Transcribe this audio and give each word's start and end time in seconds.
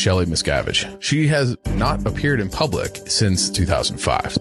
Shelly 0.00 0.24
Miscavige. 0.24 1.02
She 1.02 1.28
has 1.28 1.58
not 1.74 2.06
appeared 2.06 2.40
in 2.40 2.48
public 2.48 2.96
since 3.06 3.50
2005. 3.50 4.38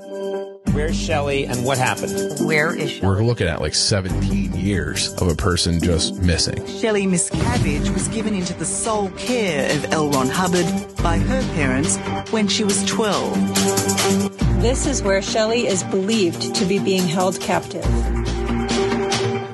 Where's 0.71 0.97
Shelly 0.97 1.47
and 1.47 1.65
what 1.65 1.77
happened? 1.77 2.47
Where 2.47 2.73
is 2.73 2.91
Shelly? 2.91 3.05
We're 3.05 3.23
looking 3.23 3.47
at 3.47 3.59
like 3.59 3.73
17 3.73 4.53
years 4.53 5.11
of 5.15 5.27
a 5.27 5.35
person 5.35 5.81
just 5.81 6.21
missing. 6.21 6.65
Shelly 6.65 7.05
Miscavige 7.07 7.93
was 7.93 8.07
given 8.07 8.35
into 8.35 8.53
the 8.53 8.63
sole 8.63 9.09
care 9.17 9.69
of 9.75 9.91
L. 9.91 10.09
Ron 10.09 10.29
Hubbard 10.29 10.65
by 11.03 11.17
her 11.17 11.41
parents 11.55 11.97
when 12.31 12.47
she 12.47 12.63
was 12.63 12.85
12. 12.85 14.61
This 14.61 14.87
is 14.87 15.03
where 15.03 15.21
Shelly 15.21 15.67
is 15.67 15.83
believed 15.83 16.55
to 16.55 16.63
be 16.63 16.79
being 16.79 17.05
held 17.05 17.37
captive. 17.41 17.83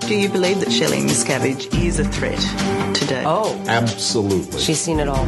Do 0.08 0.14
you 0.16 0.30
believe 0.30 0.60
that 0.60 0.72
Shelly 0.72 1.00
Miscavige 1.00 1.74
is 1.84 1.98
a 2.00 2.06
threat 2.06 2.40
today? 2.94 3.24
Oh, 3.26 3.60
Absolutely. 3.68 4.60
she's 4.60 4.80
seen 4.80 5.00
it 5.00 5.08
all. 5.08 5.26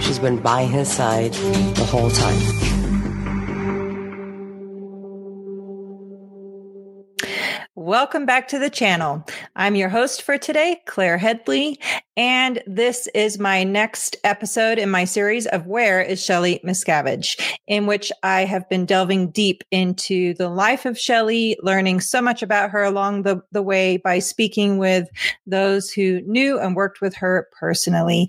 She's 0.00 0.18
been 0.18 0.40
by 0.40 0.64
his 0.64 0.90
side 0.90 1.34
the 1.34 1.84
whole 1.84 2.10
time. 2.10 2.38
Welcome 7.74 8.26
back 8.26 8.48
to 8.48 8.58
the 8.58 8.70
channel. 8.70 9.24
I'm 9.54 9.74
your 9.74 9.88
host 9.88 10.22
for 10.22 10.36
today, 10.38 10.80
Claire 10.86 11.18
Headley, 11.18 11.78
and 12.18 12.60
this 12.66 13.06
is 13.14 13.38
my 13.38 13.62
next 13.62 14.16
episode 14.24 14.76
in 14.76 14.90
my 14.90 15.04
series 15.04 15.46
of 15.46 15.68
Where 15.68 16.02
is 16.02 16.20
Shelly 16.20 16.60
Miscavige, 16.64 17.40
in 17.68 17.86
which 17.86 18.10
I 18.24 18.44
have 18.44 18.68
been 18.68 18.86
delving 18.86 19.30
deep 19.30 19.62
into 19.70 20.34
the 20.34 20.48
life 20.48 20.84
of 20.84 20.98
Shelly, 20.98 21.56
learning 21.62 22.00
so 22.00 22.20
much 22.20 22.42
about 22.42 22.70
her 22.70 22.82
along 22.82 23.22
the, 23.22 23.40
the 23.52 23.62
way 23.62 23.98
by 23.98 24.18
speaking 24.18 24.78
with 24.78 25.08
those 25.46 25.92
who 25.92 26.20
knew 26.22 26.58
and 26.58 26.74
worked 26.74 27.00
with 27.00 27.14
her 27.14 27.48
personally. 27.56 28.28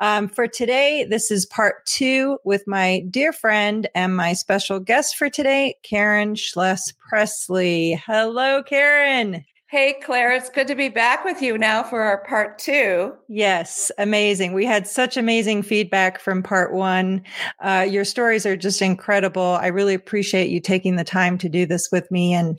Um, 0.00 0.28
for 0.28 0.48
today, 0.48 1.04
this 1.04 1.30
is 1.30 1.44
part 1.44 1.84
two 1.84 2.38
with 2.44 2.66
my 2.66 3.04
dear 3.10 3.34
friend 3.34 3.86
and 3.94 4.16
my 4.16 4.32
special 4.32 4.80
guest 4.80 5.14
for 5.14 5.28
today, 5.28 5.76
Karen 5.82 6.36
Schless 6.36 6.94
Pressley. 7.06 8.00
Hello, 8.06 8.62
Karen. 8.62 9.44
Hey, 9.76 9.92
Claire, 10.02 10.32
it's 10.32 10.48
good 10.48 10.68
to 10.68 10.74
be 10.74 10.88
back 10.88 11.22
with 11.22 11.42
you 11.42 11.58
now 11.58 11.82
for 11.82 12.00
our 12.00 12.24
part 12.24 12.58
two. 12.58 13.12
Yes, 13.28 13.92
amazing. 13.98 14.54
We 14.54 14.64
had 14.64 14.86
such 14.86 15.18
amazing 15.18 15.64
feedback 15.64 16.18
from 16.18 16.42
part 16.42 16.72
one. 16.72 17.22
Uh, 17.60 17.86
your 17.86 18.06
stories 18.06 18.46
are 18.46 18.56
just 18.56 18.80
incredible. 18.80 19.58
I 19.60 19.66
really 19.66 19.92
appreciate 19.92 20.48
you 20.48 20.60
taking 20.60 20.96
the 20.96 21.04
time 21.04 21.36
to 21.36 21.50
do 21.50 21.66
this 21.66 21.90
with 21.92 22.10
me 22.10 22.32
and 22.32 22.58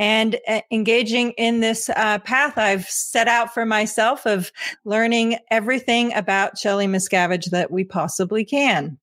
and 0.00 0.40
uh, 0.48 0.62
engaging 0.72 1.30
in 1.38 1.60
this 1.60 1.88
uh, 1.90 2.18
path 2.18 2.58
I've 2.58 2.90
set 2.90 3.28
out 3.28 3.54
for 3.54 3.64
myself 3.64 4.26
of 4.26 4.50
learning 4.84 5.38
everything 5.52 6.12
about 6.14 6.58
Shelly 6.58 6.88
Miscavige 6.88 7.50
that 7.50 7.70
we 7.70 7.84
possibly 7.84 8.44
can. 8.44 8.98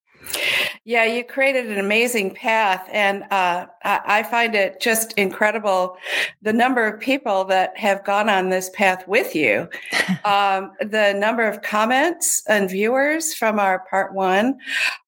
Yeah, 0.85 1.05
you 1.05 1.23
created 1.23 1.71
an 1.71 1.79
amazing 1.79 2.33
path, 2.33 2.88
and 2.91 3.23
uh, 3.31 3.67
I 3.83 4.23
find 4.23 4.53
it 4.53 4.81
just 4.81 5.13
incredible 5.13 5.97
the 6.41 6.52
number 6.52 6.85
of 6.85 6.99
people 6.99 7.45
that 7.45 7.77
have 7.77 8.03
gone 8.03 8.30
on 8.30 8.49
this 8.49 8.69
path 8.71 9.07
with 9.07 9.33
you. 9.35 9.69
um, 10.25 10.71
the 10.81 11.13
number 11.13 11.47
of 11.47 11.61
comments 11.61 12.43
and 12.47 12.69
viewers 12.69 13.33
from 13.33 13.59
our 13.59 13.85
part 13.89 14.13
one, 14.13 14.57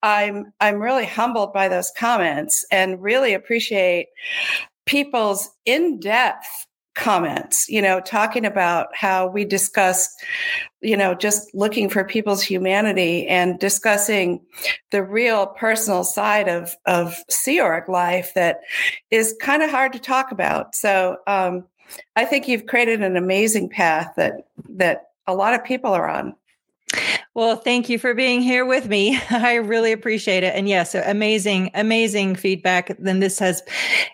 I'm 0.02 0.54
I'm 0.62 0.82
really 0.82 1.06
humbled 1.06 1.52
by 1.52 1.68
those 1.68 1.92
comments 1.98 2.66
and 2.72 3.02
really 3.02 3.34
appreciate 3.34 4.08
people's 4.86 5.50
in 5.66 6.00
depth 6.00 6.68
comments, 6.96 7.68
you 7.70 7.82
know, 7.82 8.00
talking 8.00 8.46
about 8.46 8.88
how 8.96 9.28
we 9.28 9.46
discussed, 9.46 10.10
you 10.86 10.96
know, 10.96 11.16
just 11.16 11.54
looking 11.54 11.90
for 11.90 12.04
people's 12.04 12.44
humanity 12.44 13.28
and 13.28 13.60
discussing 13.60 14.40
the 14.92 15.04
real 15.04 15.48
personal 15.48 16.04
side 16.04 16.48
of, 16.48 16.76
of 16.86 17.18
Sea 17.30 17.60
Org 17.60 17.90
life 17.90 18.32
that 18.36 18.62
is 19.12 19.36
kind 19.42 19.64
of 19.64 19.72
hard 19.72 19.94
to 19.94 20.00
talk 20.00 20.32
about. 20.32 20.76
So 20.76 21.18
um, 21.28 21.66
I 22.16 22.26
think 22.26 22.48
you've 22.48 22.68
created 22.68 23.02
an 23.02 23.18
amazing 23.18 23.70
path 23.70 24.14
that 24.18 24.48
that 24.70 25.10
a 25.28 25.34
lot 25.34 25.54
of 25.54 25.64
people 25.64 25.92
are 25.92 26.08
on. 26.08 26.36
Well, 27.34 27.58
thank 27.58 27.90
you 27.90 28.00
for 28.00 28.14
being 28.14 28.42
here 28.42 28.66
with 28.66 28.88
me. 28.88 29.20
I 29.30 29.56
really 29.56 29.92
appreciate 29.92 30.44
it. 30.44 30.56
And 30.56 30.70
yes, 30.70 30.96
amazing, 30.96 31.72
amazing 31.74 32.36
feedback. 32.36 32.96
Then 33.00 33.20
this 33.20 33.40
has 33.40 33.62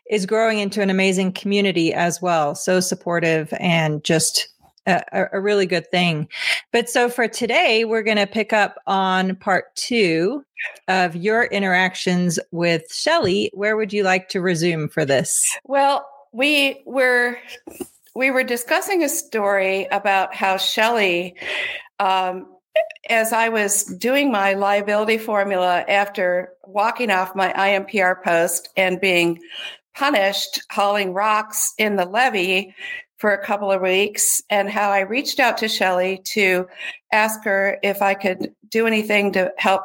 is 0.09 0.25
growing 0.25 0.59
into 0.59 0.81
an 0.81 0.89
amazing 0.89 1.33
community 1.33 1.93
as 1.93 2.21
well. 2.21 2.55
So 2.55 2.79
supportive 2.79 3.53
and 3.59 4.03
just 4.03 4.47
a, 4.85 5.27
a 5.33 5.39
really 5.39 5.65
good 5.65 5.89
thing. 5.91 6.27
But 6.71 6.89
so 6.89 7.09
for 7.09 7.27
today, 7.27 7.85
we're 7.85 8.03
going 8.03 8.17
to 8.17 8.27
pick 8.27 8.53
up 8.53 8.77
on 8.87 9.35
part 9.35 9.75
two 9.75 10.43
of 10.87 11.15
your 11.15 11.45
interactions 11.45 12.39
with 12.51 12.83
Shelly. 12.91 13.51
Where 13.53 13.77
would 13.77 13.93
you 13.93 14.03
like 14.03 14.29
to 14.29 14.41
resume 14.41 14.89
for 14.89 15.05
this? 15.05 15.57
Well, 15.65 16.07
we 16.31 16.81
were 16.85 17.37
we 18.15 18.31
were 18.31 18.43
discussing 18.43 19.03
a 19.03 19.09
story 19.09 19.87
about 19.91 20.33
how 20.33 20.57
Shelly 20.57 21.35
um, 21.99 22.47
as 23.09 23.33
I 23.33 23.49
was 23.49 23.83
doing 23.83 24.31
my 24.31 24.53
liability 24.53 25.17
formula 25.17 25.83
after 25.87 26.53
walking 26.65 27.11
off 27.11 27.35
my 27.35 27.51
IMPR 27.53 28.21
post 28.23 28.69
and 28.77 28.99
being 29.01 29.39
punished 29.95 30.61
hauling 30.71 31.13
rocks 31.13 31.73
in 31.77 31.95
the 31.95 32.05
levee 32.05 32.73
for 33.21 33.31
a 33.31 33.45
couple 33.45 33.71
of 33.71 33.83
weeks, 33.83 34.41
and 34.49 34.67
how 34.67 34.89
I 34.89 35.01
reached 35.01 35.39
out 35.39 35.55
to 35.59 35.67
Shelly 35.67 36.21
to 36.33 36.67
ask 37.13 37.43
her 37.43 37.77
if 37.83 38.01
I 38.01 38.15
could 38.15 38.51
do 38.69 38.87
anything 38.87 39.31
to 39.33 39.53
help 39.57 39.83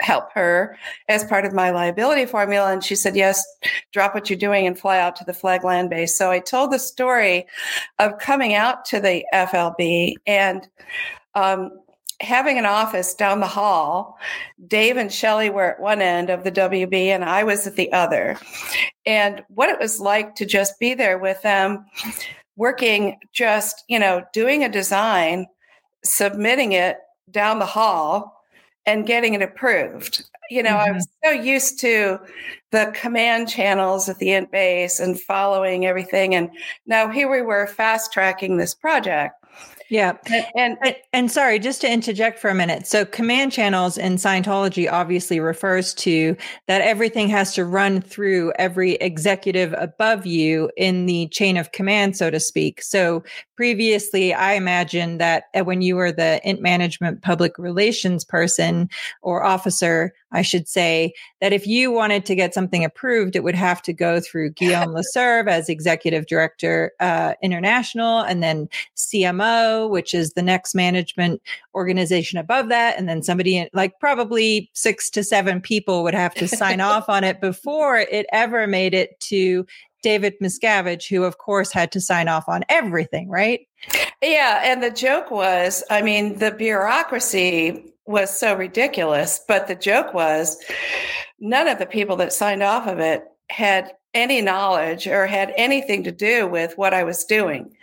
help 0.00 0.30
her 0.34 0.76
as 1.08 1.24
part 1.24 1.46
of 1.46 1.54
my 1.54 1.70
liability 1.70 2.26
formula 2.26 2.70
and 2.70 2.84
she 2.84 2.94
said 2.94 3.16
yes 3.16 3.42
drop 3.94 4.14
what 4.14 4.28
you're 4.28 4.38
doing 4.38 4.66
and 4.66 4.78
fly 4.78 4.98
out 4.98 5.16
to 5.16 5.24
the 5.24 5.32
flag 5.32 5.64
land 5.64 5.88
base 5.88 6.18
so 6.18 6.30
i 6.30 6.38
told 6.38 6.70
the 6.70 6.78
story 6.78 7.46
of 7.98 8.18
coming 8.18 8.52
out 8.52 8.84
to 8.84 9.00
the 9.00 9.24
flb 9.32 10.12
and 10.26 10.68
um, 11.34 11.70
having 12.20 12.58
an 12.58 12.66
office 12.66 13.14
down 13.14 13.40
the 13.40 13.46
hall. 13.46 14.18
Dave 14.66 14.96
and 14.96 15.12
Shelly 15.12 15.50
were 15.50 15.72
at 15.72 15.80
one 15.80 16.00
end 16.00 16.30
of 16.30 16.44
the 16.44 16.52
WB 16.52 17.08
and 17.08 17.24
I 17.24 17.44
was 17.44 17.66
at 17.66 17.76
the 17.76 17.92
other. 17.92 18.38
And 19.04 19.44
what 19.48 19.68
it 19.68 19.78
was 19.78 20.00
like 20.00 20.34
to 20.36 20.46
just 20.46 20.78
be 20.80 20.94
there 20.94 21.18
with 21.18 21.40
them, 21.42 21.84
working 22.56 23.18
just, 23.32 23.84
you 23.88 23.98
know, 23.98 24.24
doing 24.32 24.64
a 24.64 24.68
design, 24.68 25.46
submitting 26.04 26.72
it 26.72 26.98
down 27.30 27.58
the 27.58 27.66
hall 27.66 28.42
and 28.86 29.06
getting 29.06 29.34
it 29.34 29.42
approved. 29.42 30.24
You 30.50 30.62
know, 30.62 30.70
mm-hmm. 30.70 30.90
I 30.90 30.92
was 30.92 31.08
so 31.24 31.30
used 31.30 31.80
to 31.80 32.18
the 32.70 32.92
command 32.94 33.48
channels 33.48 34.08
at 34.08 34.18
the 34.18 34.32
int 34.32 34.52
base 34.52 35.00
and 35.00 35.20
following 35.20 35.86
everything. 35.86 36.34
And 36.34 36.50
now 36.86 37.08
here 37.08 37.30
we 37.30 37.42
were 37.42 37.66
fast 37.66 38.12
tracking 38.12 38.56
this 38.56 38.74
project. 38.74 39.34
Yeah. 39.88 40.16
And, 40.56 40.76
and, 40.82 40.96
and 41.12 41.30
sorry, 41.30 41.58
just 41.58 41.80
to 41.82 41.90
interject 41.90 42.38
for 42.38 42.50
a 42.50 42.54
minute. 42.54 42.86
So 42.86 43.04
command 43.04 43.52
channels 43.52 43.96
in 43.96 44.16
Scientology 44.16 44.90
obviously 44.90 45.38
refers 45.38 45.94
to 45.94 46.36
that 46.66 46.80
everything 46.80 47.28
has 47.28 47.54
to 47.54 47.64
run 47.64 48.00
through 48.00 48.52
every 48.58 48.94
executive 48.94 49.74
above 49.78 50.26
you 50.26 50.70
in 50.76 51.06
the 51.06 51.28
chain 51.28 51.56
of 51.56 51.72
command, 51.72 52.16
so 52.16 52.30
to 52.30 52.40
speak. 52.40 52.82
So 52.82 53.22
previously, 53.56 54.34
I 54.34 54.54
imagine 54.54 55.18
that 55.18 55.44
uh, 55.54 55.62
when 55.62 55.82
you 55.82 55.96
were 55.96 56.12
the 56.12 56.40
int 56.48 56.60
management 56.60 57.22
public 57.22 57.56
relations 57.56 58.24
person 58.24 58.88
or 59.22 59.44
officer, 59.44 60.12
I 60.32 60.42
should 60.42 60.68
say, 60.68 61.12
that 61.40 61.52
if 61.52 61.66
you 61.66 61.90
wanted 61.90 62.24
to 62.26 62.34
get 62.34 62.54
something 62.54 62.84
approved, 62.84 63.36
it 63.36 63.44
would 63.44 63.54
have 63.54 63.82
to 63.82 63.92
go 63.92 64.20
through 64.20 64.50
Guillaume 64.50 64.94
Lesevre 64.94 65.48
as 65.48 65.68
executive 65.68 66.26
director 66.26 66.92
uh, 67.00 67.34
international 67.42 68.20
and 68.20 68.42
then 68.42 68.68
CMO 68.96 69.76
which 69.88 70.14
is 70.14 70.32
the 70.32 70.42
next 70.42 70.74
management 70.74 71.42
organization 71.74 72.38
above 72.38 72.68
that. 72.68 72.98
And 72.98 73.08
then 73.08 73.22
somebody 73.22 73.68
like 73.72 73.98
probably 73.98 74.70
six 74.72 75.10
to 75.10 75.24
seven 75.24 75.60
people 75.60 76.02
would 76.02 76.14
have 76.14 76.34
to 76.34 76.48
sign 76.48 76.80
off 76.82 77.08
on 77.08 77.24
it 77.24 77.40
before 77.40 77.96
it 77.96 78.26
ever 78.32 78.66
made 78.66 78.94
it 78.94 79.18
to 79.20 79.66
David 80.02 80.34
Miscavige, 80.40 81.08
who 81.08 81.24
of 81.24 81.38
course 81.38 81.72
had 81.72 81.90
to 81.92 82.00
sign 82.00 82.28
off 82.28 82.48
on 82.48 82.62
everything, 82.68 83.28
right? 83.28 83.66
Yeah. 84.22 84.60
And 84.64 84.82
the 84.82 84.90
joke 84.90 85.30
was, 85.30 85.82
I 85.90 86.02
mean, 86.02 86.38
the 86.38 86.50
bureaucracy 86.50 87.92
was 88.06 88.36
so 88.36 88.54
ridiculous, 88.54 89.40
but 89.46 89.66
the 89.66 89.74
joke 89.74 90.14
was 90.14 90.62
none 91.40 91.68
of 91.68 91.78
the 91.78 91.86
people 91.86 92.16
that 92.16 92.32
signed 92.32 92.62
off 92.62 92.86
of 92.86 92.98
it 92.98 93.24
had 93.50 93.92
any 94.14 94.40
knowledge 94.40 95.06
or 95.06 95.26
had 95.26 95.52
anything 95.58 96.02
to 96.02 96.10
do 96.10 96.46
with 96.46 96.72
what 96.76 96.94
I 96.94 97.04
was 97.04 97.24
doing. 97.24 97.76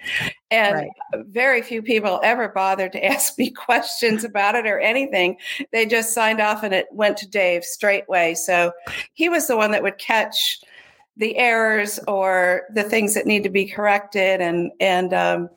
And 0.49 0.75
right. 0.75 0.89
very 1.27 1.61
few 1.61 1.83
people 1.83 2.19
ever 2.23 2.49
bothered 2.49 2.91
to 2.93 3.05
ask 3.13 3.37
me 3.37 3.51
questions 3.51 4.23
about 4.23 4.55
it 4.55 4.65
or 4.65 4.79
anything. 4.79 5.37
They 5.71 5.85
just 5.85 6.13
signed 6.13 6.41
off 6.41 6.63
and 6.63 6.73
it 6.73 6.87
went 6.91 7.17
to 7.17 7.29
Dave 7.29 7.63
straightway. 7.63 8.33
So 8.33 8.71
he 9.13 9.29
was 9.29 9.47
the 9.47 9.57
one 9.57 9.71
that 9.71 9.83
would 9.83 9.99
catch 9.99 10.59
the 11.15 11.37
errors 11.37 11.99
or 12.07 12.63
the 12.73 12.83
things 12.83 13.13
that 13.13 13.27
need 13.27 13.43
to 13.43 13.49
be 13.49 13.65
corrected 13.65 14.41
and 14.41 14.71
and 14.79 15.13
um, 15.13 15.49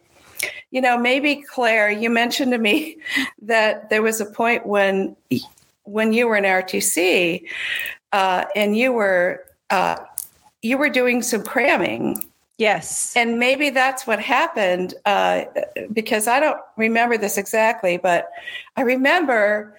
you 0.70 0.80
know 0.80 0.98
maybe 0.98 1.36
claire 1.36 1.90
you 1.90 2.10
mentioned 2.10 2.52
to 2.52 2.58
me 2.58 2.98
that 3.42 3.90
there 3.90 4.02
was 4.02 4.20
a 4.20 4.26
point 4.26 4.66
when 4.66 5.16
when 5.86 6.12
you 6.12 6.28
were 6.28 6.36
in 6.36 6.44
RTC, 6.44 7.44
uh, 8.12 8.44
and 8.54 8.76
you 8.76 8.92
were 8.92 9.44
uh, 9.70 9.96
you 10.62 10.76
were 10.76 10.90
doing 10.90 11.22
some 11.22 11.42
cramming. 11.42 12.24
Yes, 12.58 13.14
and 13.16 13.38
maybe 13.38 13.70
that's 13.70 14.06
what 14.06 14.18
happened 14.18 14.94
uh, 15.04 15.44
because 15.92 16.26
I 16.26 16.40
don't 16.40 16.60
remember 16.76 17.18
this 17.18 17.36
exactly, 17.36 17.98
but 17.98 18.30
I 18.76 18.82
remember 18.82 19.76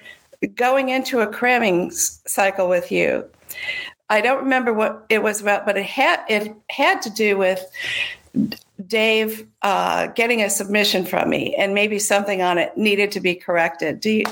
going 0.56 0.90
into 0.90 1.22
a 1.22 1.28
cramming 1.28 1.90
cycle 1.92 2.70
with 2.70 2.92
you. 2.92 3.26
I 4.10 4.22
don't 4.22 4.38
remember 4.38 4.74
what 4.74 5.06
it 5.10 5.24
was 5.24 5.42
about, 5.42 5.66
but 5.66 5.76
it 5.78 5.86
had 5.86 6.24
it 6.30 6.56
had 6.70 7.02
to 7.02 7.10
do 7.10 7.38
with 7.38 7.66
Dave 8.88 9.46
uh, 9.62 10.08
getting 10.08 10.42
a 10.42 10.50
submission 10.50 11.06
from 11.06 11.30
me, 11.30 11.54
and 11.56 11.74
maybe 11.74 12.00
something 12.00 12.42
on 12.42 12.58
it 12.58 12.76
needed 12.78 13.12
to 13.12 13.20
be 13.20 13.36
corrected. 13.36 14.00
Do 14.00 14.10
you 14.10 14.24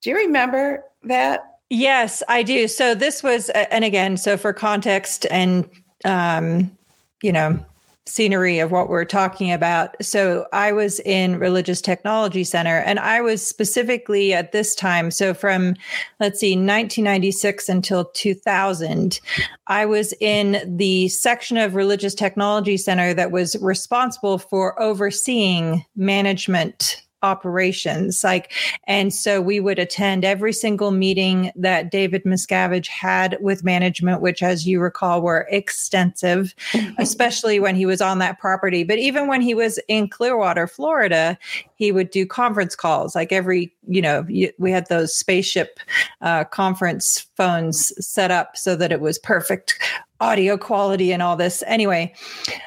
do 0.00 0.10
you 0.10 0.16
remember 0.16 0.84
that? 1.04 1.44
Yes, 1.70 2.22
I 2.28 2.42
do. 2.42 2.68
So 2.68 2.94
this 2.94 3.22
was, 3.22 3.48
and 3.48 3.82
again, 3.82 4.18
so 4.18 4.36
for 4.36 4.52
context 4.52 5.24
and 5.30 5.68
um, 6.04 6.76
you 7.22 7.32
know 7.32 7.64
scenery 8.06 8.58
of 8.58 8.72
what 8.72 8.88
we're 8.88 9.04
talking 9.04 9.52
about. 9.52 9.94
So 10.02 10.46
I 10.52 10.72
was 10.72 10.98
in 11.00 11.38
Religious 11.38 11.80
Technology 11.80 12.42
Center 12.42 12.78
and 12.78 12.98
I 12.98 13.20
was 13.20 13.46
specifically 13.46 14.32
at 14.32 14.52
this 14.52 14.74
time. 14.74 15.10
So 15.10 15.34
from, 15.34 15.76
let's 16.18 16.40
see, 16.40 16.52
1996 16.52 17.68
until 17.68 18.06
2000, 18.06 19.20
I 19.68 19.86
was 19.86 20.12
in 20.20 20.76
the 20.76 21.08
section 21.08 21.56
of 21.56 21.74
Religious 21.74 22.14
Technology 22.14 22.76
Center 22.76 23.14
that 23.14 23.30
was 23.30 23.56
responsible 23.60 24.38
for 24.38 24.80
overseeing 24.82 25.84
management 25.94 27.02
operations 27.22 28.24
like 28.24 28.52
and 28.86 29.12
so 29.14 29.40
we 29.40 29.60
would 29.60 29.78
attend 29.78 30.24
every 30.24 30.52
single 30.52 30.90
meeting 30.90 31.50
that 31.54 31.90
david 31.90 32.24
miscavige 32.24 32.88
had 32.88 33.36
with 33.40 33.64
management 33.64 34.20
which 34.20 34.42
as 34.42 34.66
you 34.66 34.80
recall 34.80 35.22
were 35.22 35.46
extensive 35.50 36.54
mm-hmm. 36.72 36.92
especially 36.98 37.60
when 37.60 37.74
he 37.74 37.86
was 37.86 38.00
on 38.00 38.18
that 38.18 38.38
property. 38.38 38.84
But 38.84 38.98
even 38.98 39.26
when 39.26 39.40
he 39.40 39.54
was 39.54 39.78
in 39.88 40.08
clearwater 40.08 40.66
florida 40.66 41.38
he 41.82 41.90
would 41.90 42.10
do 42.10 42.24
conference 42.24 42.76
calls 42.76 43.16
like 43.16 43.32
every 43.32 43.74
you 43.88 44.00
know 44.00 44.24
we 44.56 44.70
had 44.70 44.88
those 44.88 45.12
spaceship 45.12 45.80
uh, 46.20 46.44
conference 46.44 47.26
phones 47.36 47.92
set 48.06 48.30
up 48.30 48.56
so 48.56 48.76
that 48.76 48.92
it 48.92 49.00
was 49.00 49.18
perfect 49.18 49.82
audio 50.20 50.56
quality 50.56 51.10
and 51.10 51.22
all 51.22 51.34
this 51.34 51.64
anyway 51.66 52.14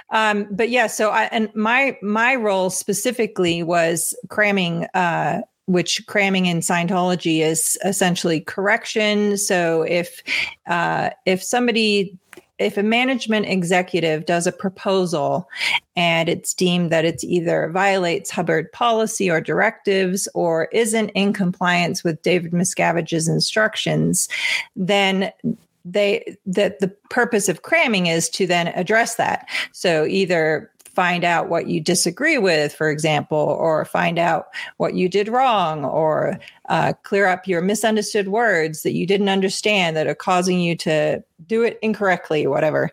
um, 0.09 0.45
but 0.51 0.69
yeah 0.69 0.85
so 0.85 1.12
i 1.12 1.23
and 1.31 1.50
my 1.56 1.97
my 2.01 2.35
role 2.35 2.69
specifically 2.69 3.63
was 3.63 4.13
cramming 4.27 4.85
uh, 4.94 5.39
which 5.67 6.06
cramming 6.06 6.45
in 6.45 6.59
Scientology 6.59 7.39
is 7.39 7.75
essentially 7.83 8.39
correction. 8.39 9.35
So 9.35 9.81
if 9.81 10.21
uh, 10.67 11.09
if 11.25 11.41
somebody 11.41 12.15
if 12.57 12.77
a 12.77 12.83
management 12.83 13.47
executive 13.47 14.25
does 14.25 14.47
a 14.47 14.51
proposal 14.51 15.49
and 15.95 16.29
it's 16.29 16.53
deemed 16.53 16.91
that 16.91 17.05
it's 17.05 17.23
either 17.23 17.69
violates 17.69 18.31
Hubbard 18.31 18.71
policy 18.71 19.29
or 19.29 19.41
directives 19.41 20.27
or 20.33 20.65
isn't 20.71 21.09
in 21.09 21.33
compliance 21.33 22.03
with 22.03 22.21
David 22.21 22.51
Miscavige's 22.51 23.27
instructions, 23.27 24.29
then 24.75 25.31
they 25.83 26.35
that 26.45 26.79
the 26.79 26.87
purpose 27.09 27.47
of 27.47 27.61
cramming 27.61 28.07
is 28.07 28.27
to 28.29 28.47
then 28.47 28.67
address 28.69 29.15
that. 29.15 29.47
So 29.71 30.05
either 30.05 30.71
find 30.95 31.24
out 31.24 31.50
what 31.50 31.68
you 31.68 31.81
disagree 31.81 32.38
with, 32.38 32.74
for 32.74 32.89
example, 32.89 33.38
or 33.38 33.86
find 33.86 34.18
out 34.18 34.47
what 34.77 34.95
you 34.95 35.09
did 35.09 35.27
wrong, 35.27 35.86
or 35.86 36.39
uh, 36.69 36.94
clear 37.03 37.27
up 37.27 37.47
your 37.47 37.62
misunderstood 37.62 38.30
words 38.30 38.81
that 38.83 38.94
you 38.94 39.06
didn't 39.06 39.30
understand 39.30 39.95
that 39.95 40.07
are 40.07 40.15
causing 40.15 40.59
you 40.59 40.75
to 40.77 41.24
do 41.45 41.63
it 41.63 41.77
incorrectly, 41.81 42.45
or 42.45 42.50
whatever. 42.50 42.89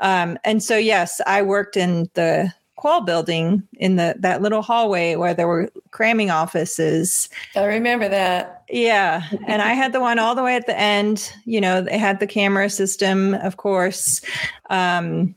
Um, 0.00 0.38
and 0.44 0.62
so, 0.62 0.76
yes, 0.76 1.20
I 1.26 1.42
worked 1.42 1.76
in 1.76 2.10
the 2.14 2.52
Qual 2.76 3.00
building 3.00 3.62
in 3.78 3.96
the 3.96 4.16
that 4.18 4.42
little 4.42 4.60
hallway 4.60 5.16
where 5.16 5.32
there 5.32 5.48
were 5.48 5.70
cramming 5.92 6.30
offices. 6.30 7.30
I 7.54 7.64
remember 7.64 8.06
that. 8.06 8.64
Yeah, 8.68 9.22
and 9.46 9.62
I 9.62 9.72
had 9.72 9.94
the 9.94 10.00
one 10.00 10.18
all 10.18 10.34
the 10.34 10.42
way 10.42 10.56
at 10.56 10.66
the 10.66 10.78
end. 10.78 11.32
You 11.46 11.60
know, 11.62 11.80
they 11.80 11.96
had 11.96 12.20
the 12.20 12.26
camera 12.26 12.68
system, 12.68 13.32
of 13.32 13.56
course. 13.56 14.20
Um, 14.68 15.34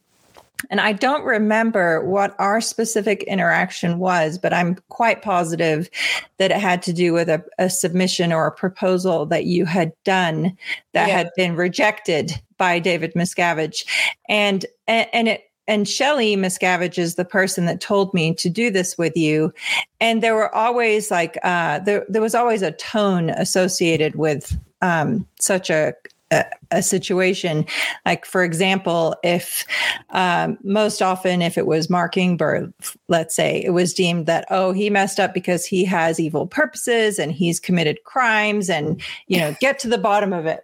and 0.69 0.81
I 0.81 0.93
don't 0.93 1.23
remember 1.23 2.03
what 2.05 2.35
our 2.39 2.59
specific 2.61 3.23
interaction 3.23 3.99
was, 3.99 4.37
but 4.37 4.53
I'm 4.53 4.75
quite 4.89 5.21
positive 5.21 5.89
that 6.37 6.51
it 6.51 6.57
had 6.57 6.81
to 6.83 6.93
do 6.93 7.13
with 7.13 7.29
a, 7.29 7.43
a 7.57 7.69
submission 7.69 8.33
or 8.33 8.47
a 8.47 8.51
proposal 8.51 9.25
that 9.27 9.45
you 9.45 9.65
had 9.65 9.93
done 10.03 10.57
that 10.93 11.07
yeah. 11.07 11.17
had 11.17 11.29
been 11.35 11.55
rejected 11.55 12.31
by 12.57 12.79
David 12.79 13.13
Miscavige. 13.13 13.85
And, 14.27 14.65
and, 14.87 15.07
and 15.13 15.27
it, 15.29 15.45
and 15.67 15.87
Shelly 15.87 16.35
Miscavige 16.35 16.97
is 16.97 17.13
the 17.13 17.23
person 17.23 17.65
that 17.65 17.79
told 17.79 18.13
me 18.13 18.33
to 18.33 18.49
do 18.49 18.71
this 18.71 18.97
with 18.97 19.15
you. 19.15 19.53
And 20.01 20.23
there 20.23 20.33
were 20.33 20.53
always 20.53 21.11
like 21.11 21.37
uh, 21.43 21.77
there 21.79 22.07
there 22.09 22.23
was 22.23 22.33
always 22.33 22.63
a 22.63 22.71
tone 22.71 23.29
associated 23.29 24.15
with 24.15 24.57
um, 24.81 25.27
such 25.39 25.69
a 25.69 25.93
a, 26.31 26.81
situation. 26.81 27.65
Like, 28.05 28.25
for 28.25 28.43
example, 28.43 29.15
if 29.23 29.65
um, 30.11 30.57
most 30.63 31.01
often, 31.01 31.41
if 31.41 31.57
it 31.57 31.65
was 31.65 31.89
Mark 31.89 32.15
Ingber, 32.15 32.71
let's 33.07 33.35
say, 33.35 33.63
it 33.63 33.71
was 33.71 33.93
deemed 33.93 34.27
that, 34.27 34.45
oh, 34.49 34.71
he 34.71 34.89
messed 34.89 35.19
up 35.19 35.33
because 35.33 35.65
he 35.65 35.83
has 35.85 36.19
evil 36.19 36.45
purposes 36.45 37.17
and 37.17 37.31
he's 37.31 37.59
committed 37.59 38.03
crimes 38.03 38.69
and, 38.69 39.01
you 39.27 39.39
know, 39.39 39.55
get 39.59 39.79
to 39.79 39.87
the 39.87 39.97
bottom 39.97 40.31
of 40.31 40.45
it. 40.45 40.63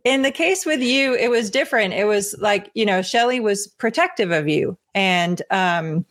In 0.04 0.22
the 0.22 0.32
case 0.32 0.64
with 0.64 0.80
you, 0.80 1.14
it 1.14 1.28
was 1.28 1.50
different. 1.50 1.92
It 1.92 2.06
was 2.06 2.34
like, 2.38 2.70
you 2.74 2.86
know, 2.86 3.02
Shelly 3.02 3.40
was 3.40 3.66
protective 3.66 4.30
of 4.30 4.48
you 4.48 4.76
and 4.98 5.42
um, 5.52 6.04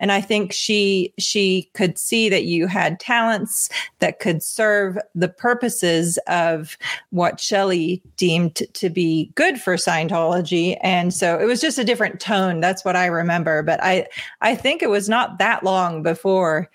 and 0.00 0.10
I 0.10 0.20
think 0.20 0.52
she 0.52 1.14
she 1.16 1.70
could 1.74 1.96
see 1.96 2.28
that 2.28 2.42
you 2.42 2.66
had 2.66 2.98
talents 2.98 3.68
that 4.00 4.18
could 4.18 4.42
serve 4.42 4.98
the 5.14 5.28
purposes 5.28 6.18
of 6.26 6.76
what 7.10 7.38
Shelly 7.38 8.02
deemed 8.16 8.56
to 8.56 8.90
be 8.90 9.30
good 9.36 9.60
for 9.60 9.76
Scientology, 9.76 10.76
and 10.82 11.14
so 11.14 11.38
it 11.38 11.44
was 11.44 11.60
just 11.60 11.78
a 11.78 11.84
different 11.84 12.18
tone. 12.18 12.58
That's 12.58 12.84
what 12.84 12.96
I 12.96 13.06
remember. 13.06 13.62
But 13.62 13.78
I 13.80 14.08
I 14.40 14.56
think 14.56 14.82
it 14.82 14.90
was 14.90 15.08
not 15.08 15.38
that 15.38 15.62
long 15.62 16.02
before 16.02 16.68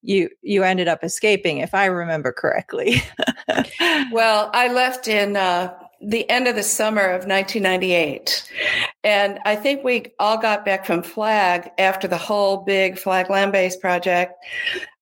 you 0.00 0.30
you 0.40 0.62
ended 0.62 0.88
up 0.88 1.04
escaping, 1.04 1.58
if 1.58 1.74
I 1.74 1.84
remember 1.84 2.32
correctly. 2.32 3.02
well, 4.10 4.50
I 4.54 4.72
left 4.72 5.06
in. 5.06 5.36
Uh 5.36 5.74
the 6.00 6.28
end 6.30 6.48
of 6.48 6.54
the 6.54 6.62
summer 6.62 7.02
of 7.02 7.26
1998. 7.26 8.50
And 9.02 9.38
I 9.44 9.56
think 9.56 9.82
we 9.82 10.06
all 10.18 10.36
got 10.38 10.64
back 10.64 10.84
from 10.84 11.02
Flag 11.02 11.70
after 11.78 12.06
the 12.06 12.18
whole 12.18 12.58
big 12.58 12.98
Flag 12.98 13.30
land 13.30 13.52
base 13.52 13.76
project. 13.76 14.34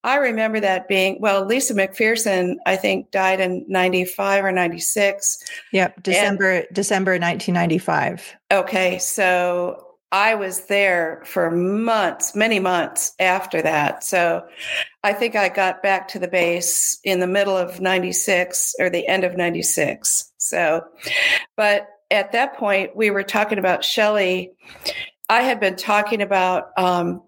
I 0.04 0.16
remember 0.16 0.60
that 0.60 0.86
being, 0.86 1.18
well, 1.20 1.44
Lisa 1.44 1.74
McPherson, 1.74 2.56
I 2.64 2.76
think, 2.76 3.10
died 3.10 3.40
in 3.40 3.64
95 3.68 4.44
or 4.44 4.52
96. 4.52 5.44
Yep, 5.72 6.02
December, 6.02 6.50
and, 6.50 6.66
December 6.72 7.12
1995. 7.12 8.36
Okay, 8.52 8.98
so 8.98 9.84
I 10.12 10.36
was 10.36 10.66
there 10.66 11.22
for 11.26 11.50
months, 11.50 12.34
many 12.34 12.60
months 12.60 13.12
after 13.18 13.60
that. 13.60 14.04
So 14.04 14.46
I 15.02 15.12
think 15.12 15.34
I 15.36 15.48
got 15.48 15.82
back 15.82 16.08
to 16.08 16.18
the 16.18 16.28
base 16.28 16.98
in 17.04 17.20
the 17.20 17.26
middle 17.26 17.56
of 17.56 17.80
96 17.80 18.74
or 18.78 18.88
the 18.88 19.06
end 19.06 19.24
of 19.24 19.36
96. 19.36 20.32
So, 20.38 20.84
but 21.56 21.88
at 22.10 22.32
that 22.32 22.56
point, 22.56 22.96
we 22.96 23.10
were 23.10 23.22
talking 23.22 23.58
about 23.58 23.84
Shelly. 23.84 24.52
I 25.28 25.42
had 25.42 25.60
been 25.60 25.76
talking 25.76 26.22
about 26.22 26.70
um, 26.78 27.22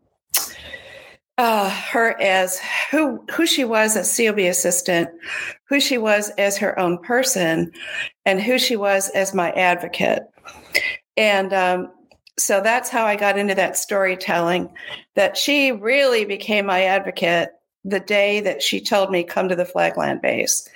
uh, 1.36 1.70
her 1.70 2.20
as 2.20 2.60
who 2.90 3.24
who 3.30 3.46
she 3.46 3.64
was 3.64 3.96
as 3.96 4.16
COB 4.16 4.38
assistant, 4.38 5.10
who 5.68 5.80
she 5.80 5.98
was 5.98 6.30
as 6.38 6.56
her 6.58 6.78
own 6.78 6.98
person, 6.98 7.72
and 8.24 8.40
who 8.40 8.58
she 8.58 8.76
was 8.76 9.10
as 9.10 9.34
my 9.34 9.50
advocate. 9.52 10.22
And 11.16 11.52
um, 11.52 11.92
so 12.38 12.60
that's 12.62 12.88
how 12.88 13.04
I 13.04 13.16
got 13.16 13.38
into 13.38 13.54
that 13.54 13.76
storytelling. 13.76 14.72
That 15.14 15.36
she 15.36 15.72
really 15.72 16.24
became 16.24 16.66
my 16.66 16.84
advocate 16.84 17.50
the 17.84 18.00
day 18.00 18.40
that 18.40 18.62
she 18.62 18.80
told 18.80 19.10
me 19.10 19.24
come 19.24 19.48
to 19.48 19.56
the 19.56 19.64
flagland 19.64 20.20
base. 20.20 20.68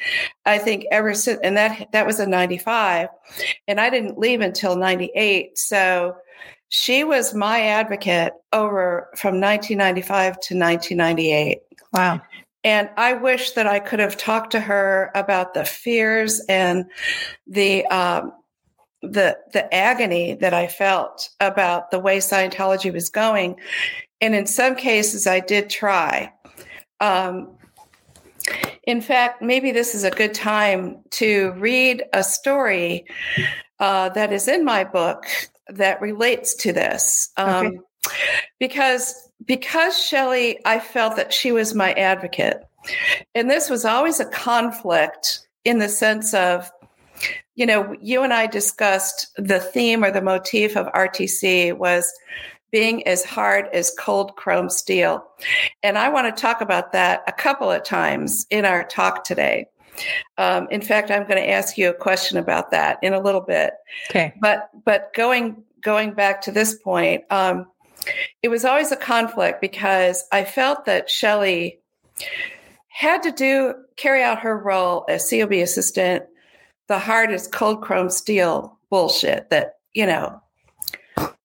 I 0.47 0.59
think 0.59 0.87
ever 0.91 1.15
since 1.15 1.39
and 1.43 1.57
that 1.57 1.93
that 1.93 2.07
was 2.07 2.19
in 2.21 2.31
95 2.31 3.09
and 3.69 3.81
i 3.81 3.91
didn't 3.91 4.19
leave 4.19 4.41
until 4.41 4.77
98 4.77 5.59
so 5.59 6.17
she 6.71 7.05
was 7.05 7.35
my 7.35 7.61
advocate 7.61 8.33
over 8.53 9.11
from 9.17 9.41
1995 9.41 10.35
to 10.41 10.59
1998 10.59 11.59
wow. 11.93 12.21
And 12.63 12.89
i 12.97 13.13
wish 13.13 13.53
that 13.53 13.67
i 13.67 13.81
could 13.81 14.01
have 14.01 14.17
talked 14.17 14.53
to 14.53 14.61
her 14.61 15.11
about 15.15 15.53
the 15.55 15.65
fears 15.65 16.41
and 16.49 16.87
the 17.47 17.85
um, 17.87 18.33
the 19.13 19.37
the 19.53 19.73
agony 19.75 20.35
that 20.35 20.55
I 20.55 20.67
felt 20.67 21.29
about 21.41 21.91
the 21.91 21.99
way 21.99 22.19
Scientology 22.19 22.93
was 22.93 23.11
going, 23.11 23.57
and 24.21 24.35
in 24.35 24.47
some 24.47 24.75
cases 24.75 25.27
I 25.27 25.41
did 25.41 25.69
try. 25.69 26.33
Um, 27.01 27.57
in 28.85 29.01
fact, 29.01 29.41
maybe 29.41 29.73
this 29.73 29.95
is 29.95 30.05
a 30.05 30.11
good 30.11 30.35
time 30.35 30.99
to 31.13 31.53
read 31.53 32.05
a 32.13 32.23
story 32.23 33.07
uh, 33.81 34.11
that 34.11 34.33
is 34.33 34.49
in 34.49 34.65
my 34.65 34.85
book 34.85 35.25
that 35.69 36.01
relates 36.01 36.55
to 36.55 36.73
this. 36.73 37.31
Um, 37.37 37.67
okay. 37.67 37.79
Because 38.59 39.31
because 39.47 39.99
Shelly, 39.99 40.65
I 40.65 40.79
felt 40.79 41.17
that 41.17 41.33
she 41.33 41.53
was 41.53 41.75
my 41.75 41.93
advocate, 41.95 42.63
and 43.35 43.51
this 43.51 43.69
was 43.69 43.85
always 43.85 44.21
a 44.21 44.27
conflict 44.27 45.47
in 45.65 45.79
the 45.79 45.89
sense 45.89 46.35
of 46.35 46.71
you 47.55 47.67
know, 47.67 47.95
you 48.01 48.23
and 48.23 48.33
I 48.33 48.47
discussed 48.47 49.29
the 49.37 49.61
theme 49.61 50.05
or 50.05 50.11
the 50.11 50.21
motif 50.21 50.77
of 50.77 50.87
RTC 50.89 51.77
was 51.77 52.13
being 52.75 53.07
as 53.07 53.25
hard 53.25 53.69
as 53.73 53.95
cold 53.97 54.35
chrome 54.35 54.69
steel. 54.69 55.25
And 55.85 55.97
I 55.97 56.09
want 56.09 56.35
to 56.35 56.43
talk 56.43 56.61
about 56.61 56.91
that 56.91 57.23
a 57.29 57.33
couple 57.33 57.71
of 57.71 57.85
times 57.85 58.49
in 58.51 58.65
our 58.65 58.83
talk 58.83 59.23
today. 59.23 59.69
Um, 60.39 60.67
in 60.73 60.83
fact, 60.83 61.13
I'm 61.13 61.23
going 61.23 61.41
to 61.41 61.49
ask 61.49 61.79
you 61.79 61.89
a 61.89 61.95
question 61.95 62.37
about 62.37 62.73
that 62.73 62.99
in 63.01 63.15
a 63.15 63.21
little 63.21 63.43
bit. 63.43 63.75
Okay. 64.11 64.35
But 64.41 64.71
but 64.85 65.15
going 65.15 65.63
going 65.83 66.15
back 66.15 66.41
to 66.43 66.51
this 66.51 66.75
point, 66.75 67.23
um, 67.31 67.67
it 68.43 68.49
was 68.49 68.65
always 68.65 68.91
a 68.91 68.97
conflict 68.97 69.61
because 69.61 70.25
I 70.33 70.43
felt 70.43 70.85
that 70.87 71.09
Shelly 71.09 71.79
had 72.89 73.23
to 73.23 73.31
do 73.31 73.75
carry 73.95 74.25
out 74.25 74.41
her 74.41 74.59
role 74.59 75.05
as 75.09 75.31
COB 75.31 75.53
assistant 75.53 76.25
the 76.89 76.99
hardest 76.99 77.53
cold 77.53 77.83
chrome 77.83 78.11
steel 78.11 78.81
bullshit 78.91 79.49
that, 79.51 79.75
you 79.93 80.07
know, 80.07 80.43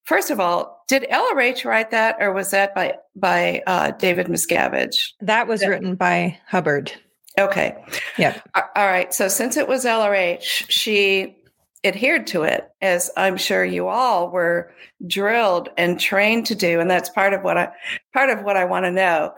first 0.05 0.31
of 0.31 0.39
all, 0.39 0.78
did 0.89 1.03
LRH 1.03 1.65
write 1.65 1.91
that 1.91 2.17
or 2.19 2.33
was 2.33 2.49
that 2.51 2.73
by, 2.73 2.95
by 3.15 3.61
uh, 3.67 3.91
David 3.91 4.27
Miscavige? 4.27 5.13
That 5.21 5.47
was 5.47 5.61
that, 5.61 5.69
written 5.69 5.95
by 5.95 6.39
Hubbard. 6.47 6.91
Okay. 7.37 7.81
Yeah. 8.17 8.41
All 8.55 8.87
right. 8.87 9.13
So 9.13 9.27
since 9.27 9.55
it 9.55 9.67
was 9.67 9.85
LRH, 9.85 10.65
she 10.67 11.37
adhered 11.83 12.25
to 12.27 12.41
it, 12.41 12.69
as 12.81 13.11
I'm 13.15 13.37
sure 13.37 13.63
you 13.63 13.87
all 13.87 14.31
were 14.31 14.73
drilled 15.05 15.69
and 15.77 15.99
trained 15.99 16.47
to 16.47 16.55
do, 16.55 16.79
and 16.79 16.89
that's 16.89 17.09
part 17.09 17.33
of 17.33 17.43
what 17.43 17.57
I 17.57 17.69
part 18.11 18.29
of 18.31 18.43
what 18.43 18.57
I 18.57 18.65
want 18.65 18.85
to 18.85 18.91
know. 18.91 19.33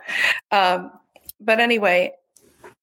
Um, 0.50 0.90
but 1.38 1.60
anyway, 1.60 2.12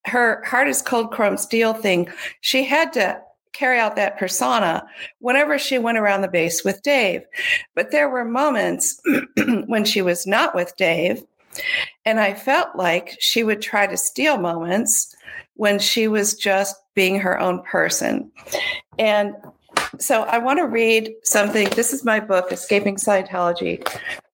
her 0.05 0.43
hardest 0.45 0.85
cold 0.85 1.11
chrome 1.11 1.37
steel 1.37 1.73
thing, 1.73 2.07
she 2.39 2.63
had 2.63 2.93
to 2.93 3.19
carry 3.53 3.79
out 3.79 3.95
that 3.95 4.17
persona 4.17 4.85
whenever 5.19 5.57
she 5.57 5.77
went 5.77 5.97
around 5.97 6.21
the 6.21 6.27
base 6.27 6.63
with 6.63 6.81
Dave. 6.81 7.21
But 7.75 7.91
there 7.91 8.09
were 8.09 8.25
moments 8.25 9.01
when 9.65 9.85
she 9.85 10.01
was 10.01 10.27
not 10.27 10.55
with 10.55 10.75
Dave, 10.77 11.23
and 12.05 12.19
I 12.19 12.33
felt 12.33 12.75
like 12.75 13.17
she 13.19 13.43
would 13.43 13.61
try 13.61 13.87
to 13.87 13.97
steal 13.97 14.37
moments 14.37 15.15
when 15.55 15.79
she 15.79 16.07
was 16.07 16.35
just 16.35 16.75
being 16.95 17.19
her 17.19 17.39
own 17.39 17.61
person. 17.63 18.31
And 18.97 19.35
so 19.99 20.23
I 20.23 20.37
want 20.37 20.59
to 20.59 20.65
read 20.65 21.13
something. 21.23 21.69
This 21.71 21.93
is 21.93 22.05
my 22.05 22.19
book, 22.19 22.51
Escaping 22.51 22.95
Scientology. 22.95 23.85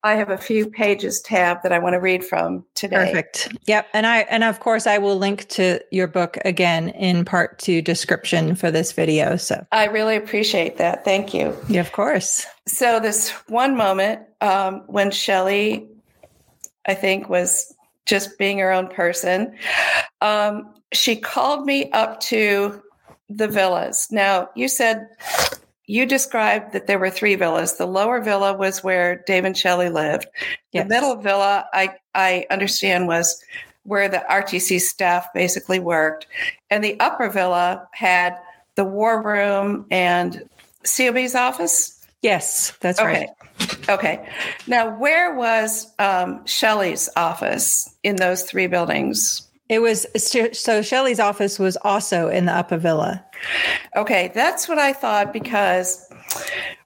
I 0.06 0.14
have 0.14 0.30
a 0.30 0.38
few 0.38 0.70
pages 0.70 1.20
tab 1.20 1.64
that 1.64 1.72
I 1.72 1.80
want 1.80 1.94
to 1.94 2.00
read 2.00 2.24
from 2.24 2.64
today. 2.76 3.08
Perfect. 3.08 3.58
Yep. 3.66 3.88
And 3.92 4.06
I 4.06 4.20
and 4.20 4.44
of 4.44 4.60
course 4.60 4.86
I 4.86 5.00
will 5.00 5.18
link 5.18 5.48
to 5.50 5.80
your 5.90 6.06
book 6.06 6.38
again 6.46 6.90
in 6.90 7.26
part 7.26 7.58
two 7.58 7.82
description 7.82 8.54
for 8.54 8.70
this 8.70 8.92
video. 8.92 9.36
So 9.36 9.66
I 9.72 9.86
really 9.86 10.16
appreciate 10.16 10.78
that. 10.78 11.04
Thank 11.04 11.34
you. 11.34 11.58
Yeah, 11.68 11.82
of 11.82 11.92
course. 11.92 12.46
So 12.68 13.00
this 13.00 13.32
one 13.48 13.76
moment 13.76 14.22
um, 14.42 14.84
when 14.86 15.10
Shelly, 15.10 15.88
I 16.88 16.94
think, 16.94 17.28
was 17.28 17.74
just 18.06 18.38
being 18.38 18.60
her 18.60 18.72
own 18.72 18.88
person, 18.90 19.58
um, 20.22 20.72
she 20.94 21.16
called 21.16 21.66
me 21.66 21.90
up 21.94 22.20
to 22.20 22.80
the 23.28 23.48
villas. 23.48 24.08
Now, 24.12 24.50
you 24.56 24.68
said 24.68 25.08
you 25.88 26.06
described 26.06 26.74
that 26.74 26.88
there 26.88 27.00
were 27.00 27.10
three 27.10 27.36
villas. 27.36 27.78
The 27.78 27.86
lower 27.86 28.22
villa 28.22 28.54
was 28.54 28.84
where 28.84 29.24
Dave 29.28 29.46
and 29.46 29.58
Shelly 29.58 29.90
lived. 29.90 30.28
Yes. 30.72 30.84
The 30.84 30.90
middle 30.90 31.16
villa, 31.18 31.66
I, 31.74 31.96
I 32.14 32.46
understand, 32.50 33.08
was 33.08 33.44
where 33.84 34.10
the 34.10 34.24
RTC 34.30 34.82
staff 34.82 35.28
basically 35.34 35.80
worked. 35.80 36.28
And 36.70 36.84
the 36.84 37.00
upper 37.00 37.30
villa 37.30 37.88
had 37.92 38.36
the 38.76 38.84
war 38.86 39.22
room 39.22 39.86
and 39.92 40.50
COB's 40.84 41.36
office. 41.36 42.04
Yes, 42.22 42.74
that's 42.82 43.00
okay. 43.00 43.28
right. 43.60 43.90
Okay. 43.90 44.28
Now, 44.68 44.98
where 44.98 45.36
was 45.36 45.94
um, 46.00 46.46
Shelly's 46.46 47.08
office 47.16 47.96
in 48.04 48.16
those 48.16 48.44
three 48.44 48.68
buildings? 48.68 49.45
It 49.68 49.80
was 49.80 50.06
so 50.54 50.82
Shelly's 50.82 51.20
office 51.20 51.58
was 51.58 51.78
also 51.78 52.30
in 52.30 52.46
the 52.46 52.54
upper 52.54 52.78
villa. 52.78 53.26
Okay, 53.96 54.32
that's 54.34 54.70
what 54.70 54.78
I 54.78 54.94
thought 54.94 55.34
because 55.34 56.08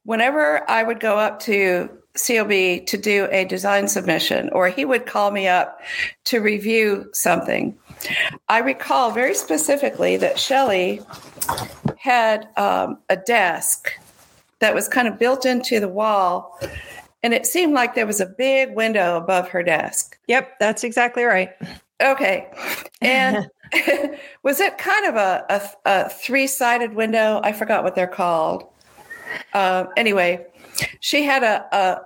whenever 0.03 0.69
I 0.69 0.83
would 0.83 0.99
go 0.99 1.17
up 1.17 1.39
to 1.41 1.89
COB 2.15 2.85
to 2.85 2.97
do 2.97 3.27
a 3.31 3.45
design 3.45 3.87
submission, 3.87 4.49
or 4.49 4.69
he 4.69 4.85
would 4.85 5.05
call 5.05 5.31
me 5.31 5.47
up 5.47 5.79
to 6.25 6.39
review 6.39 7.09
something, 7.13 7.77
I 8.47 8.59
recall 8.59 9.11
very 9.11 9.35
specifically 9.35 10.17
that 10.17 10.39
Shelly 10.39 11.01
had 11.97 12.47
um, 12.57 12.99
a 13.09 13.17
desk 13.17 13.91
that 14.59 14.73
was 14.73 14.87
kind 14.87 15.07
of 15.07 15.19
built 15.19 15.45
into 15.45 15.79
the 15.79 15.87
wall. 15.87 16.59
And 17.23 17.33
it 17.33 17.45
seemed 17.45 17.73
like 17.73 17.95
there 17.95 18.07
was 18.07 18.21
a 18.21 18.25
big 18.25 18.75
window 18.75 19.17
above 19.17 19.49
her 19.49 19.63
desk. 19.63 20.17
Yep, 20.27 20.59
that's 20.59 20.83
exactly 20.83 21.23
right. 21.23 21.49
Okay. 22.01 22.49
And 23.01 23.49
was 24.43 24.59
it 24.59 24.77
kind 24.77 25.05
of 25.05 25.15
a, 25.15 25.45
a, 25.49 25.61
a 25.85 26.09
three 26.09 26.47
sided 26.47 26.93
window? 26.93 27.41
I 27.43 27.53
forgot 27.53 27.83
what 27.83 27.95
they're 27.95 28.07
called. 28.07 28.65
Uh, 29.53 29.85
anyway, 29.95 30.45
she 30.99 31.23
had 31.23 31.43
a, 31.43 31.65
a, 31.75 32.01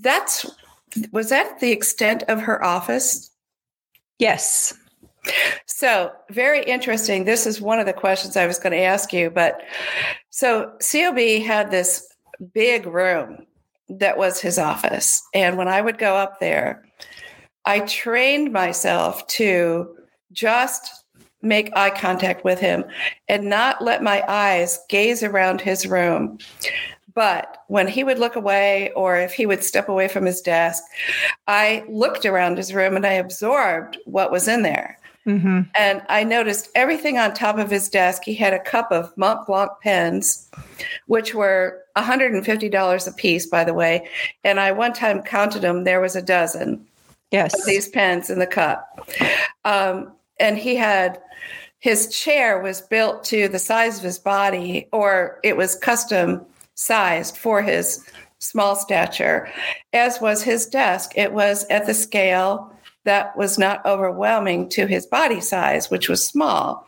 that's, 0.00 0.46
was 1.12 1.28
that 1.30 1.60
the 1.60 1.70
extent 1.70 2.24
of 2.24 2.40
her 2.40 2.62
office? 2.64 3.30
Yes. 4.18 4.74
So, 5.66 6.12
very 6.30 6.62
interesting. 6.64 7.24
This 7.24 7.46
is 7.46 7.60
one 7.60 7.78
of 7.78 7.86
the 7.86 7.92
questions 7.92 8.36
I 8.36 8.46
was 8.46 8.58
going 8.58 8.72
to 8.72 8.82
ask 8.82 9.12
you. 9.12 9.30
But 9.30 9.60
so, 10.30 10.72
COB 10.80 11.18
had 11.44 11.70
this 11.70 12.08
big 12.54 12.86
room 12.86 13.46
that 13.88 14.16
was 14.16 14.40
his 14.40 14.58
office. 14.58 15.22
And 15.34 15.56
when 15.56 15.68
I 15.68 15.80
would 15.80 15.98
go 15.98 16.16
up 16.16 16.40
there, 16.40 16.84
I 17.68 17.80
trained 17.80 18.50
myself 18.50 19.26
to 19.26 19.94
just 20.32 21.04
make 21.42 21.76
eye 21.76 21.90
contact 21.90 22.42
with 22.42 22.58
him 22.58 22.82
and 23.28 23.50
not 23.50 23.84
let 23.84 24.02
my 24.02 24.24
eyes 24.26 24.80
gaze 24.88 25.22
around 25.22 25.60
his 25.60 25.86
room. 25.86 26.38
But 27.14 27.58
when 27.66 27.86
he 27.86 28.04
would 28.04 28.18
look 28.18 28.36
away 28.36 28.90
or 28.96 29.18
if 29.18 29.34
he 29.34 29.44
would 29.44 29.62
step 29.62 29.90
away 29.90 30.08
from 30.08 30.24
his 30.24 30.40
desk, 30.40 30.82
I 31.46 31.84
looked 31.90 32.24
around 32.24 32.56
his 32.56 32.72
room 32.72 32.96
and 32.96 33.06
I 33.06 33.12
absorbed 33.12 33.98
what 34.06 34.32
was 34.32 34.48
in 34.48 34.62
there. 34.62 34.98
Mm-hmm. 35.26 35.60
And 35.78 36.02
I 36.08 36.24
noticed 36.24 36.70
everything 36.74 37.18
on 37.18 37.34
top 37.34 37.58
of 37.58 37.70
his 37.70 37.90
desk. 37.90 38.22
He 38.24 38.34
had 38.34 38.54
a 38.54 38.62
cup 38.62 38.90
of 38.90 39.14
Mont 39.18 39.46
Blanc 39.46 39.72
pens, 39.82 40.50
which 41.06 41.34
were 41.34 41.82
$150 41.98 43.08
a 43.08 43.12
piece, 43.12 43.46
by 43.46 43.62
the 43.62 43.74
way. 43.74 44.08
And 44.42 44.58
I 44.58 44.72
one 44.72 44.94
time 44.94 45.22
counted 45.22 45.60
them, 45.60 45.84
there 45.84 46.00
was 46.00 46.16
a 46.16 46.22
dozen 46.22 46.87
yes. 47.30 47.64
These 47.66 47.88
pens 47.88 48.30
in 48.30 48.38
the 48.38 48.46
cup. 48.46 49.08
Um, 49.64 50.12
and 50.38 50.56
he 50.56 50.76
had 50.76 51.20
his 51.80 52.08
chair 52.08 52.60
was 52.60 52.80
built 52.80 53.24
to 53.24 53.48
the 53.48 53.58
size 53.58 53.98
of 53.98 54.04
his 54.04 54.18
body 54.18 54.88
or 54.92 55.38
it 55.44 55.56
was 55.56 55.76
custom 55.76 56.44
sized 56.74 57.36
for 57.36 57.62
his 57.62 58.04
small 58.40 58.76
stature. 58.76 59.48
As 59.92 60.20
was 60.20 60.42
his 60.42 60.66
desk 60.66 61.12
it 61.16 61.32
was 61.32 61.64
at 61.70 61.86
the 61.86 61.94
scale 61.94 62.72
that 63.04 63.36
was 63.36 63.58
not 63.58 63.84
overwhelming 63.86 64.68
to 64.70 64.86
his 64.86 65.06
body 65.06 65.40
size 65.40 65.90
which 65.90 66.08
was 66.08 66.26
small. 66.26 66.86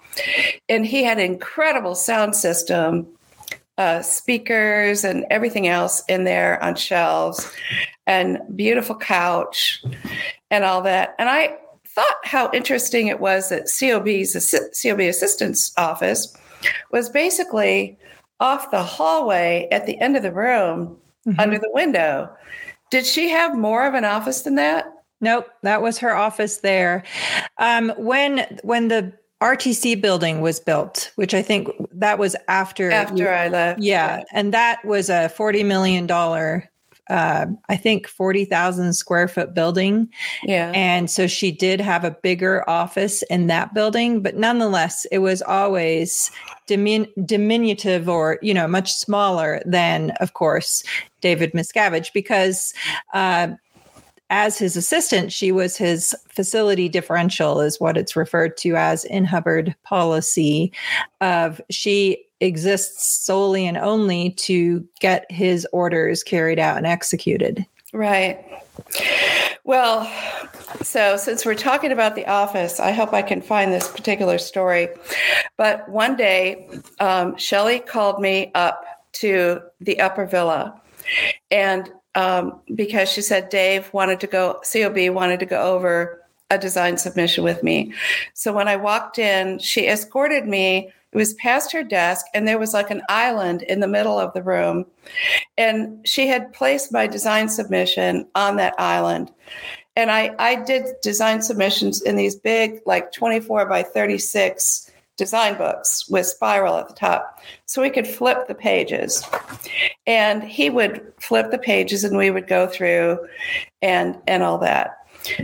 And 0.68 0.84
he 0.84 1.04
had 1.04 1.18
an 1.18 1.24
incredible 1.24 1.94
sound 1.94 2.34
system 2.34 3.06
uh, 3.80 4.02
speakers 4.02 5.04
and 5.04 5.24
everything 5.30 5.66
else 5.66 6.04
in 6.06 6.24
there 6.24 6.62
on 6.62 6.74
shelves 6.74 7.50
and 8.06 8.38
beautiful 8.54 8.94
couch 8.94 9.82
and 10.50 10.64
all 10.64 10.82
that. 10.82 11.14
And 11.18 11.30
I 11.30 11.56
thought 11.86 12.16
how 12.22 12.50
interesting 12.52 13.06
it 13.06 13.20
was 13.20 13.48
that 13.48 13.70
COB's 13.70 14.54
COB 14.82 15.00
assistant's 15.00 15.72
office 15.78 16.36
was 16.92 17.08
basically 17.08 17.98
off 18.38 18.70
the 18.70 18.82
hallway 18.82 19.66
at 19.72 19.86
the 19.86 19.98
end 19.98 20.14
of 20.14 20.22
the 20.22 20.32
room 20.32 20.98
mm-hmm. 21.26 21.40
under 21.40 21.58
the 21.58 21.70
window. 21.72 22.30
Did 22.90 23.06
she 23.06 23.30
have 23.30 23.56
more 23.56 23.86
of 23.86 23.94
an 23.94 24.04
office 24.04 24.42
than 24.42 24.56
that? 24.56 24.92
Nope, 25.22 25.48
that 25.62 25.80
was 25.80 25.96
her 25.98 26.14
office 26.14 26.58
there. 26.58 27.02
Um, 27.56 27.94
when 27.96 28.58
when 28.62 28.88
the 28.88 29.14
RTC 29.40 30.00
building 30.00 30.40
was 30.40 30.60
built, 30.60 31.12
which 31.16 31.34
I 31.34 31.42
think 31.42 31.68
that 31.92 32.18
was 32.18 32.36
after 32.48 32.90
after 32.90 33.22
you, 33.22 33.28
I 33.28 33.48
left. 33.48 33.80
Yeah, 33.80 34.18
yeah, 34.18 34.24
and 34.32 34.52
that 34.52 34.84
was 34.84 35.08
a 35.08 35.28
forty 35.30 35.64
million 35.64 36.06
dollar 36.06 36.70
uh, 37.10 37.46
I 37.68 37.76
think, 37.76 38.06
40,000 38.06 38.92
square 38.94 39.26
foot 39.26 39.52
building. 39.52 40.08
Yeah. 40.44 40.70
And 40.74 41.10
so 41.10 41.26
she 41.26 41.50
did 41.50 41.80
have 41.80 42.04
a 42.04 42.12
bigger 42.12 42.68
office 42.70 43.22
in 43.24 43.48
that 43.48 43.74
building, 43.74 44.22
but 44.22 44.36
nonetheless, 44.36 45.06
it 45.10 45.18
was 45.18 45.42
always 45.42 46.30
dimin- 46.68 47.10
diminutive 47.26 48.08
or, 48.08 48.38
you 48.42 48.54
know, 48.54 48.68
much 48.68 48.92
smaller 48.92 49.60
than, 49.66 50.12
of 50.20 50.34
course, 50.34 50.84
David 51.20 51.52
Miscavige 51.52 52.12
because, 52.14 52.72
uh, 53.12 53.48
as 54.30 54.56
his 54.56 54.76
assistant, 54.76 55.32
she 55.32 55.52
was 55.52 55.76
his 55.76 56.14
facility 56.28 56.88
differential, 56.88 57.60
is 57.60 57.80
what 57.80 57.96
it's 57.96 58.16
referred 58.16 58.56
to 58.58 58.76
as 58.76 59.04
in 59.04 59.24
Hubbard 59.24 59.74
policy. 59.82 60.72
Of 61.20 61.60
she 61.68 62.24
exists 62.40 63.24
solely 63.24 63.66
and 63.66 63.76
only 63.76 64.30
to 64.30 64.86
get 65.00 65.30
his 65.30 65.66
orders 65.72 66.22
carried 66.22 66.58
out 66.58 66.78
and 66.78 66.86
executed. 66.86 67.66
Right. 67.92 68.42
Well, 69.64 70.10
so 70.82 71.16
since 71.16 71.44
we're 71.44 71.54
talking 71.54 71.92
about 71.92 72.14
the 72.14 72.26
office, 72.26 72.80
I 72.80 72.92
hope 72.92 73.12
I 73.12 73.22
can 73.22 73.42
find 73.42 73.72
this 73.72 73.88
particular 73.88 74.38
story. 74.38 74.88
But 75.56 75.88
one 75.88 76.16
day, 76.16 76.68
um, 76.98 77.36
Shelly 77.36 77.80
called 77.80 78.20
me 78.20 78.52
up 78.54 78.84
to 79.12 79.60
the 79.80 80.00
upper 80.00 80.24
villa, 80.24 80.80
and 81.50 81.90
um, 82.14 82.60
because 82.74 83.08
she 83.10 83.22
said 83.22 83.48
Dave 83.48 83.92
wanted 83.92 84.20
to 84.20 84.26
go, 84.26 84.60
COB 84.72 85.10
wanted 85.10 85.40
to 85.40 85.46
go 85.46 85.60
over 85.62 86.22
a 86.50 86.58
design 86.58 86.98
submission 86.98 87.44
with 87.44 87.62
me. 87.62 87.92
So 88.34 88.52
when 88.52 88.68
I 88.68 88.76
walked 88.76 89.18
in, 89.18 89.58
she 89.58 89.86
escorted 89.86 90.46
me. 90.46 90.92
It 91.12 91.16
was 91.16 91.34
past 91.34 91.72
her 91.72 91.82
desk, 91.82 92.26
and 92.34 92.46
there 92.46 92.58
was 92.58 92.72
like 92.72 92.90
an 92.90 93.02
island 93.08 93.62
in 93.62 93.80
the 93.80 93.88
middle 93.88 94.18
of 94.18 94.32
the 94.32 94.42
room. 94.42 94.86
And 95.58 96.06
she 96.06 96.28
had 96.28 96.52
placed 96.52 96.92
my 96.92 97.06
design 97.06 97.48
submission 97.48 98.26
on 98.34 98.56
that 98.56 98.74
island. 98.78 99.32
And 99.96 100.10
I, 100.10 100.34
I 100.38 100.54
did 100.54 100.86
design 101.02 101.42
submissions 101.42 102.00
in 102.00 102.16
these 102.16 102.36
big, 102.36 102.80
like 102.86 103.12
24 103.12 103.66
by 103.66 103.82
36 103.82 104.89
design 105.20 105.54
books 105.58 106.08
with 106.08 106.24
spiral 106.24 106.78
at 106.78 106.88
the 106.88 106.94
top 106.94 107.40
so 107.66 107.82
we 107.82 107.90
could 107.90 108.06
flip 108.06 108.48
the 108.48 108.54
pages. 108.54 109.22
And 110.06 110.42
he 110.42 110.70
would 110.70 111.12
flip 111.20 111.50
the 111.50 111.58
pages 111.58 112.04
and 112.04 112.16
we 112.16 112.30
would 112.30 112.48
go 112.48 112.66
through 112.66 113.18
and 113.82 114.18
and 114.26 114.42
all 114.42 114.56
that. 114.58 114.96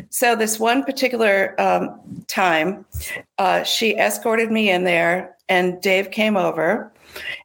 So 0.08 0.34
this 0.34 0.58
one 0.58 0.82
particular 0.82 1.54
um, 1.60 2.24
time 2.26 2.86
uh, 3.36 3.62
she 3.64 3.94
escorted 3.96 4.50
me 4.50 4.70
in 4.70 4.84
there 4.84 5.36
and 5.48 5.80
dave 5.82 6.10
came 6.10 6.38
over 6.38 6.90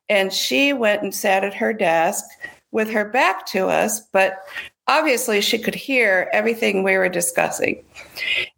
and 0.08 0.32
she 0.32 0.72
went 0.72 1.04
and 1.04 1.14
sat 1.14 1.44
at 1.44 1.54
her 1.54 1.74
desk 1.74 2.24
with 2.72 2.90
her 2.90 3.04
back 3.04 3.46
to 3.48 3.68
us 3.68 4.00
but 4.14 4.38
obviously 4.92 5.40
she 5.40 5.58
could 5.58 5.74
hear 5.74 6.30
everything 6.34 6.84
we 6.84 6.98
were 6.98 7.08
discussing. 7.08 7.82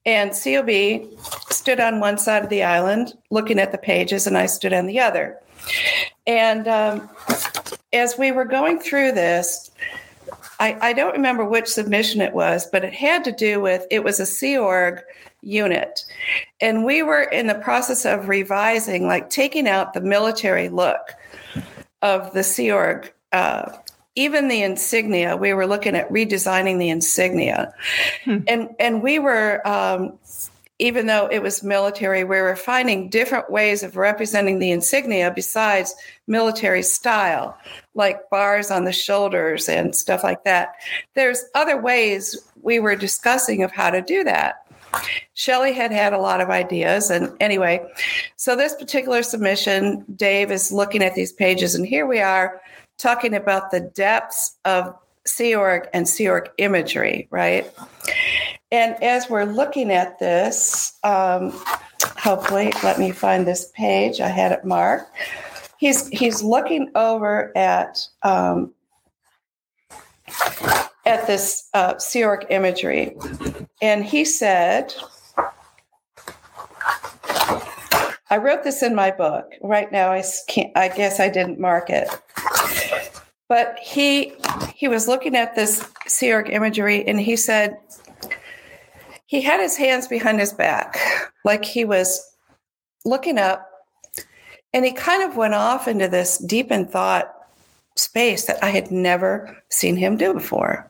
And 0.04 0.32
COB 0.32 1.08
stood 1.52 1.80
on 1.80 2.00
one 2.00 2.18
side 2.18 2.44
of 2.44 2.50
the 2.50 2.63
island 2.63 3.13
looking 3.30 3.60
at 3.60 3.72
the 3.72 3.78
pages, 3.78 4.25
and 4.25 4.36
I 4.36 4.48
stood 4.48 4.74
on 4.74 4.88
the 4.88 5.00
other. 5.00 5.38
And 6.25 6.68
um, 6.68 7.08
as 7.94 8.18
we 8.18 8.32
were 8.32 8.46
going 8.46 8.80
through 8.80 9.12
this, 9.12 9.70
I, 10.60 10.75
I, 10.82 10.94
don't 10.94 11.13
remember 11.13 11.46
which 11.46 11.68
submission 11.68 12.20
it 12.22 12.34
was, 12.34 12.68
but 12.72 12.84
it 12.84 12.94
had 12.94 13.24
to 13.25 13.32
do 13.32 13.62
with 13.62 13.86
it 13.92 14.04
was 14.04 14.20
a 14.20 14.25
Sea 14.25 14.58
Org 14.58 15.02
unit. 15.42 16.04
And 16.62 16.84
we 16.84 17.04
were 17.04 17.22
in 17.22 17.48
the 17.48 17.56
process 17.56 18.06
of 18.06 18.28
revising, 18.28 19.06
like 19.06 19.30
taking 19.30 19.68
out 19.68 19.94
the 19.94 20.02
military 20.02 20.70
look 20.70 21.13
of 22.02 22.34
the 22.34 22.44
Sea 22.44 22.72
Org 22.72 23.13
uh, 23.32 23.72
even 24.15 24.48
the 24.48 24.62
insignia 24.62 25.36
we 25.36 25.53
were 25.53 25.67
looking 25.67 25.96
at 25.96 26.10
redesigning 26.10 26.79
the 26.79 26.89
insignia 26.89 27.74
hmm. 28.24 28.39
and 28.48 28.70
and 28.79 29.01
we 29.01 29.20
were 29.20 29.65
um, 29.67 30.17
even 30.79 31.08
though 31.08 31.27
it 31.27 31.41
was 31.41 31.63
military 31.63 32.24
we 32.24 32.39
were 32.39 32.55
finding 32.55 33.10
different 33.10 33.50
ways 33.50 33.84
of 33.84 33.96
representing 33.96 34.60
the 34.60 34.72
insignia 34.72 35.32
besides 35.32 35.95
military 36.28 36.84
style 36.84 37.58
like 37.95 38.30
bars 38.30 38.69
on 38.69 38.86
the 38.86 38.93
shoulders 38.93 39.67
and 39.67 39.95
stuff 39.95 40.23
like 40.23 40.43
that 40.43 40.73
there's 41.15 41.45
other 41.56 41.82
ways 41.82 42.38
we 42.62 42.80
were 42.80 42.95
discussing 42.95 43.63
of 43.63 43.71
how 43.71 43.89
to 43.89 44.02
do 44.02 44.23
that 44.23 44.63
Shelly 45.34 45.73
had 45.73 45.91
had 45.91 46.13
a 46.13 46.19
lot 46.19 46.39
of 46.39 46.52
ideas. 46.52 47.10
And 47.10 47.36
anyway, 47.39 47.84
so 48.36 48.56
this 48.56 48.76
particular 48.76 49.23
submission, 49.23 50.06
Dave 50.15 50.52
is 50.52 50.71
looking 50.71 51.02
at 51.04 51.15
these 51.15 51.32
pages, 51.32 51.73
and 51.73 51.84
here 51.84 52.06
we 52.06 52.19
are 52.19 52.62
talking 52.97 53.34
about 53.34 53.71
the 53.71 53.79
depths 53.79 54.56
of 54.65 54.95
Sea 55.25 55.56
Org 55.56 55.88
and 55.93 56.08
Sea 56.08 56.29
Org 56.29 56.49
imagery, 56.58 57.27
right? 57.32 57.71
And 58.71 59.01
as 59.03 59.29
we're 59.29 59.45
looking 59.45 59.91
at 59.91 60.19
this, 60.19 60.97
um, 61.03 61.51
hopefully, 62.17 62.73
let 62.84 62.99
me 62.99 63.12
find 63.12 63.45
this 63.45 63.69
page. 63.75 64.19
I 64.19 64.29
had 64.29 64.51
it 64.51 64.65
marked. 64.65 65.15
He's 65.77 66.08
he's 66.10 66.41
looking 66.41 66.91
over 66.95 67.56
at 67.58 67.99
um, 68.23 68.73
at 71.06 71.27
this 71.27 71.69
uh, 71.73 71.97
Sea 71.99 72.23
Org 72.23 72.47
imagery, 72.49 73.15
and 73.82 74.03
he 74.03 74.25
said, 74.25 74.93
"I 78.29 78.38
wrote 78.38 78.63
this 78.63 78.82
in 78.82 78.95
my 78.95 79.12
book. 79.12 79.51
Right 79.62 79.91
now, 79.91 80.12
I 80.12 80.23
can't. 80.47 80.71
I 80.75 80.88
guess 80.88 81.19
I 81.19 81.29
didn't 81.29 81.60
mark 81.60 81.89
it." 81.89 82.10
But 83.54 83.78
he 83.78 84.34
he 84.74 84.88
was 84.88 85.08
looking 85.08 85.36
at 85.36 85.54
this 85.54 85.88
Sea 86.08 86.34
Org 86.34 86.50
imagery 86.50 87.08
and 87.08 87.20
he 87.20 87.36
said 87.36 87.78
he 89.28 89.42
had 89.42 89.60
his 89.60 89.78
hands 89.78 90.08
behind 90.08 90.39
his 90.39 90.52
back, 90.52 90.98
like 91.46 91.63
he 91.63 91.86
was 91.86 92.36
looking 93.06 93.38
up, 93.38 93.70
and 94.74 94.84
he 94.84 94.92
kind 94.92 95.22
of 95.22 95.38
went 95.38 95.54
off 95.54 95.88
into 95.88 96.08
this 96.08 96.39
deep 96.39 96.72
in 96.72 96.88
thought 96.88 97.32
space 97.96 98.46
that 98.46 98.58
I 98.63 98.72
had 98.72 98.89
never 98.89 99.56
seen 99.70 99.98
him 99.98 100.18
do 100.18 100.34
before. 100.34 100.89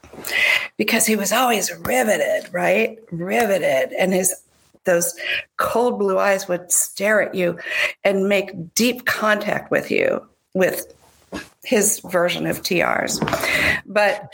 Because 0.78 1.06
he 1.06 1.18
was 1.18 1.34
always 1.34 1.70
riveted, 1.80 2.54
right? 2.54 2.98
Riveted. 3.12 3.92
And 3.92 4.14
his 4.14 4.42
those 4.86 5.14
cold 5.58 6.00
blue 6.00 6.18
eyes 6.18 6.48
would 6.48 6.72
stare 6.72 7.24
at 7.24 7.36
you 7.36 7.60
and 8.06 8.30
make 8.30 8.74
deep 8.74 9.04
contact 9.04 9.70
with 9.70 9.92
you 9.92 10.26
with 10.54 10.94
his 11.64 12.00
version 12.00 12.46
of 12.46 12.62
TRs. 12.62 13.20
But 13.86 14.34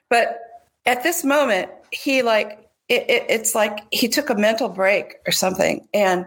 but 0.10 0.40
at 0.86 1.02
this 1.02 1.24
moment, 1.24 1.70
he 1.92 2.22
like 2.22 2.68
it, 2.88 3.08
it, 3.08 3.26
it's 3.28 3.54
like 3.54 3.80
he 3.92 4.08
took 4.08 4.30
a 4.30 4.34
mental 4.34 4.68
break 4.68 5.16
or 5.26 5.32
something, 5.32 5.86
and 5.94 6.26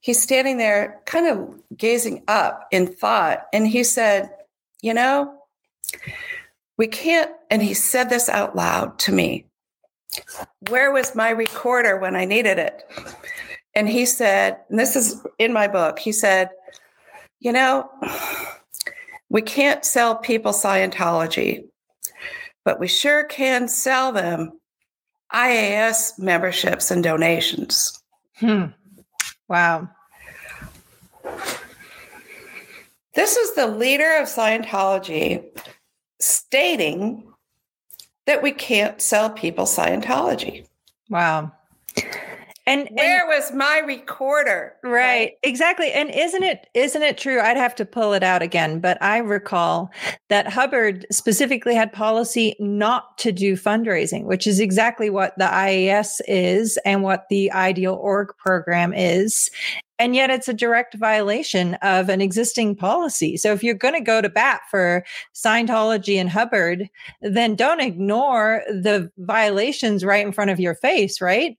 he's 0.00 0.22
standing 0.22 0.58
there, 0.58 1.00
kind 1.06 1.26
of 1.26 1.60
gazing 1.76 2.22
up 2.28 2.68
in 2.70 2.86
thought, 2.86 3.46
and 3.52 3.66
he 3.66 3.82
said, 3.82 4.30
"You 4.80 4.94
know, 4.94 5.34
we 6.78 6.86
can't." 6.86 7.30
And 7.50 7.62
he 7.62 7.74
said 7.74 8.10
this 8.10 8.28
out 8.28 8.54
loud 8.54 8.98
to 9.00 9.12
me. 9.12 9.46
Where 10.68 10.92
was 10.92 11.16
my 11.16 11.30
recorder 11.30 11.98
when 11.98 12.14
I 12.14 12.24
needed 12.24 12.58
it? 12.58 12.88
And 13.74 13.88
he 13.88 14.06
said, 14.06 14.58
and 14.70 14.78
this 14.78 14.96
is 14.96 15.24
in 15.38 15.52
my 15.52 15.66
book, 15.66 15.98
he 15.98 16.12
said, 16.12 16.50
you 17.40 17.52
know, 17.52 17.90
we 19.28 19.42
can't 19.42 19.84
sell 19.84 20.16
people 20.16 20.52
Scientology, 20.52 21.64
but 22.64 22.78
we 22.78 22.88
sure 22.88 23.24
can 23.24 23.68
sell 23.68 24.12
them 24.12 24.52
IAS 25.32 26.18
memberships 26.18 26.90
and 26.90 27.02
donations. 27.02 28.00
Hmm. 28.36 28.66
Wow. 29.48 29.88
This 33.14 33.36
is 33.36 33.54
the 33.54 33.66
leader 33.66 34.16
of 34.16 34.28
Scientology 34.28 35.44
stating 36.20 37.24
that 38.26 38.42
we 38.42 38.52
can't 38.52 39.00
sell 39.00 39.30
people 39.30 39.64
Scientology. 39.64 40.66
Wow. 41.10 41.52
And 42.66 42.88
where 42.92 43.20
and, 43.20 43.28
was 43.28 43.52
my 43.52 43.82
recorder? 43.84 44.74
Right, 44.82 44.92
right, 44.92 45.32
exactly. 45.42 45.92
And 45.92 46.10
isn't 46.10 46.42
it 46.42 46.66
isn't 46.72 47.02
it 47.02 47.18
true? 47.18 47.40
I'd 47.40 47.58
have 47.58 47.74
to 47.76 47.84
pull 47.84 48.14
it 48.14 48.22
out 48.22 48.40
again, 48.40 48.80
but 48.80 48.96
I 49.02 49.18
recall 49.18 49.90
that 50.30 50.50
Hubbard 50.50 51.06
specifically 51.12 51.74
had 51.74 51.92
policy 51.92 52.56
not 52.58 53.18
to 53.18 53.32
do 53.32 53.54
fundraising, 53.54 54.24
which 54.24 54.46
is 54.46 54.60
exactly 54.60 55.10
what 55.10 55.36
the 55.36 55.44
IAS 55.44 56.20
is 56.26 56.78
and 56.86 57.02
what 57.02 57.26
the 57.28 57.52
Ideal 57.52 57.94
Org 57.94 58.28
program 58.38 58.94
is. 58.94 59.50
And 59.98 60.14
yet 60.16 60.30
it's 60.30 60.48
a 60.48 60.54
direct 60.54 60.94
violation 60.94 61.74
of 61.74 62.08
an 62.08 62.20
existing 62.20 62.76
policy. 62.76 63.36
So 63.36 63.52
if 63.52 63.62
you're 63.62 63.74
going 63.74 63.94
to 63.94 64.00
go 64.00 64.20
to 64.20 64.28
bat 64.28 64.62
for 64.70 65.04
Scientology 65.34 66.16
and 66.16 66.28
Hubbard, 66.28 66.88
then 67.22 67.54
don't 67.54 67.80
ignore 67.80 68.62
the 68.68 69.10
violations 69.18 70.04
right 70.04 70.26
in 70.26 70.32
front 70.32 70.50
of 70.50 70.58
your 70.58 70.74
face, 70.74 71.20
right? 71.20 71.56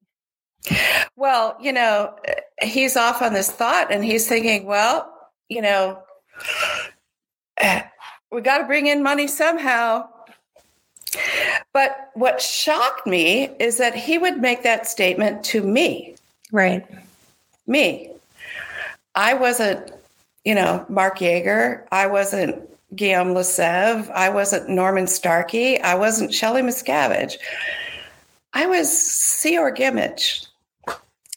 Well, 1.16 1.58
you 1.62 1.72
know, 1.72 2.16
he's 2.62 2.98
off 2.98 3.22
on 3.22 3.34
this 3.34 3.52
thought 3.52 3.92
and 3.92 4.04
he's 4.04 4.28
thinking, 4.28 4.66
well, 4.66 5.12
you 5.50 5.62
know, 5.62 6.02
we 8.32 8.42
got 8.42 8.60
to 8.60 8.66
bring 8.66 8.88
in 8.88 9.04
money 9.04 9.28
somehow. 9.28 10.08
But 11.74 12.12
what 12.14 12.42
shocked 12.42 13.08
me 13.08 13.46
is 13.60 13.78
that 13.78 13.96
he 13.96 14.18
would 14.18 14.42
make 14.42 14.64
that 14.64 14.88
statement 14.88 15.44
to 15.46 15.62
me. 15.62 16.16
Right. 16.52 16.86
Me. 17.68 18.12
I 19.16 19.34
wasn't, 19.34 19.92
you 20.44 20.56
know, 20.56 20.86
Mark 20.90 21.20
Yeager. 21.20 21.84
I 21.92 22.08
wasn't 22.08 22.70
Guillaume 22.96 23.34
Lesevre. 23.34 24.10
I 24.12 24.30
wasn't 24.30 24.70
Norman 24.70 25.08
Starkey. 25.08 25.80
I 25.80 25.96
wasn't 25.96 26.34
Shelly 26.34 26.62
Miscavige. 26.62 27.38
I 28.54 28.68
was 28.68 28.90
Sea 28.90 29.58
Org 29.58 29.82
Image, 29.82 30.46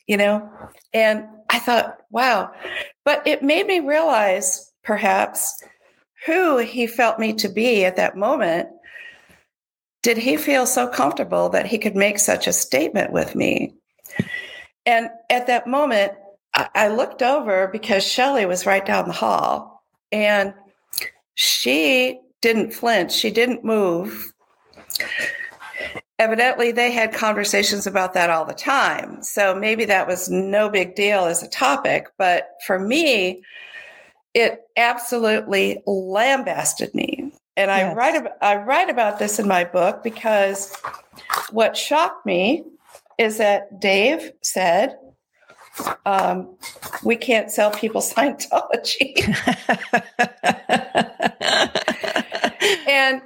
you 0.09 0.17
know? 0.17 0.51
And 0.93 1.27
I 1.49 1.61
thought, 1.61 1.99
wow. 2.11 2.51
But 3.05 3.25
it 3.27 3.43
made 3.43 3.67
me 3.67 3.81
realize 3.81 4.73
perhaps 4.83 5.63
who 6.27 6.59
he 6.59 6.89
felt 6.89 7.21
me 7.21 7.35
to 7.35 7.49
be 7.49 7.85
at 7.85 7.97
that 7.97 8.17
moment. 8.17 8.69
Did 10.03 10.19
he 10.19 10.37
feel 10.37 10.67
so 10.67 10.89
comfortable 10.89 11.51
that 11.51 11.67
he 11.67 11.79
could 11.79 11.95
make 11.95 12.19
such 12.19 12.47
a 12.47 12.53
statement 12.53 13.13
with 13.13 13.37
me? 13.37 13.75
And 14.87 15.11
at 15.31 15.47
that 15.47 15.67
moment, 15.67 16.13
I 16.55 16.89
looked 16.89 17.23
over 17.23 17.69
because 17.69 18.05
Shelly 18.05 18.47
was 18.47 18.67
right 18.67 18.85
down 18.85 19.07
the 19.07 19.13
hall 19.13 19.85
and 20.11 20.55
she 21.35 22.19
didn't 22.41 22.73
flinch, 22.73 23.13
she 23.13 23.31
didn't 23.31 23.65
move 23.65 24.33
evidently 26.19 26.73
they 26.73 26.91
had 26.91 27.13
conversations 27.13 27.87
about 27.87 28.15
that 28.15 28.31
all 28.31 28.45
the 28.45 28.55
time. 28.55 29.23
So 29.23 29.55
maybe 29.55 29.85
that 29.87 30.07
was 30.07 30.29
no 30.29 30.69
big 30.69 30.95
deal 30.95 31.25
as 31.25 31.43
a 31.43 31.49
topic. 31.49 32.09
But 32.19 32.49
for 32.67 32.79
me, 32.79 33.43
it 34.35 34.63
absolutely 34.77 35.83
lambasted 35.87 36.95
me. 36.95 37.33
And 37.57 37.71
I 37.73 37.93
write 37.93 38.15
about, 38.15 38.33
I 38.41 38.57
write 38.57 38.89
about 38.89 39.19
this 39.19 39.41
in 39.41 39.49
my 39.49 39.65
book 39.65 40.05
because 40.05 40.77
what 41.51 41.77
shocked 41.77 42.25
me 42.25 42.65
is 43.19 43.39
that 43.39 43.81
Dave 43.81 44.31
said, 44.43 44.97
um, 46.07 46.57
"We 47.03 47.17
can't 47.17 47.51
sell 47.51 47.73
people 47.73 48.01
Scientology," 48.15 49.19
and 52.89 53.23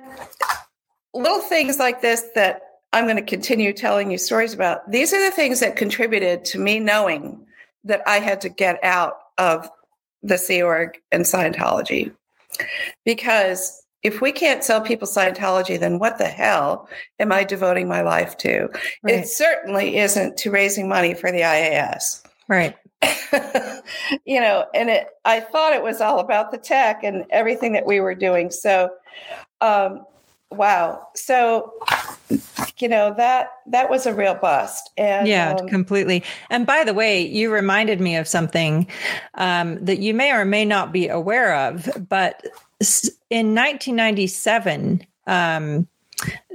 little 1.12 1.40
things 1.40 1.78
like 1.78 2.00
this 2.00 2.22
that 2.34 2.62
I'm 2.92 3.04
going 3.04 3.16
to 3.16 3.22
continue 3.22 3.72
telling 3.72 4.10
you 4.10 4.18
stories 4.18 4.52
about. 4.52 4.90
These 4.90 5.12
are 5.12 5.24
the 5.24 5.34
things 5.34 5.60
that 5.60 5.76
contributed 5.76 6.44
to 6.46 6.58
me 6.58 6.78
knowing 6.78 7.46
that 7.84 8.02
I 8.06 8.20
had 8.20 8.40
to 8.42 8.48
get 8.48 8.82
out 8.84 9.18
of 9.38 9.68
the 10.22 10.38
Sea 10.38 10.62
Org 10.62 11.00
and 11.10 11.24
Scientology. 11.24 12.12
Because 13.04 13.82
if 14.02 14.20
we 14.20 14.32
can't 14.32 14.64
sell 14.64 14.80
people 14.80 15.06
Scientology, 15.06 15.78
then 15.78 15.98
what 15.98 16.18
the 16.18 16.26
hell 16.26 16.88
am 17.18 17.32
I 17.32 17.44
devoting 17.44 17.88
my 17.88 18.02
life 18.02 18.36
to? 18.38 18.68
Right. 19.02 19.14
It 19.14 19.28
certainly 19.28 19.98
isn't 19.98 20.36
to 20.38 20.50
raising 20.50 20.88
money 20.88 21.14
for 21.14 21.30
the 21.30 21.40
IAS. 21.40 22.22
Right. 22.48 22.76
you 24.24 24.40
know, 24.40 24.66
and 24.74 24.90
it 24.90 25.08
I 25.24 25.40
thought 25.40 25.72
it 25.72 25.82
was 25.82 26.00
all 26.00 26.20
about 26.20 26.50
the 26.50 26.58
tech 26.58 27.02
and 27.02 27.24
everything 27.30 27.72
that 27.72 27.86
we 27.86 28.00
were 28.00 28.14
doing. 28.14 28.50
So 28.50 28.90
um 29.60 30.04
wow. 30.52 31.08
So 31.14 31.72
you 32.78 32.88
know 32.88 33.14
that 33.16 33.50
that 33.66 33.88
was 33.88 34.06
a 34.06 34.14
real 34.14 34.34
bust 34.34 34.90
and 34.96 35.28
yeah 35.28 35.54
um, 35.54 35.68
completely 35.68 36.22
and 36.50 36.66
by 36.66 36.82
the 36.82 36.92
way 36.92 37.24
you 37.24 37.52
reminded 37.52 38.00
me 38.00 38.16
of 38.16 38.26
something 38.26 38.86
um, 39.34 39.82
that 39.84 40.00
you 40.00 40.12
may 40.12 40.32
or 40.32 40.44
may 40.44 40.64
not 40.64 40.92
be 40.92 41.08
aware 41.08 41.54
of 41.54 41.88
but 42.08 42.42
in 43.30 43.54
1997 43.54 45.06
um, 45.26 45.86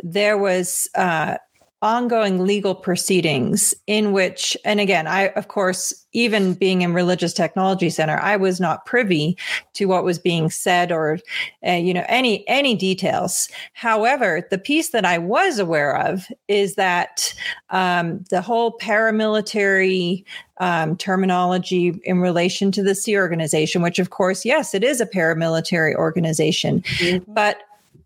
there 0.03 0.37
was 0.37 0.89
uh, 0.95 1.37
ongoing 1.83 2.43
legal 2.43 2.73
proceedings 2.73 3.75
in 3.85 4.11
which 4.11 4.57
and 4.65 4.79
again 4.79 5.05
i 5.05 5.27
of 5.29 5.47
course 5.47 5.93
even 6.11 6.55
being 6.55 6.81
in 6.81 6.91
religious 6.91 7.33
technology 7.33 7.87
center 7.87 8.17
i 8.17 8.35
was 8.35 8.59
not 8.59 8.87
privy 8.87 9.37
to 9.73 9.85
what 9.85 10.03
was 10.03 10.17
being 10.17 10.49
said 10.49 10.91
or 10.91 11.19
uh, 11.67 11.73
you 11.73 11.93
know 11.93 12.03
any 12.07 12.47
any 12.47 12.73
details 12.73 13.47
however 13.73 14.47
the 14.49 14.57
piece 14.57 14.89
that 14.89 15.05
i 15.05 15.19
was 15.19 15.59
aware 15.59 15.95
of 15.95 16.27
is 16.47 16.73
that 16.75 17.31
um, 17.69 18.23
the 18.31 18.41
whole 18.41 18.75
paramilitary 18.79 20.25
um, 20.59 20.97
terminology 20.97 21.89
in 22.05 22.19
relation 22.19 22.71
to 22.71 22.81
the 22.81 22.95
sea 22.95 23.15
organization 23.15 23.83
which 23.83 23.99
of 23.99 24.09
course 24.09 24.43
yes 24.43 24.73
it 24.73 24.83
is 24.83 24.99
a 24.99 25.05
paramilitary 25.05 25.93
organization 25.93 26.81
mm-hmm. 26.81 27.31
but 27.31 27.59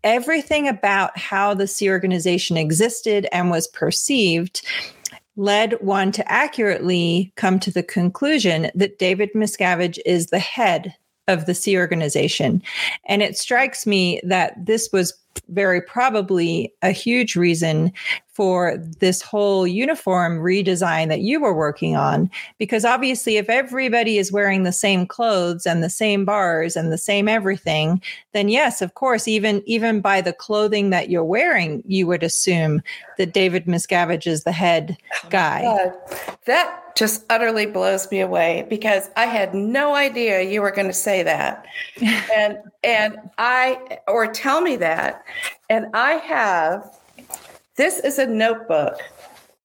everything 0.04 0.68
about 0.68 1.16
how 1.18 1.54
the 1.54 1.66
Sea 1.66 1.90
organization 1.90 2.56
existed 2.56 3.26
and 3.32 3.50
was 3.50 3.68
perceived 3.68 4.62
led 5.36 5.72
one 5.80 6.12
to 6.12 6.30
accurately 6.30 7.32
come 7.36 7.58
to 7.58 7.70
the 7.70 7.82
conclusion 7.82 8.70
that 8.74 8.98
David 8.98 9.30
Miscavige 9.34 9.98
is 10.04 10.26
the 10.26 10.38
head 10.38 10.94
of 11.28 11.46
the 11.46 11.54
Sea 11.54 11.78
organization. 11.78 12.62
And 13.06 13.22
it 13.22 13.38
strikes 13.38 13.86
me 13.86 14.20
that 14.24 14.54
this 14.66 14.90
was 14.92 15.14
very 15.48 15.80
probably 15.80 16.72
a 16.82 16.90
huge 16.90 17.36
reason 17.36 17.92
for 18.32 18.78
this 18.98 19.20
whole 19.20 19.66
uniform 19.66 20.38
redesign 20.38 21.08
that 21.08 21.20
you 21.20 21.38
were 21.38 21.52
working 21.52 21.96
on. 21.96 22.30
Because 22.58 22.84
obviously, 22.84 23.36
if 23.36 23.50
everybody 23.50 24.16
is 24.16 24.32
wearing 24.32 24.62
the 24.62 24.72
same 24.72 25.06
clothes 25.06 25.66
and 25.66 25.84
the 25.84 25.90
same 25.90 26.24
bars 26.24 26.74
and 26.74 26.90
the 26.90 26.98
same 26.98 27.28
everything, 27.28 28.00
then 28.32 28.48
yes, 28.48 28.80
of 28.80 28.94
course, 28.94 29.28
even 29.28 29.62
even 29.66 30.00
by 30.00 30.20
the 30.20 30.32
clothing 30.32 30.90
that 30.90 31.10
you're 31.10 31.24
wearing, 31.24 31.82
you 31.86 32.06
would 32.06 32.22
assume 32.22 32.82
that 33.18 33.34
David 33.34 33.66
Miscavige 33.66 34.26
is 34.26 34.44
the 34.44 34.52
head 34.52 34.96
guy. 35.28 35.64
Uh, 35.64 36.16
that 36.46 36.96
just 36.96 37.24
utterly 37.30 37.66
blows 37.66 38.10
me 38.10 38.20
away 38.20 38.66
because 38.68 39.10
I 39.16 39.26
had 39.26 39.54
no 39.54 39.94
idea 39.94 40.42
you 40.42 40.62
were 40.62 40.70
going 40.70 40.88
to 40.88 40.94
say 40.94 41.22
that, 41.22 41.66
and 42.34 42.58
and 42.82 43.18
I 43.36 43.98
or 44.08 44.26
tell 44.26 44.62
me 44.62 44.76
that, 44.76 45.21
and 45.68 45.86
I 45.94 46.12
have 46.14 46.98
this 47.76 47.98
is 47.98 48.18
a 48.18 48.26
notebook 48.26 48.98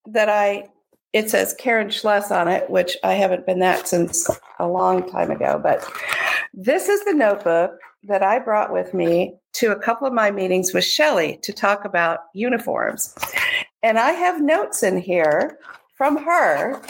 that 0.06 0.30
I, 0.30 0.70
it 1.14 1.30
says 1.30 1.54
Karen 1.60 1.90
Schless 1.90 2.32
on 2.32 2.48
it, 2.48 2.70
which 2.70 2.96
I 3.04 3.14
haven't 3.14 3.46
been 3.46 3.60
that 3.60 3.88
since 3.88 4.30
a 4.60 4.68
long 4.68 5.10
time 5.10 5.30
ago. 5.30 5.60
But 5.62 5.86
this 6.54 6.88
is 6.88 7.04
the 7.04 7.14
notebook 7.14 7.80
that 8.04 8.24
I 8.24 8.40
brought 8.40 8.72
with 8.72 8.94
me 8.94 9.36
to 9.54 9.72
a 9.72 9.80
couple 9.80 10.08
of 10.08 10.14
my 10.14 10.32
meetings 10.32 10.74
with 10.74 10.86
Shelly 10.86 11.40
to 11.44 11.52
talk 11.52 11.84
about 11.84 12.20
uniforms. 12.34 13.14
And 13.84 14.00
I 14.00 14.12
have 14.12 14.42
notes 14.42 14.84
in 14.84 14.98
here 14.98 15.60
from 15.98 16.18
her 16.18 16.82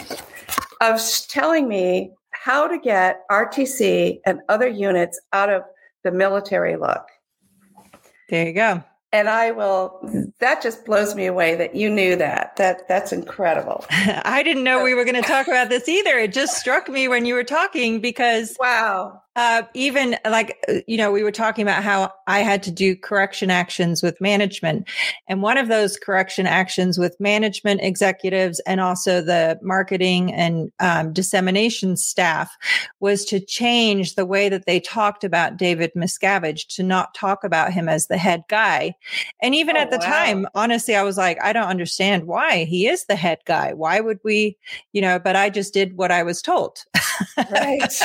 of 0.80 1.00
telling 1.28 1.66
me 1.66 2.12
how 2.30 2.68
to 2.68 2.78
get 2.78 3.24
RTC 3.30 4.20
and 4.24 4.40
other 4.48 4.68
units 4.68 5.20
out 5.32 5.50
of 5.50 5.62
the 6.04 6.12
military 6.12 6.76
look. 6.76 7.06
There 8.28 8.46
you 8.46 8.52
go 8.52 8.84
and 9.12 9.28
I 9.28 9.52
will. 9.52 9.98
That 10.40 10.62
just 10.62 10.84
blows 10.84 11.14
me 11.14 11.26
away 11.26 11.54
that 11.56 11.74
you 11.74 11.88
knew 11.88 12.16
that. 12.16 12.56
That 12.56 12.86
that's 12.88 13.12
incredible. 13.12 13.84
I 13.90 14.42
didn't 14.42 14.64
know 14.64 14.82
we 14.82 14.94
were 14.94 15.04
going 15.04 15.20
to 15.20 15.22
talk 15.22 15.48
about 15.48 15.68
this 15.70 15.88
either. 15.88 16.18
It 16.18 16.32
just 16.32 16.58
struck 16.58 16.88
me 16.88 17.08
when 17.08 17.24
you 17.24 17.34
were 17.34 17.44
talking 17.44 18.00
because 18.00 18.56
wow, 18.60 19.22
uh, 19.38 19.62
even 19.72 20.16
like, 20.28 20.58
uh, 20.68 20.80
you 20.88 20.96
know, 20.96 21.12
we 21.12 21.22
were 21.22 21.30
talking 21.30 21.62
about 21.62 21.84
how 21.84 22.12
I 22.26 22.40
had 22.40 22.60
to 22.64 22.72
do 22.72 22.96
correction 22.96 23.52
actions 23.52 24.02
with 24.02 24.20
management. 24.20 24.88
And 25.28 25.42
one 25.42 25.56
of 25.56 25.68
those 25.68 25.96
correction 25.96 26.48
actions 26.48 26.98
with 26.98 27.14
management 27.20 27.80
executives 27.80 28.58
and 28.66 28.80
also 28.80 29.22
the 29.22 29.56
marketing 29.62 30.32
and 30.32 30.72
um, 30.80 31.12
dissemination 31.12 31.96
staff 31.96 32.56
was 32.98 33.24
to 33.26 33.38
change 33.38 34.16
the 34.16 34.26
way 34.26 34.48
that 34.48 34.66
they 34.66 34.80
talked 34.80 35.22
about 35.22 35.56
David 35.56 35.92
Miscavige 35.94 36.66
to 36.74 36.82
not 36.82 37.14
talk 37.14 37.44
about 37.44 37.72
him 37.72 37.88
as 37.88 38.08
the 38.08 38.18
head 38.18 38.42
guy. 38.48 38.92
And 39.40 39.54
even 39.54 39.76
oh, 39.76 39.80
at 39.80 39.92
the 39.92 39.98
wow. 39.98 40.04
time, 40.04 40.48
honestly, 40.56 40.96
I 40.96 41.04
was 41.04 41.16
like, 41.16 41.40
I 41.40 41.52
don't 41.52 41.68
understand 41.68 42.26
why 42.26 42.64
he 42.64 42.88
is 42.88 43.04
the 43.04 43.14
head 43.14 43.38
guy. 43.44 43.72
Why 43.72 44.00
would 44.00 44.18
we, 44.24 44.56
you 44.92 45.00
know, 45.00 45.20
but 45.20 45.36
I 45.36 45.48
just 45.48 45.72
did 45.72 45.96
what 45.96 46.10
I 46.10 46.24
was 46.24 46.42
told. 46.42 46.84
right. 47.52 47.92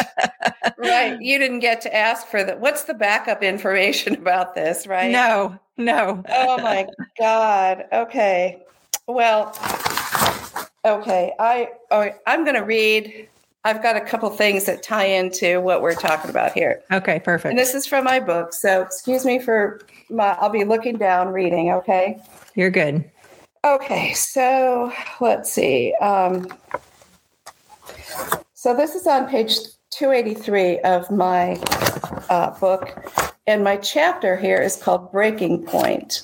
Right 0.78 1.23
you 1.24 1.40
didn't 1.40 1.60
get 1.60 1.82
to 1.82 1.96
ask 1.96 2.28
for 2.28 2.44
the 2.44 2.56
what's 2.58 2.84
the 2.84 2.94
backup 2.94 3.44
information 3.44 4.16
about 4.20 4.56
this, 4.56 4.86
right? 4.88 5.12
No, 5.12 5.58
no. 5.78 6.24
oh 6.30 6.58
my 6.62 6.88
God. 7.20 7.86
Okay. 7.92 8.62
Well, 9.08 9.58
okay. 10.86 11.34
I 11.40 11.70
I'm 12.28 12.44
going 12.44 12.56
to 12.56 12.64
read. 12.64 13.30
I've 13.66 13.82
got 13.82 13.96
a 13.96 14.02
couple 14.02 14.30
things 14.30 14.66
that 14.66 14.84
tie 14.84 15.06
into 15.06 15.62
what 15.62 15.82
we're 15.82 15.96
talking 15.96 16.30
about 16.30 16.52
here. 16.52 16.82
Okay, 16.92 17.22
perfect. 17.22 17.52
And 17.52 17.58
this 17.58 17.74
is 17.74 17.88
from 17.88 18.04
my 18.04 18.20
book, 18.20 18.54
so 18.54 18.82
excuse 18.82 19.26
me 19.26 19.40
for 19.40 19.80
my. 20.10 20.38
I'll 20.40 20.50
be 20.50 20.66
looking 20.66 20.98
down, 20.98 21.30
reading. 21.30 21.72
Okay. 21.72 22.22
You're 22.56 22.70
good. 22.70 23.10
Okay, 23.66 24.12
so 24.14 24.92
let's 25.22 25.50
see. 25.50 25.96
Um, 26.02 26.50
so 28.54 28.76
this 28.76 28.96
is 28.96 29.08
on 29.08 29.30
page 29.30 29.56
283 29.94 30.80
of 30.80 31.12
my 31.12 31.56
uh, 32.30 32.50
book, 32.60 33.34
and 33.46 33.64
my 33.64 33.78
chapter 33.78 34.36
here 34.36 34.62
is 34.62 34.76
called 34.76 35.12
Breaking 35.12 35.64
Point. 35.64 36.24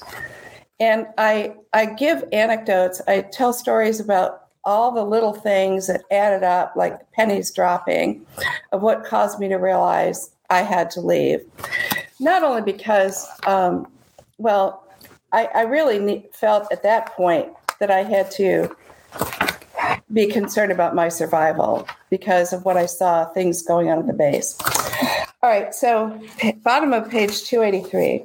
And 0.79 1.05
I 1.17 1.55
I 1.73 1.85
give 1.85 2.23
anecdotes. 2.31 3.01
I 3.07 3.21
tell 3.21 3.53
stories 3.53 3.99
about 3.99 4.47
all 4.65 4.91
the 4.91 5.03
little 5.03 5.33
things 5.33 5.87
that 5.87 6.01
added 6.11 6.43
up, 6.43 6.73
like 6.75 7.11
pennies 7.11 7.51
dropping, 7.51 8.25
of 8.71 8.81
what 8.81 9.03
caused 9.03 9.39
me 9.39 9.47
to 9.49 9.57
realize 9.57 10.31
I 10.49 10.63
had 10.63 10.89
to 10.91 11.01
leave. 11.01 11.41
Not 12.19 12.43
only 12.43 12.61
because, 12.61 13.27
um, 13.45 13.87
well, 14.37 14.87
I, 15.31 15.45
I 15.53 15.61
really 15.61 15.99
ne- 15.99 16.25
felt 16.33 16.71
at 16.71 16.83
that 16.83 17.13
point 17.13 17.53
that 17.79 17.91
I 17.91 18.03
had 18.03 18.31
to 18.31 18.75
be 20.11 20.27
concerned 20.27 20.71
about 20.71 20.95
my 20.95 21.09
survival 21.09 21.87
because 22.09 22.53
of 22.53 22.65
what 22.65 22.77
I 22.77 22.85
saw 22.85 23.25
things 23.25 23.61
going 23.61 23.89
on 23.89 23.99
at 23.99 24.07
the 24.07 24.13
base. 24.13 24.57
All 25.41 25.49
right, 25.49 25.73
so 25.73 26.21
bottom 26.63 26.93
of 26.93 27.09
page 27.09 27.43
283. 27.43 28.23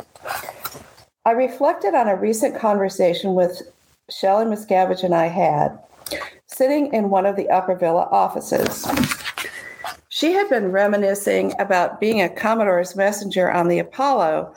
I 1.26 1.30
reflected 1.30 1.94
on 1.94 2.08
a 2.08 2.16
recent 2.16 2.56
conversation 2.56 3.34
with 3.34 3.62
Shelly 4.10 4.44
Miscavige 4.44 5.04
and 5.04 5.14
I 5.14 5.26
had 5.26 5.78
sitting 6.46 6.92
in 6.92 7.10
one 7.10 7.26
of 7.26 7.36
the 7.36 7.48
Upper 7.48 7.74
Villa 7.74 8.08
offices. 8.10 8.86
She 10.08 10.32
had 10.32 10.48
been 10.48 10.70
reminiscing 10.70 11.54
about 11.58 11.98
being 11.98 12.22
a 12.22 12.28
Commodore's 12.28 12.94
messenger 12.94 13.50
on 13.50 13.68
the 13.68 13.80
Apollo 13.80 14.54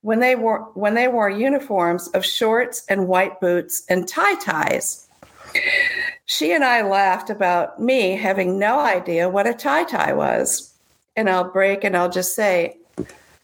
when 0.00 0.20
they 0.20 0.34
wore 0.34 0.60
when 0.74 0.94
they 0.94 1.08
wore 1.08 1.28
uniforms 1.28 2.08
of 2.08 2.24
shorts 2.24 2.84
and 2.88 3.06
white 3.06 3.38
boots 3.40 3.84
and 3.90 4.08
tie 4.08 4.36
ties. 4.36 5.06
She 6.34 6.50
and 6.50 6.64
I 6.64 6.82
laughed 6.82 7.30
about 7.30 7.80
me 7.80 8.16
having 8.16 8.58
no 8.58 8.80
idea 8.80 9.28
what 9.28 9.46
a 9.46 9.54
tie 9.54 9.84
tie 9.84 10.12
was. 10.12 10.74
And 11.14 11.30
I'll 11.30 11.48
break 11.48 11.84
and 11.84 11.96
I'll 11.96 12.10
just 12.10 12.34
say, 12.34 12.76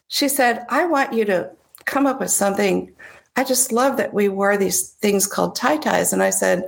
she 0.09 0.29
said, 0.29 0.66
I 0.70 0.87
want 0.87 1.12
you 1.12 1.24
to 1.26 1.53
come 1.85 2.05
up 2.05 2.18
with 2.18 2.33
something. 2.33 2.92
I 3.37 3.44
just 3.44 3.70
love 3.70 3.96
that 3.98 4.12
we 4.12 4.29
wore 4.29 4.57
these 4.57 4.90
things 4.94 5.29
called 5.29 5.55
tie 5.55 5.76
ties. 5.76 6.12
And 6.12 6.20
I 6.20 6.31
said, 6.31 6.64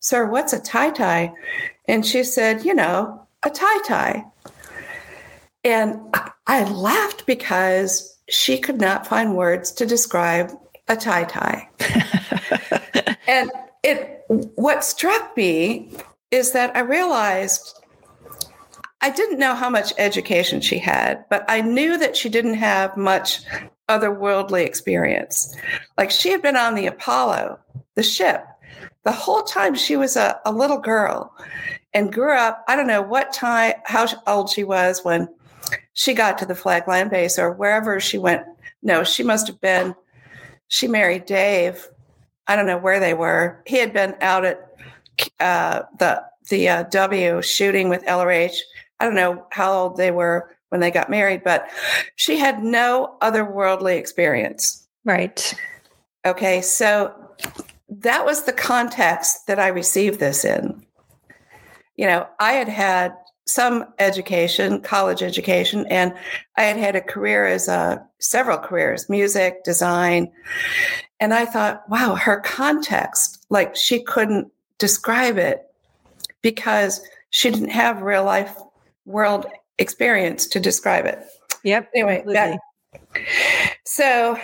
Sir, 0.00 0.24
what's 0.24 0.54
a 0.54 0.60
tie 0.60 0.92
tie? 0.92 1.30
And 1.86 2.06
she 2.06 2.24
said, 2.24 2.64
You 2.64 2.72
know, 2.72 3.26
a 3.42 3.50
tie 3.50 3.82
tie. 3.86 4.24
And 5.62 6.00
I 6.46 6.64
laughed 6.64 7.26
because 7.26 8.16
she 8.30 8.56
could 8.56 8.80
not 8.80 9.06
find 9.06 9.36
words 9.36 9.72
to 9.72 9.84
describe 9.84 10.52
a 10.88 10.96
tie 10.96 11.24
tie. 11.24 11.68
and 13.28 13.50
it 13.82 14.24
what 14.28 14.84
struck 14.84 15.36
me 15.36 15.92
is 16.30 16.52
that 16.52 16.76
I 16.76 16.80
realized 16.80 17.80
I 19.00 19.10
didn't 19.10 19.38
know 19.38 19.54
how 19.54 19.70
much 19.70 19.92
education 19.98 20.60
she 20.60 20.78
had, 20.78 21.24
but 21.30 21.44
I 21.48 21.60
knew 21.60 21.98
that 21.98 22.16
she 22.16 22.28
didn't 22.28 22.54
have 22.54 22.96
much 22.96 23.42
otherworldly 23.88 24.64
experience. 24.64 25.54
Like 25.96 26.10
she 26.10 26.30
had 26.30 26.42
been 26.42 26.56
on 26.56 26.74
the 26.74 26.86
Apollo, 26.86 27.58
the 27.94 28.02
ship, 28.02 28.44
the 29.04 29.12
whole 29.12 29.42
time 29.42 29.74
she 29.74 29.96
was 29.96 30.16
a, 30.16 30.40
a 30.44 30.52
little 30.52 30.78
girl 30.78 31.32
and 31.94 32.12
grew 32.12 32.36
up. 32.36 32.64
I 32.68 32.74
don't 32.74 32.88
know 32.88 33.02
what 33.02 33.32
time, 33.32 33.74
how 33.84 34.06
old 34.26 34.50
she 34.50 34.64
was 34.64 35.04
when 35.04 35.28
she 35.92 36.12
got 36.12 36.38
to 36.38 36.46
the 36.46 36.54
Flag 36.54 36.88
Land 36.88 37.10
base 37.10 37.38
or 37.38 37.52
wherever 37.52 38.00
she 38.00 38.18
went. 38.18 38.42
No, 38.82 39.04
she 39.04 39.22
must 39.22 39.46
have 39.46 39.60
been, 39.60 39.94
she 40.68 40.88
married 40.88 41.26
Dave. 41.26 41.88
I 42.48 42.56
don't 42.56 42.66
know 42.66 42.78
where 42.78 43.00
they 43.00 43.14
were. 43.14 43.62
He 43.66 43.78
had 43.78 43.92
been 43.92 44.14
out 44.20 44.44
at 44.44 44.70
uh, 45.40 45.82
the 45.98 46.22
the 46.48 46.68
uh, 46.68 46.82
W 46.84 47.42
shooting 47.42 47.88
with 47.88 48.04
LRH. 48.04 48.56
I 49.00 49.04
don't 49.04 49.14
know 49.14 49.46
how 49.50 49.72
old 49.72 49.96
they 49.96 50.10
were 50.10 50.56
when 50.68 50.80
they 50.80 50.90
got 50.90 51.10
married, 51.10 51.42
but 51.44 51.68
she 52.16 52.38
had 52.38 52.62
no 52.62 53.16
otherworldly 53.20 53.96
experience. 53.96 54.86
Right. 55.04 55.54
Okay, 56.24 56.60
so 56.60 57.14
that 57.88 58.24
was 58.24 58.44
the 58.44 58.52
context 58.52 59.46
that 59.46 59.58
I 59.58 59.68
received 59.68 60.20
this 60.20 60.44
in. 60.44 60.84
You 61.96 62.06
know, 62.06 62.26
I 62.40 62.52
had 62.52 62.68
had 62.68 63.14
some 63.46 63.84
education, 64.00 64.80
college 64.80 65.22
education, 65.22 65.86
and 65.88 66.12
I 66.56 66.64
had 66.64 66.76
had 66.76 66.96
a 66.96 67.00
career 67.00 67.46
as 67.46 67.68
a 67.68 68.04
several 68.18 68.58
careers, 68.58 69.08
music, 69.08 69.62
design. 69.62 70.32
And 71.20 71.32
I 71.32 71.46
thought, 71.46 71.88
wow, 71.88 72.14
her 72.14 72.40
context, 72.40 73.46
like 73.48 73.74
she 73.74 74.02
couldn't 74.02 74.50
describe 74.78 75.38
it 75.38 75.62
because 76.42 77.00
she 77.30 77.50
didn't 77.50 77.70
have 77.70 78.02
real 78.02 78.24
life 78.24 78.54
world 79.04 79.46
experience 79.78 80.46
to 80.48 80.60
describe 80.60 81.06
it. 81.06 81.20
Yep. 81.64 81.90
Anyway, 81.94 82.22
that, 82.26 82.58
so 83.84 84.38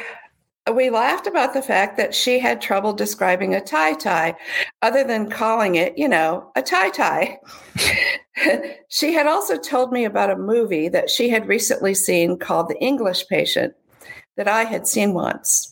we 0.73 0.91
laughed 0.91 1.27
about 1.27 1.55
the 1.55 1.63
fact 1.63 1.97
that 1.97 2.15
she 2.15 2.39
had 2.39 2.61
trouble 2.61 2.93
describing 2.93 3.55
a 3.55 3.61
tie 3.61 3.95
tie 3.95 4.35
other 4.81 5.03
than 5.05 5.31
calling 5.31 5.75
it, 5.75 5.99
you 5.99 6.09
know, 6.09 6.51
a 6.55 6.63
tie 6.63 6.91
tie. 6.91 7.39
she 8.89 9.13
had 9.13 9.27
also 9.27 9.57
told 9.57 9.93
me 9.93 10.05
about 10.05 10.31
a 10.31 10.37
movie 10.37 10.89
that 10.89 11.11
she 11.11 11.29
had 11.29 11.49
recently 11.49 11.95
seen 11.95 12.39
called 12.39 12.69
The 12.69 12.79
English 12.81 13.27
Patient 13.29 13.75
that 14.37 14.49
I 14.49 14.65
had 14.65 14.87
seen 14.87 15.15
once. 15.15 15.72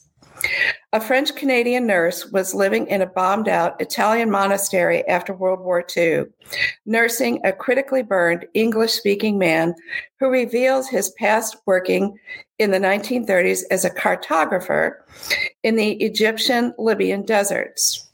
A 0.93 1.01
French 1.01 1.35
Canadian 1.37 1.87
nurse 1.87 2.27
was 2.33 2.55
living 2.55 2.87
in 2.89 3.03
a 3.03 3.07
bombed 3.07 3.49
out 3.49 3.81
Italian 3.81 4.31
monastery 4.31 5.07
after 5.07 5.33
World 5.33 5.61
War 5.61 5.85
II, 5.97 6.25
nursing 6.85 7.41
a 7.45 7.53
critically 7.53 8.03
burned 8.03 8.47
English 8.55 8.93
speaking 8.93 9.39
man 9.39 9.75
who 10.19 10.29
reveals 10.29 10.89
his 10.89 11.11
past 11.11 11.57
working 11.67 12.19
in 12.59 12.71
the 12.71 12.79
1930s 12.79 13.63
as 13.71 13.85
a 13.85 13.91
cartographer 13.91 14.95
in 15.63 15.77
the 15.77 15.93
Egyptian 16.03 16.75
Libyan 16.79 17.23
deserts. 17.25 18.09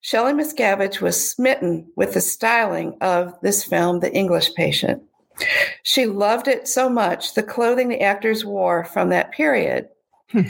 Shelly 0.00 0.32
Miscavige 0.32 1.00
was 1.00 1.30
smitten 1.30 1.90
with 1.96 2.14
the 2.14 2.20
styling 2.20 2.96
of 3.00 3.34
this 3.42 3.64
film, 3.64 4.00
The 4.00 4.12
English 4.12 4.54
Patient. 4.54 5.02
She 5.82 6.06
loved 6.06 6.48
it 6.48 6.66
so 6.66 6.88
much, 6.88 7.34
the 7.34 7.42
clothing 7.42 7.88
the 7.88 8.00
actors 8.00 8.44
wore 8.44 8.84
from 8.84 9.10
that 9.10 9.32
period. 9.32 9.88
Hmm. 10.30 10.48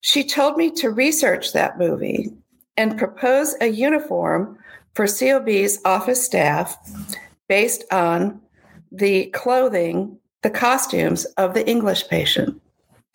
She 0.00 0.24
told 0.24 0.56
me 0.56 0.70
to 0.72 0.90
research 0.90 1.52
that 1.52 1.78
movie 1.78 2.32
and 2.76 2.98
propose 2.98 3.54
a 3.60 3.66
uniform 3.66 4.58
for 4.94 5.06
COB's 5.06 5.78
office 5.84 6.24
staff 6.24 6.76
based 7.48 7.84
on 7.92 8.40
the 8.90 9.26
clothing, 9.26 10.18
the 10.42 10.50
costumes 10.50 11.24
of 11.36 11.54
the 11.54 11.68
English 11.68 12.08
patient. 12.08 12.60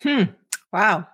Hmm. 0.02 0.24
Wow. 0.72 1.06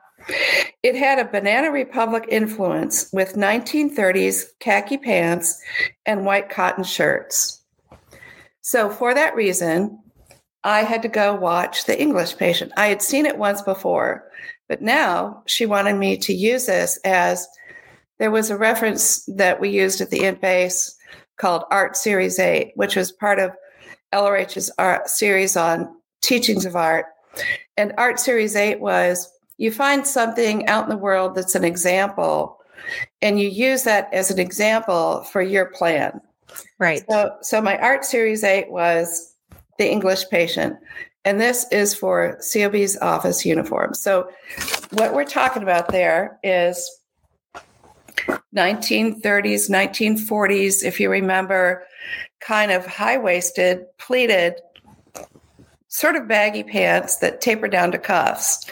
It 0.82 0.94
had 0.94 1.18
a 1.18 1.24
Banana 1.24 1.70
Republic 1.70 2.26
influence 2.28 3.08
with 3.12 3.34
1930s 3.34 4.44
khaki 4.60 4.98
pants 4.98 5.60
and 6.06 6.24
white 6.24 6.48
cotton 6.48 6.84
shirts. 6.84 7.62
So, 8.60 8.88
for 8.88 9.14
that 9.14 9.34
reason, 9.34 9.98
I 10.64 10.82
had 10.82 11.02
to 11.02 11.08
go 11.08 11.34
watch 11.34 11.86
The 11.86 12.00
English 12.00 12.36
Patient. 12.36 12.72
I 12.76 12.86
had 12.86 13.02
seen 13.02 13.26
it 13.26 13.36
once 13.36 13.62
before, 13.62 14.30
but 14.72 14.80
now 14.80 15.42
she 15.44 15.66
wanted 15.66 15.98
me 15.98 16.16
to 16.16 16.32
use 16.32 16.64
this 16.64 16.98
as 17.04 17.46
there 18.18 18.30
was 18.30 18.48
a 18.48 18.56
reference 18.56 19.22
that 19.26 19.60
we 19.60 19.68
used 19.68 20.00
at 20.00 20.08
the 20.08 20.30
base 20.30 20.96
called 21.36 21.64
Art 21.70 21.94
Series 21.94 22.38
8, 22.38 22.72
which 22.74 22.96
was 22.96 23.12
part 23.12 23.38
of 23.38 23.50
LRH's 24.14 24.70
art 24.78 25.10
series 25.10 25.58
on 25.58 25.94
teachings 26.22 26.64
of 26.64 26.74
art. 26.74 27.04
And 27.76 27.92
Art 27.98 28.18
Series 28.18 28.56
8 28.56 28.80
was 28.80 29.30
you 29.58 29.70
find 29.70 30.06
something 30.06 30.66
out 30.68 30.84
in 30.84 30.88
the 30.88 30.96
world 30.96 31.34
that's 31.34 31.54
an 31.54 31.64
example 31.64 32.58
and 33.20 33.38
you 33.38 33.50
use 33.50 33.82
that 33.82 34.08
as 34.14 34.30
an 34.30 34.38
example 34.38 35.22
for 35.24 35.42
your 35.42 35.66
plan. 35.66 36.18
Right. 36.78 37.04
So, 37.10 37.36
so 37.42 37.60
my 37.60 37.76
Art 37.76 38.06
Series 38.06 38.42
8 38.42 38.70
was 38.70 39.34
the 39.76 39.90
English 39.90 40.30
patient. 40.30 40.78
And 41.24 41.40
this 41.40 41.66
is 41.70 41.94
for 41.94 42.38
COB's 42.52 42.98
office 42.98 43.46
uniform. 43.46 43.94
So, 43.94 44.30
what 44.90 45.14
we're 45.14 45.24
talking 45.24 45.62
about 45.62 45.88
there 45.88 46.38
is 46.42 46.90
1930s, 48.54 49.70
1940s, 49.70 50.84
if 50.84 50.98
you 51.00 51.10
remember, 51.10 51.84
kind 52.40 52.72
of 52.72 52.86
high 52.86 53.18
waisted, 53.18 53.84
pleated, 53.98 54.60
sort 55.88 56.16
of 56.16 56.26
baggy 56.26 56.64
pants 56.64 57.16
that 57.18 57.40
taper 57.40 57.68
down 57.68 57.92
to 57.92 57.98
cuffs. 57.98 58.66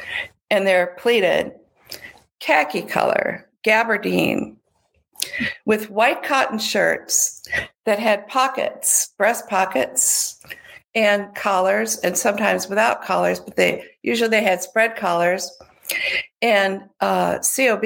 And 0.50 0.66
they're 0.66 0.96
pleated, 0.98 1.52
khaki 2.40 2.82
color, 2.82 3.48
gabardine, 3.64 4.56
with 5.64 5.90
white 5.90 6.22
cotton 6.22 6.58
shirts 6.58 7.46
that 7.84 7.98
had 7.98 8.26
pockets, 8.26 9.12
breast 9.16 9.48
pockets, 9.48 10.40
and 10.94 11.34
collars, 11.34 11.98
and 11.98 12.16
sometimes 12.16 12.68
without 12.68 13.02
collars, 13.02 13.40
but 13.40 13.56
they 13.56 13.84
usually 14.02 14.30
they 14.30 14.42
had 14.42 14.62
spread 14.62 14.96
collars. 14.96 15.50
And 16.42 16.82
uh, 17.00 17.38
COB 17.38 17.84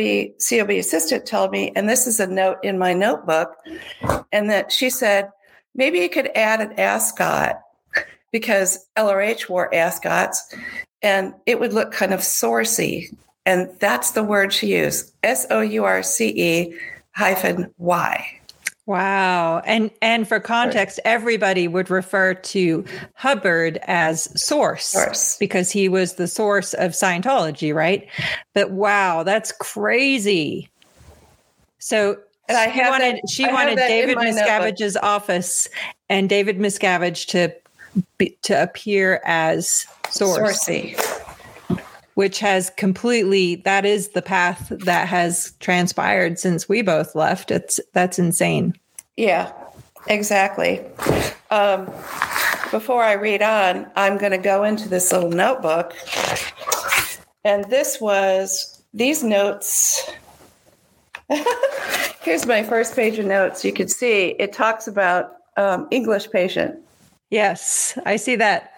COB 0.48 0.70
assistant 0.70 1.26
told 1.26 1.50
me, 1.50 1.72
and 1.74 1.88
this 1.88 2.06
is 2.06 2.20
a 2.20 2.26
note 2.26 2.58
in 2.62 2.78
my 2.78 2.92
notebook, 2.92 3.56
and 4.32 4.50
that 4.50 4.72
she 4.72 4.90
said 4.90 5.30
maybe 5.74 5.98
you 5.98 6.08
could 6.08 6.30
add 6.34 6.60
an 6.60 6.72
ascot 6.78 7.60
because 8.32 8.86
LRH 8.96 9.48
wore 9.48 9.74
ascots, 9.74 10.54
and 11.02 11.34
it 11.46 11.60
would 11.60 11.72
look 11.72 11.92
kind 11.92 12.12
of 12.12 12.20
sourcey. 12.20 13.14
And 13.46 13.68
that's 13.78 14.12
the 14.12 14.24
word 14.24 14.52
she 14.52 14.74
used 14.74 15.12
S 15.22 15.46
O 15.50 15.60
U 15.60 15.84
R 15.84 16.02
C 16.02 16.28
E 16.28 16.74
hyphen 17.12 17.72
Y. 17.78 18.40
Wow. 18.86 19.60
And 19.64 19.90
and 20.02 20.28
for 20.28 20.40
context, 20.40 21.00
everybody 21.06 21.68
would 21.68 21.88
refer 21.88 22.34
to 22.34 22.84
Hubbard 23.14 23.78
as 23.86 24.24
source, 24.40 24.84
Source. 24.86 25.38
because 25.38 25.70
he 25.70 25.88
was 25.88 26.14
the 26.14 26.28
source 26.28 26.74
of 26.74 26.92
Scientology, 26.92 27.74
right? 27.74 28.06
But 28.52 28.70
wow, 28.72 29.22
that's 29.22 29.52
crazy. 29.52 30.68
So 31.78 32.18
And 32.48 32.58
I 32.58 32.70
she 32.72 32.80
wanted 32.80 33.14
that- 33.16 33.30
she 33.30 33.44
I 33.46 33.52
wanted 33.52 33.76
David 33.76 34.16
my 34.16 34.24
notebook. 34.30 34.44
Miscavige's 34.46 34.96
office 34.98 35.66
and 36.10 36.28
David 36.28 36.58
Miscavige 36.58 37.26
to 37.28 37.54
be, 38.18 38.36
to 38.42 38.62
appear 38.62 39.22
as 39.24 39.86
source 40.10 40.62
Sourcey. 40.66 41.13
Which 42.14 42.38
has 42.40 42.70
completely 42.77 43.57
that 43.57 43.85
is 43.85 44.11
the 44.11 44.22
path 44.22 44.68
that 44.70 45.09
has 45.09 45.53
transpired 45.61 46.38
since 46.38 46.68
we 46.68 46.83
both 46.83 47.14
left 47.14 47.50
it's 47.50 47.81
that's 47.92 48.18
insane 48.18 48.74
Yeah, 49.16 49.53
exactly. 50.09 50.81
Um, 51.50 51.87
before 52.72 53.05
I 53.05 53.12
read 53.12 53.42
on, 53.42 53.87
I'm 53.94 54.18
going 54.18 54.33
to 54.33 54.38
go 54.38 54.64
into 54.64 54.88
this 54.88 55.12
little 55.12 55.31
notebook. 55.31 55.94
And 57.44 57.64
this 57.70 58.00
was 58.00 58.83
these 58.92 59.22
notes. 59.22 60.11
Here's 62.22 62.44
my 62.46 62.64
first 62.64 62.96
page 62.96 63.18
of 63.20 63.27
notes. 63.27 63.64
You 63.64 63.72
can 63.72 63.87
see 63.87 64.35
it 64.40 64.53
talks 64.53 64.88
about 64.88 65.37
um, 65.57 65.87
English 65.92 66.31
patient. 66.31 66.74
yes 67.31 67.96
i 68.07 68.16
see 68.16 68.37
that 68.37 68.72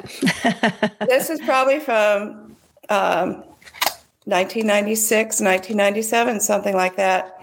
This 1.09 1.31
is 1.31 1.41
probably 1.41 1.81
from 1.81 2.46
um, 2.89 3.45
1996, 4.25 5.41
1997, 5.41 6.41
something 6.41 6.75
like 6.75 6.97
that. 6.97 7.41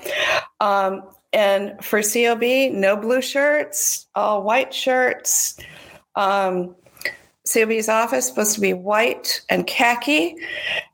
Um, 0.59 1.03
and 1.31 1.83
for 1.83 2.01
COB, 2.03 2.71
no 2.73 2.95
blue 2.95 3.21
shirts, 3.21 4.07
all 4.13 4.43
white 4.43 4.73
shirts. 4.73 5.57
Um, 6.15 6.75
COB's 7.51 7.89
office 7.89 8.27
supposed 8.27 8.55
to 8.55 8.61
be 8.61 8.73
white 8.73 9.41
and 9.49 9.65
khaki, 9.67 10.35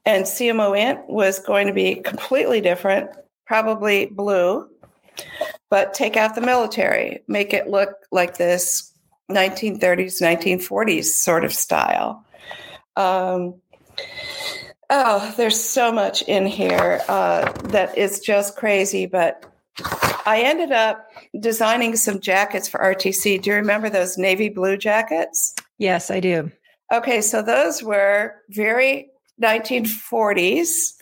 and 0.06 0.26
CMO 0.26 0.78
Int 0.78 1.08
was 1.08 1.40
going 1.40 1.68
to 1.68 1.74
be 1.74 1.96
completely 1.96 2.62
different, 2.62 3.12
probably 3.46 4.08
blue, 4.08 4.68
but 5.70 5.94
take 5.94 6.18
out 6.18 6.36
the 6.36 6.42
military, 6.42 7.22
make 7.28 7.54
it 7.54 7.68
look 7.68 7.90
like 8.12 8.38
this 8.38 8.94
1930s, 9.30 10.22
1940s 10.22 11.06
sort 11.06 11.46
of 11.46 11.54
style. 11.54 12.26
Um, 12.96 13.56
oh, 14.90 15.34
there's 15.38 15.60
so 15.60 15.92
much 15.92 16.22
in 16.24 16.46
here 16.46 17.02
uh, 17.08 17.52
that 17.70 17.98
is 17.98 18.20
just 18.20 18.56
crazy, 18.56 19.06
but 19.06 19.46
I 20.26 20.42
ended 20.44 20.72
up 20.72 21.10
designing 21.40 21.96
some 21.96 22.20
jackets 22.20 22.68
for 22.68 22.80
RTC. 22.80 23.42
Do 23.42 23.50
you 23.50 23.56
remember 23.56 23.90
those 23.90 24.18
navy 24.18 24.50
blue 24.50 24.78
jackets? 24.78 25.56
yes 25.80 26.12
i 26.12 26.20
do 26.20 26.52
Okay, 26.92 27.22
so 27.22 27.42
those 27.42 27.84
were 27.84 28.36
very 28.50 29.12
1940s. 29.42 30.94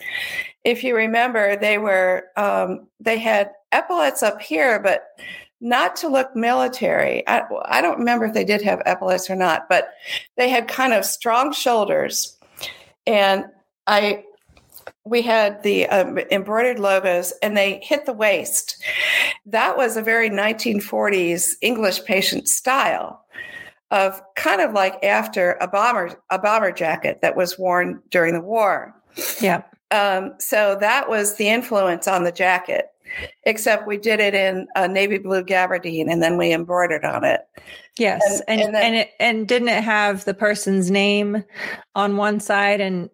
If 0.64 0.84
you 0.84 0.94
remember, 0.94 1.56
they 1.56 1.78
were 1.78 2.24
um, 2.36 2.88
they 3.00 3.18
had 3.18 3.52
epaulets 3.72 4.22
up 4.22 4.40
here, 4.40 4.80
but 4.80 5.04
not 5.60 5.96
to 5.96 6.08
look 6.08 6.36
military. 6.36 7.26
I, 7.26 7.42
I 7.64 7.80
don't 7.80 7.98
remember 7.98 8.26
if 8.26 8.34
they 8.34 8.44
did 8.44 8.62
have 8.62 8.82
epaulets 8.84 9.30
or 9.30 9.34
not, 9.34 9.68
but 9.68 9.88
they 10.36 10.48
had 10.48 10.68
kind 10.68 10.92
of 10.92 11.04
strong 11.04 11.52
shoulders, 11.52 12.36
and 13.08 13.46
I 13.86 14.24
we 15.04 15.22
had 15.22 15.62
the 15.62 15.86
um, 15.88 16.18
embroidered 16.30 16.78
logos, 16.78 17.32
and 17.42 17.56
they 17.56 17.80
hit 17.82 18.04
the 18.04 18.12
waist. 18.12 18.82
That 19.46 19.76
was 19.76 19.96
a 19.96 20.02
very 20.02 20.28
1940s 20.28 21.48
English 21.62 22.04
patient 22.04 22.46
style 22.46 23.24
of 23.90 24.20
kind 24.36 24.60
of 24.60 24.74
like 24.74 25.02
after 25.02 25.56
a 25.62 25.66
bomber 25.66 26.20
a 26.30 26.38
bomber 26.38 26.70
jacket 26.70 27.20
that 27.22 27.36
was 27.36 27.58
worn 27.58 28.02
during 28.10 28.34
the 28.34 28.40
war. 28.40 28.94
yeah 29.40 29.62
Um, 29.90 30.34
so 30.38 30.76
that 30.80 31.08
was 31.08 31.36
the 31.36 31.48
influence 31.48 32.06
on 32.06 32.24
the 32.24 32.32
jacket. 32.32 32.88
Except 33.44 33.86
we 33.86 33.96
did 33.96 34.20
it 34.20 34.34
in 34.34 34.66
a 34.76 34.86
navy 34.88 35.18
blue 35.18 35.42
gabardine, 35.44 36.10
and 36.10 36.22
then 36.22 36.36
we 36.36 36.52
embroidered 36.52 37.04
on 37.04 37.24
it. 37.24 37.40
yes 37.98 38.22
And- 38.46 38.60
and 38.60 38.60
and 38.68 38.74
then- 38.74 38.82
and, 38.84 38.94
it 38.96 39.10
and 39.18 39.48
didn't 39.48 39.68
it 39.68 39.82
have 39.84 40.24
the 40.24 40.34
person's 40.34 40.90
name 40.90 41.44
on 41.94 42.16
one 42.16 42.40
side 42.40 42.80
and 42.80 43.10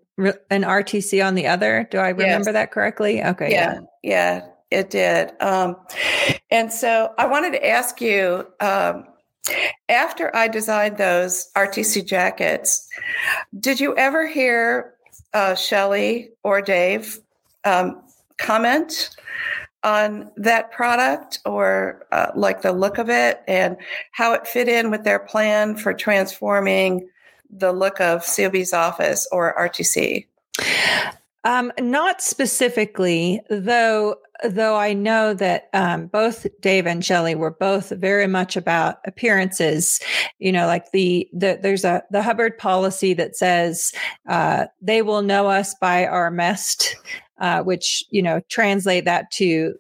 an 0.50 0.62
rtc 0.62 1.24
on 1.26 1.34
the 1.34 1.46
other? 1.46 1.88
Do 1.90 1.98
i 1.98 2.10
remember 2.10 2.52
that 2.52 2.70
correctly? 2.70 3.22
Okay 3.22 3.50
yeah, 3.50 3.80
yeah, 4.02 4.46
it 4.70 4.90
did. 4.90 5.32
Um, 5.40 5.76
and 6.50 6.72
so 6.72 7.12
I 7.18 7.26
wanted 7.26 7.52
to 7.52 7.66
ask 7.66 8.00
you 8.00 8.46
um, 8.60 9.06
after 9.88 10.34
I 10.36 10.48
designed 10.48 10.96
those 10.98 11.50
RTC 11.56 12.06
jackets, 12.06 12.88
did 13.58 13.80
you 13.80 13.96
ever 13.96 14.26
hear 14.26 14.94
uh, 15.32 15.54
Shelly 15.54 16.30
or 16.44 16.62
Dave 16.62 17.18
um, 17.64 18.02
comment 18.38 19.10
on 19.84 20.30
that 20.36 20.72
product 20.72 21.38
or 21.44 22.06
uh, 22.10 22.32
like 22.34 22.62
the 22.62 22.72
look 22.72 22.98
of 22.98 23.08
it 23.08 23.42
and 23.46 23.76
how 24.12 24.32
it 24.32 24.46
fit 24.46 24.68
in 24.68 24.90
with 24.90 25.04
their 25.04 25.20
plan 25.20 25.76
for 25.76 25.92
transforming 25.92 27.06
the 27.50 27.72
look 27.72 28.00
of 28.00 28.24
COB's 28.24 28.72
office 28.72 29.28
or 29.30 29.54
RTC? 29.56 30.26
Um, 31.44 31.72
not 31.78 32.22
specifically, 32.22 33.40
though. 33.50 34.16
Though 34.42 34.76
I 34.76 34.94
know 34.94 35.32
that 35.34 35.68
um, 35.72 36.08
both 36.08 36.46
Dave 36.60 36.86
and 36.86 37.04
Shelly 37.04 37.34
were 37.34 37.52
both 37.52 37.90
very 37.90 38.26
much 38.26 38.56
about 38.56 38.96
appearances. 39.06 40.00
You 40.38 40.50
know, 40.52 40.66
like 40.66 40.90
the 40.90 41.28
the 41.32 41.58
there's 41.62 41.84
a 41.84 42.02
the 42.10 42.22
Hubbard 42.22 42.58
policy 42.58 43.14
that 43.14 43.36
says 43.36 43.92
uh, 44.28 44.66
they 44.82 45.02
will 45.02 45.22
know 45.22 45.46
us 45.46 45.74
by 45.76 46.06
our 46.06 46.30
mest, 46.30 46.96
uh, 47.38 47.62
which 47.62 48.04
you 48.10 48.22
know 48.22 48.40
translate 48.48 49.04
that 49.04 49.30
to 49.32 49.74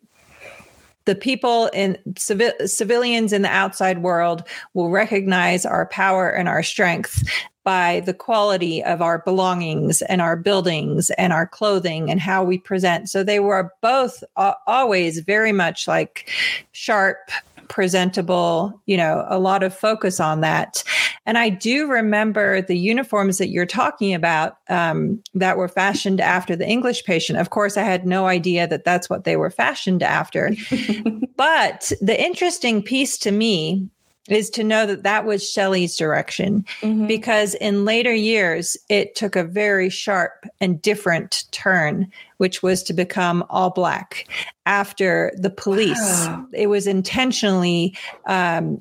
the 1.04 1.14
people 1.14 1.66
in 1.74 1.98
civil, 2.16 2.50
civilians 2.66 3.32
in 3.32 3.42
the 3.42 3.48
outside 3.48 4.02
world 4.02 4.42
will 4.72 4.90
recognize 4.90 5.66
our 5.66 5.86
power 5.86 6.30
and 6.30 6.48
our 6.48 6.62
strength 6.62 7.22
by 7.62 8.00
the 8.00 8.14
quality 8.14 8.82
of 8.84 9.00
our 9.00 9.20
belongings 9.20 10.02
and 10.02 10.20
our 10.20 10.36
buildings 10.36 11.10
and 11.12 11.32
our 11.32 11.46
clothing 11.46 12.10
and 12.10 12.20
how 12.20 12.44
we 12.44 12.58
present. 12.58 13.08
So 13.08 13.24
they 13.24 13.40
were 13.40 13.70
both 13.80 14.22
always 14.66 15.20
very 15.20 15.52
much 15.52 15.88
like 15.88 16.30
sharp, 16.72 17.30
presentable, 17.68 18.82
you 18.86 18.96
know, 18.96 19.24
a 19.28 19.38
lot 19.38 19.62
of 19.62 19.76
focus 19.76 20.20
on 20.20 20.40
that. 20.40 20.82
And 21.26 21.38
I 21.38 21.48
do 21.48 21.86
remember 21.86 22.60
the 22.60 22.76
uniforms 22.76 23.38
that 23.38 23.48
you're 23.48 23.66
talking 23.66 24.14
about 24.14 24.58
um, 24.68 25.22
that 25.34 25.56
were 25.56 25.68
fashioned 25.68 26.20
after 26.20 26.54
the 26.54 26.68
English 26.68 27.04
patient. 27.04 27.38
Of 27.38 27.50
course, 27.50 27.76
I 27.76 27.82
had 27.82 28.06
no 28.06 28.26
idea 28.26 28.66
that 28.66 28.84
that's 28.84 29.08
what 29.08 29.24
they 29.24 29.36
were 29.36 29.50
fashioned 29.50 30.02
after. 30.02 30.54
but 31.36 31.92
the 32.00 32.20
interesting 32.20 32.82
piece 32.82 33.16
to 33.18 33.30
me 33.30 33.88
is 34.28 34.48
to 34.50 34.64
know 34.64 34.86
that 34.86 35.02
that 35.02 35.24
was 35.26 35.48
Shelly's 35.48 35.96
direction 35.96 36.64
because 37.06 37.54
in 37.56 37.84
later 37.84 38.12
years 38.14 38.76
it 38.88 39.14
took 39.14 39.36
a 39.36 39.44
very 39.44 39.90
sharp 39.90 40.46
and 40.60 40.80
different 40.80 41.44
turn 41.50 42.10
which 42.38 42.62
was 42.62 42.82
to 42.84 42.92
become 42.92 43.44
all 43.50 43.70
black 43.70 44.26
after 44.66 45.32
the 45.36 45.50
police 45.50 45.98
Wow. 46.26 46.46
it 46.52 46.68
was 46.68 46.86
intentionally 46.86 47.96
um, 48.26 48.78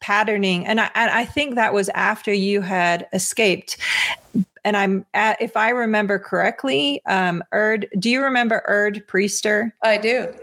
patterning 0.00 0.66
and 0.66 0.80
I, 0.80 0.90
I 0.94 1.24
think 1.26 1.54
that 1.54 1.72
was 1.72 1.88
after 1.90 2.32
you 2.32 2.60
had 2.60 3.06
escaped 3.12 3.76
and 4.64 4.76
i'm 4.76 5.06
at, 5.14 5.40
if 5.40 5.56
i 5.56 5.68
remember 5.68 6.18
correctly 6.18 7.00
um 7.06 7.44
erd 7.52 7.86
do 7.98 8.10
you 8.10 8.20
remember 8.22 8.62
erd 8.66 9.06
priester 9.06 9.70
I 9.84 9.98
do. 9.98 10.34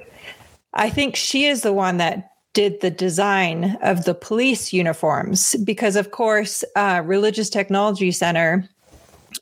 I 0.73 0.89
think 0.89 1.15
she 1.17 1.45
is 1.45 1.61
the 1.61 1.73
one 1.73 1.97
that 1.97 2.31
did 2.53 2.81
the 2.81 2.91
design 2.91 3.77
of 3.81 4.05
the 4.05 4.13
police 4.13 4.73
uniforms 4.73 5.55
because, 5.63 5.95
of 5.95 6.11
course, 6.11 6.63
uh, 6.75 7.01
Religious 7.05 7.49
Technology 7.49 8.11
Center 8.11 8.67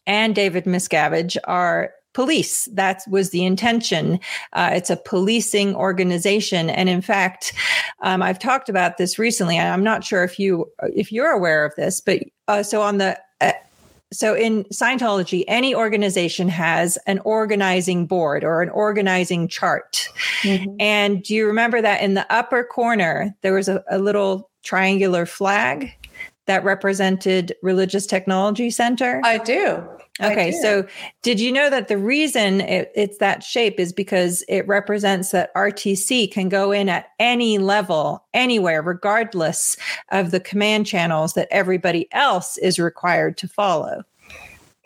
and 0.05 0.35
David 0.35 0.65
Miscavige 0.65 1.37
are 1.45 1.91
police. 2.13 2.65
That 2.73 3.03
was 3.07 3.29
the 3.29 3.45
intention. 3.45 4.19
Uh, 4.53 4.71
it's 4.73 4.89
a 4.89 4.97
policing 4.97 5.75
organization, 5.75 6.69
and 6.69 6.89
in 6.89 7.01
fact, 7.01 7.53
um, 8.01 8.23
I've 8.23 8.39
talked 8.39 8.69
about 8.69 8.97
this 8.97 9.19
recently. 9.19 9.55
and 9.55 9.69
I'm 9.69 9.83
not 9.83 10.03
sure 10.03 10.23
if 10.23 10.39
you 10.39 10.65
if 10.81 11.11
you're 11.11 11.31
aware 11.31 11.63
of 11.63 11.75
this, 11.75 12.01
but 12.01 12.23
uh, 12.47 12.63
so 12.63 12.81
on 12.81 12.97
the 12.97 13.19
so 14.11 14.35
in 14.35 14.63
Scientology, 14.65 15.43
any 15.47 15.75
organization 15.75 16.47
has 16.49 16.97
an 17.07 17.19
organizing 17.19 18.07
board 18.07 18.43
or 18.43 18.61
an 18.61 18.69
organizing 18.69 19.47
chart. 19.47 20.07
Mm-hmm. 20.43 20.75
And 20.79 21.23
do 21.23 21.35
you 21.35 21.45
remember 21.45 21.81
that 21.81 22.01
in 22.01 22.13
the 22.13 22.31
upper 22.33 22.63
corner, 22.63 23.35
there 23.41 23.53
was 23.53 23.67
a, 23.67 23.83
a 23.89 23.97
little 23.97 24.49
triangular 24.63 25.25
flag 25.25 25.91
that 26.45 26.63
represented 26.63 27.53
Religious 27.61 28.05
Technology 28.05 28.69
Center? 28.69 29.21
I 29.23 29.39
do. 29.39 29.83
Okay, 30.19 30.51
so 30.51 30.85
did 31.21 31.39
you 31.39 31.51
know 31.51 31.69
that 31.69 31.87
the 31.87 31.97
reason 31.97 32.61
it, 32.61 32.91
it's 32.95 33.17
that 33.19 33.43
shape 33.43 33.79
is 33.79 33.93
because 33.93 34.43
it 34.47 34.67
represents 34.67 35.31
that 35.31 35.53
RTC 35.53 36.31
can 36.31 36.49
go 36.49 36.71
in 36.71 36.89
at 36.89 37.09
any 37.19 37.59
level, 37.59 38.25
anywhere, 38.33 38.81
regardless 38.81 39.77
of 40.09 40.31
the 40.31 40.39
command 40.39 40.87
channels 40.87 41.33
that 41.33 41.47
everybody 41.51 42.07
else 42.11 42.57
is 42.57 42.79
required 42.79 43.37
to 43.37 43.47
follow? 43.47 44.03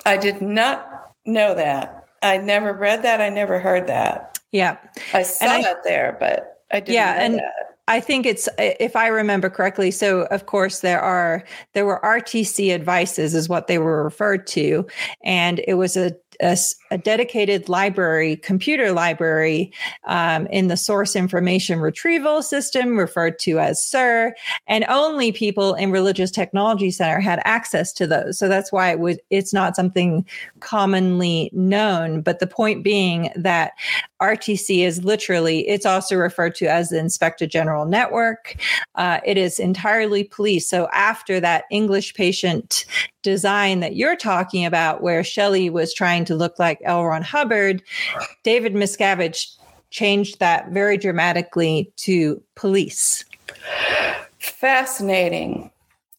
I 0.06 0.18
did 0.18 0.42
not 0.42 1.14
know 1.26 1.56
that. 1.56 2.08
I 2.22 2.38
never 2.38 2.74
read 2.74 3.04
that. 3.04 3.22
I 3.22 3.30
never 3.30 3.60
heard 3.60 3.88
that. 3.88 4.40
Yeah. 4.52 4.78
I 5.14 5.24
saw 5.24 5.46
I, 5.46 5.60
it 5.60 5.78
there, 5.84 6.18
but 6.20 6.64
I 6.72 6.80
didn't 6.82 6.96
yeah, 6.96 7.24
and, 7.24 7.36
that. 7.36 7.71
I 7.92 8.00
think 8.00 8.26
it's 8.26 8.48
uh, 8.48 8.72
if 8.80 8.96
I 8.96 9.08
remember 9.08 9.50
correctly. 9.50 9.92
So 9.92 10.22
of 10.32 10.46
course 10.46 10.80
there 10.80 11.02
are 11.02 11.44
there 11.74 11.86
were 11.86 12.00
RTC 12.02 12.74
advices 12.74 13.36
is 13.36 13.50
what 13.50 13.68
they 13.68 13.80
were 13.80 14.02
referred 14.02 14.48
to, 14.48 14.88
and 15.26 15.60
it 15.68 15.74
was 15.74 15.98
a 15.98 16.16
a, 16.42 16.58
a 16.92 16.98
dedicated 16.98 17.70
library, 17.70 18.36
computer 18.36 18.92
library, 18.92 19.72
um, 20.06 20.46
in 20.48 20.68
the 20.68 20.78
source 20.78 21.16
information 21.16 21.80
retrieval 21.80 22.44
system, 22.44 23.00
referred 23.00 23.40
to 23.40 23.60
as 23.60 23.84
SIR, 23.84 24.36
and 24.68 24.86
only 24.90 25.32
people 25.32 25.74
in 25.74 25.92
Religious 25.92 26.30
Technology 26.30 26.92
Center 26.92 27.20
had 27.20 27.42
access 27.46 27.94
to 27.94 28.06
those. 28.06 28.38
So 28.38 28.48
that's 28.48 28.72
why 28.72 28.92
it 28.92 29.00
would 29.00 29.20
it's 29.30 29.54
not 29.54 29.76
something 29.76 30.26
commonly 30.60 31.50
known. 31.54 32.22
But 32.22 32.40
the 32.40 32.48
point 32.48 32.84
being 32.84 33.32
that 33.36 33.72
RTC 34.22 34.86
is 34.86 35.04
literally 35.04 35.68
it's 35.68 35.86
also 35.86 36.16
referred 36.16 36.56
to 36.56 36.66
as 36.68 36.90
the 36.90 37.00
Inspector 37.00 37.48
General 37.48 37.86
Network. 37.86 38.58
Uh, 38.96 39.20
it 39.26 39.38
is 39.38 39.60
entirely 39.60 40.26
police. 40.26 40.68
So 40.68 40.90
after 40.94 41.40
that 41.40 41.64
English 41.72 42.14
patient 42.14 42.86
design 43.24 43.80
that 43.80 43.96
you're 43.96 44.16
talking 44.16 44.66
about, 44.66 45.02
where 45.02 45.24
Shelly 45.24 45.70
was 45.70 45.94
trying 45.94 46.26
to 46.26 46.36
look 46.36 46.58
like 46.60 46.81
L. 46.84 47.06
Ron 47.06 47.22
Hubbard, 47.22 47.82
David 48.44 48.74
Miscavige 48.74 49.56
changed 49.90 50.40
that 50.40 50.70
very 50.70 50.98
dramatically 50.98 51.92
to 51.98 52.42
police. 52.56 53.26
Fascinating. 54.40 55.70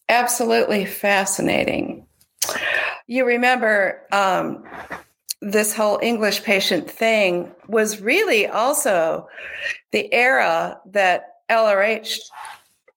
Absolutely 0.09 0.85
fascinating. 0.85 2.07
You 3.07 3.25
remember 3.25 4.03
um, 4.13 4.65
this 5.41 5.75
whole 5.75 5.99
English 6.03 6.43
patient 6.45 6.91
thing 6.91 7.51
was 7.67 8.01
really 8.01 8.47
also 8.47 9.29
the 9.91 10.13
era 10.13 10.79
that 10.87 11.37
LRH 11.51 12.19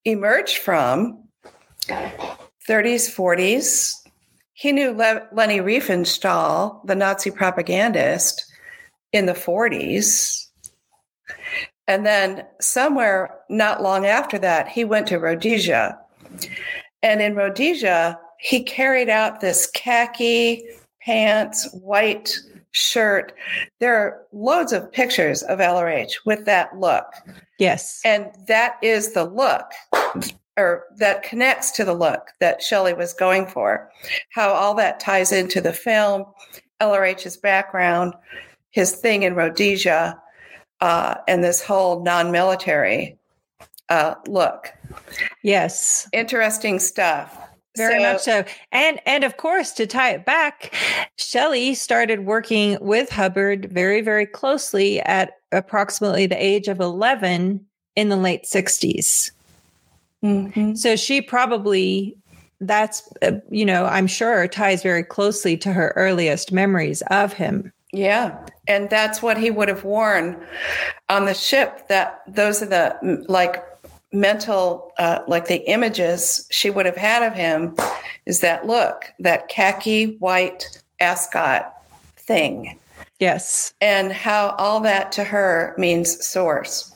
emerged 0.06 0.58
from 0.58 1.24
30s, 1.88 3.10
40s. 3.10 4.05
He 4.58 4.72
knew 4.72 4.92
Le- 4.94 5.28
Leni 5.34 5.60
Riefenstahl, 5.60 6.80
the 6.88 6.96
Nazi 6.96 7.30
propagandist, 7.30 8.46
in 9.12 9.26
the 9.26 9.34
40s. 9.34 10.48
And 11.88 12.06
then 12.06 12.46
somewhere 12.62 13.38
not 13.50 13.84
long 13.84 14.06
after 14.06 14.40
that, 14.40 14.70
he 14.70 14.86
went 14.86 15.08
to 15.08 15.20
Rhodesia. 15.20 16.00
And 17.04 17.22
in 17.22 17.36
Rhodesia, 17.36 18.18
he 18.40 18.64
carried 18.64 19.10
out 19.10 19.42
this 19.42 19.68
khaki 19.68 20.66
pants, 21.02 21.70
white 21.74 22.34
shirt. 22.72 23.34
There 23.82 23.96
are 23.96 24.22
loads 24.32 24.72
of 24.72 24.90
pictures 24.90 25.44
of 25.44 25.60
LRH 25.60 26.14
with 26.26 26.46
that 26.46 26.80
look. 26.80 27.06
Yes. 27.60 28.00
And 28.06 28.32
that 28.48 28.78
is 28.82 29.14
the 29.14 29.26
look 29.26 29.70
or 30.58 30.86
that 30.98 31.24
connects 31.24 31.72
to 31.72 31.86
the 31.86 31.94
look 31.94 32.30
that 32.40 32.62
Shelly 32.62 32.94
was 32.94 33.14
going 33.14 33.48
for. 33.48 33.90
How 34.32 34.54
all 34.54 34.74
that 34.76 35.00
ties 35.00 35.32
into 35.32 35.60
the 35.62 35.74
film, 35.74 36.26
LRH's 36.82 37.38
background, 37.38 38.14
his 38.72 38.96
thing 38.96 39.24
in 39.24 39.36
Rhodesia, 39.36 40.22
uh, 40.82 41.16
and 41.28 41.44
this 41.44 41.64
whole 41.64 42.04
non-military 42.04 43.18
uh, 43.90 44.16
look. 44.28 44.74
Yes, 45.44 46.08
interesting 46.14 46.80
stuff. 46.80 47.38
Very 47.78 48.02
so, 48.02 48.14
much 48.14 48.22
so. 48.22 48.46
And 48.72 49.00
and 49.06 49.24
of 49.24 49.38
course, 49.38 49.72
to 49.74 49.86
tie 49.86 50.12
it 50.12 50.26
back, 50.26 50.74
Shelly 51.18 51.74
started 51.76 52.26
working 52.26 52.78
with 52.80 53.10
Hubbard 53.10 53.72
very, 53.72 54.02
very 54.02 54.26
closely 54.26 55.02
at 55.02 55.34
approximately 55.52 56.26
the 56.26 56.42
age 56.44 56.68
of 56.68 56.80
11 56.80 57.66
in 57.96 58.10
the 58.10 58.18
late 58.18 58.44
60s. 58.44 59.32
Mm-hmm. 60.26 60.76
So 60.76 60.96
she 60.96 61.22
probably 61.22 62.18
that's 62.62 63.08
uh, 63.22 63.34
you 63.50 63.66
know 63.66 63.86
i'm 63.86 64.08
sure 64.08 64.48
ties 64.48 64.82
very 64.82 65.04
closely 65.04 65.58
to 65.58 65.74
her 65.74 65.92
earliest 65.96 66.52
memories 66.52 67.04
of 67.12 67.34
him. 67.34 67.72
Yeah. 67.92 68.46
And 68.68 68.90
that's 68.90 69.22
what 69.22 69.38
he 69.38 69.52
would 69.52 69.70
have 69.70 69.84
worn 69.84 70.44
on 71.08 71.26
the 71.26 71.34
ship 71.34 71.88
that 71.88 72.22
those 72.28 72.62
are 72.62 72.66
the 72.66 73.26
like 73.30 73.64
mental 74.12 74.92
uh, 74.98 75.20
like 75.28 75.48
the 75.48 75.70
images 75.70 76.48
she 76.50 76.70
would 76.70 76.86
have 76.86 76.98
had 76.98 77.24
of 77.24 77.34
him 77.34 77.76
is 78.26 78.40
that 78.40 78.66
look 78.66 79.14
that 79.20 79.48
khaki 79.48 80.16
white 80.18 80.82
ascot 81.00 81.74
thing. 82.18 82.80
Yes. 83.20 83.74
And 83.80 84.12
how 84.12 84.56
all 84.58 84.80
that 84.82 85.12
to 85.14 85.24
her 85.24 85.76
means 85.78 86.26
source 86.26 86.95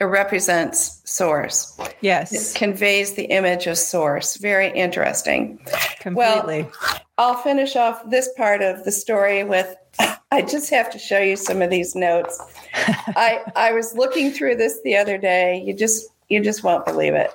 it 0.00 0.04
represents 0.04 1.02
source. 1.04 1.78
Yes. 2.00 2.32
It 2.32 2.58
conveys 2.58 3.14
the 3.14 3.24
image 3.24 3.66
of 3.66 3.76
source. 3.76 4.36
Very 4.38 4.70
interesting. 4.70 5.60
Completely. 6.00 6.62
Well, 6.62 7.00
I'll 7.18 7.36
finish 7.36 7.76
off 7.76 8.08
this 8.08 8.30
part 8.34 8.62
of 8.62 8.84
the 8.84 8.92
story 8.92 9.44
with 9.44 9.76
I 10.32 10.42
just 10.42 10.70
have 10.70 10.90
to 10.92 10.98
show 10.98 11.18
you 11.18 11.36
some 11.36 11.60
of 11.60 11.68
these 11.68 11.94
notes. 11.94 12.40
I 12.74 13.40
I 13.54 13.72
was 13.72 13.94
looking 13.94 14.30
through 14.30 14.56
this 14.56 14.80
the 14.84 14.96
other 14.96 15.18
day. 15.18 15.62
You 15.66 15.74
just 15.74 16.08
you 16.28 16.42
just 16.42 16.64
won't 16.64 16.86
believe 16.86 17.14
it. 17.14 17.30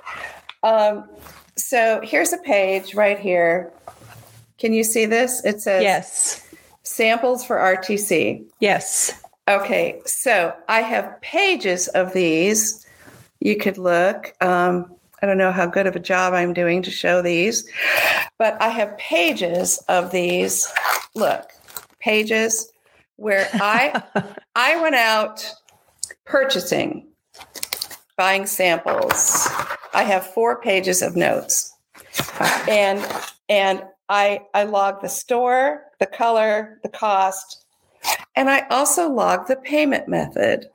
Um, 0.64 1.08
so 1.56 2.02
here's 2.04 2.34
a 2.34 2.38
page 2.40 2.96
right 2.96 3.20
here. 3.20 3.72
Can 4.58 4.74
you 4.74 4.84
see 4.84 5.06
this? 5.06 5.44
It 5.46 5.62
says 5.62 5.84
yes. 5.84 6.42
Samples 6.82 7.46
for 7.46 7.58
RTC. 7.58 8.46
Yes. 8.60 9.22
Okay, 9.48 10.02
so 10.06 10.56
I 10.68 10.82
have 10.82 11.22
pages 11.22 11.88
of 11.90 12.14
these. 12.14 12.84
You 13.40 13.56
could 13.58 13.78
look. 13.78 14.34
Um, 14.42 14.96
I 15.22 15.28
don't 15.28 15.38
know 15.38 15.52
how 15.52 15.68
good 15.68 15.86
of 15.86 15.96
a 15.96 16.00
job 16.00 16.34
I'm 16.34 16.52
doing 16.52 16.82
to 16.82 16.90
show 16.90 17.22
these, 17.22 17.70
but 18.40 18.60
I 18.60 18.70
have 18.70 18.98
pages 18.98 19.78
of 19.88 20.12
these. 20.12 20.68
Look, 21.14 21.52
pages 22.00 22.72
where 23.18 23.48
I 23.54 24.02
I 24.56 24.82
went 24.82 24.96
out 24.96 25.48
purchasing, 26.26 27.08
buying 28.18 28.48
samples. 28.48 29.48
I 29.94 30.04
have 30.04 30.26
four 30.26 30.60
pages 30.60 31.04
of 31.04 31.16
notes, 31.16 31.72
and 32.68 33.06
and 33.48 33.84
I 34.10 34.42
I 34.56 34.64
log 34.64 35.02
the 35.02 35.10
store, 35.10 35.84
the 36.00 36.08
color, 36.08 36.80
the 36.82 36.90
cost, 36.90 37.65
and 38.36 38.50
I 38.50 38.68
also 38.70 39.10
log 39.10 39.48
the 39.48 39.56
payment 39.56 40.08
method. 40.08 40.70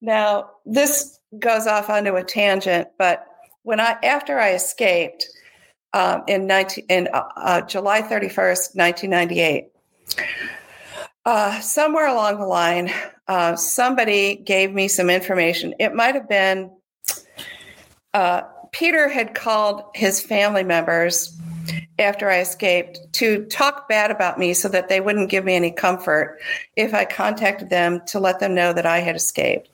Now, 0.00 0.50
this 0.64 1.18
goes 1.38 1.66
off 1.66 1.90
onto 1.90 2.16
a 2.16 2.24
tangent, 2.24 2.88
but 2.98 3.26
when 3.62 3.80
I 3.80 3.96
after 4.02 4.38
I 4.38 4.52
escaped 4.54 5.26
um, 5.92 6.22
in 6.28 6.46
19, 6.46 6.86
in 6.88 7.08
uh, 7.12 7.22
uh, 7.36 7.60
July 7.62 8.02
31st, 8.02 8.76
1998, 8.76 9.68
uh, 11.24 11.60
somewhere 11.60 12.06
along 12.06 12.38
the 12.38 12.46
line, 12.46 12.92
uh, 13.26 13.56
somebody 13.56 14.36
gave 14.36 14.72
me 14.72 14.88
some 14.88 15.10
information. 15.10 15.74
It 15.80 15.94
might 15.94 16.14
have 16.14 16.28
been 16.28 16.70
uh, 18.14 18.42
Peter 18.72 19.08
had 19.08 19.34
called 19.34 19.84
his 19.94 20.20
family 20.20 20.62
members 20.62 21.38
after 21.98 22.30
I 22.30 22.40
escaped 22.40 23.00
to 23.14 23.44
talk 23.46 23.88
bad 23.88 24.10
about 24.10 24.38
me 24.38 24.54
so 24.54 24.68
that 24.68 24.88
they 24.88 25.00
wouldn't 25.00 25.30
give 25.30 25.44
me 25.44 25.54
any 25.54 25.70
comfort 25.70 26.38
if 26.76 26.94
I 26.94 27.04
contacted 27.04 27.70
them 27.70 28.02
to 28.08 28.20
let 28.20 28.40
them 28.40 28.54
know 28.54 28.72
that 28.72 28.86
I 28.86 28.98
had 28.98 29.16
escaped. 29.16 29.68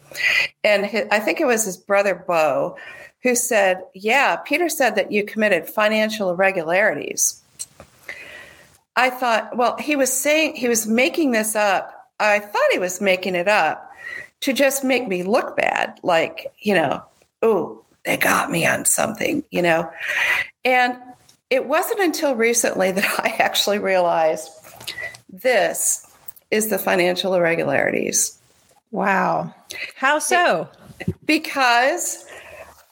And 0.63 0.87
his, 0.87 1.07
I 1.11 1.21
think 1.21 1.41
it 1.41 1.47
was 1.47 1.65
his 1.65 1.77
brother 1.77 2.15
Bo 2.15 2.77
who 3.23 3.35
said, 3.35 3.83
Yeah, 3.95 4.37
Peter 4.37 4.69
said 4.69 4.97
that 4.97 5.13
you 5.13 5.25
committed 5.25 5.69
financial 5.69 6.31
irregularities. 6.31 7.43
I 8.95 9.11
thought, 9.11 9.57
well, 9.57 9.77
he 9.79 9.97
was 9.97 10.13
saying, 10.13 10.57
he 10.57 10.69
was 10.69 10.87
making 10.87 11.31
this 11.31 11.57
up. 11.57 12.11
I 12.21 12.41
thought 12.41 12.73
he 12.73 12.79
was 12.79 13.01
making 13.01 13.35
it 13.35 13.49
up 13.49 13.91
to 14.41 14.53
just 14.53 14.85
make 14.85 15.09
me 15.09 15.23
look 15.23 15.57
bad, 15.57 15.99
like, 16.03 16.53
you 16.61 16.75
know, 16.75 17.03
oh, 17.41 17.85
they 18.05 18.17
got 18.17 18.51
me 18.51 18.67
on 18.67 18.85
something, 18.85 19.45
you 19.51 19.63
know. 19.63 19.91
And 20.65 20.97
it 21.53 21.67
wasn't 21.67 22.01
until 22.01 22.35
recently 22.35 22.91
that 22.93 23.05
I 23.21 23.37
actually 23.39 23.79
realized 23.79 24.49
this 25.29 26.07
is 26.51 26.69
the 26.69 26.79
financial 26.79 27.35
irregularities. 27.35 28.39
Wow. 28.91 29.55
How 29.95 30.19
so? 30.19 30.69
Because 31.27 32.25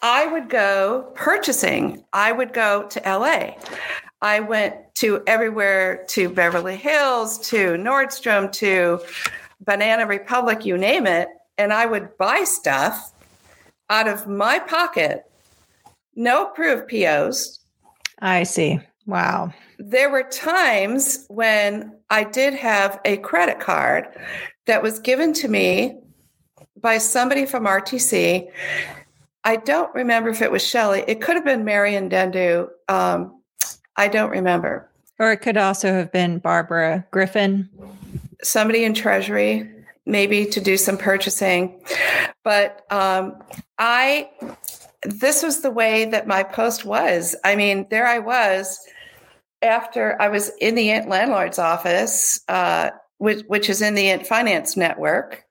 I 0.03 0.27
would 0.27 0.51
go 0.51 1.11
purchasing, 1.15 2.05
I 2.13 2.33
would 2.33 2.53
go 2.53 2.87
to 2.89 3.01
LA. 3.01 3.55
I 4.21 4.41
went 4.41 4.75
to 4.97 5.23
everywhere 5.27 6.05
to 6.09 6.29
Beverly 6.29 6.77
Hills, 6.77 7.39
to 7.49 7.77
Nordstrom, 7.77 8.53
to 8.53 9.01
Banana 9.65 10.07
Republic, 10.07 10.67
you 10.67 10.77
name 10.77 11.07
it. 11.07 11.29
And 11.57 11.73
I 11.73 11.87
would 11.87 12.17
buy 12.19 12.45
stuff 12.45 13.13
out 13.89 14.07
of 14.07 14.29
my 14.29 14.59
pocket, 14.59 15.25
no 16.15 16.49
approved 16.49 16.89
POs. 16.89 17.60
I 18.21 18.43
see. 18.45 18.81
Wow. 19.07 19.53
There 19.79 20.11
were 20.11 20.23
times 20.25 21.25
when 21.29 21.97
I 22.11 22.25
did 22.25 22.55
have 22.55 23.01
a 23.05 23.16
credit 23.18 23.61
card 23.61 24.09
that 24.66 24.83
was 24.83 24.99
given 24.99 25.33
to 25.35 25.49
me 25.49 25.97
by 26.81 26.99
somebody 26.99 27.47
from 27.47 27.64
RTC. 27.64 28.49
I 29.45 29.57
don't 29.57 29.93
remember 29.95 30.29
if 30.29 30.43
it 30.43 30.53
was 30.53 30.66
Shelly. 30.66 31.03
It 31.07 31.21
could 31.21 31.37
have 31.37 31.45
been 31.45 31.64
Marion 31.64 32.09
Dendu. 32.11 32.68
Um, 32.89 33.41
I 33.97 34.09
don't 34.09 34.31
remember. 34.31 34.91
Or 35.18 35.33
it 35.33 35.39
could 35.39 35.57
also 35.57 35.93
have 35.93 36.12
been 36.12 36.39
Barbara 36.39 37.07
Griffin. 37.11 37.68
Somebody 38.43 38.85
in 38.85 38.95
Treasury, 38.95 39.68
maybe 40.07 40.47
to 40.47 40.61
do 40.61 40.77
some 40.77 40.97
purchasing. 40.97 41.83
But 42.43 42.87
um, 42.91 43.43
I, 43.79 44.31
this 45.03 45.42
was 45.42 45.62
the 45.62 45.70
way 45.70 46.05
that 46.07 46.26
my 46.26 46.42
post 46.42 46.84
was. 46.84 47.34
I 47.44 47.57
mean, 47.57 47.86
there 47.90 48.07
I 48.07 48.18
was 48.18 48.78
after 49.62 50.20
I 50.20 50.28
was 50.28 50.51
in 50.61 50.74
the 50.74 50.90
Int 50.90 51.09
landlord's 51.09 51.59
office, 51.59 52.40
uh, 52.48 52.90
which, 53.18 53.44
which 53.46 53.68
is 53.68 53.82
in 53.82 53.94
the 53.94 54.09
Int 54.09 54.26
finance 54.26 54.76
network. 54.76 55.44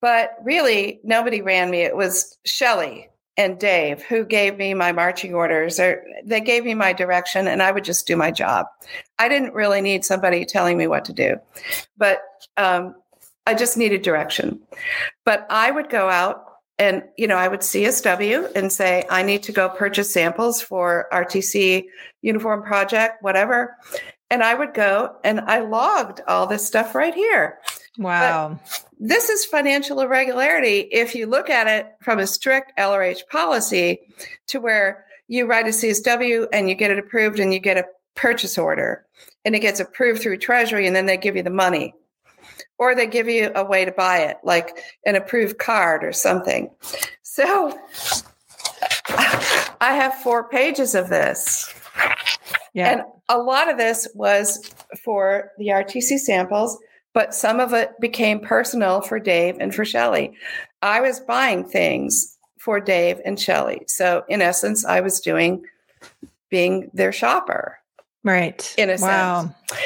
But 0.00 0.36
really, 0.42 1.00
nobody 1.02 1.42
ran 1.42 1.70
me. 1.70 1.80
It 1.80 1.96
was 1.96 2.38
Shelly 2.44 3.08
and 3.36 3.58
Dave 3.58 4.02
who 4.02 4.24
gave 4.24 4.58
me 4.58 4.74
my 4.74 4.92
marching 4.92 5.34
orders, 5.34 5.78
or 5.78 6.04
they 6.24 6.40
gave 6.40 6.64
me 6.64 6.74
my 6.74 6.92
direction, 6.92 7.46
and 7.46 7.62
I 7.62 7.70
would 7.70 7.84
just 7.84 8.06
do 8.06 8.16
my 8.16 8.30
job. 8.30 8.66
I 9.18 9.28
didn't 9.28 9.54
really 9.54 9.80
need 9.80 10.04
somebody 10.04 10.44
telling 10.44 10.76
me 10.76 10.88
what 10.88 11.04
to 11.06 11.12
do, 11.12 11.36
but 11.96 12.20
um, 12.56 12.96
I 13.46 13.54
just 13.54 13.76
needed 13.76 14.02
direction. 14.02 14.60
But 15.24 15.46
I 15.50 15.70
would 15.70 15.88
go 15.88 16.08
out 16.08 16.47
and 16.78 17.02
you 17.16 17.26
know 17.26 17.36
i 17.36 17.48
would 17.48 17.60
csw 17.60 18.52
and 18.54 18.72
say 18.72 19.04
i 19.10 19.22
need 19.22 19.42
to 19.42 19.52
go 19.52 19.68
purchase 19.68 20.12
samples 20.12 20.60
for 20.60 21.08
rtc 21.12 21.84
uniform 22.22 22.62
project 22.62 23.22
whatever. 23.22 23.76
And 24.30 24.42
i 24.42 24.54
would 24.54 24.74
go 24.74 25.16
and 25.24 25.40
i 25.40 25.60
logged 25.60 26.20
all 26.28 26.46
this 26.46 26.66
stuff 26.66 26.94
right 26.94 27.14
here. 27.14 27.58
Wow. 27.98 28.60
but 28.60 28.84
this 29.00 29.28
is 29.28 29.44
financial 29.44 30.00
irregularity 30.00 30.88
if 30.92 31.14
you 31.14 31.26
look 31.26 31.50
at 31.50 31.66
it 31.66 31.94
from 32.00 32.18
a 32.18 32.26
strict 32.26 32.72
lrh 32.78 33.26
policy 33.30 34.00
to 34.48 34.60
where 34.60 35.04
you 35.28 35.46
write 35.46 35.66
a 35.66 35.70
csw 35.70 36.46
and 36.52 36.68
you 36.68 36.74
get 36.74 36.90
it 36.90 36.98
approved 36.98 37.38
and 37.38 37.52
you 37.52 37.58
get 37.58 37.76
a 37.76 37.84
purchase 38.18 38.58
order. 38.58 39.04
And 39.44 39.54
it 39.54 39.60
gets 39.60 39.80
approved 39.80 40.20
through 40.20 40.38
treasury 40.38 40.86
and 40.86 40.94
then 40.94 41.06
they 41.06 41.16
give 41.16 41.36
you 41.36 41.42
the 41.42 41.50
money 41.50 41.94
or 42.78 42.94
they 42.94 43.06
give 43.06 43.28
you 43.28 43.50
a 43.54 43.64
way 43.64 43.84
to 43.84 43.92
buy 43.92 44.18
it, 44.18 44.36
like 44.42 44.78
an 45.06 45.16
approved 45.16 45.58
card 45.58 46.04
or 46.04 46.12
something. 46.12 46.70
So 47.22 47.78
I 49.80 49.94
have 49.94 50.14
four 50.22 50.48
pages 50.48 50.94
of 50.94 51.08
this. 51.08 51.72
Yeah. 52.74 52.90
And 52.90 53.02
a 53.28 53.38
lot 53.38 53.70
of 53.70 53.78
this 53.78 54.08
was 54.14 54.72
for 55.04 55.52
the 55.58 55.68
RTC 55.68 56.18
samples, 56.18 56.78
but 57.14 57.34
some 57.34 57.60
of 57.60 57.72
it 57.72 57.98
became 58.00 58.40
personal 58.40 59.00
for 59.00 59.18
Dave 59.18 59.56
and 59.60 59.74
for 59.74 59.84
Shelly. 59.84 60.34
I 60.82 61.00
was 61.00 61.20
buying 61.20 61.64
things 61.64 62.36
for 62.58 62.80
Dave 62.80 63.20
and 63.24 63.38
Shelly. 63.38 63.82
So 63.86 64.24
in 64.28 64.42
essence, 64.42 64.84
I 64.84 65.00
was 65.00 65.20
doing 65.20 65.64
being 66.50 66.90
their 66.94 67.12
shopper. 67.12 67.77
Right. 68.28 68.74
In 68.76 68.90
a 68.90 68.96
wow. 68.98 69.54
sense. 69.70 69.80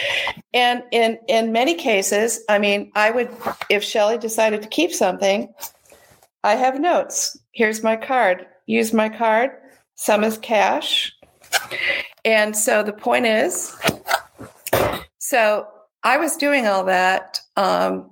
And 0.53 0.82
in 0.90 1.18
in 1.28 1.53
many 1.53 1.76
cases, 1.76 2.40
I 2.49 2.59
mean, 2.59 2.90
I 2.97 3.12
would 3.12 3.30
if 3.70 3.84
Shelly 3.84 4.18
decided 4.18 4.62
to 4.62 4.68
keep 4.68 4.93
something, 4.93 5.55
I 6.43 6.57
have 6.57 6.80
notes. 6.80 7.38
Here's 7.53 7.84
my 7.84 7.95
card. 7.95 8.45
Use 8.66 8.93
my 8.93 9.09
card. 9.09 9.53
Some 9.95 10.24
is 10.24 10.38
cash. 10.38 11.14
And 12.24 12.57
so 12.57 12.82
the 12.82 12.93
point 12.93 13.26
is, 13.26 13.76
so 15.18 15.68
I 16.03 16.16
was 16.16 16.36
doing 16.36 16.66
all 16.66 16.84
that. 16.86 17.38
Um, 17.57 18.11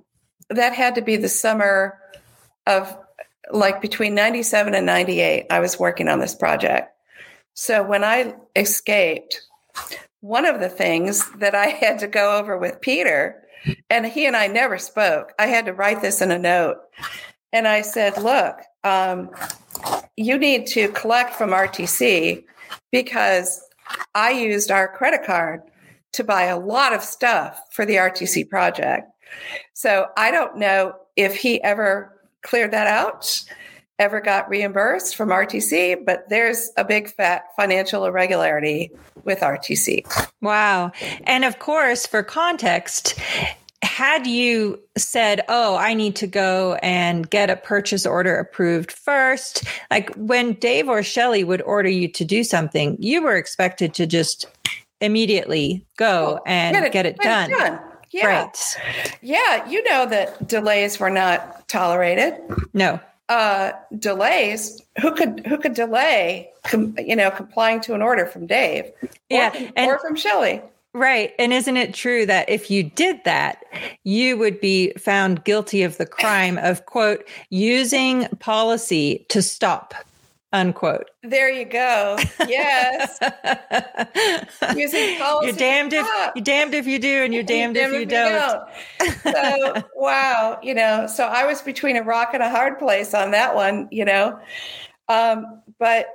that 0.49 0.73
had 0.73 0.95
to 0.95 1.01
be 1.01 1.17
the 1.17 1.27
summer 1.27 1.97
of 2.67 2.97
like 3.51 3.81
between 3.81 4.15
97 4.15 4.75
and 4.75 4.85
98. 4.85 5.47
I 5.49 5.59
was 5.59 5.77
working 5.77 6.07
on 6.07 6.19
this 6.19 6.35
project. 6.35 6.89
So 7.53 7.83
when 7.83 8.05
I 8.05 8.35
escaped, 8.55 9.41
one 10.21 10.45
of 10.45 10.59
the 10.59 10.69
things 10.69 11.29
that 11.37 11.55
I 11.55 11.67
had 11.67 11.99
to 11.99 12.07
go 12.07 12.37
over 12.37 12.57
with 12.57 12.81
Peter, 12.81 13.43
and 13.89 14.05
he 14.05 14.25
and 14.25 14.35
I 14.35 14.47
never 14.47 14.77
spoke, 14.77 15.33
I 15.37 15.47
had 15.47 15.65
to 15.65 15.73
write 15.73 16.01
this 16.01 16.21
in 16.21 16.31
a 16.31 16.39
note. 16.39 16.77
And 17.51 17.67
I 17.67 17.81
said, 17.81 18.17
Look, 18.17 18.61
um, 18.83 19.29
you 20.15 20.37
need 20.37 20.67
to 20.67 20.89
collect 20.89 21.33
from 21.33 21.49
RTC 21.49 22.43
because 22.91 23.61
I 24.15 24.31
used 24.31 24.71
our 24.71 24.87
credit 24.87 25.23
card 25.25 25.61
to 26.13 26.23
buy 26.23 26.43
a 26.43 26.59
lot 26.59 26.93
of 26.93 27.01
stuff 27.01 27.61
for 27.71 27.85
the 27.85 27.95
RTC 27.95 28.49
project. 28.49 29.07
So 29.73 30.07
I 30.17 30.31
don't 30.31 30.57
know 30.57 30.93
if 31.15 31.35
he 31.35 31.61
ever 31.63 32.19
cleared 32.43 32.71
that 32.71 32.87
out 32.87 33.43
ever 34.01 34.19
got 34.19 34.49
reimbursed 34.49 35.15
from 35.15 35.29
RTC, 35.29 36.03
but 36.05 36.27
there's 36.27 36.71
a 36.75 36.83
big 36.83 37.09
fat 37.13 37.43
financial 37.55 38.03
irregularity 38.05 38.89
with 39.23 39.39
RTC. 39.39 40.05
Wow. 40.41 40.91
And 41.23 41.45
of 41.45 41.59
course, 41.59 42.07
for 42.07 42.23
context, 42.23 43.17
had 43.83 44.25
you 44.25 44.79
said, 44.97 45.41
Oh, 45.47 45.75
I 45.75 45.93
need 45.93 46.15
to 46.17 46.27
go 46.27 46.79
and 46.81 47.29
get 47.29 47.51
a 47.51 47.55
purchase 47.55 48.05
order 48.05 48.37
approved 48.37 48.91
first, 48.91 49.63
like 49.91 50.13
when 50.15 50.53
Dave 50.53 50.89
or 50.89 51.03
Shelly 51.03 51.43
would 51.43 51.61
order 51.61 51.89
you 51.89 52.07
to 52.07 52.25
do 52.25 52.43
something, 52.43 52.97
you 52.99 53.21
were 53.21 53.35
expected 53.35 53.93
to 53.93 54.07
just 54.07 54.47
immediately 54.99 55.85
go 55.97 56.39
oh, 56.39 56.43
and 56.47 56.73
get 56.75 56.85
it, 56.85 56.91
get 56.91 57.05
it 57.05 57.17
done. 57.17 57.49
Done. 57.51 57.79
Yeah. 58.11 58.25
Right. 58.25 58.77
Yeah. 59.21 59.69
You 59.69 59.83
know 59.83 60.05
that 60.07 60.47
delays 60.47 60.99
were 60.99 61.09
not 61.09 61.69
tolerated. 61.69 62.33
No 62.73 62.99
uh, 63.31 63.71
delays, 63.97 64.81
who 65.01 65.15
could 65.15 65.45
who 65.47 65.57
could 65.57 65.73
delay, 65.73 66.49
com, 66.63 66.93
you 66.97 67.15
know, 67.15 67.31
complying 67.31 67.79
to 67.81 67.93
an 67.95 68.01
order 68.01 68.25
from 68.25 68.45
Dave, 68.45 68.85
or, 69.01 69.09
yeah, 69.29 69.51
and, 69.77 69.87
or 69.87 69.99
from 69.99 70.15
Shelly. 70.17 70.61
Right. 70.93 71.31
And 71.39 71.53
isn't 71.53 71.77
it 71.77 71.93
true 71.93 72.25
that 72.25 72.49
if 72.49 72.69
you 72.69 72.83
did 72.83 73.23
that, 73.23 73.63
you 74.03 74.37
would 74.37 74.59
be 74.59 74.91
found 74.97 75.45
guilty 75.45 75.83
of 75.83 75.95
the 75.95 76.05
crime 76.05 76.57
of, 76.57 76.85
quote, 76.85 77.25
using 77.49 78.27
policy 78.39 79.25
to 79.29 79.41
stop 79.41 79.93
unquote. 80.53 81.09
There 81.23 81.49
you 81.49 81.65
go. 81.65 82.17
Yes. 82.47 83.19
Using 84.75 85.17
policy. 85.17 85.47
You're 85.47 85.55
damned 85.55 85.93
if 85.93 86.07
you're 86.35 86.43
damned 86.43 86.73
if 86.73 86.87
you 86.87 86.99
do, 86.99 87.23
and 87.23 87.33
you're 87.33 87.43
damned, 87.43 87.77
if, 87.77 87.91
you, 87.91 88.05
don't. 88.05 88.67
don't. 88.99 89.17
so 89.21 89.83
wow, 89.95 90.59
you 90.61 90.73
know. 90.73 91.07
So 91.07 91.25
I 91.25 91.45
was 91.45 91.61
between 91.61 91.97
a 91.97 92.03
rock 92.03 92.33
and 92.33 92.43
a 92.43 92.49
hard 92.49 92.79
place 92.79 93.13
on 93.13 93.31
that 93.31 93.55
one, 93.55 93.87
you 93.91 94.05
know. 94.05 94.39
Um, 95.07 95.61
but 95.79 96.07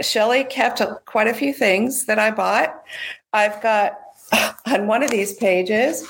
Shelly 0.00 0.44
kept 0.44 0.80
a, 0.80 1.00
quite 1.06 1.26
a 1.26 1.34
few 1.34 1.52
things 1.52 2.06
that 2.06 2.18
I 2.18 2.30
bought. 2.30 2.82
I've 3.32 3.60
got 3.62 3.98
on 4.66 4.86
one 4.86 5.02
of 5.02 5.10
these 5.10 5.34
pages. 5.34 6.06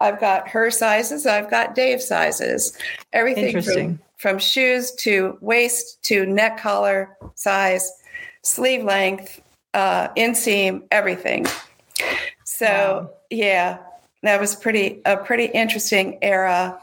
I've 0.00 0.20
got 0.20 0.48
her 0.48 0.70
sizes. 0.70 1.24
I've 1.26 1.50
got 1.50 1.74
Dave 1.74 2.02
sizes. 2.02 2.76
Everything 3.12 3.62
from 3.62 4.00
from 4.24 4.38
shoes 4.38 4.90
to 4.92 5.36
waist 5.42 6.02
to 6.02 6.24
neck 6.24 6.56
collar 6.56 7.14
size, 7.34 7.92
sleeve 8.40 8.82
length, 8.82 9.42
uh, 9.74 10.08
inseam, 10.16 10.82
everything. 10.90 11.44
So 12.44 12.66
wow. 12.66 13.10
yeah, 13.28 13.78
that 14.22 14.40
was 14.40 14.56
pretty 14.56 15.02
a 15.04 15.18
pretty 15.18 15.44
interesting 15.44 16.18
era. 16.22 16.80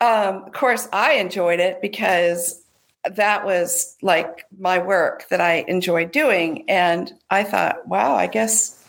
Um, 0.00 0.42
of 0.42 0.52
course, 0.52 0.88
I 0.92 1.12
enjoyed 1.12 1.60
it 1.60 1.80
because 1.80 2.60
that 3.08 3.44
was 3.44 3.96
like 4.02 4.44
my 4.58 4.78
work 4.78 5.28
that 5.28 5.40
I 5.40 5.64
enjoyed 5.68 6.10
doing, 6.10 6.68
and 6.68 7.12
I 7.30 7.44
thought, 7.44 7.86
wow, 7.86 8.16
I 8.16 8.26
guess, 8.26 8.84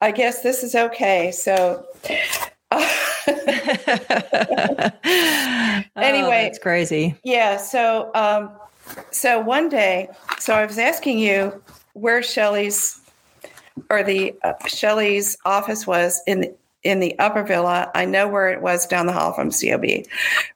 I 0.00 0.10
guess 0.10 0.40
this 0.40 0.62
is 0.62 0.74
okay. 0.74 1.32
So. 1.32 1.84
Uh, 2.70 2.88
anyway, 5.96 6.46
it's 6.46 6.58
oh, 6.58 6.62
crazy. 6.62 7.14
Yeah. 7.24 7.58
So, 7.58 8.10
um, 8.14 8.50
so 9.10 9.40
one 9.40 9.68
day, 9.68 10.08
so 10.38 10.54
I 10.54 10.64
was 10.64 10.78
asking 10.78 11.18
you 11.18 11.62
where 11.92 12.22
Shelly's 12.22 12.98
or 13.90 14.02
the 14.02 14.34
uh, 14.42 14.54
Shelly's 14.66 15.36
office 15.44 15.86
was 15.86 16.20
in 16.26 16.40
the, 16.40 16.54
in 16.82 17.00
the 17.00 17.18
upper 17.18 17.42
villa. 17.42 17.90
I 17.94 18.04
know 18.04 18.28
where 18.28 18.48
it 18.48 18.62
was 18.62 18.86
down 18.86 19.06
the 19.06 19.12
hall 19.12 19.32
from 19.32 19.50
COB, 19.50 20.04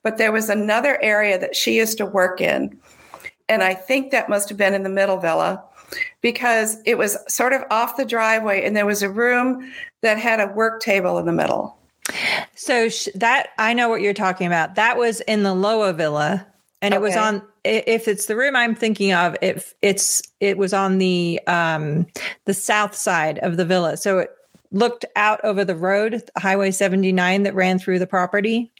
but 0.03 0.19
there 0.19 0.33
was 0.33 0.49
another 0.49 1.01
area 1.03 1.39
that 1.39 1.55
she 1.55 1.77
used 1.77 1.99
to 1.99 2.07
work 2.07 2.41
in, 2.41 2.79
and 3.49 3.63
I 3.63 3.75
think 3.75 4.11
that 4.11 4.29
must 4.29 4.49
have 4.49 4.59
been 4.59 4.75
in 4.75 4.83
the 4.83 4.89
middle 4.89 5.19
villa. 5.19 5.63
because 6.23 6.79
it 6.87 6.97
was 6.97 7.19
sort 7.29 7.53
of 7.53 7.63
off 7.71 7.99
the 7.99 8.05
driveway 8.07 8.65
and 8.65 8.75
there 8.75 8.87
was 8.87 9.03
a 9.03 9.11
room 9.11 9.71
that 10.01 10.19
had 10.19 10.41
a 10.41 10.47
work 10.47 10.81
table 10.81 11.19
in 11.19 11.27
the 11.27 11.33
middle. 11.33 11.77
So 12.55 12.89
sh- 12.89 13.09
that 13.15 13.51
I 13.59 13.75
know 13.75 13.89
what 13.89 14.01
you're 14.01 14.15
talking 14.15 14.47
about. 14.47 14.75
That 14.75 14.97
was 14.97 15.21
in 15.23 15.43
the 15.43 15.55
Lower 15.55 15.93
Villa, 15.93 16.47
and 16.81 16.95
it 16.95 17.01
was 17.01 17.15
on. 17.23 17.43
If 17.65 18.09
it's 18.09 18.27
the 18.27 18.35
room 18.37 18.57
I'm 18.57 18.75
thinking 18.75 19.13
of, 19.13 19.37
if 19.41 19.75
it's 19.83 20.23
it 20.41 20.59
was 20.59 20.73
on 20.73 20.99
the 20.99 21.41
um 21.47 22.07
the 22.45 22.55
south 22.55 22.95
side 22.95 23.39
of 23.39 23.57
the 23.57 23.65
villa, 23.65 23.97
so 23.97 24.19
it 24.19 24.31
looked 24.73 25.05
out 25.17 25.41
over 25.45 25.65
the 25.65 25.77
road, 25.77 26.23
Highway 26.37 26.71
79 26.73 27.43
that 27.45 27.55
ran 27.55 27.79
through 27.79 27.99
the 27.99 28.07
property. 28.07 28.73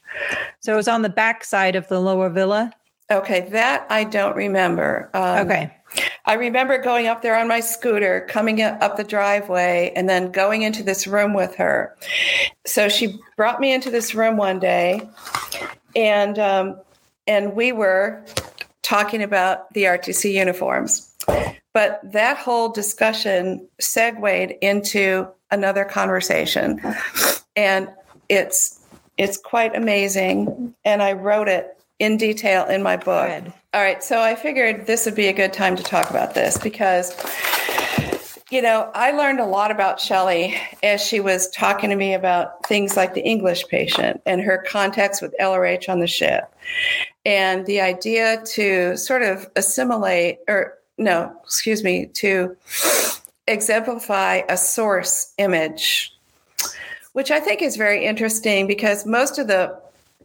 So 0.59 0.73
it 0.73 0.75
was 0.75 0.87
on 0.87 1.01
the 1.01 1.09
back 1.09 1.43
side 1.43 1.75
of 1.75 1.87
the 1.87 1.99
Lower 1.99 2.29
Villa. 2.29 2.73
Okay, 3.11 3.41
that 3.51 3.85
I 3.89 4.03
don't 4.03 4.35
remember. 4.35 5.09
Um, 5.13 5.45
Okay. 5.47 5.71
I 6.25 6.33
remember 6.33 6.77
going 6.77 7.07
up 7.07 7.21
there 7.21 7.37
on 7.37 7.47
my 7.47 7.59
scooter, 7.59 8.25
coming 8.29 8.61
up 8.61 8.97
the 8.97 9.03
driveway, 9.03 9.91
and 9.95 10.07
then 10.07 10.31
going 10.31 10.61
into 10.61 10.83
this 10.83 11.05
room 11.05 11.33
with 11.33 11.55
her. 11.55 11.95
So 12.65 12.89
she 12.89 13.19
brought 13.35 13.59
me 13.59 13.73
into 13.73 13.89
this 13.89 14.15
room 14.15 14.37
one 14.37 14.59
day, 14.59 15.01
and 15.95 16.39
um, 16.39 16.79
and 17.27 17.53
we 17.55 17.71
were 17.71 18.23
talking 18.81 19.21
about 19.21 19.73
the 19.73 19.83
RTC 19.83 20.31
uniforms. 20.33 21.13
But 21.73 21.99
that 22.11 22.37
whole 22.37 22.69
discussion 22.69 23.67
segued 23.79 24.53
into 24.61 25.27
another 25.51 25.85
conversation, 25.85 26.79
and 27.55 27.89
it's 28.29 28.79
it's 29.17 29.37
quite 29.37 29.75
amazing. 29.75 30.73
And 30.85 31.01
I 31.01 31.13
wrote 31.13 31.47
it 31.47 31.77
in 31.99 32.17
detail 32.17 32.65
in 32.65 32.83
my 32.83 32.97
book. 32.97 33.27
Good. 33.27 33.53
All 33.73 33.81
right, 33.81 34.03
so 34.03 34.21
I 34.21 34.35
figured 34.35 34.85
this 34.85 35.05
would 35.05 35.15
be 35.15 35.25
a 35.25 35.33
good 35.33 35.51
time 35.51 35.75
to 35.75 35.81
talk 35.81 36.11
about 36.11 36.35
this 36.35 36.59
because, 36.59 37.11
you 38.51 38.61
know, 38.61 38.91
I 38.93 39.09
learned 39.09 39.39
a 39.39 39.47
lot 39.47 39.71
about 39.71 39.99
Shelly 39.99 40.55
as 40.83 41.01
she 41.01 41.19
was 41.19 41.49
talking 41.49 41.89
to 41.89 41.95
me 41.95 42.13
about 42.13 42.63
things 42.67 42.95
like 42.95 43.15
the 43.15 43.23
English 43.23 43.65
patient 43.69 44.21
and 44.27 44.41
her 44.41 44.63
contacts 44.67 45.23
with 45.23 45.33
LRH 45.41 45.89
on 45.89 46.01
the 46.01 46.05
ship, 46.05 46.53
and 47.25 47.65
the 47.65 47.81
idea 47.81 48.43
to 48.53 48.95
sort 48.95 49.23
of 49.23 49.49
assimilate, 49.55 50.37
or 50.47 50.77
no, 50.99 51.35
excuse 51.43 51.83
me, 51.83 52.05
to 52.13 52.55
exemplify 53.47 54.43
a 54.49 54.55
source 54.55 55.33
image, 55.39 56.15
which 57.13 57.31
I 57.31 57.39
think 57.39 57.63
is 57.63 57.75
very 57.75 58.05
interesting 58.05 58.67
because 58.67 59.07
most 59.07 59.39
of 59.39 59.47
the 59.47 59.75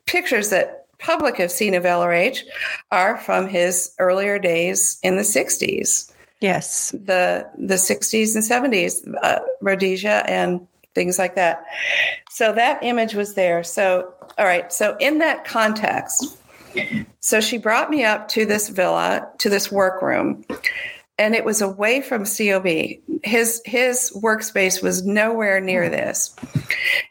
pictures 0.04 0.50
that 0.50 0.77
public 0.98 1.36
have 1.36 1.50
seen 1.50 1.74
of 1.74 1.84
LRH 1.84 2.42
are 2.90 3.16
from 3.18 3.48
his 3.48 3.94
earlier 3.98 4.38
days 4.38 4.98
in 5.02 5.16
the 5.16 5.22
60s, 5.22 6.12
Yes. 6.40 6.90
the 6.90 7.48
the 7.58 7.74
60s 7.74 8.34
and 8.34 8.44
70s, 8.44 9.06
uh, 9.22 9.40
Rhodesia 9.60 10.24
and 10.28 10.66
things 10.94 11.18
like 11.18 11.34
that. 11.36 11.64
So 12.30 12.52
that 12.52 12.82
image 12.82 13.14
was 13.14 13.34
there. 13.34 13.62
So 13.64 14.12
all 14.38 14.44
right, 14.44 14.72
so 14.72 14.96
in 15.00 15.18
that 15.18 15.44
context, 15.44 16.36
so 17.20 17.40
she 17.40 17.58
brought 17.58 17.90
me 17.90 18.04
up 18.04 18.28
to 18.28 18.44
this 18.46 18.68
villa, 18.68 19.28
to 19.38 19.48
this 19.50 19.72
workroom, 19.72 20.44
and 21.18 21.34
it 21.34 21.44
was 21.44 21.60
away 21.60 22.00
from 22.00 22.24
COB. 22.24 22.66
His 23.24 23.60
his 23.64 24.12
workspace 24.22 24.80
was 24.82 25.04
nowhere 25.04 25.60
near 25.60 25.88
this. 25.88 26.36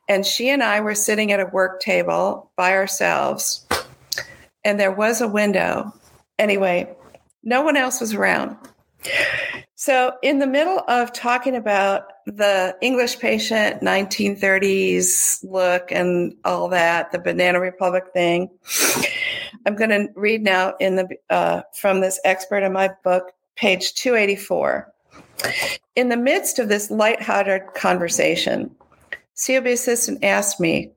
And 0.07 0.25
she 0.25 0.47
and 0.49 0.63
I 0.63 0.79
were 0.79 0.95
sitting 0.95 1.33
at 1.33 1.41
a 1.41 1.45
work 1.47 1.81
table 1.81 2.49
by 2.55 2.71
ourselves, 2.73 3.65
and 4.67 4.77
there 4.77 4.91
was 4.91 5.21
a 5.21 5.27
window. 5.29 5.93
Anyway, 6.37 6.93
no 7.41 7.61
one 7.61 7.77
else 7.77 8.01
was 8.01 8.13
around. 8.13 8.57
So, 9.75 10.13
in 10.21 10.39
the 10.39 10.47
middle 10.47 10.83
of 10.89 11.13
talking 11.13 11.55
about 11.55 12.07
the 12.25 12.75
English 12.81 13.19
patient 13.19 13.81
1930s 13.81 15.39
look 15.43 15.91
and 15.91 16.35
all 16.43 16.67
that, 16.69 17.11
the 17.13 17.19
Banana 17.19 17.61
Republic 17.61 18.05
thing, 18.11 18.49
I'm 19.65 19.75
going 19.75 19.91
to 19.91 20.09
read 20.15 20.43
now 20.43 20.73
in 20.81 20.97
the 20.97 21.07
uh, 21.29 21.61
from 21.73 22.01
this 22.01 22.19
expert 22.25 22.63
in 22.63 22.73
my 22.73 22.89
book, 23.03 23.31
page 23.55 23.93
284. 23.93 24.91
In 25.95 26.09
the 26.09 26.17
midst 26.17 26.59
of 26.59 26.67
this 26.67 26.91
lighthearted 26.91 27.73
conversation, 27.73 28.75
COB 29.45 29.67
assistant 29.67 30.23
asked 30.25 30.59
me, 30.59 30.91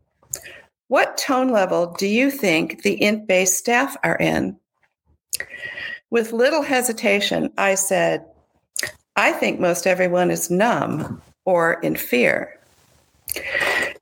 What 0.91 1.17
tone 1.17 1.51
level 1.51 1.95
do 1.99 2.09
you 2.09 2.33
think 2.33 2.83
the 2.83 3.01
int 3.01 3.29
based 3.29 3.57
staff 3.57 3.97
are 4.03 4.17
in? 4.17 4.59
With 6.11 6.33
little 6.33 6.63
hesitation, 6.63 7.53
I 7.57 7.77
said, 7.77 8.25
I 9.15 9.31
think 9.31 9.61
most 9.61 9.87
everyone 9.87 10.33
is 10.33 10.51
numb 10.51 11.23
or 11.45 11.75
in 11.75 11.95
fear. 11.95 12.59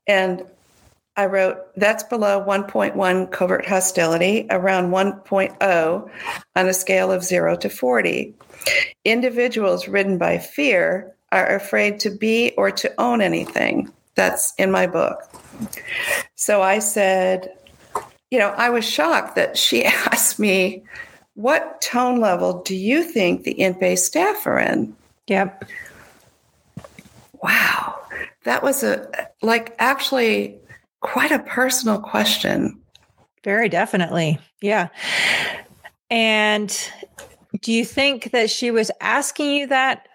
And 0.07 0.41
I 1.15 1.27
wrote, 1.27 1.59
that's 1.75 2.01
below 2.01 2.43
1.1 2.43 3.31
covert 3.31 3.67
hostility, 3.67 4.47
around 4.49 4.89
1.0 4.89 6.09
on 6.55 6.67
a 6.67 6.73
scale 6.73 7.11
of 7.11 7.23
0 7.23 7.57
to 7.57 7.69
40. 7.69 8.33
Individuals 9.05 9.87
ridden 9.87 10.17
by 10.17 10.39
fear 10.39 11.13
are 11.31 11.55
afraid 11.55 11.99
to 11.99 12.09
be 12.09 12.51
or 12.57 12.71
to 12.71 12.91
own 12.99 13.21
anything. 13.21 13.93
That's 14.15 14.55
in 14.57 14.71
my 14.71 14.87
book. 14.87 15.21
So 16.49 16.63
I 16.63 16.79
said, 16.79 17.53
you 18.31 18.39
know, 18.39 18.49
I 18.49 18.71
was 18.71 18.83
shocked 18.83 19.35
that 19.35 19.55
she 19.55 19.85
asked 19.85 20.39
me, 20.39 20.81
what 21.35 21.79
tone 21.79 22.19
level 22.19 22.63
do 22.63 22.75
you 22.75 23.03
think 23.03 23.43
the 23.43 23.61
int 23.61 23.79
based 23.79 24.07
staff 24.07 24.47
are 24.47 24.57
in? 24.57 24.95
Yep. 25.27 25.65
Wow. 27.43 27.99
That 28.45 28.63
was 28.63 28.81
a, 28.81 29.07
like, 29.43 29.75
actually 29.77 30.57
quite 31.01 31.29
a 31.29 31.37
personal 31.37 31.99
question. 31.99 32.81
Very 33.43 33.69
definitely. 33.69 34.39
Yeah. 34.59 34.87
And 36.09 36.75
do 37.61 37.71
you 37.71 37.85
think 37.85 38.31
that 38.31 38.49
she 38.49 38.71
was 38.71 38.89
asking 39.01 39.51
you 39.51 39.67
that 39.67 40.07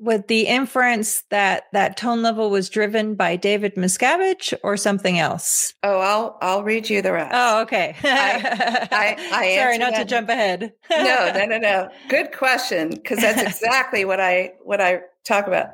with 0.00 0.26
the 0.28 0.46
inference 0.46 1.22
that 1.28 1.64
that 1.72 1.96
tone 1.96 2.22
level 2.22 2.48
was 2.50 2.70
driven 2.70 3.14
by 3.14 3.36
David 3.36 3.74
Miscavige 3.76 4.54
or 4.64 4.76
something 4.76 5.18
else? 5.18 5.74
Oh, 5.82 5.98
I'll 6.00 6.38
I'll 6.40 6.64
read 6.64 6.88
you 6.88 7.02
the 7.02 7.12
rest. 7.12 7.32
Oh, 7.34 7.60
okay. 7.62 7.94
I- 8.02 8.88
I 8.90 9.16
Sorry, 9.30 9.74
answered 9.74 9.78
not 9.80 9.94
to 9.98 10.04
jump 10.06 10.28
ahead. 10.30 10.72
no, 10.90 11.32
no, 11.34 11.44
no, 11.46 11.58
no. 11.58 11.88
Good 12.08 12.32
question 12.32 12.88
because 12.90 13.18
that's 13.20 13.42
exactly 13.62 14.04
what 14.04 14.20
I 14.20 14.54
what 14.64 14.80
I 14.80 15.00
talk 15.24 15.46
about. 15.46 15.68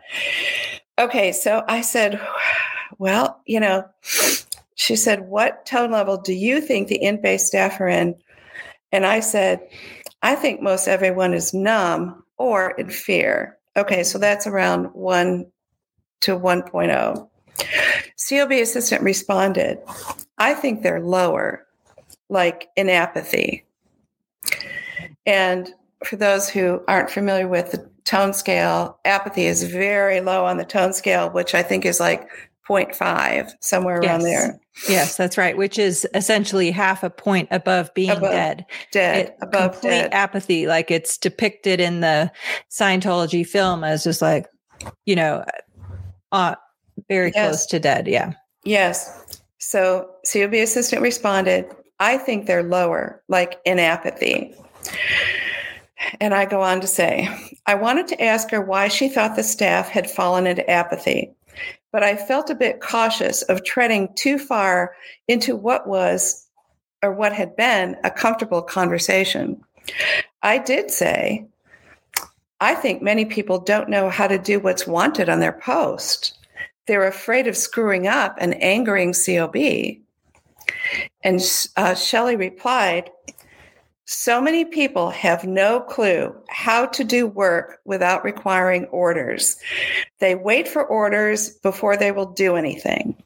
Okay, 0.99 1.31
so 1.33 1.62
I 1.68 1.83
said, 1.83 2.20
well, 2.99 3.41
you 3.47 3.61
know, 3.61 3.85
she 4.74 4.97
said, 4.97 5.29
"What 5.29 5.66
tone 5.66 5.91
level 5.93 6.16
do 6.16 6.33
you 6.33 6.61
think 6.61 6.89
the 6.89 7.03
int-based 7.03 7.47
staff 7.47 7.81
are 7.81 7.89
in?" 7.89 8.16
And 8.93 9.07
I 9.07 9.20
said, 9.20 9.61
"I 10.22 10.35
think 10.35 10.61
most 10.62 10.89
everyone 10.89 11.33
is 11.35 11.55
numb 11.55 12.24
or 12.39 12.70
in 12.72 12.91
fear." 12.91 13.57
Okay, 13.77 14.03
so 14.03 14.18
that's 14.18 14.47
around 14.47 14.87
one 14.95 15.47
to 16.20 16.37
1.0. 16.37 17.29
COB 18.29 18.53
assistant 18.53 19.03
responded, 19.03 19.79
"I 20.39 20.55
think 20.55 20.83
they're 20.83 21.01
lower, 21.01 21.66
like 22.29 22.68
in 22.77 22.89
apathy." 22.89 23.66
And 25.27 25.72
for 26.05 26.16
those 26.16 26.49
who 26.49 26.83
aren't 26.89 27.11
familiar 27.11 27.49
with 27.49 27.72
the 27.72 27.89
tone 28.05 28.33
scale, 28.33 28.99
apathy 29.05 29.47
is 29.47 29.64
very 29.64 30.20
low 30.20 30.45
on 30.45 30.57
the 30.57 30.64
tone 30.64 30.93
scale, 30.93 31.31
which 31.31 31.55
I 31.55 31.62
think 31.62 31.85
is 31.85 32.01
like 32.01 32.29
0.5, 32.69 33.53
somewhere 33.61 33.99
around 34.01 34.23
there. 34.23 34.59
yes, 34.89 35.17
that's 35.17 35.39
right. 35.39 35.57
Which 35.57 35.79
is 35.79 36.07
essentially 36.14 36.71
half 36.71 37.03
a 37.05 37.11
point 37.11 37.49
above 37.51 37.93
being 37.95 38.11
Above 38.11 38.31
dead. 38.33 38.67
Dead, 38.93 39.27
It- 39.27 39.37
above 39.43 39.73
complete 39.73 39.91
dead. 39.91 40.12
apathy, 40.12 40.67
like 40.67 40.91
it's 40.91 41.17
depicted 41.19 41.81
in 41.81 42.01
the 42.01 42.31
Scientology 42.71 43.47
film 43.47 43.85
as 43.85 44.05
just 44.05 44.21
like, 44.23 44.47
you 45.05 45.17
know, 45.17 45.45
uh, 46.33 46.55
very 47.09 47.33
Yes. 47.35 47.47
close 47.49 47.67
to 47.67 47.79
dead. 47.79 48.09
Yeah. 48.09 48.33
Yes. 48.64 49.39
So 49.59 50.09
COB 50.25 50.55
assistant 50.62 51.03
responded, 51.03 51.67
I 52.01 52.19
think 52.19 52.47
they're 52.47 52.62
lower, 52.62 53.23
like 53.29 53.59
in 53.64 53.79
apathy. 53.79 54.55
And 56.21 56.35
I 56.35 56.45
go 56.45 56.61
on 56.61 56.81
to 56.83 56.87
say, 56.87 57.29
I 57.67 57.75
wanted 57.75 58.07
to 58.09 58.23
ask 58.23 58.51
her 58.51 58.61
why 58.61 58.89
she 58.89 59.09
thought 59.09 59.35
the 59.35 59.43
staff 59.43 59.89
had 59.89 60.11
fallen 60.11 60.47
into 60.47 60.69
apathy, 60.71 61.33
but 61.93 62.03
I 62.03 62.16
felt 62.16 62.51
a 62.51 62.55
bit 62.55 62.80
cautious 62.80 63.43
of 63.43 63.64
treading 63.64 64.12
too 64.14 64.39
far 64.39 64.95
into 65.28 65.57
what 65.57 65.87
was 65.87 66.47
or 67.03 67.12
what 67.12 67.32
had 67.32 67.57
been 67.57 67.97
a 68.05 68.11
comfortable 68.11 68.62
conversation. 68.62 69.61
I 70.43 70.59
did 70.59 70.91
say, 70.91 71.47
I 72.61 72.74
think 72.74 73.03
many 73.03 73.24
people 73.24 73.59
don't 73.59 73.91
know 73.91 74.09
how 74.09 74.26
to 74.26 74.39
do 74.39 74.59
what's 74.59 74.87
wanted 74.87 75.28
on 75.28 75.41
their 75.41 75.53
post. 75.53 76.39
They're 76.87 77.07
afraid 77.07 77.47
of 77.47 77.57
screwing 77.57 78.07
up 78.07 78.37
and 78.41 78.61
angering 78.62 79.14
COB. 79.14 79.57
And 81.22 81.41
uh, 81.76 81.95
Shelly 81.95 82.37
replied, 82.37 83.11
So 84.07 84.41
many 84.41 84.65
people 84.65 85.11
have 85.11 85.45
no 85.45 85.81
clue 85.81 86.35
how 86.49 86.87
to 86.87 87.03
do 87.03 87.27
work 87.27 87.81
without 87.85 88.25
requiring 88.25 88.85
orders. 88.87 89.57
They 90.21 90.37
wait 90.37 90.69
for 90.69 90.87
orders 90.87 91.51
before 91.51 91.97
they 91.97 92.13
will 92.13 92.27
do 92.27 92.55
anything. 92.55 93.17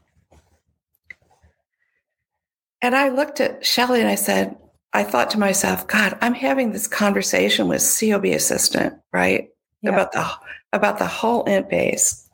And 2.81 2.97
I 2.97 3.11
looked 3.11 3.41
at 3.41 3.64
Shelly 3.64 4.01
and 4.01 4.09
I 4.09 4.14
said, 4.14 4.57
I 4.95 5.05
thought 5.05 5.31
to 5.31 5.39
myself, 5.39 5.87
God, 5.87 6.16
I'm 6.22 6.35
having 6.35 6.72
this 6.72 6.87
conversation 6.87 7.68
with 7.68 7.83
COB 8.01 8.24
assistant, 8.24 8.95
right? 9.12 9.51
Yep. 9.83 9.93
About 9.93 10.12
the 10.12 10.31
about 10.72 10.99
the 10.99 11.07
whole 11.07 11.45
int 11.45 11.68
base. 11.68 12.26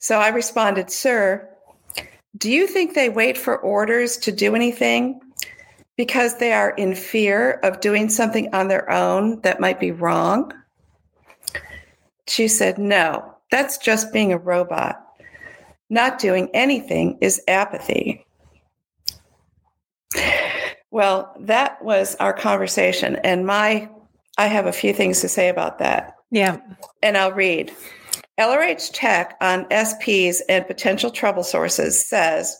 So 0.00 0.18
I 0.18 0.28
responded, 0.28 0.90
Sir, 0.90 1.48
do 2.36 2.50
you 2.50 2.66
think 2.66 2.94
they 2.94 3.08
wait 3.08 3.38
for 3.38 3.56
orders 3.56 4.16
to 4.18 4.32
do 4.32 4.54
anything? 4.54 5.20
Because 5.96 6.38
they 6.38 6.52
are 6.52 6.70
in 6.70 6.94
fear 6.94 7.52
of 7.62 7.80
doing 7.80 8.08
something 8.08 8.52
on 8.54 8.68
their 8.68 8.90
own 8.90 9.40
that 9.42 9.60
might 9.60 9.78
be 9.78 9.92
wrong? 9.92 10.52
She 12.26 12.48
said, 12.48 12.78
No, 12.78 13.34
that's 13.50 13.78
just 13.78 14.12
being 14.12 14.32
a 14.32 14.38
robot. 14.38 15.00
Not 15.90 16.18
doing 16.18 16.48
anything 16.54 17.18
is 17.20 17.40
apathy. 17.46 18.26
Well, 20.90 21.34
that 21.40 21.82
was 21.84 22.14
our 22.16 22.32
conversation. 22.32 23.16
And 23.24 23.46
my, 23.46 23.88
I 24.38 24.46
have 24.46 24.66
a 24.66 24.72
few 24.72 24.92
things 24.92 25.20
to 25.20 25.28
say 25.28 25.48
about 25.48 25.80
that. 25.80 26.14
Yeah. 26.30 26.60
And 27.02 27.16
I'll 27.16 27.32
read. 27.32 27.72
LRH 28.38 28.90
Tech 28.92 29.36
on 29.40 29.64
SPs 29.66 30.40
and 30.48 30.66
potential 30.66 31.10
trouble 31.10 31.44
sources 31.44 32.04
says 32.04 32.58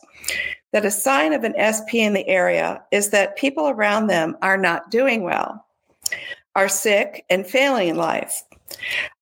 that 0.75 0.85
a 0.85 0.91
sign 0.91 1.33
of 1.33 1.45
an 1.45 1.55
SP 1.55 2.03
in 2.03 2.15
the 2.15 2.27
area 2.27 2.83
is 2.91 3.11
that 3.11 3.37
people 3.37 3.69
around 3.69 4.09
them 4.09 4.37
are 4.43 4.57
not 4.57 4.91
doing 4.91 5.23
well, 5.23 5.65
are 6.57 6.69
sick, 6.69 7.25
and 7.31 7.47
failing 7.47 7.91
in 7.91 7.97
life. 7.97 8.43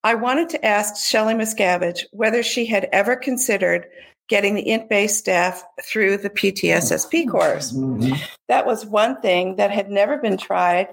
I 0.03 0.15
wanted 0.15 0.49
to 0.49 0.65
ask 0.65 0.97
Shelly 0.97 1.35
Miscavige 1.35 2.05
whether 2.11 2.43
she 2.43 2.65
had 2.65 2.89
ever 2.91 3.17
considered 3.17 3.87
getting 4.29 4.55
the 4.55 4.67
int 4.67 4.89
based 4.89 5.19
staff 5.19 5.63
through 5.85 6.17
the 6.17 6.31
PTSSP 6.31 7.31
course. 7.31 7.73
Mm-hmm. 7.73 8.15
That 8.49 8.65
was 8.65 8.87
one 8.87 9.21
thing 9.21 9.57
that 9.57 9.71
had 9.71 9.91
never 9.91 10.17
been 10.17 10.39
tried 10.39 10.89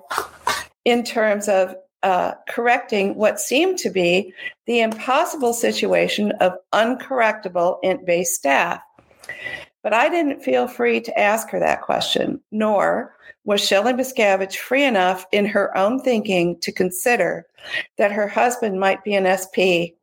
in 0.83 1.05
terms 1.05 1.47
of 1.47 1.73
uh, 2.03 2.33
correcting 2.49 3.15
what 3.15 3.39
seemed 3.39 3.77
to 3.77 3.89
be 3.89 4.33
the 4.67 4.81
impossible 4.81 5.53
situation 5.53 6.33
of 6.41 6.51
uncorrectable 6.73 7.77
int 7.81 8.05
based 8.05 8.35
staff. 8.35 8.81
But 9.81 9.93
I 9.93 10.09
didn't 10.09 10.43
feel 10.43 10.67
free 10.67 10.99
to 11.01 11.19
ask 11.19 11.49
her 11.49 11.59
that 11.59 11.81
question, 11.81 12.41
nor 12.51 13.15
was 13.45 13.65
Shelly 13.65 13.93
Miscavige 13.93 14.57
free 14.57 14.83
enough 14.83 15.25
in 15.31 15.45
her 15.45 15.75
own 15.77 15.99
thinking 15.99 16.59
to 16.59 16.71
consider 16.71 17.45
that 17.97 18.11
her 18.11 18.27
husband 18.27 18.79
might 18.79 19.03
be 19.03 19.15
an 19.15 19.25
SP 19.25 19.95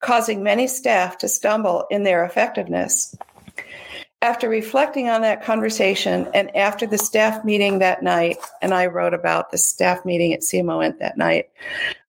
causing 0.00 0.42
many 0.42 0.66
staff 0.68 1.18
to 1.18 1.28
stumble 1.28 1.84
in 1.90 2.04
their 2.04 2.24
effectiveness. 2.24 3.16
After 4.20 4.48
reflecting 4.48 5.08
on 5.08 5.20
that 5.22 5.44
conversation 5.44 6.28
and 6.34 6.54
after 6.56 6.86
the 6.86 6.98
staff 6.98 7.44
meeting 7.44 7.78
that 7.78 8.02
night, 8.02 8.38
and 8.62 8.74
I 8.74 8.86
wrote 8.86 9.14
about 9.14 9.50
the 9.50 9.58
staff 9.58 10.04
meeting 10.04 10.32
at 10.32 10.40
CMOint 10.40 10.98
that 10.98 11.16
night, 11.16 11.50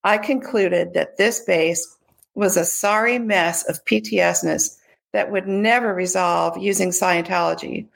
I 0.04 0.18
concluded 0.18 0.94
that 0.94 1.18
this 1.18 1.42
base 1.42 1.98
was 2.34 2.58
a 2.58 2.66
sorry 2.66 3.20
mess 3.20 3.68
of 3.70 3.84
PTSness 3.86 4.79
that 5.14 5.32
would 5.32 5.48
never 5.48 5.94
resolve 5.94 6.58
using 6.58 6.90
Scientology 6.90 7.88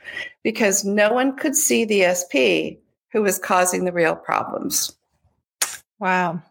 because 0.44 0.84
no 0.84 1.14
one 1.14 1.36
could 1.36 1.56
see 1.56 1.86
the 1.86 2.14
SP 2.14 2.80
who 3.12 3.22
was 3.22 3.38
causing 3.38 3.86
the 3.86 3.92
real 3.92 4.16
problems. 4.16 4.96
Wow. 6.00 6.42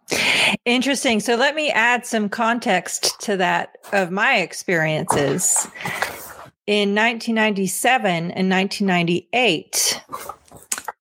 Interesting. 0.64 1.20
So 1.20 1.34
let 1.34 1.54
me 1.54 1.70
add 1.70 2.06
some 2.06 2.28
context 2.28 3.20
to 3.22 3.36
that 3.36 3.76
of 3.92 4.10
my 4.10 4.38
experiences. 4.38 5.66
In 6.66 6.94
1997 6.94 8.30
and 8.30 8.48
1998, 8.48 10.00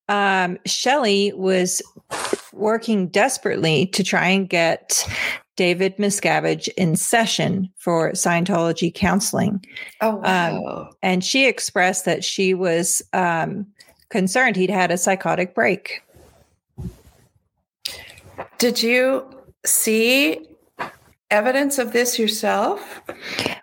um, 0.09 0.57
Shelly 0.65 1.31
was 1.33 1.81
working 2.51 3.07
desperately 3.07 3.85
to 3.87 4.03
try 4.03 4.27
and 4.27 4.49
get 4.49 5.07
David 5.61 5.97
Miscavige 5.97 6.69
in 6.75 6.95
session 6.95 7.69
for 7.77 8.13
Scientology 8.13 8.91
counseling. 8.91 9.63
Oh, 10.01 10.15
wow. 10.15 10.65
Um, 10.65 10.89
and 11.03 11.23
she 11.23 11.47
expressed 11.47 12.05
that 12.05 12.23
she 12.23 12.55
was 12.55 13.03
um, 13.13 13.67
concerned 14.09 14.55
he'd 14.55 14.71
had 14.71 14.89
a 14.89 14.97
psychotic 14.97 15.53
break. 15.53 16.01
Did 18.57 18.81
you 18.81 19.23
see 19.63 20.47
evidence 21.29 21.77
of 21.77 21.93
this 21.93 22.17
yourself? 22.17 22.99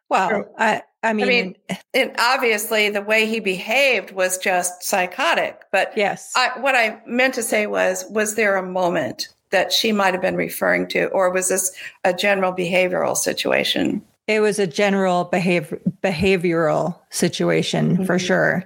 Well, 0.09 0.44
I, 0.57 0.82
I 1.03 1.12
mean, 1.12 1.24
I 1.24 1.28
mean, 1.28 1.57
it, 1.94 2.14
obviously 2.20 2.90
the 2.90 3.03
way 3.03 3.26
he 3.26 3.40
behaved 3.40 4.12
was 4.12 4.38
just 4.38 4.84
psychotic. 4.84 5.62
But 5.72 5.94
yes, 5.96 6.30
I, 6.36 6.61
what 6.61 6.76
I 6.76 7.01
meant 7.09 7.34
to 7.34 7.42
say 7.42 7.66
was, 7.66 8.05
was 8.09 8.36
there 8.36 8.55
a 8.55 8.62
moment 8.62 9.30
that 9.51 9.72
she 9.72 9.92
might 9.92 10.14
have 10.14 10.22
been 10.22 10.36
referring 10.36 10.86
to, 10.88 11.07
or 11.09 11.30
was 11.30 11.49
this 11.49 11.72
a 12.05 12.12
general 12.12 12.53
behavioral 12.53 13.16
situation? 13.16 14.03
It 14.26 14.40
was 14.40 14.59
a 14.59 14.66
general 14.66 15.24
behavior, 15.24 15.80
behavioral 16.03 16.94
situation 17.11 17.94
mm-hmm. 17.94 18.05
for 18.05 18.18
sure. 18.18 18.64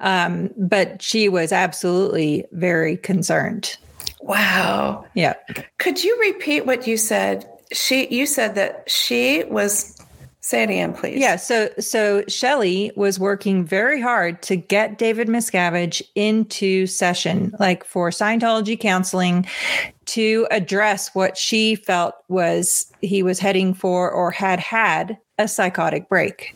Um, 0.00 0.50
but 0.56 1.00
she 1.00 1.28
was 1.28 1.52
absolutely 1.52 2.44
very 2.50 2.96
concerned. 2.96 3.76
Wow. 4.20 5.04
Yeah. 5.14 5.34
Could 5.78 6.02
you 6.02 6.18
repeat 6.20 6.66
what 6.66 6.86
you 6.86 6.96
said? 6.96 7.48
She 7.72 8.08
you 8.08 8.26
said 8.26 8.54
that 8.56 8.88
she 8.90 9.44
was 9.44 9.93
say 10.44 10.62
it 10.62 10.68
again, 10.68 10.92
please. 10.92 11.18
Yeah. 11.18 11.36
So 11.36 11.70
so 11.78 12.22
Shelly 12.28 12.92
was 12.96 13.18
working 13.18 13.64
very 13.64 13.98
hard 13.98 14.42
to 14.42 14.56
get 14.56 14.98
David 14.98 15.26
Miscavige 15.26 16.02
into 16.14 16.86
session, 16.86 17.54
like 17.58 17.82
for 17.82 18.10
Scientology 18.10 18.78
counseling, 18.78 19.46
to 20.06 20.46
address 20.50 21.14
what 21.14 21.38
she 21.38 21.74
felt 21.74 22.14
was 22.28 22.92
he 23.00 23.22
was 23.22 23.38
heading 23.38 23.72
for 23.72 24.10
or 24.10 24.30
had 24.30 24.60
had 24.60 25.16
a 25.38 25.48
psychotic 25.48 26.10
break. 26.10 26.54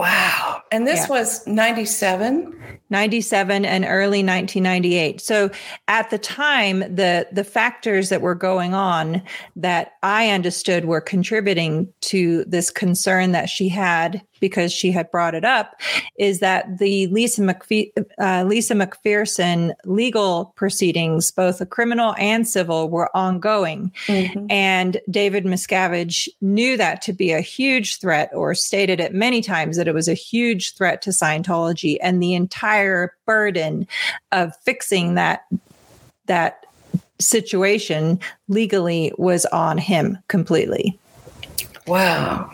Wow. 0.00 0.62
And 0.72 0.86
this 0.86 1.00
yeah. 1.00 1.08
was 1.08 1.46
97? 1.46 2.58
97 2.88 3.66
and 3.66 3.84
early 3.84 4.24
1998. 4.24 5.20
So 5.20 5.50
at 5.88 6.08
the 6.08 6.16
time 6.16 6.80
the 6.80 7.28
the 7.30 7.44
factors 7.44 8.08
that 8.08 8.22
were 8.22 8.34
going 8.34 8.72
on 8.72 9.22
that 9.56 9.92
I 10.02 10.30
understood 10.30 10.86
were 10.86 11.02
contributing 11.02 11.92
to 12.00 12.46
this 12.46 12.70
concern 12.70 13.32
that 13.32 13.50
she 13.50 13.68
had 13.68 14.22
because 14.40 14.72
she 14.72 14.90
had 14.90 15.10
brought 15.10 15.34
it 15.34 15.44
up 15.44 15.80
is 16.18 16.40
that 16.40 16.78
the 16.78 17.06
Lisa, 17.08 17.42
McPhe- 17.42 17.92
uh, 18.18 18.44
Lisa 18.44 18.74
McPherson 18.74 19.74
legal 19.84 20.52
proceedings, 20.56 21.30
both 21.30 21.60
a 21.60 21.66
criminal 21.66 22.14
and 22.18 22.48
civil, 22.48 22.88
were 22.88 23.14
ongoing. 23.16 23.92
Mm-hmm. 24.06 24.46
And 24.50 25.00
David 25.10 25.44
Miscavige 25.44 26.28
knew 26.40 26.76
that 26.76 27.02
to 27.02 27.12
be 27.12 27.32
a 27.32 27.40
huge 27.40 27.98
threat, 27.98 28.30
or 28.34 28.54
stated 28.54 29.00
it 29.00 29.14
many 29.14 29.42
times 29.42 29.76
that 29.76 29.88
it 29.88 29.94
was 29.94 30.08
a 30.08 30.14
huge 30.14 30.74
threat 30.74 31.02
to 31.02 31.10
Scientology 31.10 31.96
and 32.02 32.22
the 32.22 32.34
entire 32.34 33.14
burden 33.26 33.86
of 34.32 34.56
fixing 34.62 35.14
that 35.14 35.46
that 36.26 36.64
situation 37.18 38.18
legally 38.48 39.12
was 39.18 39.44
on 39.46 39.76
him 39.76 40.16
completely. 40.28 40.98
Wow. 41.86 42.50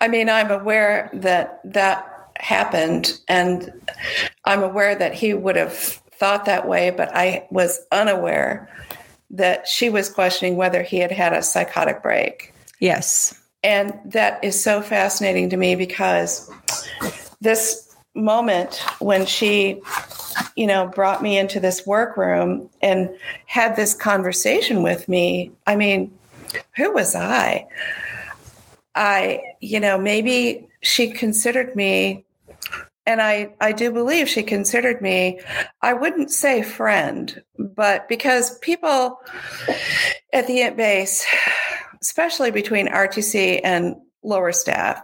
I 0.00 0.08
mean, 0.08 0.28
I'm 0.28 0.50
aware 0.50 1.10
that 1.12 1.60
that 1.64 2.32
happened, 2.38 3.18
and 3.28 3.72
I'm 4.44 4.62
aware 4.62 4.94
that 4.94 5.14
he 5.14 5.34
would 5.34 5.56
have 5.56 5.74
thought 5.74 6.46
that 6.46 6.68
way, 6.68 6.90
but 6.90 7.14
I 7.14 7.46
was 7.50 7.80
unaware 7.92 8.68
that 9.30 9.66
she 9.66 9.90
was 9.90 10.08
questioning 10.08 10.56
whether 10.56 10.82
he 10.82 10.98
had 10.98 11.12
had 11.12 11.32
a 11.32 11.42
psychotic 11.42 12.02
break. 12.02 12.52
Yes. 12.80 13.40
And 13.62 13.98
that 14.06 14.42
is 14.42 14.62
so 14.62 14.82
fascinating 14.82 15.50
to 15.50 15.56
me 15.56 15.76
because 15.76 16.50
this 17.40 17.94
moment 18.14 18.82
when 18.98 19.24
she, 19.26 19.80
you 20.56 20.66
know, 20.66 20.86
brought 20.86 21.22
me 21.22 21.38
into 21.38 21.60
this 21.60 21.86
workroom 21.86 22.68
and 22.82 23.10
had 23.46 23.76
this 23.76 23.94
conversation 23.94 24.82
with 24.82 25.08
me, 25.08 25.52
I 25.66 25.76
mean, 25.76 26.12
who 26.76 26.92
was 26.92 27.14
I? 27.14 27.66
I, 28.94 29.42
you 29.60 29.80
know, 29.80 29.98
maybe 29.98 30.68
she 30.82 31.10
considered 31.12 31.76
me, 31.76 32.24
and 33.06 33.20
I, 33.20 33.54
I 33.60 33.72
do 33.72 33.90
believe 33.90 34.28
she 34.28 34.42
considered 34.42 35.00
me, 35.00 35.40
I 35.82 35.94
wouldn't 35.94 36.30
say 36.30 36.62
friend, 36.62 37.42
but 37.58 38.08
because 38.08 38.58
people 38.58 39.18
at 40.32 40.46
the 40.46 40.60
int 40.62 40.76
base, 40.76 41.26
especially 42.02 42.50
between 42.50 42.88
RTC 42.88 43.60
and 43.64 43.96
lower 44.22 44.52
staff, 44.52 45.02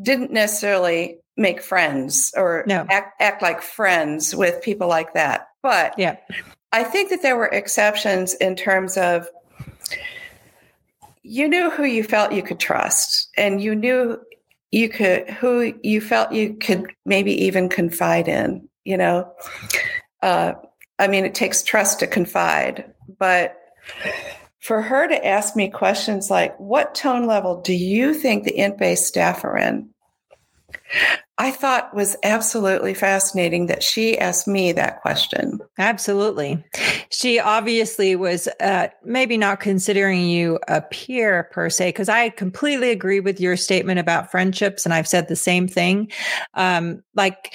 didn't 0.00 0.32
necessarily 0.32 1.18
make 1.36 1.62
friends 1.62 2.32
or 2.36 2.64
no. 2.66 2.86
act, 2.90 3.20
act 3.20 3.42
like 3.42 3.62
friends 3.62 4.34
with 4.34 4.62
people 4.62 4.88
like 4.88 5.14
that. 5.14 5.48
But 5.62 5.98
yeah. 5.98 6.16
I 6.72 6.84
think 6.84 7.10
that 7.10 7.22
there 7.22 7.36
were 7.36 7.46
exceptions 7.46 8.34
in 8.34 8.56
terms 8.56 8.96
of 8.96 9.28
you 11.26 11.48
knew 11.48 11.70
who 11.70 11.84
you 11.84 12.04
felt 12.04 12.32
you 12.32 12.42
could 12.42 12.60
trust, 12.60 13.28
and 13.36 13.60
you 13.60 13.74
knew 13.74 14.18
you 14.70 14.88
could 14.88 15.28
who 15.30 15.74
you 15.82 16.00
felt 16.00 16.32
you 16.32 16.54
could 16.54 16.92
maybe 17.04 17.32
even 17.44 17.68
confide 17.68 18.28
in. 18.28 18.68
You 18.84 18.96
know, 18.96 19.32
uh, 20.22 20.52
I 20.98 21.08
mean, 21.08 21.24
it 21.24 21.34
takes 21.34 21.62
trust 21.62 21.98
to 22.00 22.06
confide, 22.06 22.92
but 23.18 23.56
for 24.60 24.82
her 24.82 25.08
to 25.08 25.26
ask 25.26 25.56
me 25.56 25.68
questions 25.68 26.30
like, 26.30 26.58
"What 26.58 26.94
tone 26.94 27.26
level 27.26 27.60
do 27.60 27.74
you 27.74 28.14
think 28.14 28.44
the 28.44 28.56
int-based 28.56 29.06
staff 29.06 29.44
are 29.44 29.58
in?" 29.58 29.90
I 31.38 31.50
thought 31.50 31.94
was 31.94 32.16
absolutely 32.22 32.94
fascinating 32.94 33.66
that 33.66 33.82
she 33.82 34.16
asked 34.16 34.48
me 34.48 34.72
that 34.72 35.02
question. 35.02 35.60
Absolutely. 35.78 36.64
She 37.10 37.38
obviously 37.38 38.16
was 38.16 38.48
uh, 38.60 38.88
maybe 39.04 39.36
not 39.36 39.60
considering 39.60 40.28
you 40.28 40.58
a 40.66 40.80
peer 40.80 41.44
per 41.52 41.68
se, 41.68 41.88
because 41.88 42.08
I 42.08 42.30
completely 42.30 42.90
agree 42.90 43.20
with 43.20 43.38
your 43.38 43.56
statement 43.58 43.98
about 43.98 44.30
friendships. 44.30 44.86
And 44.86 44.94
I've 44.94 45.08
said 45.08 45.28
the 45.28 45.36
same 45.36 45.68
thing. 45.68 46.10
Um, 46.54 47.02
like, 47.14 47.54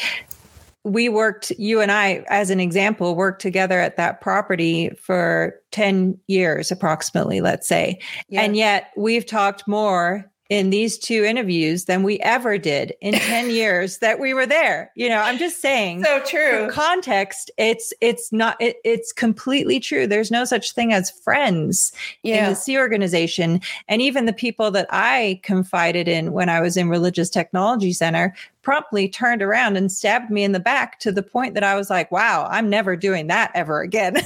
we 0.84 1.10
worked, 1.10 1.52
you 1.52 1.80
and 1.80 1.92
I, 1.92 2.24
as 2.28 2.50
an 2.50 2.60
example, 2.60 3.16
worked 3.16 3.42
together 3.42 3.80
at 3.80 3.98
that 3.98 4.22
property 4.22 4.90
for 5.02 5.56
10 5.72 6.18
years 6.28 6.72
approximately, 6.72 7.42
let's 7.42 7.68
say. 7.68 8.00
Yeah. 8.30 8.42
And 8.42 8.56
yet 8.56 8.92
we've 8.98 9.26
talked 9.26 9.68
more 9.68 10.31
in 10.52 10.70
these 10.70 10.98
two 10.98 11.24
interviews 11.24 11.86
than 11.86 12.04
we 12.04 12.20
ever 12.20 12.58
did 12.58 12.94
in 13.00 13.14
10 13.20 13.50
years 13.50 14.00
that 14.00 14.20
we 14.20 14.34
were 14.34 14.46
there. 14.46 14.92
You 14.96 15.08
know, 15.08 15.20
I'm 15.20 15.38
just 15.38 15.62
saying. 15.62 16.04
So 16.04 16.22
true. 16.26 16.68
context, 16.70 17.50
it's 17.58 17.94
it's 18.02 18.34
not 18.34 18.62
it, 18.62 18.76
it's 18.84 19.14
completely 19.14 19.80
true. 19.80 20.06
There's 20.06 20.30
no 20.30 20.44
such 20.44 20.74
thing 20.74 20.92
as 20.92 21.10
friends 21.10 21.94
yeah. 22.24 22.44
in 22.44 22.50
the 22.50 22.56
Sea 22.58 22.78
organization 22.78 23.62
and 23.88 24.02
even 24.02 24.26
the 24.26 24.34
people 24.34 24.72
that 24.72 24.88
I 24.90 25.40
confided 25.42 26.10
in 26.10 26.34
when 26.34 26.50
I 26.50 26.60
was 26.60 26.76
in 26.76 26.90
Religious 26.90 27.30
Technology 27.30 27.94
Center 27.94 28.36
promptly 28.62 29.10
turned 29.10 29.42
around 29.42 29.76
and 29.76 29.92
stabbed 29.92 30.30
me 30.30 30.44
in 30.44 30.52
the 30.52 30.60
back 30.60 31.00
to 31.00 31.12
the 31.12 31.24
point 31.24 31.54
that 31.56 31.64
I 31.64 31.76
was 31.76 31.90
like, 31.90 32.12
wow, 32.12 32.48
I'm 32.50 32.70
never 32.70 32.96
doing 32.96 33.28
that 33.28 33.52
ever 33.56 33.82
again. 33.82 34.18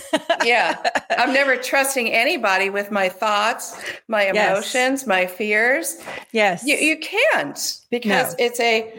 yeah. 0.44 0.82
I'm 1.18 1.34
never 1.34 1.56
trusting 1.56 2.12
anybody 2.12 2.70
with 2.70 2.92
my 2.92 3.10
thoughts, 3.10 3.80
my 4.08 4.24
emotions, 4.24 5.02
yes. 5.02 5.08
my 5.08 5.28
fears. 5.28 5.98
Yes. 6.32 6.66
You, 6.66 6.76
you 6.76 6.98
can't 6.98 7.82
because 7.90 8.32
no. 8.32 8.46
it's 8.46 8.60
a 8.60 8.94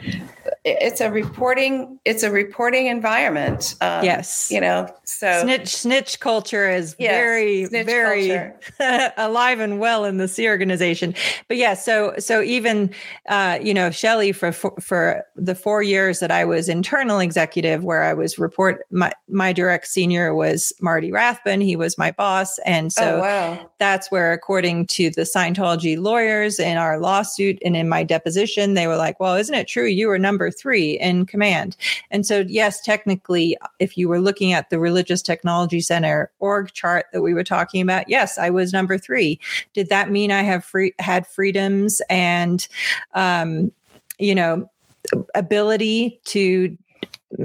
it's 0.66 1.00
a 1.00 1.10
reporting 1.10 1.98
it's 2.04 2.22
a 2.22 2.30
reporting 2.30 2.86
environment 2.86 3.76
um, 3.80 4.04
yes. 4.04 4.50
you 4.50 4.60
know 4.60 4.88
so 5.04 5.42
snitch 5.42 5.68
snitch 5.68 6.20
culture 6.20 6.68
is 6.68 6.96
yes, 6.98 7.12
very 7.12 7.64
very 7.66 8.52
alive 9.16 9.60
and 9.60 9.78
well 9.78 10.04
in 10.04 10.18
the 10.18 10.26
Sea 10.26 10.48
organization. 10.48 11.14
But 11.48 11.56
yeah 11.56 11.74
so 11.74 12.14
so 12.18 12.42
even 12.42 12.90
uh, 13.28 13.58
you 13.62 13.72
know 13.72 13.90
shelly 13.90 14.32
for, 14.32 14.50
for 14.52 14.72
for 14.80 15.24
the 15.36 15.54
four 15.54 15.82
years 15.82 16.18
that 16.18 16.30
i 16.30 16.44
was 16.44 16.68
internal 16.68 17.20
executive 17.20 17.84
where 17.84 18.02
i 18.02 18.12
was 18.12 18.38
report 18.38 18.84
my 18.90 19.12
my 19.28 19.52
direct 19.52 19.86
senior 19.86 20.34
was 20.34 20.72
marty 20.80 21.12
rathbun. 21.12 21.60
He 21.60 21.76
was 21.76 21.96
my 21.96 22.10
boss. 22.10 22.58
And 22.60 22.92
so 22.92 23.16
oh, 23.16 23.20
wow. 23.20 23.70
that's 23.78 24.10
where 24.10 24.32
according 24.32 24.86
to 24.88 25.10
the 25.10 25.22
scientology 25.22 26.00
lawyers 26.00 26.58
in 26.58 26.76
our 26.76 26.98
lawsuit 26.98 27.58
and 27.64 27.76
in 27.76 27.88
my 27.88 28.02
deposition 28.02 28.74
they 28.74 28.86
were 28.86 28.96
like 28.96 29.18
well 29.20 29.34
isn't 29.34 29.54
it 29.54 29.68
true 29.68 29.86
you 29.86 30.08
were 30.08 30.18
number 30.18 30.50
three 30.58 30.98
in 30.98 31.26
command. 31.26 31.76
And 32.10 32.26
so, 32.26 32.44
yes, 32.48 32.80
technically, 32.80 33.56
if 33.78 33.96
you 33.96 34.08
were 34.08 34.20
looking 34.20 34.52
at 34.52 34.70
the 34.70 34.78
Religious 34.78 35.22
Technology 35.22 35.80
Center 35.80 36.30
org 36.38 36.72
chart 36.72 37.06
that 37.12 37.22
we 37.22 37.34
were 37.34 37.44
talking 37.44 37.80
about, 37.82 38.08
yes, 38.08 38.38
I 38.38 38.50
was 38.50 38.72
number 38.72 38.98
three. 38.98 39.38
Did 39.74 39.88
that 39.88 40.10
mean 40.10 40.30
I 40.30 40.42
have 40.42 40.64
free 40.64 40.92
had 40.98 41.26
freedoms 41.26 42.02
and, 42.08 42.66
um, 43.14 43.72
you 44.18 44.34
know, 44.34 44.70
ability 45.34 46.20
to 46.24 46.76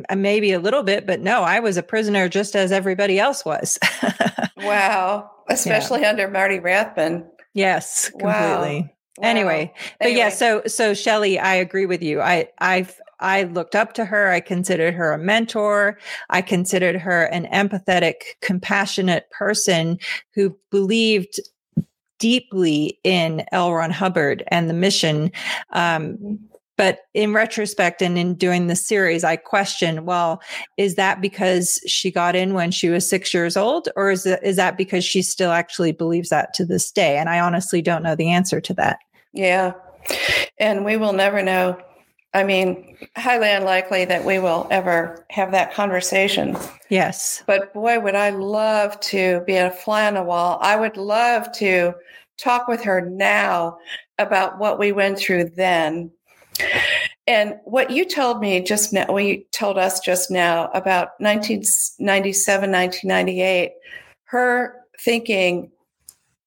uh, 0.10 0.16
maybe 0.16 0.52
a 0.52 0.60
little 0.60 0.84
bit, 0.84 1.06
but 1.06 1.22
no, 1.22 1.44
I 1.44 1.60
was 1.60 1.78
a 1.78 1.84
prisoner 1.84 2.30
just 2.30 2.56
as 2.56 2.72
everybody 2.72 3.20
else 3.20 3.44
was. 3.44 3.80
wow. 4.58 5.30
Especially 5.50 6.02
yeah. 6.02 6.10
under 6.10 6.28
Marty 6.28 6.60
Rathbun. 6.60 7.26
Yes, 7.54 8.10
completely. 8.10 8.82
Wow. 8.82 8.90
Wow. 9.18 9.28
Anyway, 9.28 9.74
but 10.00 10.08
anyway. 10.08 10.20
yeah, 10.20 10.30
so 10.30 10.62
so 10.68 10.94
Shelly, 10.94 11.38
I 11.38 11.56
agree 11.56 11.86
with 11.86 12.02
you. 12.02 12.22
I 12.22 12.48
I've 12.60 13.00
I 13.20 13.44
looked 13.44 13.76
up 13.76 13.94
to 13.94 14.06
her. 14.06 14.32
I 14.32 14.40
considered 14.40 14.94
her 14.94 15.14
a 15.14 15.18
mentor. 15.18 15.98
I 16.30 16.42
considered 16.42 16.96
her 16.96 17.26
an 17.26 17.46
empathetic, 17.48 18.16
compassionate 18.42 19.30
person 19.30 20.00
who 20.34 20.58
believed 20.72 21.40
deeply 22.20 23.00
in 23.04 23.44
L. 23.52 23.74
Ron 23.74 23.92
Hubbard 23.92 24.44
and 24.48 24.70
the 24.70 24.74
mission. 24.74 25.32
Um, 25.72 26.14
mm-hmm. 26.14 26.36
But 26.78 27.00
in 27.14 27.34
retrospect 27.34 28.02
and 28.02 28.18
in 28.18 28.34
doing 28.36 28.68
the 28.68 28.76
series, 28.76 29.24
I 29.24 29.36
question, 29.36 30.06
well, 30.06 30.42
is 30.78 30.96
that 30.96 31.22
because 31.22 31.82
she 31.86 32.12
got 32.12 32.36
in 32.36 32.54
when 32.54 32.72
she 32.72 32.90
was 32.90 33.08
six 33.08 33.34
years 33.34 33.56
old, 33.56 33.90
or 33.96 34.12
is, 34.12 34.26
it, 34.26 34.40
is 34.44 34.56
that 34.56 34.78
because 34.78 35.04
she 35.04 35.22
still 35.22 35.52
actually 35.52 35.92
believes 35.92 36.30
that 36.30 36.54
to 36.56 36.66
this 36.66 36.92
day? 36.92 37.18
And 37.18 37.30
I 37.30 37.40
honestly 37.40 37.82
don't 37.82 38.04
know 38.04 38.16
the 38.16 38.30
answer 38.30 38.60
to 38.62 38.74
that. 38.76 39.00
Yeah. 39.34 39.74
And 40.58 40.84
we 40.84 40.98
will 40.98 41.14
never 41.14 41.42
know. 41.44 41.78
I 42.34 42.44
mean, 42.44 42.98
highly 43.18 43.50
unlikely 43.52 44.06
that 44.06 44.24
we 44.24 44.40
will 44.40 44.68
ever 44.72 45.26
have 45.32 45.52
that 45.52 45.74
conversation. 45.74 46.58
Yes. 46.90 47.44
But 47.46 47.74
boy, 47.74 48.00
would 48.00 48.16
I 48.16 48.30
love 48.30 49.00
to 49.02 49.42
be 49.46 49.56
a 49.56 49.70
fly 49.70 50.08
on 50.08 50.14
the 50.14 50.24
wall. 50.24 50.58
I 50.62 50.78
would 50.78 50.96
love 50.96 51.52
to 51.54 51.94
talk 52.38 52.68
with 52.68 52.82
her 52.84 53.02
now 53.02 53.78
about 54.18 54.60
what 54.60 54.80
we 54.80 54.92
went 54.92 55.20
through 55.20 55.52
then. 55.56 56.12
And 57.28 57.56
what 57.64 57.92
you 57.92 58.06
told 58.06 58.40
me 58.42 58.62
just 58.62 58.92
now, 58.94 59.06
what 59.08 59.24
you 59.24 59.44
told 59.52 59.78
us 59.78 60.00
just 60.00 60.32
now 60.32 60.70
about 60.74 61.10
1997, 61.20 62.72
1998, 62.72 63.72
her 64.26 64.76
thinking, 65.00 65.72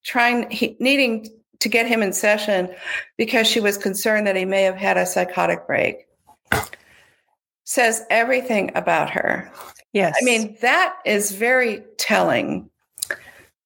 trying, 0.02 0.50
he, 0.50 0.76
needing 0.80 1.28
to 1.60 1.68
get 1.68 1.86
him 1.86 2.02
in 2.02 2.12
session 2.12 2.68
because 3.16 3.46
she 3.46 3.60
was 3.60 3.78
concerned 3.78 4.26
that 4.26 4.36
he 4.36 4.44
may 4.44 4.62
have 4.62 4.76
had 4.76 4.96
a 4.96 5.06
psychotic 5.06 5.66
break. 5.66 6.06
Says 7.64 8.02
everything 8.10 8.70
about 8.74 9.10
her. 9.10 9.50
Yes. 9.94 10.16
I 10.20 10.24
mean, 10.24 10.56
that 10.60 10.96
is 11.06 11.32
very 11.32 11.82
telling 11.96 12.68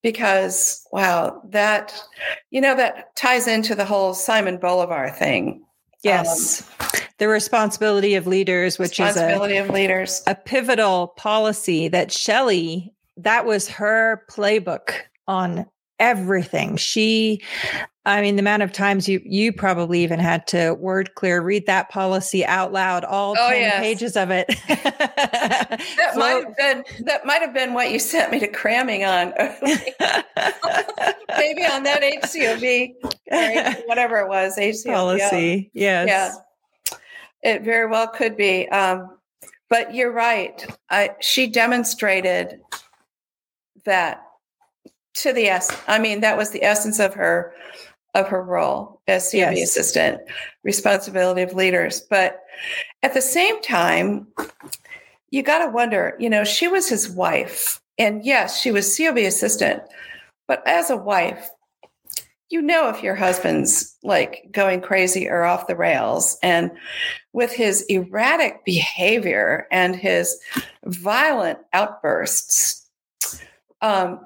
because, 0.02 0.86
wow, 0.92 1.42
that, 1.48 2.00
you 2.50 2.60
know, 2.60 2.76
that 2.76 3.16
ties 3.16 3.48
into 3.48 3.74
the 3.74 3.84
whole 3.84 4.14
Simon 4.14 4.58
Bolivar 4.58 5.10
thing. 5.10 5.64
Yes. 6.02 6.68
Um, 6.80 6.88
the 7.18 7.28
responsibility 7.28 8.14
of 8.14 8.26
leaders, 8.26 8.78
which 8.78 8.98
responsibility 8.98 9.56
is 9.56 9.60
a, 9.60 9.64
of 9.64 9.74
leaders. 9.74 10.22
a 10.26 10.34
pivotal 10.34 11.08
policy 11.08 11.88
that 11.88 12.12
Shelly, 12.12 12.94
that 13.16 13.44
was 13.44 13.68
her 13.68 14.24
playbook 14.30 14.90
on 15.26 15.66
everything. 15.98 16.76
She, 16.76 17.42
I 18.08 18.22
mean, 18.22 18.36
the 18.36 18.40
amount 18.40 18.62
of 18.62 18.72
times 18.72 19.06
you 19.06 19.20
you 19.22 19.52
probably 19.52 20.02
even 20.02 20.18
had 20.18 20.46
to 20.48 20.72
word 20.74 21.14
clear 21.14 21.42
read 21.42 21.66
that 21.66 21.90
policy 21.90 22.42
out 22.42 22.72
loud, 22.72 23.04
all 23.04 23.34
oh, 23.38 23.50
10 23.50 23.60
yes. 23.60 23.80
pages 23.80 24.16
of 24.16 24.30
it. 24.30 24.46
that 24.68 26.12
might 26.16 26.42
have 26.42 26.56
been 26.56 26.84
that 27.04 27.26
might 27.26 27.42
have 27.42 27.52
been 27.52 27.74
what 27.74 27.90
you 27.90 27.98
sent 27.98 28.32
me 28.32 28.40
to 28.40 28.48
cramming 28.48 29.04
on. 29.04 29.34
Maybe 31.36 31.66
on 31.66 31.82
that 31.82 32.00
HCOB, 32.02 32.94
whatever 33.86 34.20
it 34.20 34.28
was, 34.28 34.54
policy. 34.86 35.70
Yes. 35.74 36.08
Yeah. 36.08 36.34
It 37.42 37.62
very 37.62 37.86
well 37.86 38.08
could 38.08 38.38
be. 38.38 38.68
Um, 38.70 39.18
but 39.68 39.94
you're 39.94 40.12
right. 40.12 40.66
I, 40.88 41.10
she 41.20 41.46
demonstrated 41.46 42.62
that 43.84 44.22
to 45.14 45.32
the 45.32 45.48
s 45.48 45.76
i 45.88 45.98
mean 45.98 46.20
that 46.20 46.36
was 46.36 46.50
the 46.50 46.62
essence 46.62 47.00
of 47.00 47.14
her 47.14 47.52
of 48.18 48.28
her 48.28 48.42
role 48.42 49.00
as 49.06 49.30
COB 49.30 49.54
yes. 49.54 49.70
assistant 49.70 50.20
responsibility 50.64 51.42
of 51.42 51.54
leaders 51.54 52.00
but 52.10 52.40
at 53.02 53.14
the 53.14 53.22
same 53.22 53.60
time 53.62 54.26
you 55.30 55.42
got 55.42 55.64
to 55.64 55.70
wonder 55.70 56.16
you 56.18 56.28
know 56.28 56.44
she 56.44 56.68
was 56.68 56.88
his 56.88 57.08
wife 57.08 57.80
and 57.98 58.24
yes 58.24 58.60
she 58.60 58.70
was 58.70 58.96
cob 58.96 59.16
assistant 59.16 59.82
but 60.46 60.66
as 60.66 60.90
a 60.90 60.96
wife 60.96 61.48
you 62.50 62.62
know 62.62 62.88
if 62.88 63.02
your 63.02 63.14
husband's 63.14 63.96
like 64.02 64.48
going 64.50 64.80
crazy 64.80 65.28
or 65.28 65.44
off 65.44 65.66
the 65.66 65.76
rails 65.76 66.38
and 66.42 66.70
with 67.32 67.52
his 67.52 67.82
erratic 67.88 68.64
behavior 68.64 69.66
and 69.70 69.94
his 69.94 70.38
violent 70.84 71.58
outbursts 71.72 72.88
um, 73.80 74.20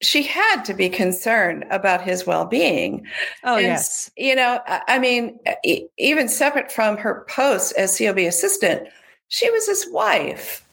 she 0.00 0.22
had 0.22 0.62
to 0.62 0.74
be 0.74 0.88
concerned 0.88 1.64
about 1.70 2.00
his 2.02 2.26
well-being. 2.26 3.06
Oh 3.44 3.56
and, 3.56 3.66
yes. 3.66 4.10
You 4.16 4.36
know, 4.36 4.60
I 4.66 4.98
mean, 4.98 5.38
even 5.98 6.28
separate 6.28 6.70
from 6.70 6.96
her 6.96 7.26
post 7.28 7.74
as 7.76 7.98
COB 7.98 8.18
assistant, 8.18 8.88
she 9.28 9.50
was 9.50 9.66
his 9.66 9.86
wife. 9.90 10.64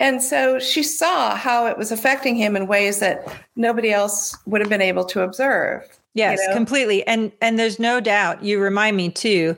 And 0.00 0.22
so 0.22 0.58
she 0.58 0.82
saw 0.82 1.36
how 1.36 1.66
it 1.66 1.78
was 1.78 1.92
affecting 1.92 2.34
him 2.34 2.56
in 2.56 2.66
ways 2.66 2.98
that 3.00 3.24
nobody 3.54 3.92
else 3.92 4.36
would 4.46 4.60
have 4.60 4.70
been 4.70 4.80
able 4.80 5.04
to 5.04 5.20
observe. 5.22 5.86
Yes, 6.14 6.40
you 6.42 6.48
know? 6.48 6.54
completely. 6.54 7.06
And 7.06 7.32
and 7.40 7.58
there's 7.58 7.78
no 7.78 7.98
doubt. 7.98 8.42
You 8.42 8.60
remind 8.60 8.96
me 8.96 9.10
too. 9.10 9.56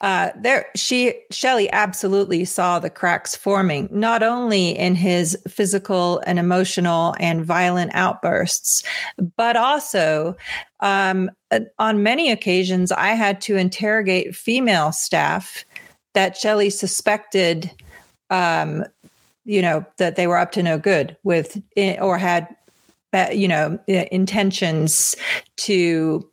Uh, 0.00 0.30
there, 0.36 0.66
she 0.76 1.14
Shelly 1.32 1.70
absolutely 1.72 2.44
saw 2.44 2.78
the 2.78 2.90
cracks 2.90 3.34
forming, 3.34 3.88
not 3.90 4.22
only 4.22 4.70
in 4.78 4.94
his 4.94 5.36
physical 5.48 6.22
and 6.24 6.38
emotional 6.38 7.16
and 7.18 7.44
violent 7.44 7.90
outbursts, 7.94 8.84
but 9.36 9.56
also 9.56 10.36
um, 10.80 11.30
on 11.78 12.02
many 12.02 12.30
occasions, 12.30 12.92
I 12.92 13.08
had 13.08 13.40
to 13.42 13.56
interrogate 13.56 14.36
female 14.36 14.92
staff 14.92 15.64
that 16.14 16.36
Shelly 16.36 16.70
suspected, 16.70 17.70
um, 18.30 18.84
you 19.44 19.62
know, 19.62 19.84
that 19.96 20.16
they 20.16 20.28
were 20.28 20.38
up 20.38 20.52
to 20.52 20.62
no 20.62 20.78
good 20.78 21.16
with 21.24 21.60
eh, 21.76 21.98
or 22.00 22.18
had 22.18 22.44
uh, 22.44 22.54
you 23.32 23.48
know, 23.48 23.78
intentions 23.86 25.14
to 25.56 26.28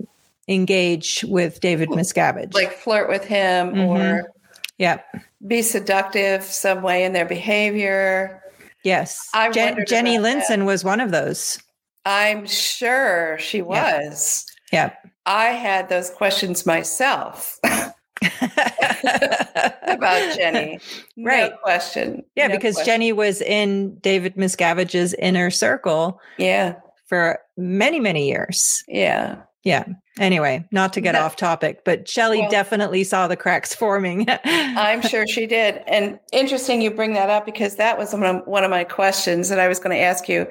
engage 0.47 1.23
with 1.27 1.59
David 1.59 1.89
Miscavige. 1.89 2.53
Like 2.53 2.73
flirt 2.73 3.09
with 3.09 3.25
him 3.25 3.71
mm-hmm. 3.71 3.79
or 3.79 4.31
yeah, 4.77 5.01
be 5.47 5.61
seductive 5.61 6.43
some 6.43 6.81
way 6.81 7.03
in 7.05 7.13
their 7.13 7.25
behavior. 7.25 8.41
Yes. 8.83 9.27
Jen- 9.51 9.85
Jenny 9.87 10.17
Linson 10.17 10.59
that. 10.59 10.65
was 10.65 10.83
one 10.83 10.99
of 10.99 11.11
those. 11.11 11.57
I'm 12.05 12.45
sure 12.45 13.37
she 13.39 13.61
was. 13.61 14.45
Yeah. 14.71 14.93
I 15.25 15.45
had 15.45 15.89
those 15.89 16.11
questions 16.11 16.65
myself. 16.65 17.59
about 19.83 20.35
Jenny. 20.35 20.79
No 21.15 21.29
right. 21.29 21.53
question. 21.61 22.23
Yeah, 22.35 22.47
no 22.47 22.55
because 22.55 22.75
question. 22.75 22.93
Jenny 22.93 23.13
was 23.13 23.41
in 23.41 23.97
David 23.99 24.35
Miscavige's 24.35 25.13
inner 25.15 25.49
circle. 25.49 26.19
Yeah. 26.37 26.75
For 27.07 27.39
many, 27.55 27.99
many 27.99 28.27
years. 28.27 28.83
Yeah. 28.87 29.41
Yeah. 29.63 29.85
Anyway, 30.19 30.63
not 30.71 30.93
to 30.93 31.01
get 31.01 31.13
no. 31.13 31.21
off 31.21 31.35
topic, 31.35 31.83
but 31.83 32.07
Shelly 32.07 32.39
well, 32.39 32.49
definitely 32.49 33.03
saw 33.03 33.27
the 33.27 33.35
cracks 33.35 33.73
forming. 33.75 34.25
I'm 34.29 35.01
sure 35.01 35.27
she 35.27 35.47
did. 35.47 35.81
And 35.87 36.19
interesting 36.31 36.81
you 36.81 36.91
bring 36.91 37.13
that 37.13 37.29
up 37.29 37.45
because 37.45 37.75
that 37.75 37.97
was 37.97 38.13
one 38.13 38.23
of, 38.23 38.47
one 38.47 38.63
of 38.63 38.69
my 38.69 38.83
questions 38.83 39.49
that 39.49 39.59
I 39.59 39.67
was 39.67 39.79
going 39.79 39.95
to 39.95 40.01
ask 40.01 40.29
you. 40.29 40.47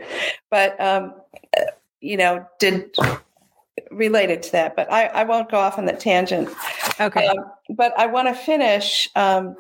But, 0.51 0.79
um, 0.81 1.15
you 2.01 2.17
know, 2.17 2.47
did 2.59 2.95
related 3.91 4.43
to 4.45 4.53
that, 4.53 4.77
but 4.77 4.91
I, 4.93 5.07
I 5.07 5.25
won't 5.25 5.51
go 5.51 5.59
off 5.59 5.79
on 5.79 5.87
that 5.87 6.01
tangent. 6.01 6.49
Okay. 7.01 7.27
Um, 7.27 7.39
but 7.71 7.99
I 7.99 8.07
want 8.07 8.29
to 8.29 8.35
finish. 8.35 9.09
Um, 9.17 9.57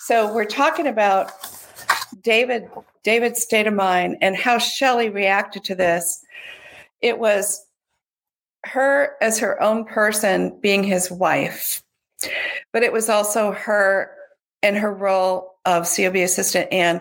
so 0.00 0.32
we're 0.32 0.44
talking 0.44 0.86
about 0.86 1.32
David, 2.22 2.68
David's 3.02 3.42
state 3.42 3.66
of 3.66 3.74
mind 3.74 4.18
and 4.20 4.36
how 4.36 4.58
Shelly 4.58 5.08
reacted 5.08 5.64
to 5.64 5.74
this. 5.74 6.24
It 7.00 7.18
was 7.18 7.64
her 8.64 9.16
as 9.22 9.38
her 9.38 9.62
own 9.62 9.84
person 9.84 10.58
being 10.60 10.84
his 10.84 11.10
wife, 11.10 11.82
but 12.72 12.82
it 12.82 12.92
was 12.92 13.08
also 13.08 13.52
her 13.52 14.14
and 14.62 14.76
her 14.76 14.92
role 14.92 15.54
of 15.64 15.88
COB 15.88 16.16
assistant 16.16 16.68
and 16.70 17.00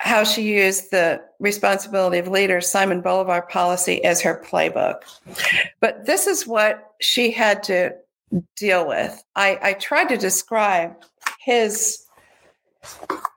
how 0.00 0.24
she 0.24 0.42
used 0.42 0.90
the 0.90 1.20
responsibility 1.40 2.18
of 2.18 2.28
leader 2.28 2.60
Simon 2.60 3.00
Bolivar 3.00 3.42
policy 3.42 4.02
as 4.04 4.20
her 4.20 4.42
playbook. 4.46 5.02
But 5.80 6.06
this 6.06 6.26
is 6.26 6.46
what 6.46 6.92
she 7.00 7.30
had 7.30 7.62
to 7.64 7.94
deal 8.56 8.86
with. 8.86 9.22
I, 9.34 9.58
I 9.62 9.72
tried 9.74 10.08
to 10.10 10.16
describe 10.16 10.94
his 11.40 12.04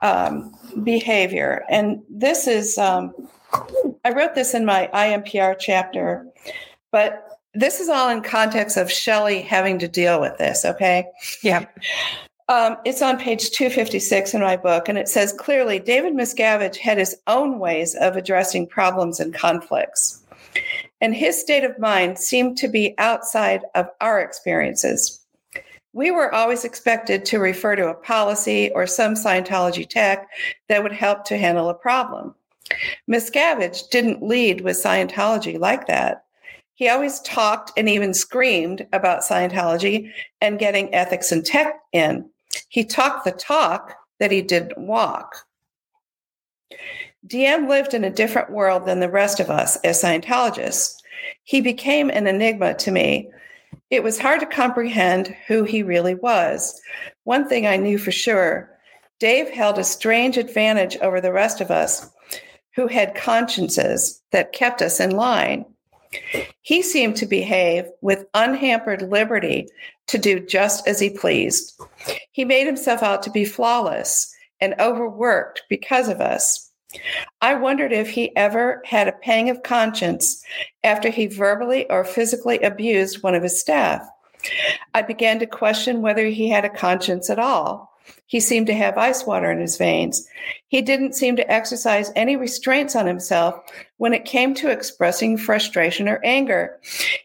um, 0.02 0.54
behavior, 0.84 1.66
and 1.70 2.02
this 2.10 2.48
is, 2.48 2.78
um, 2.78 3.14
I 4.06 4.12
wrote 4.12 4.36
this 4.36 4.54
in 4.54 4.66
my 4.66 4.90
IMPR 4.94 5.56
chapter, 5.60 6.28
but 6.92 7.40
this 7.54 7.80
is 7.80 7.90
all 7.90 8.10
in 8.10 8.22
context 8.22 8.78
of 8.78 8.92
Shelly 8.92 9.42
having 9.42 9.80
to 9.80 9.88
deal 9.88 10.22
with 10.22 10.38
this, 10.38 10.64
okay? 10.64 11.06
Yeah. 11.44 11.66
Um, 12.50 12.78
it's 12.86 13.02
on 13.02 13.18
page 13.18 13.52
256 13.52 14.34
in 14.34 14.42
my 14.42 14.58
book, 14.58 14.90
and 14.90 14.98
it 14.98 15.08
says 15.08 15.34
clearly 15.34 15.80
David 15.80 16.14
Miscavige 16.14 16.78
had 16.78 16.98
his 16.98 17.16
own 17.28 17.60
ways 17.60 17.96
of 17.96 18.16
addressing 18.16 18.68
problems 18.68 19.20
and 19.20 19.34
conflicts. 19.34 20.24
And 21.00 21.16
his 21.16 21.40
state 21.40 21.64
of 21.64 21.80
mind 21.80 22.20
seemed 22.20 22.58
to 22.58 22.68
be 22.68 22.94
outside 22.98 23.62
of 23.76 23.88
our 24.02 24.20
experiences. 24.20 25.22
We 25.94 26.12
were 26.12 26.34
always 26.34 26.64
expected 26.64 27.26
to 27.26 27.40
refer 27.40 27.76
to 27.76 27.90
a 27.90 27.94
policy 27.94 28.72
or 28.74 28.88
some 28.88 29.16
Scientology 29.16 29.88
tech 29.88 30.28
that 30.70 30.84
would 30.84 30.94
help 30.94 31.26
to 31.26 31.38
handle 31.38 31.70
a 31.70 31.74
problem. 31.74 32.36
Miscavige 33.10 33.90
didn't 33.90 34.24
lead 34.24 34.62
with 34.62 34.82
Scientology 34.82 35.60
like 35.60 35.88
that. 35.88 36.24
He 36.82 36.90
always 36.90 37.20
talked 37.20 37.72
and 37.78 37.88
even 37.88 38.12
screamed 38.12 38.88
about 38.92 39.22
Scientology 39.22 40.12
and 40.42 40.58
getting 40.58 40.92
ethics 40.96 41.32
and 41.32 41.46
tech 41.46 41.76
in. 41.94 42.28
He 42.70 42.84
talked 42.84 43.24
the 43.24 43.32
talk 43.32 43.94
that 44.20 44.32
he 44.32 44.42
didn't 44.42 44.80
walk. 44.80 45.46
DM 47.28 47.70
lived 47.70 47.94
in 47.94 48.04
a 48.04 48.10
different 48.10 48.50
world 48.50 48.88
than 48.88 49.00
the 49.00 49.12
rest 49.12 49.40
of 49.40 49.52
us 49.52 49.76
as 49.84 50.02
Scientologists. 50.02 50.96
He 51.44 51.62
became 51.62 52.10
an 52.10 52.26
enigma 52.26 52.74
to 52.74 52.90
me. 52.90 53.30
It 53.92 54.02
was 54.02 54.18
hard 54.18 54.40
to 54.40 54.48
comprehend 54.48 55.36
who 55.46 55.64
he 55.64 55.84
really 55.84 56.16
was. 56.16 56.82
One 57.26 57.48
thing 57.48 57.68
I 57.68 57.78
knew 57.78 58.00
for 58.00 58.12
sure 58.12 58.76
Dave 59.20 59.52
held 59.52 59.78
a 59.78 59.84
strange 59.84 60.36
advantage 60.36 60.98
over 60.98 61.22
the 61.22 61.32
rest 61.32 61.62
of 61.62 61.70
us 61.70 62.10
who 62.76 62.88
had 62.88 63.14
consciences 63.14 64.20
that 64.32 64.52
kept 64.52 64.82
us 64.82 65.00
in 65.00 65.12
line. 65.12 65.64
He 66.62 66.82
seemed 66.82 67.16
to 67.18 67.26
behave 67.26 67.86
with 68.02 68.26
unhampered 68.34 69.02
liberty 69.04 69.68
to 70.08 70.18
do 70.18 70.40
just 70.40 70.88
as 70.88 71.00
he 71.00 71.10
pleased. 71.10 71.80
He 72.32 72.46
made 72.46 72.66
himself 72.66 73.02
out 73.02 73.24
to 73.24 73.32
be 73.32 73.46
flawless 73.46 74.34
and 74.60 74.76
overworked 74.80 75.64
because 75.70 76.08
of 76.08 76.22
us. 76.22 76.70
I 77.42 77.56
wondered 77.56 77.94
if 77.94 78.10
he 78.10 78.36
ever 78.36 78.82
had 78.86 79.08
a 79.08 79.14
pang 79.14 79.50
of 79.50 79.64
conscience 79.64 80.44
after 80.84 81.10
he 81.10 81.28
verbally 81.28 81.90
or 81.90 82.04
physically 82.04 82.60
abused 82.60 83.24
one 83.24 83.36
of 83.36 83.44
his 83.44 83.60
staff. 83.60 84.02
I 84.94 85.02
began 85.02 85.40
to 85.40 85.46
question 85.46 86.02
whether 86.02 86.26
he 86.26 86.50
had 86.50 86.66
a 86.66 86.70
conscience 86.70 87.30
at 87.30 87.40
all. 87.40 87.91
He 88.28 88.40
seemed 88.40 88.68
to 88.68 88.74
have 88.74 88.98
ice 88.98 89.26
water 89.26 89.52
in 89.52 89.60
his 89.60 89.78
veins. 89.78 90.28
He 90.68 90.82
didn't 90.82 91.16
seem 91.16 91.36
to 91.36 91.52
exercise 91.52 92.12
any 92.16 92.36
restraints 92.36 92.96
on 92.96 93.08
himself 93.08 93.62
when 93.98 94.14
it 94.14 94.26
came 94.26 94.54
to 94.56 94.70
expressing 94.70 95.38
frustration 95.38 96.08
or 96.08 96.22
anger. 96.24 96.80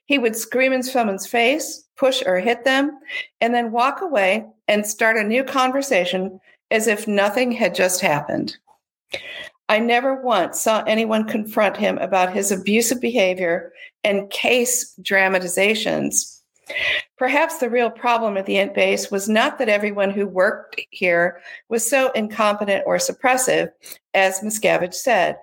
He 0.06 0.18
would 0.18 0.36
scream 0.36 0.72
in 0.72 0.82
someone's 0.82 1.26
face, 1.26 1.84
push 1.96 2.22
or 2.26 2.38
hit 2.38 2.64
them, 2.64 2.98
and 3.40 3.54
then 3.54 3.72
walk 3.72 4.00
away 4.00 4.46
and 4.68 4.86
start 4.86 5.16
a 5.16 5.24
new 5.24 5.44
conversation 5.44 6.40
as 6.70 6.86
if 6.86 7.06
nothing 7.06 7.52
had 7.52 7.74
just 7.74 8.00
happened. 8.00 8.56
I 9.68 9.78
never 9.78 10.20
once 10.20 10.60
saw 10.60 10.84
anyone 10.86 11.24
confront 11.24 11.76
him 11.76 11.98
about 11.98 12.32
his 12.32 12.52
abusive 12.52 13.00
behavior 13.00 13.72
and 14.04 14.30
case 14.30 14.94
dramatizations 15.02 16.35
Perhaps 17.16 17.58
the 17.58 17.70
real 17.70 17.90
problem 17.90 18.36
at 18.36 18.46
the 18.46 18.56
Int 18.56 18.74
base 18.74 19.10
was 19.10 19.28
not 19.28 19.58
that 19.58 19.68
everyone 19.68 20.10
who 20.10 20.26
worked 20.26 20.80
here 20.90 21.40
was 21.68 21.88
so 21.88 22.10
incompetent 22.12 22.82
or 22.86 22.96
suppressive, 22.96 23.70
as 24.14 24.40
Miscavige 24.40 24.94
said. 24.94 25.38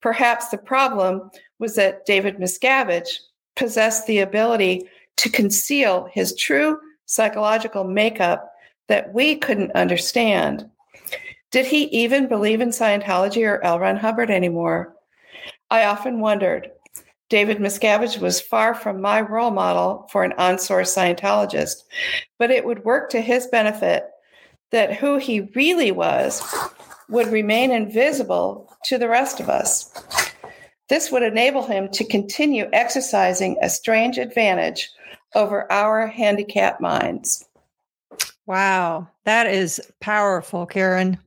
Perhaps 0.00 0.48
the 0.48 0.58
problem 0.58 1.30
was 1.58 1.74
that 1.74 2.06
David 2.06 2.38
Miscavige 2.38 3.18
possessed 3.56 4.06
the 4.06 4.20
ability 4.20 4.88
to 5.16 5.28
conceal 5.28 6.08
his 6.12 6.34
true 6.36 6.78
psychological 7.06 7.84
makeup 7.84 8.52
that 8.86 9.12
we 9.12 9.34
couldn't 9.34 9.72
understand. 9.72 10.70
Did 11.50 11.66
he 11.66 11.84
even 11.84 12.28
believe 12.28 12.60
in 12.60 12.68
Scientology 12.68 13.46
or 13.46 13.62
L. 13.64 13.80
Ron 13.80 13.96
Hubbard 13.96 14.30
anymore? 14.30 14.94
I 15.70 15.84
often 15.84 16.20
wondered 16.20 16.70
David 17.28 17.58
Miscavige 17.58 18.18
was 18.18 18.40
far 18.40 18.74
from 18.74 19.02
my 19.02 19.20
role 19.20 19.50
model 19.50 20.08
for 20.10 20.24
an 20.24 20.32
on 20.38 20.58
source 20.58 20.94
Scientologist, 20.94 21.82
but 22.38 22.50
it 22.50 22.64
would 22.64 22.84
work 22.84 23.10
to 23.10 23.20
his 23.20 23.46
benefit 23.48 24.08
that 24.70 24.96
who 24.96 25.18
he 25.18 25.42
really 25.54 25.90
was 25.90 26.42
would 27.08 27.28
remain 27.28 27.70
invisible 27.70 28.74
to 28.84 28.98
the 28.98 29.08
rest 29.08 29.40
of 29.40 29.48
us. 29.48 29.90
This 30.88 31.10
would 31.10 31.22
enable 31.22 31.66
him 31.66 31.90
to 31.90 32.04
continue 32.04 32.68
exercising 32.72 33.58
a 33.60 33.68
strange 33.68 34.16
advantage 34.16 34.90
over 35.34 35.70
our 35.70 36.06
handicapped 36.06 36.80
minds. 36.80 37.46
Wow, 38.46 39.06
that 39.24 39.46
is 39.46 39.80
powerful, 40.00 40.64
Karen. 40.64 41.18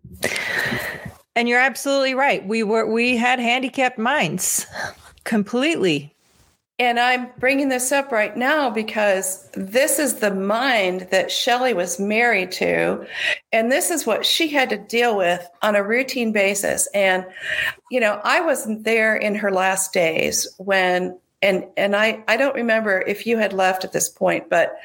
And 1.35 1.47
you're 1.47 1.59
absolutely 1.59 2.15
right. 2.15 2.45
We 2.45 2.63
were 2.63 2.91
we 2.91 3.15
had 3.15 3.39
handicapped 3.39 3.99
minds 3.99 4.65
completely. 5.23 6.15
And 6.79 6.99
I'm 6.99 7.29
bringing 7.37 7.69
this 7.69 7.91
up 7.91 8.11
right 8.11 8.35
now 8.35 8.71
because 8.71 9.47
this 9.53 9.99
is 9.99 10.15
the 10.15 10.33
mind 10.33 11.09
that 11.11 11.29
Shelly 11.29 11.75
was 11.75 11.99
married 11.99 12.51
to. 12.53 13.05
And 13.51 13.71
this 13.71 13.91
is 13.91 14.07
what 14.07 14.25
she 14.25 14.47
had 14.47 14.71
to 14.71 14.77
deal 14.77 15.15
with 15.15 15.47
on 15.61 15.75
a 15.75 15.83
routine 15.83 16.31
basis. 16.31 16.87
And, 16.95 17.23
you 17.91 17.99
know, 17.99 18.19
I 18.23 18.41
wasn't 18.41 18.83
there 18.83 19.15
in 19.15 19.35
her 19.35 19.51
last 19.51 19.93
days 19.93 20.47
when, 20.57 21.19
and, 21.43 21.65
and 21.77 21.95
I, 21.95 22.23
I 22.27 22.35
don't 22.35 22.55
remember 22.55 23.03
if 23.05 23.27
you 23.27 23.37
had 23.37 23.53
left 23.53 23.83
at 23.83 23.93
this 23.93 24.09
point, 24.09 24.49
but 24.49 24.75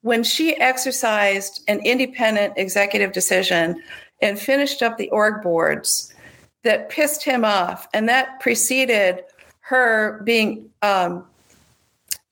when 0.00 0.24
she 0.24 0.56
exercised 0.58 1.62
an 1.68 1.80
independent 1.80 2.54
executive 2.56 3.12
decision 3.12 3.82
and 4.22 4.38
finished 4.38 4.82
up 4.82 4.96
the 4.96 5.10
org 5.10 5.42
boards 5.42 6.14
that 6.62 6.88
pissed 6.88 7.22
him 7.22 7.44
off, 7.44 7.86
and 7.92 8.08
that 8.08 8.40
preceded 8.40 9.22
her 9.64 10.20
being 10.24 10.68
um, 10.82 11.24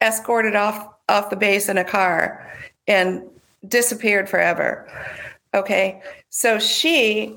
escorted 0.03 0.55
off 0.55 0.89
off 1.09 1.31
the 1.31 1.37
base 1.37 1.69
in 1.69 1.79
a 1.79 1.85
car 1.85 2.53
and 2.87 3.23
disappeared 3.69 4.29
forever. 4.29 4.87
Okay, 5.55 6.03
so 6.31 6.59
she 6.59 7.35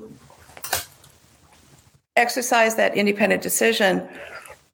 exercised 2.16 2.76
that 2.76 2.94
independent 2.96 3.42
decision, 3.42 4.06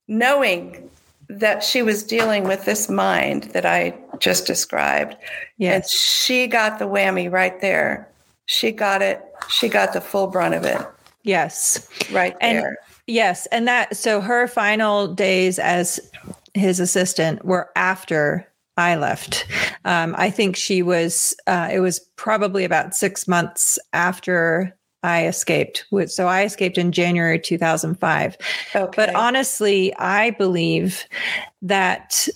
knowing 0.09 0.89
that 1.29 1.63
she 1.63 1.83
was 1.83 2.03
dealing 2.03 2.45
with 2.45 2.65
this 2.65 2.89
mind 2.89 3.45
that 3.45 3.65
I 3.65 3.95
just 4.19 4.47
described. 4.47 5.17
Yes. 5.57 5.75
And 5.75 5.91
she 5.91 6.47
got 6.47 6.79
the 6.79 6.85
whammy 6.87 7.31
right 7.31 7.61
there. 7.61 8.09
She 8.47 8.73
got 8.73 9.03
it. 9.03 9.25
She 9.49 9.69
got 9.69 9.93
the 9.93 10.01
full 10.01 10.27
brunt 10.27 10.55
of 10.55 10.65
it. 10.65 10.81
Yes. 11.23 11.89
Right 12.11 12.39
there. 12.41 12.69
And 12.69 12.77
yes. 13.07 13.47
And 13.47 13.67
that, 13.69 13.97
so 13.97 14.21
her 14.21 14.47
final 14.47 15.09
days 15.13 15.59
as 15.59 16.01
his 16.55 16.81
assistant 16.81 17.45
were 17.45 17.71
after 17.77 18.47
I 18.77 18.97
left. 18.97 19.47
Um, 19.85 20.15
I 20.17 20.31
think 20.31 20.57
she 20.57 20.83
was, 20.83 21.37
uh, 21.47 21.69
it 21.73 21.81
was 21.81 21.99
probably 22.17 22.65
about 22.65 22.95
six 22.95 23.29
months 23.29 23.79
after 23.93 24.77
I 25.03 25.27
escaped. 25.27 25.85
So 26.07 26.29
I 26.29 26.45
escaped 26.45 26.79
in 26.79 26.93
January 26.93 27.39
2005. 27.39 28.37
Okay. 28.75 28.93
But 28.97 29.15
honestly, 29.15 29.95
I 29.97 30.31
believe 30.31 31.05
that 31.61 32.29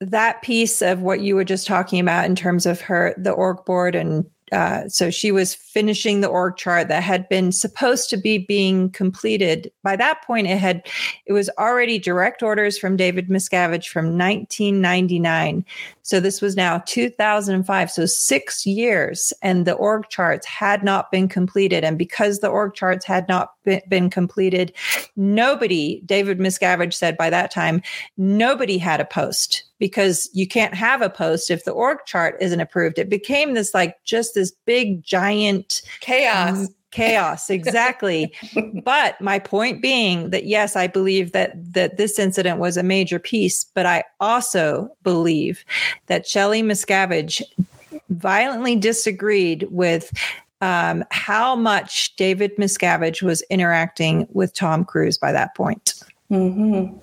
that 0.00 0.42
piece 0.42 0.82
of 0.82 1.02
what 1.02 1.20
you 1.20 1.36
were 1.36 1.44
just 1.44 1.66
talking 1.66 2.00
about 2.00 2.24
in 2.24 2.34
terms 2.34 2.66
of 2.66 2.80
her, 2.80 3.14
the 3.16 3.30
org 3.30 3.64
board 3.64 3.94
and 3.94 4.24
uh, 4.52 4.88
so 4.88 5.10
she 5.10 5.30
was 5.30 5.54
finishing 5.54 6.20
the 6.20 6.28
org 6.28 6.56
chart 6.56 6.88
that 6.88 7.02
had 7.02 7.28
been 7.28 7.52
supposed 7.52 8.10
to 8.10 8.16
be 8.16 8.38
being 8.38 8.90
completed. 8.90 9.70
By 9.82 9.96
that 9.96 10.22
point, 10.22 10.46
it 10.46 10.58
had 10.58 10.86
it 11.26 11.32
was 11.32 11.50
already 11.58 11.98
direct 11.98 12.42
orders 12.42 12.78
from 12.78 12.96
David 12.96 13.28
Miscavige 13.28 13.88
from 13.88 14.18
1999. 14.18 15.64
So 16.10 16.18
this 16.18 16.42
was 16.42 16.56
now 16.56 16.82
2005. 16.86 17.88
So 17.88 18.04
six 18.04 18.66
years, 18.66 19.32
and 19.42 19.64
the 19.64 19.74
org 19.74 20.08
charts 20.08 20.44
had 20.44 20.82
not 20.82 21.12
been 21.12 21.28
completed. 21.28 21.84
And 21.84 21.96
because 21.96 22.40
the 22.40 22.48
org 22.48 22.74
charts 22.74 23.06
had 23.06 23.28
not 23.28 23.50
been 23.88 24.10
completed, 24.10 24.72
nobody, 25.14 26.02
David 26.04 26.40
Miscavige 26.40 26.94
said 26.94 27.16
by 27.16 27.30
that 27.30 27.52
time, 27.52 27.80
nobody 28.16 28.76
had 28.76 29.00
a 29.00 29.04
post 29.04 29.62
because 29.78 30.28
you 30.32 30.48
can't 30.48 30.74
have 30.74 31.00
a 31.00 31.08
post 31.08 31.48
if 31.48 31.64
the 31.64 31.70
org 31.70 31.98
chart 32.06 32.36
isn't 32.40 32.58
approved. 32.58 32.98
It 32.98 33.08
became 33.08 33.54
this 33.54 33.72
like 33.72 33.94
just 34.04 34.34
this 34.34 34.52
big 34.66 35.04
giant 35.04 35.80
chaos. 36.00 36.66
Chaos 36.90 37.50
exactly 37.50 38.32
but 38.84 39.20
my 39.20 39.38
point 39.38 39.80
being 39.80 40.30
that 40.30 40.44
yes 40.44 40.74
i 40.74 40.88
believe 40.88 41.30
that 41.30 41.52
that 41.72 41.96
this 41.96 42.18
incident 42.18 42.58
was 42.58 42.76
a 42.76 42.82
major 42.82 43.20
piece 43.20 43.64
but 43.74 43.86
i 43.86 44.02
also 44.18 44.90
believe 45.04 45.64
that 46.06 46.26
shelly 46.26 46.62
miscavige 46.62 47.42
violently 48.08 48.74
disagreed 48.74 49.68
with 49.70 50.12
um, 50.62 51.04
how 51.12 51.54
much 51.54 52.16
david 52.16 52.56
miscavige 52.56 53.22
was 53.22 53.42
interacting 53.50 54.26
with 54.32 54.52
tom 54.52 54.84
cruise 54.84 55.16
by 55.16 55.30
that 55.30 55.54
point 55.54 55.94
mm-hmm. 56.28 56.96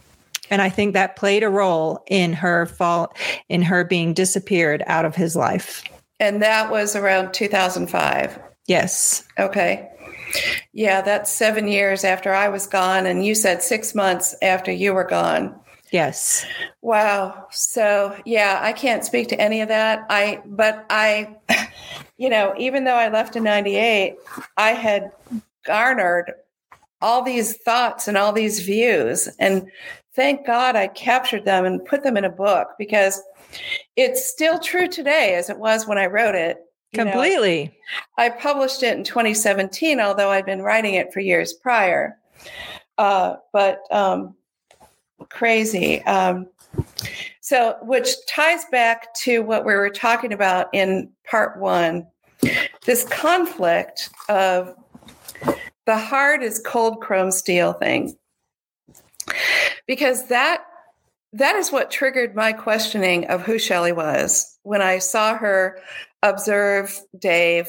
And 0.49 0.61
I 0.61 0.69
think 0.69 0.93
that 0.93 1.17
played 1.17 1.43
a 1.43 1.49
role 1.49 2.03
in 2.07 2.31
her 2.31 2.67
fall, 2.67 3.13
in 3.49 3.61
her 3.61 3.83
being 3.83 4.13
disappeared 4.13 4.81
out 4.87 5.03
of 5.03 5.13
his 5.13 5.35
life. 5.35 5.83
And 6.21 6.41
that 6.41 6.71
was 6.71 6.95
around 6.95 7.33
2005. 7.33 8.39
Yes. 8.67 9.23
Okay. 9.39 9.89
Yeah, 10.73 11.01
that's 11.01 11.31
seven 11.31 11.67
years 11.67 12.03
after 12.03 12.33
I 12.33 12.49
was 12.49 12.67
gone. 12.67 13.05
And 13.05 13.25
you 13.25 13.33
said 13.33 13.63
six 13.63 13.95
months 13.95 14.35
after 14.41 14.71
you 14.71 14.93
were 14.93 15.05
gone. 15.05 15.57
Yes. 15.91 16.45
Wow. 16.81 17.47
So, 17.49 18.15
yeah, 18.25 18.59
I 18.61 18.73
can't 18.73 19.05
speak 19.05 19.29
to 19.29 19.39
any 19.39 19.61
of 19.61 19.69
that. 19.69 20.05
I, 20.09 20.41
but 20.45 20.85
I, 20.89 21.37
you 22.17 22.29
know, 22.29 22.53
even 22.57 22.83
though 22.83 22.95
I 22.95 23.07
left 23.09 23.37
in 23.37 23.43
98, 23.43 24.17
I 24.57 24.71
had 24.71 25.11
garnered 25.65 26.33
all 27.01 27.23
these 27.23 27.55
thoughts 27.57 28.07
and 28.07 28.17
all 28.17 28.33
these 28.33 28.59
views. 28.59 29.29
And 29.39 29.69
thank 30.13 30.45
God 30.45 30.75
I 30.75 30.87
captured 30.87 31.45
them 31.45 31.63
and 31.63 31.85
put 31.85 32.03
them 32.03 32.17
in 32.17 32.25
a 32.25 32.29
book 32.29 32.69
because 32.77 33.21
it's 33.95 34.29
still 34.29 34.59
true 34.59 34.87
today 34.87 35.35
as 35.35 35.49
it 35.49 35.57
was 35.57 35.87
when 35.87 35.97
I 35.97 36.07
wrote 36.07 36.35
it. 36.35 36.57
Completely. 36.97 37.65
Know, 37.65 38.23
I 38.25 38.29
published 38.29 38.83
it 38.83 38.97
in 38.97 39.03
2017, 39.03 39.99
although 39.99 40.29
I'd 40.29 40.45
been 40.45 40.61
writing 40.61 40.95
it 40.95 41.13
for 41.13 41.19
years 41.19 41.53
prior. 41.53 42.17
Uh, 42.97 43.35
but 43.53 43.81
um, 43.91 44.35
crazy. 45.29 46.01
Um, 46.03 46.47
so, 47.41 47.77
which 47.81 48.09
ties 48.27 48.65
back 48.71 49.13
to 49.21 49.39
what 49.39 49.65
we 49.65 49.73
were 49.73 49.89
talking 49.89 50.33
about 50.33 50.67
in 50.73 51.09
part 51.29 51.59
one 51.59 52.07
this 52.85 53.03
conflict 53.05 54.09
of 54.29 54.75
the 55.85 55.97
hard 55.97 56.43
is 56.43 56.61
cold 56.65 57.01
chrome 57.01 57.31
steel 57.31 57.73
thing 57.73 58.15
because 59.87 60.27
that 60.27 60.63
that 61.33 61.55
is 61.55 61.71
what 61.71 61.91
triggered 61.91 62.35
my 62.35 62.53
questioning 62.53 63.25
of 63.25 63.41
who 63.41 63.59
Shelly 63.59 63.91
was 63.91 64.57
when 64.63 64.81
I 64.81 64.99
saw 64.99 65.37
her 65.37 65.79
observe 66.23 66.99
Dave 67.17 67.67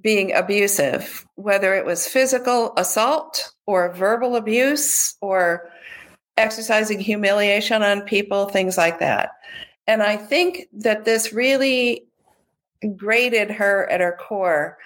being 0.00 0.34
abusive, 0.34 1.26
whether 1.36 1.74
it 1.74 1.86
was 1.86 2.06
physical 2.06 2.72
assault 2.76 3.52
or 3.66 3.92
verbal 3.94 4.36
abuse 4.36 5.16
or 5.20 5.70
exercising 6.36 7.00
humiliation 7.00 7.82
on 7.82 8.02
people, 8.02 8.46
things 8.46 8.76
like 8.76 8.98
that. 8.98 9.30
And 9.86 10.02
I 10.02 10.16
think 10.16 10.66
that 10.72 11.04
this 11.04 11.32
really 11.32 12.06
grated 12.96 13.50
her 13.50 13.90
at 13.90 14.00
her 14.00 14.16
core. 14.20 14.78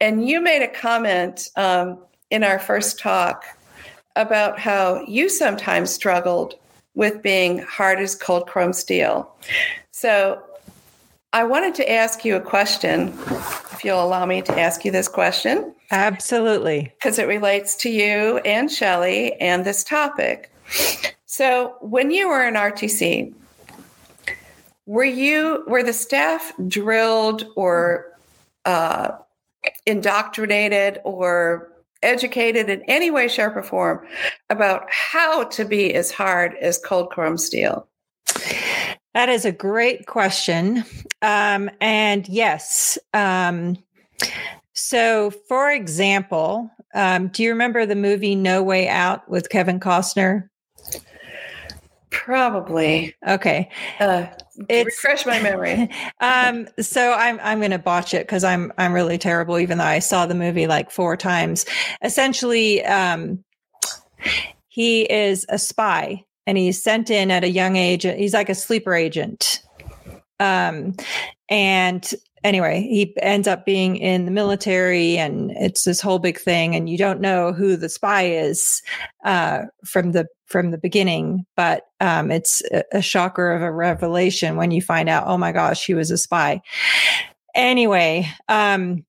And 0.00 0.26
you 0.26 0.40
made 0.40 0.62
a 0.62 0.68
comment 0.68 1.48
um, 1.56 1.98
in 2.30 2.44
our 2.44 2.58
first 2.58 2.98
talk 2.98 3.44
about 4.16 4.58
how 4.58 5.02
you 5.06 5.28
sometimes 5.28 5.90
struggled 5.90 6.54
with 6.94 7.22
being 7.22 7.58
hard 7.58 7.98
as 8.00 8.14
cold 8.14 8.46
chrome 8.46 8.72
steel. 8.72 9.30
So 9.90 10.42
I 11.32 11.44
wanted 11.44 11.74
to 11.76 11.90
ask 11.90 12.24
you 12.24 12.36
a 12.36 12.40
question, 12.40 13.08
if 13.72 13.84
you'll 13.84 14.02
allow 14.02 14.24
me 14.24 14.40
to 14.42 14.58
ask 14.58 14.84
you 14.84 14.90
this 14.90 15.08
question. 15.08 15.74
Absolutely. 15.90 16.92
Because 16.96 17.18
it 17.18 17.28
relates 17.28 17.74
to 17.76 17.90
you 17.90 18.38
and 18.38 18.70
Shelly 18.70 19.34
and 19.34 19.64
this 19.64 19.84
topic. 19.84 20.50
So 21.26 21.76
when 21.80 22.10
you 22.10 22.28
were 22.28 22.46
in 22.46 22.54
RTC, 22.54 23.34
were 24.86 25.04
you 25.04 25.64
were 25.66 25.82
the 25.82 25.92
staff 25.92 26.50
drilled 26.66 27.44
or 27.56 28.06
uh, 28.64 29.10
indoctrinated 29.84 30.98
or 31.04 31.70
educated 32.02 32.70
in 32.70 32.82
any 32.88 33.10
way, 33.10 33.28
shape, 33.28 33.54
or 33.54 33.62
form 33.62 34.06
about 34.48 34.86
how 34.90 35.44
to 35.44 35.66
be 35.66 35.92
as 35.94 36.10
hard 36.10 36.54
as 36.62 36.78
cold 36.78 37.10
chrome 37.10 37.36
steel? 37.36 37.86
That 39.18 39.30
is 39.30 39.44
a 39.44 39.50
great 39.50 40.06
question. 40.06 40.84
Um, 41.22 41.70
and 41.80 42.28
yes. 42.28 42.98
Um, 43.12 43.76
so, 44.74 45.32
for 45.48 45.72
example, 45.72 46.70
um, 46.94 47.26
do 47.26 47.42
you 47.42 47.50
remember 47.50 47.84
the 47.84 47.96
movie 47.96 48.36
No 48.36 48.62
Way 48.62 48.86
Out 48.86 49.28
with 49.28 49.50
Kevin 49.50 49.80
Costner? 49.80 50.48
Probably. 52.10 53.16
Okay. 53.26 53.72
Uh, 53.98 54.26
refresh 54.70 55.26
my 55.26 55.42
memory. 55.42 55.90
um, 56.20 56.68
so 56.78 57.12
I'm 57.12 57.40
I'm 57.42 57.58
going 57.58 57.72
to 57.72 57.78
botch 57.80 58.14
it 58.14 58.24
because 58.24 58.44
I'm 58.44 58.72
I'm 58.78 58.92
really 58.92 59.18
terrible, 59.18 59.58
even 59.58 59.78
though 59.78 59.84
I 59.84 59.98
saw 59.98 60.26
the 60.26 60.36
movie 60.36 60.68
like 60.68 60.92
four 60.92 61.16
times. 61.16 61.66
Essentially, 62.04 62.84
um, 62.84 63.42
he 64.68 65.02
is 65.02 65.44
a 65.48 65.58
spy, 65.58 66.24
and 66.48 66.56
he's 66.56 66.82
sent 66.82 67.10
in 67.10 67.30
at 67.30 67.44
a 67.44 67.50
young 67.50 67.76
age. 67.76 68.04
He's 68.04 68.32
like 68.32 68.48
a 68.48 68.54
sleeper 68.54 68.94
agent, 68.94 69.62
um, 70.40 70.94
and 71.50 72.10
anyway, 72.42 72.80
he 72.80 73.14
ends 73.20 73.46
up 73.46 73.66
being 73.66 73.96
in 73.96 74.24
the 74.24 74.30
military, 74.30 75.18
and 75.18 75.50
it's 75.52 75.84
this 75.84 76.00
whole 76.00 76.18
big 76.18 76.40
thing, 76.40 76.74
and 76.74 76.88
you 76.88 76.96
don't 76.96 77.20
know 77.20 77.52
who 77.52 77.76
the 77.76 77.90
spy 77.90 78.22
is 78.22 78.82
uh, 79.24 79.64
from 79.84 80.12
the 80.12 80.26
from 80.46 80.70
the 80.70 80.78
beginning, 80.78 81.44
but 81.54 81.82
um, 82.00 82.30
it's 82.30 82.62
a, 82.72 82.82
a 82.92 83.02
shocker 83.02 83.52
of 83.52 83.60
a 83.60 83.70
revelation 83.70 84.56
when 84.56 84.70
you 84.70 84.80
find 84.80 85.10
out, 85.10 85.26
oh 85.26 85.36
my 85.36 85.52
gosh, 85.52 85.84
he 85.84 85.92
was 85.92 86.10
a 86.10 86.16
spy. 86.16 86.62
Anyway, 87.54 88.26
um, 88.48 89.04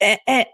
and, 0.00 0.46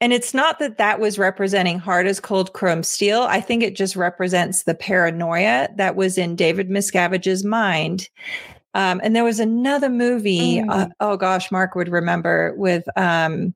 and 0.00 0.12
it's 0.12 0.34
not 0.34 0.58
that 0.58 0.78
that 0.78 1.00
was 1.00 1.18
representing 1.18 1.78
hard 1.78 2.06
as 2.06 2.20
cold 2.20 2.52
chrome 2.52 2.82
steel. 2.82 3.22
I 3.22 3.40
think 3.40 3.62
it 3.62 3.76
just 3.76 3.96
represents 3.96 4.64
the 4.64 4.74
paranoia 4.74 5.68
that 5.76 5.96
was 5.96 6.18
in 6.18 6.36
David 6.36 6.68
Miscavige's 6.68 7.44
mind. 7.44 8.08
Um, 8.74 9.00
and 9.02 9.16
there 9.16 9.24
was 9.24 9.40
another 9.40 9.88
movie. 9.88 10.56
Mm. 10.58 10.70
Uh, 10.70 10.88
oh 11.00 11.16
gosh, 11.16 11.50
Mark 11.50 11.74
would 11.74 11.88
remember 11.88 12.54
with. 12.56 12.84
Um, 12.96 13.54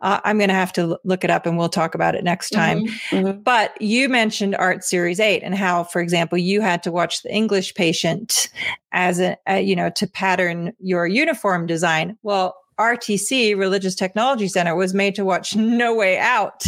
uh, 0.00 0.20
I'm 0.22 0.36
going 0.36 0.50
to 0.50 0.54
have 0.54 0.72
to 0.74 0.98
look 1.04 1.24
it 1.24 1.30
up 1.30 1.46
and 1.46 1.56
we'll 1.56 1.70
talk 1.70 1.94
about 1.94 2.14
it 2.14 2.22
next 2.22 2.50
time. 2.50 2.84
Mm-hmm, 2.84 3.16
mm-hmm. 3.16 3.40
But 3.40 3.80
you 3.80 4.10
mentioned 4.10 4.54
Art 4.56 4.84
Series 4.84 5.18
8 5.18 5.42
and 5.42 5.54
how, 5.54 5.84
for 5.84 6.02
example, 6.02 6.36
you 6.36 6.60
had 6.60 6.82
to 6.82 6.92
watch 6.92 7.22
The 7.22 7.32
English 7.34 7.72
Patient 7.72 8.50
as 8.92 9.18
a, 9.18 9.38
a 9.46 9.62
you 9.62 9.74
know, 9.74 9.88
to 9.90 10.06
pattern 10.06 10.74
your 10.78 11.06
uniform 11.06 11.66
design. 11.66 12.18
Well, 12.22 12.54
RTC, 12.78 13.56
Religious 13.56 13.94
Technology 13.94 14.48
Center, 14.48 14.74
was 14.74 14.94
made 14.94 15.14
to 15.14 15.24
watch 15.24 15.56
No 15.74 15.94
Way 15.94 16.18
Out 16.18 16.64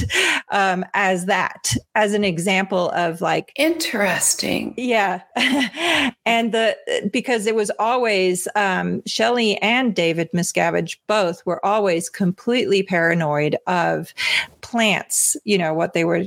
um, 0.50 0.84
as 0.94 1.26
that, 1.26 1.74
as 1.94 2.14
an 2.14 2.24
example 2.24 2.90
of 2.90 3.20
like 3.20 3.52
interesting. 3.56 4.74
Yeah, 4.76 5.22
and 6.26 6.52
the 6.52 6.76
because 7.12 7.46
it 7.46 7.54
was 7.54 7.70
always 7.78 8.48
um, 8.54 9.02
Shelly 9.06 9.56
and 9.58 9.94
David 9.94 10.30
Miscavige 10.32 10.96
both 11.06 11.44
were 11.46 11.64
always 11.64 12.08
completely 12.08 12.82
paranoid 12.82 13.56
of 13.66 14.12
plants. 14.60 15.36
You 15.44 15.58
know 15.58 15.74
what 15.74 15.92
they 15.92 16.04
were, 16.04 16.24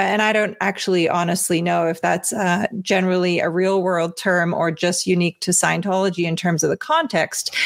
and 0.00 0.22
I 0.22 0.32
don't 0.32 0.56
actually 0.60 1.08
honestly 1.08 1.62
know 1.62 1.86
if 1.86 2.00
that's 2.00 2.32
uh, 2.32 2.66
generally 2.80 3.38
a 3.38 3.48
real 3.48 3.82
world 3.82 4.16
term 4.16 4.54
or 4.54 4.70
just 4.70 5.06
unique 5.06 5.40
to 5.40 5.50
Scientology 5.50 6.24
in 6.24 6.36
terms 6.36 6.62
of 6.62 6.70
the 6.70 6.76
context 6.76 7.56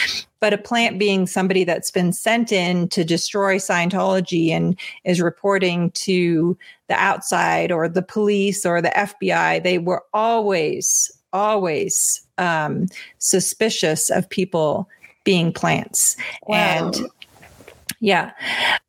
but 0.45 0.53
a 0.53 0.59
plant 0.59 0.99
being 0.99 1.27
somebody 1.27 1.65
that's 1.65 1.91
been 1.91 2.13
sent 2.13 2.53
in 2.53 2.87
to 2.91 3.03
destroy 3.03 3.57
Scientology 3.57 4.51
and 4.51 4.79
is 5.05 5.19
reporting 5.19 5.91
to 5.93 6.55
the 6.89 6.95
outside 6.97 7.73
or 7.73 7.89
the 7.89 8.03
police 8.03 8.67
or 8.67 8.83
the 8.83 8.91
FBI, 8.91 9.63
they 9.63 9.79
were 9.79 10.05
always, 10.13 11.11
always 11.33 12.27
um, 12.37 12.89
suspicious 13.21 14.11
of 14.11 14.29
people 14.29 14.87
being 15.25 15.51
plants. 15.51 16.15
Wow. 16.47 16.57
And 16.57 17.09
yeah. 18.01 18.33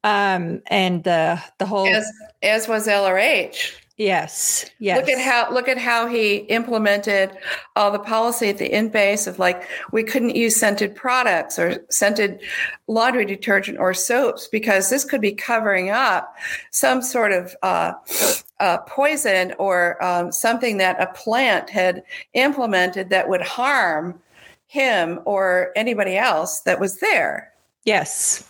Um, 0.03 0.61
and 0.67 1.03
the 1.03 1.41
the 1.57 1.65
whole 1.65 1.88
as, 1.88 2.09
as 2.43 2.67
was 2.67 2.88
LRH. 2.88 3.73
Yes. 3.97 4.69
Yes. 4.80 4.97
Look 4.97 5.07
at 5.07 5.22
how 5.22 5.53
look 5.53 5.69
at 5.69 5.77
how 5.77 6.05
he 6.07 6.38
implemented 6.49 7.31
all 7.77 7.91
the 7.91 7.99
policy 7.99 8.49
at 8.49 8.57
the 8.57 8.69
Int 8.77 8.91
base 8.91 9.26
of 9.26 9.39
like 9.39 9.69
we 9.93 10.03
couldn't 10.03 10.35
use 10.35 10.57
scented 10.57 10.95
products 10.95 11.57
or 11.57 11.85
scented 11.89 12.41
laundry 12.88 13.23
detergent 13.23 13.80
or 13.80 13.93
soaps 13.93 14.49
because 14.49 14.89
this 14.89 15.05
could 15.05 15.22
be 15.22 15.31
covering 15.31 15.91
up 15.91 16.35
some 16.72 17.01
sort 17.01 17.31
of 17.31 17.55
uh, 17.63 17.93
uh, 18.59 18.80
poison 18.80 19.53
or 19.59 20.03
um, 20.03 20.30
something 20.30 20.77
that 20.77 21.01
a 21.01 21.07
plant 21.13 21.69
had 21.69 22.03
implemented 22.34 23.09
that 23.11 23.30
would 23.30 23.41
harm 23.41 24.19
him 24.67 25.22
or 25.23 25.72
anybody 25.77 26.17
else 26.17 26.59
that 26.61 26.81
was 26.81 26.99
there. 26.99 27.55
Yes, 27.86 28.44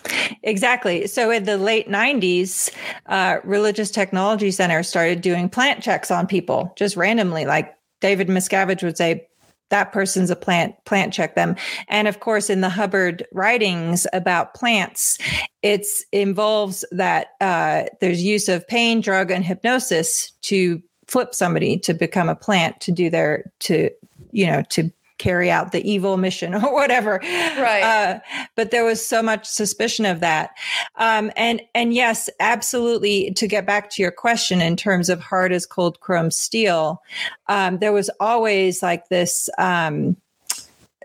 exactly. 0.43 1.07
So 1.07 1.29
in 1.29 1.43
the 1.43 1.57
late 1.57 1.89
90s, 1.89 2.71
uh, 3.07 3.37
Religious 3.43 3.91
Technology 3.91 4.49
Center 4.49 4.81
started 4.81 5.19
doing 5.21 5.49
plant 5.49 5.83
checks 5.83 6.09
on 6.09 6.25
people 6.25 6.73
just 6.77 6.95
randomly. 6.95 7.45
Like 7.45 7.75
David 7.99 8.29
Miscavige 8.29 8.81
would 8.81 8.97
say, 8.97 9.27
that 9.69 9.91
person's 9.91 10.29
a 10.29 10.35
plant, 10.35 10.75
plant 10.85 11.11
check 11.11 11.35
them. 11.35 11.55
And 11.87 12.07
of 12.07 12.19
course, 12.19 12.49
in 12.49 12.61
the 12.61 12.69
Hubbard 12.69 13.25
writings 13.31 14.05
about 14.13 14.53
plants, 14.53 15.17
it 15.63 15.87
involves 16.11 16.85
that 16.91 17.29
uh, 17.41 17.85
there's 17.99 18.23
use 18.23 18.47
of 18.47 18.67
pain, 18.67 19.01
drug, 19.01 19.31
and 19.31 19.43
hypnosis 19.43 20.31
to 20.43 20.81
flip 21.07 21.33
somebody 21.33 21.79
to 21.79 21.93
become 21.93 22.29
a 22.29 22.35
plant 22.35 22.79
to 22.81 22.91
do 22.91 23.09
their, 23.09 23.51
to, 23.61 23.89
you 24.31 24.45
know, 24.45 24.61
to 24.69 24.91
carry 25.17 25.49
out 25.49 25.71
the 25.71 25.89
evil 25.89 26.17
mission 26.17 26.53
or 26.55 26.73
whatever. 26.73 27.19
Right. 27.23 27.83
Uh, 27.83 28.19
but 28.55 28.71
there 28.71 28.85
was 28.85 29.05
so 29.05 29.21
much 29.21 29.45
suspicion 29.47 30.05
of 30.05 30.19
that. 30.19 30.51
Um, 30.95 31.31
and 31.35 31.61
and 31.73 31.93
yes, 31.93 32.29
absolutely. 32.39 33.31
To 33.31 33.47
get 33.47 33.65
back 33.65 33.89
to 33.91 34.01
your 34.01 34.11
question 34.11 34.61
in 34.61 34.75
terms 34.75 35.09
of 35.09 35.19
hard 35.19 35.51
as 35.51 35.65
cold 35.65 35.99
chrome 35.99 36.31
steel, 36.31 37.01
um, 37.47 37.79
there 37.79 37.93
was 37.93 38.09
always 38.19 38.81
like 38.81 39.09
this. 39.09 39.49
Um, 39.57 40.17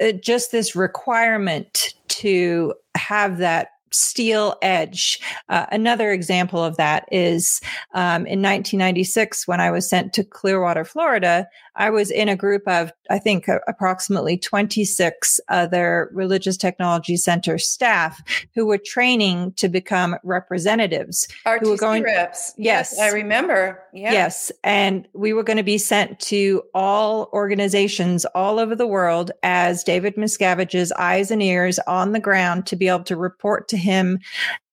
uh, 0.01 0.13
just 0.13 0.51
this 0.51 0.75
requirement 0.75 1.93
to 2.09 2.73
have 2.95 3.39
that 3.39 3.69
steel 3.93 4.57
edge. 4.63 5.21
Uh, 5.49 5.67
another 5.73 6.11
example 6.13 6.63
of 6.63 6.77
that 6.77 7.09
is 7.11 7.61
um, 7.95 8.27
in 8.27 8.41
1996, 8.41 9.49
when 9.49 9.61
I 9.61 9.71
was 9.71 9.89
sent 9.89 10.13
to 10.15 10.25
Clearwater, 10.25 10.85
Florida, 10.85 11.49
I 11.81 11.89
was 11.89 12.11
in 12.11 12.29
a 12.29 12.37
group 12.37 12.69
of, 12.69 12.93
I 13.09 13.19
think, 13.19 13.49
approximately 13.67 14.37
26 14.37 15.41
other 15.49 16.11
Religious 16.13 16.59
Technology 16.59 17.17
Center 17.17 17.57
staff 17.57 18.23
who 18.55 18.67
were 18.67 18.79
training 18.79 19.55
to 19.55 19.69
become 19.69 20.17
representatives. 20.23 21.27
RTC 21.47 21.61
who 21.61 21.71
were 21.71 21.77
going, 21.79 22.03
reps. 22.03 22.53
Yes. 22.59 22.95
yes 22.95 23.01
I 23.01 23.15
remember. 23.15 23.83
Yeah. 23.95 24.13
Yes. 24.13 24.53
And 24.63 25.09
we 25.15 25.33
were 25.33 25.43
going 25.43 25.57
to 25.57 25.63
be 25.63 25.79
sent 25.79 26.21
to 26.21 26.63
all 26.75 27.31
organizations 27.33 28.27
all 28.27 28.59
over 28.59 28.77
the 28.77 28.87
world 28.87 29.31
as 29.43 29.83
David 29.83 30.17
Miscavige's 30.17 30.93
eyes 30.93 31.31
and 31.31 31.43
ears 31.43 31.79
on 31.87 32.13
the 32.13 32.21
ground 32.21 32.67
to 32.67 32.77
be 32.77 32.89
able 32.89 33.05
to 33.05 33.17
report 33.17 33.69
to 33.69 33.79
him 33.79 34.19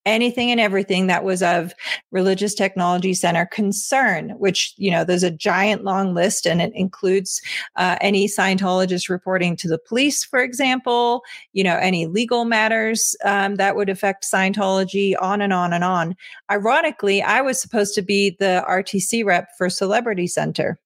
anything 0.07 0.49
and 0.49 0.59
everything 0.59 1.07
that 1.07 1.23
was 1.23 1.43
of 1.43 1.73
religious 2.11 2.55
technology 2.55 3.13
center 3.13 3.45
concern 3.45 4.29
which 4.37 4.73
you 4.77 4.89
know 4.89 5.03
there's 5.03 5.23
a 5.23 5.29
giant 5.29 5.83
long 5.83 6.13
list 6.13 6.47
and 6.47 6.61
it 6.61 6.71
includes 6.73 7.41
uh, 7.75 7.97
any 8.01 8.27
scientologist 8.27 9.09
reporting 9.09 9.55
to 9.55 9.67
the 9.67 9.77
police 9.77 10.23
for 10.23 10.39
example 10.39 11.21
you 11.53 11.63
know 11.63 11.77
any 11.77 12.07
legal 12.07 12.45
matters 12.45 13.15
um, 13.25 13.55
that 13.55 13.75
would 13.75 13.89
affect 13.89 14.23
scientology 14.23 15.13
on 15.21 15.41
and 15.41 15.53
on 15.53 15.73
and 15.73 15.83
on. 15.83 16.15
Ironically 16.49 17.21
i 17.21 17.41
was 17.41 17.61
supposed 17.61 17.93
to 17.95 18.01
be 18.01 18.35
the 18.39 18.63
rtc 18.67 19.25
rep 19.25 19.49
for 19.57 19.69
celebrity 19.69 20.27
center 20.27 20.79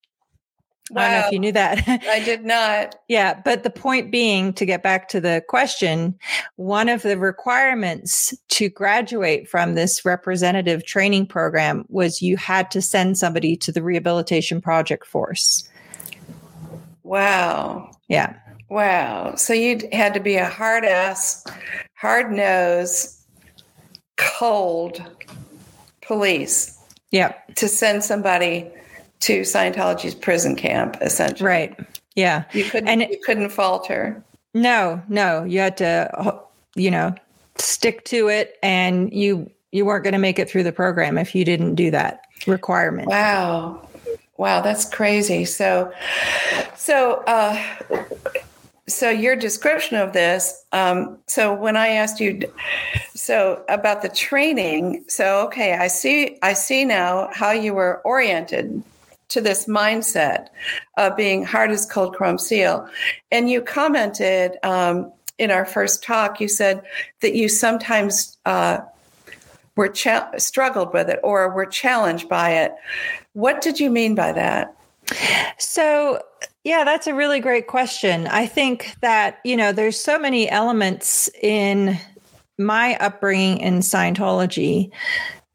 Wow. 0.92 1.04
I 1.04 1.10
don't 1.10 1.22
know 1.22 1.28
if 1.28 1.32
you 1.32 1.40
knew 1.40 1.52
that. 1.54 1.88
I 1.88 2.20
did 2.20 2.44
not. 2.44 2.96
yeah. 3.08 3.40
But 3.46 3.64
the 3.64 3.70
point 3.70 4.12
being, 4.12 4.52
to 4.54 4.66
get 4.66 4.84
back 4.84 5.08
to 5.10 5.22
the 5.22 5.42
question, 5.48 6.20
one 6.58 6.90
of 6.90 7.02
the 7.02 7.18
requirements 7.18 8.34
to 8.50 8.70
graduate 8.70 9.48
from 9.48 9.76
this 9.76 10.04
representative 10.04 10.86
training 10.86 11.28
program 11.28 11.86
was 11.88 12.22
you 12.22 12.36
had 12.36 12.70
to 12.72 12.82
send 12.82 13.18
somebody 13.18 13.56
to 13.56 13.72
the 13.72 13.82
rehabilitation 13.82 14.60
project 14.60 15.06
force. 15.06 15.64
Wow. 17.04 17.92
Yeah. 18.10 18.36
Wow. 18.68 19.36
So 19.36 19.54
you 19.54 19.80
had 19.94 20.14
to 20.14 20.20
be 20.20 20.36
a 20.36 20.50
hard 20.50 20.84
ass, 20.84 21.46
hard 21.96 22.34
nose, 22.34 23.26
cold 24.18 25.02
police. 26.02 26.78
Yeah. 27.12 27.34
To 27.56 27.70
send 27.70 28.04
somebody 28.04 28.70
to 29.22 29.42
Scientology's 29.42 30.16
prison 30.16 30.56
camp, 30.56 30.98
essentially. 31.02 31.48
Right. 31.48 31.80
Yeah. 32.16 32.44
You 32.54 32.66
couldn't 32.66 32.90
and 32.90 33.02
you 33.02 33.20
couldn't 33.24 33.50
falter. 33.50 34.24
No, 34.54 35.02
no. 35.08 35.44
You 35.44 35.60
had 35.60 35.78
to 35.78 36.42
you 36.76 36.92
know, 36.92 37.14
stick 37.58 38.04
to 38.06 38.28
it 38.28 38.58
and 38.64 39.12
you 39.14 39.50
you 39.72 39.86
weren't 39.86 40.04
going 40.04 40.14
to 40.14 40.20
make 40.20 40.38
it 40.38 40.50
through 40.50 40.64
the 40.64 40.72
program 40.72 41.18
if 41.18 41.34
you 41.34 41.46
didn't 41.46 41.76
do 41.76 41.92
that 41.92 42.22
requirement. 42.46 43.08
Wow. 43.08 43.88
Wow, 44.38 44.62
that's 44.62 44.86
crazy. 44.86 45.46
So 45.46 45.94
so 46.76 47.24
uh 47.28 47.62
so 48.88 49.10
your 49.10 49.36
description 49.36 49.98
of 49.98 50.12
this 50.12 50.66
um, 50.74 51.18
so 51.28 51.54
when 51.54 51.78
i 51.78 51.90
asked 51.90 52.20
you 52.20 52.42
so 53.14 53.64
about 53.70 54.02
the 54.02 54.10
training 54.10 55.06
so 55.08 55.46
okay 55.46 55.74
i 55.76 55.88
see 55.88 56.38
i 56.42 56.52
see 56.52 56.84
now 56.84 57.30
how 57.32 57.52
you 57.52 57.74
were 57.74 58.02
oriented 58.04 58.84
to 59.32 59.42
this 59.42 59.66
mindset 59.66 60.48
of 60.98 61.16
being 61.16 61.44
hard 61.44 61.72
as 61.72 61.86
cold 61.86 62.16
chrome 62.16 62.38
steel. 62.38 62.88
And 63.32 63.50
you 63.50 63.62
commented 63.62 64.58
um, 64.64 65.12
in 65.38 65.52
our 65.52 65.66
first 65.66 66.04
talk, 66.04 66.40
you 66.40 66.48
said 66.48 66.84
that 67.22 67.34
you 67.34 67.50
sometimes 67.50 68.38
uh, 68.46 68.80
were 69.76 69.90
cha- 69.90 70.32
struggled 70.38 70.94
with 70.94 71.10
it 71.10 71.20
or 71.24 71.50
were 71.50 71.66
challenged 71.66 72.30
by 72.30 72.52
it. 72.52 72.74
What 73.34 73.62
did 73.62 73.80
you 73.80 73.90
mean 73.90 74.16
by 74.16 74.34
that? 74.34 74.76
So, 75.58 76.22
yeah, 76.64 76.84
that's 76.84 77.08
a 77.08 77.14
really 77.14 77.40
great 77.40 77.68
question. 77.68 78.28
I 78.28 78.46
think 78.46 78.96
that, 79.02 79.40
you 79.44 79.58
know, 79.58 79.72
there's 79.72 80.00
so 80.00 80.20
many 80.20 80.50
elements 80.50 81.30
in 81.42 81.98
my 82.58 82.96
upbringing 82.98 83.58
in 83.58 83.80
Scientology 83.80 84.92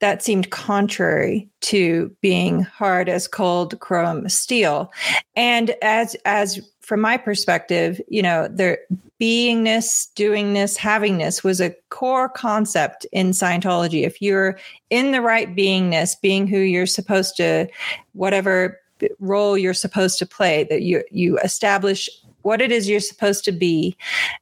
that 0.01 0.23
seemed 0.23 0.51
contrary 0.51 1.49
to 1.63 2.15
being 2.21 2.61
hard 2.61 3.09
as 3.09 3.27
cold 3.27 3.79
chrome 3.81 4.29
steel. 4.29 4.93
And 5.35 5.71
as 5.83 6.17
as 6.25 6.61
from 6.81 7.01
my 7.01 7.17
perspective, 7.17 8.01
you 8.09 8.23
know, 8.23 8.49
their 8.49 8.79
beingness, 9.21 10.09
doingness, 10.15 10.77
havingness 10.77 11.43
was 11.43 11.61
a 11.61 11.75
core 11.89 12.29
concept 12.29 13.07
in 13.13 13.31
Scientology. 13.31 14.05
If 14.05 14.21
you're 14.21 14.59
in 14.91 15.13
the 15.13 15.23
right 15.23 15.57
beingness, 15.57 16.21
being 16.21 16.47
who 16.47 16.59
you're 16.59 16.87
supposed 16.87 17.37
to, 17.37 17.67
whatever 18.13 18.79
role 19.19 19.57
you're 19.57 19.75
supposed 19.75 20.19
to 20.19 20.27
play, 20.27 20.65
that 20.65 20.83
you 20.83 21.03
you 21.11 21.39
establish 21.39 22.09
what 22.43 22.61
it 22.61 22.71
is 22.71 22.89
you're 22.89 23.01
supposed 23.01 23.45
to 23.45 23.53
be, 23.53 23.97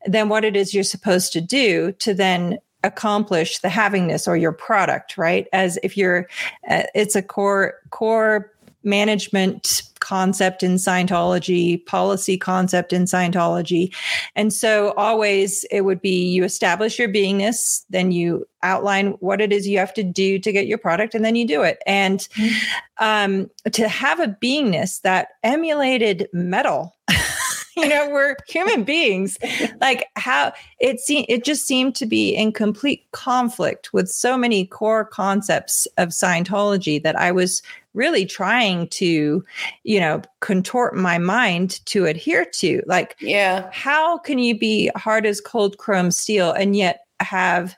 then 0.05 0.29
what 0.29 0.45
it 0.45 0.57
is 0.57 0.75
you're 0.75 0.85
supposed 0.85 1.33
to 1.33 1.41
do 1.41 1.93
to 1.93 2.13
then 2.13 2.59
accomplish 2.85 3.59
the 3.59 3.69
havingness 3.69 4.28
or 4.28 4.36
your 4.36 4.52
product 4.52 5.16
right 5.19 5.48
as 5.52 5.78
if 5.82 5.97
you're 5.97 6.28
uh, 6.69 6.82
it's 6.94 7.16
a 7.16 7.23
core 7.23 7.74
core 7.90 8.55
management 8.85 9.82
concept 10.01 10.62
in 10.62 10.74
Scientology, 10.74 11.85
policy 11.86 12.36
concept 12.36 12.93
in 12.93 13.05
Scientology. 13.05 13.94
And 14.36 14.52
so 14.52 14.93
always 14.93 15.65
it 15.70 15.81
would 15.81 16.02
be 16.02 16.27
you 16.28 16.44
establish 16.44 16.98
your 16.98 17.09
beingness, 17.09 17.85
then 17.89 18.12
you 18.12 18.47
outline 18.62 19.12
what 19.20 19.40
it 19.40 19.52
is 19.52 19.66
you 19.66 19.78
have 19.78 19.94
to 19.94 20.02
do 20.02 20.39
to 20.39 20.52
get 20.52 20.66
your 20.66 20.78
product, 20.78 21.15
and 21.15 21.24
then 21.24 21.36
you 21.36 21.47
do 21.47 21.62
it. 21.62 21.78
And 21.86 22.20
mm-hmm. 22.20 23.05
um, 23.05 23.51
to 23.73 23.89
have 23.89 24.20
a 24.20 24.28
beingness 24.28 25.01
that 25.01 25.28
emulated 25.43 26.28
metal 26.32 26.94
you 27.77 27.89
know 27.89 28.09
we're 28.11 28.37
human 28.49 28.85
beings. 28.85 29.39
Like 29.81 30.07
how 30.17 30.53
it 30.81 31.01
seemed 31.01 31.27
it 31.29 31.45
just 31.45 31.67
seemed 31.67 31.95
to 31.97 32.07
be 32.07 32.35
in 32.35 32.53
complete 32.53 33.07
conflict 33.13 33.93
with 33.93 34.09
so 34.09 34.37
many 34.37 34.67
core 34.67 35.05
concepts 35.05 35.87
of 35.99 36.09
scientology 36.11 37.03
that 37.03 37.19
i 37.19 37.33
was 37.33 37.63
really 37.95 38.27
trying 38.27 38.89
to 38.89 39.45
you 39.85 40.01
know 40.01 40.21
contort 40.41 40.95
my 40.95 41.17
mind 41.17 41.85
to 41.87 42.05
adhere 42.05 42.45
to. 42.45 42.83
Like 42.87 43.17
yeah. 43.21 43.71
how 43.73 44.19
can 44.19 44.39
you 44.39 44.59
be 44.59 44.91
hard 44.97 45.25
as 45.25 45.41
cold 45.41 45.79
chrome 45.79 46.11
steel 46.11 46.51
and 46.53 46.77
yet 46.77 47.07
have 47.21 47.77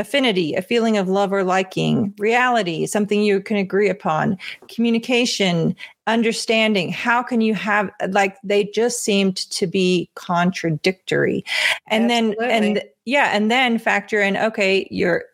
affinity, 0.00 0.54
a 0.54 0.62
feeling 0.62 0.96
of 0.96 1.08
love 1.08 1.32
or 1.32 1.44
liking, 1.44 2.12
reality, 2.18 2.86
something 2.86 3.22
you 3.22 3.40
can 3.40 3.58
agree 3.58 3.88
upon, 3.88 4.38
communication, 4.68 5.76
understanding. 6.06 6.90
How 6.90 7.22
can 7.22 7.40
you 7.40 7.54
have 7.54 7.90
like 8.08 8.36
they 8.42 8.64
just 8.64 9.04
seemed 9.04 9.36
to 9.50 9.66
be 9.66 10.10
contradictory. 10.14 11.44
And 11.88 12.10
Absolutely. 12.10 12.46
then 12.46 12.64
and 12.64 12.82
yeah, 13.04 13.30
and 13.32 13.50
then 13.50 13.78
factor 13.78 14.20
in 14.20 14.36
okay, 14.36 14.88
you're 14.90 15.24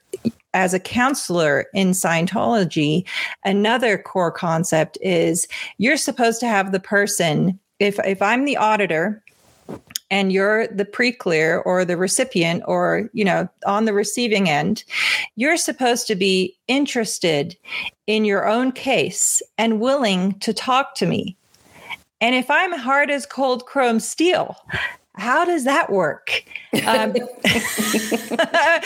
as 0.53 0.75
a 0.75 0.81
counselor 0.81 1.67
in 1.75 1.91
Scientology, 1.91 3.07
another 3.45 3.99
core 3.99 4.33
concept 4.33 4.99
is 5.01 5.47
you're 5.79 5.97
supposed 5.97 6.41
to 6.41 6.49
have 6.49 6.73
the 6.73 6.81
person 6.81 7.59
if 7.79 7.99
if 8.05 8.21
I'm 8.21 8.45
the 8.45 8.57
auditor 8.57 9.23
and 10.11 10.33
you're 10.33 10.67
the 10.69 10.85
pre-clear 10.85 11.59
or 11.59 11.85
the 11.85 11.97
recipient 11.97 12.63
or 12.67 13.11
you 13.13 13.25
know 13.25 13.49
on 13.67 13.85
the 13.85 13.93
receiving 13.93 14.49
end 14.49 14.85
you're 15.37 15.57
supposed 15.57 16.07
to 16.07 16.15
be 16.15 16.57
interested 16.69 17.57
in 18.07 18.25
your 18.25 18.49
own 18.49 18.73
case 18.73 19.43
and 19.59 19.81
willing 19.81 20.39
to 20.41 20.53
talk 20.53 20.95
to 20.95 21.07
me 21.07 21.37
and 22.21 22.35
if 22.35 22.51
i'm 22.51 22.73
hard 22.73 23.11
as 23.11 23.27
cold 23.27 23.67
chrome 23.67 24.01
steel 24.01 24.57
how 25.17 25.47
does 25.47 25.65
that 25.65 25.91
work? 25.91 26.45
Um, 26.87 27.15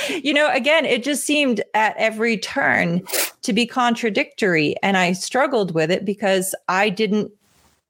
you 0.22 0.32
know, 0.32 0.48
again, 0.52 0.84
it 0.84 1.02
just 1.02 1.24
seemed 1.24 1.60
at 1.74 1.96
every 1.96 2.38
turn 2.38 3.02
to 3.42 3.52
be 3.52 3.66
contradictory. 3.66 4.76
And 4.82 4.96
I 4.96 5.12
struggled 5.12 5.74
with 5.74 5.90
it 5.90 6.04
because 6.04 6.54
I 6.68 6.88
didn't 6.88 7.32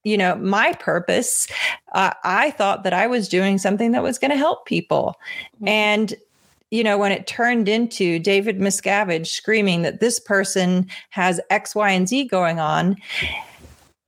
you 0.05 0.17
know 0.17 0.35
my 0.37 0.73
purpose 0.75 1.47
uh, 1.93 2.13
i 2.25 2.51
thought 2.53 2.85
that 2.85 2.93
i 2.93 3.07
was 3.07 3.29
doing 3.29 3.59
something 3.59 3.93
that 3.93 4.03
was 4.03 4.19
going 4.19 4.31
to 4.31 4.37
help 4.37 4.67
people 4.67 5.17
mm-hmm. 5.57 5.69
and 5.69 6.15
you 6.71 6.85
know 6.85 6.97
when 6.99 7.13
it 7.13 7.27
turned 7.27 7.69
into 7.69 8.19
david 8.19 8.59
miscavige 8.59 9.27
screaming 9.27 9.83
that 9.83 10.01
this 10.01 10.19
person 10.19 10.87
has 11.11 11.41
x 11.51 11.75
y 11.75 11.91
and 11.91 12.09
z 12.09 12.25
going 12.25 12.59
on 12.59 12.97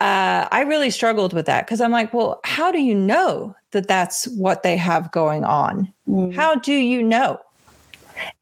uh, 0.00 0.48
i 0.50 0.64
really 0.66 0.90
struggled 0.90 1.32
with 1.32 1.46
that 1.46 1.66
because 1.66 1.80
i'm 1.80 1.92
like 1.92 2.12
well 2.12 2.40
how 2.44 2.72
do 2.72 2.80
you 2.80 2.94
know 2.94 3.54
that 3.72 3.88
that's 3.88 4.26
what 4.28 4.62
they 4.62 4.76
have 4.76 5.10
going 5.12 5.44
on 5.44 5.92
mm-hmm. 6.08 6.32
how 6.32 6.54
do 6.54 6.72
you 6.72 7.02
know 7.02 7.38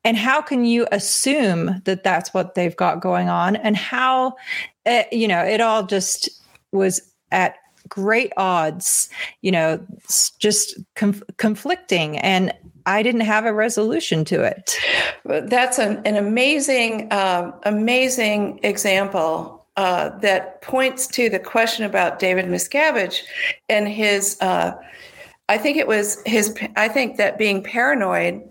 and 0.04 0.16
how 0.16 0.42
can 0.42 0.64
you 0.64 0.86
assume 0.92 1.80
that 1.84 2.02
that's 2.02 2.34
what 2.34 2.54
they've 2.54 2.76
got 2.76 3.00
going 3.00 3.28
on 3.28 3.56
and 3.56 3.76
how 3.76 4.34
uh, 4.86 5.02
you 5.12 5.28
know 5.28 5.42
it 5.42 5.60
all 5.60 5.84
just 5.84 6.28
was 6.72 7.09
at 7.30 7.56
great 7.88 8.32
odds, 8.36 9.08
you 9.42 9.50
know, 9.50 9.84
just 10.38 10.78
conf- 10.94 11.22
conflicting. 11.36 12.18
And 12.18 12.52
I 12.86 13.02
didn't 13.02 13.22
have 13.22 13.46
a 13.46 13.52
resolution 13.52 14.24
to 14.26 14.42
it. 14.42 14.76
That's 15.24 15.78
an, 15.78 16.00
an 16.04 16.16
amazing, 16.16 17.12
um, 17.12 17.54
amazing 17.64 18.60
example 18.62 19.66
uh, 19.76 20.10
that 20.18 20.60
points 20.62 21.06
to 21.08 21.28
the 21.30 21.38
question 21.38 21.84
about 21.84 22.18
David 22.18 22.46
Miscavige 22.46 23.22
and 23.68 23.88
his. 23.88 24.36
Uh, 24.40 24.72
I 25.48 25.58
think 25.58 25.76
it 25.76 25.86
was 25.86 26.20
his. 26.26 26.56
I 26.76 26.88
think 26.88 27.16
that 27.16 27.38
being 27.38 27.62
paranoid 27.62 28.42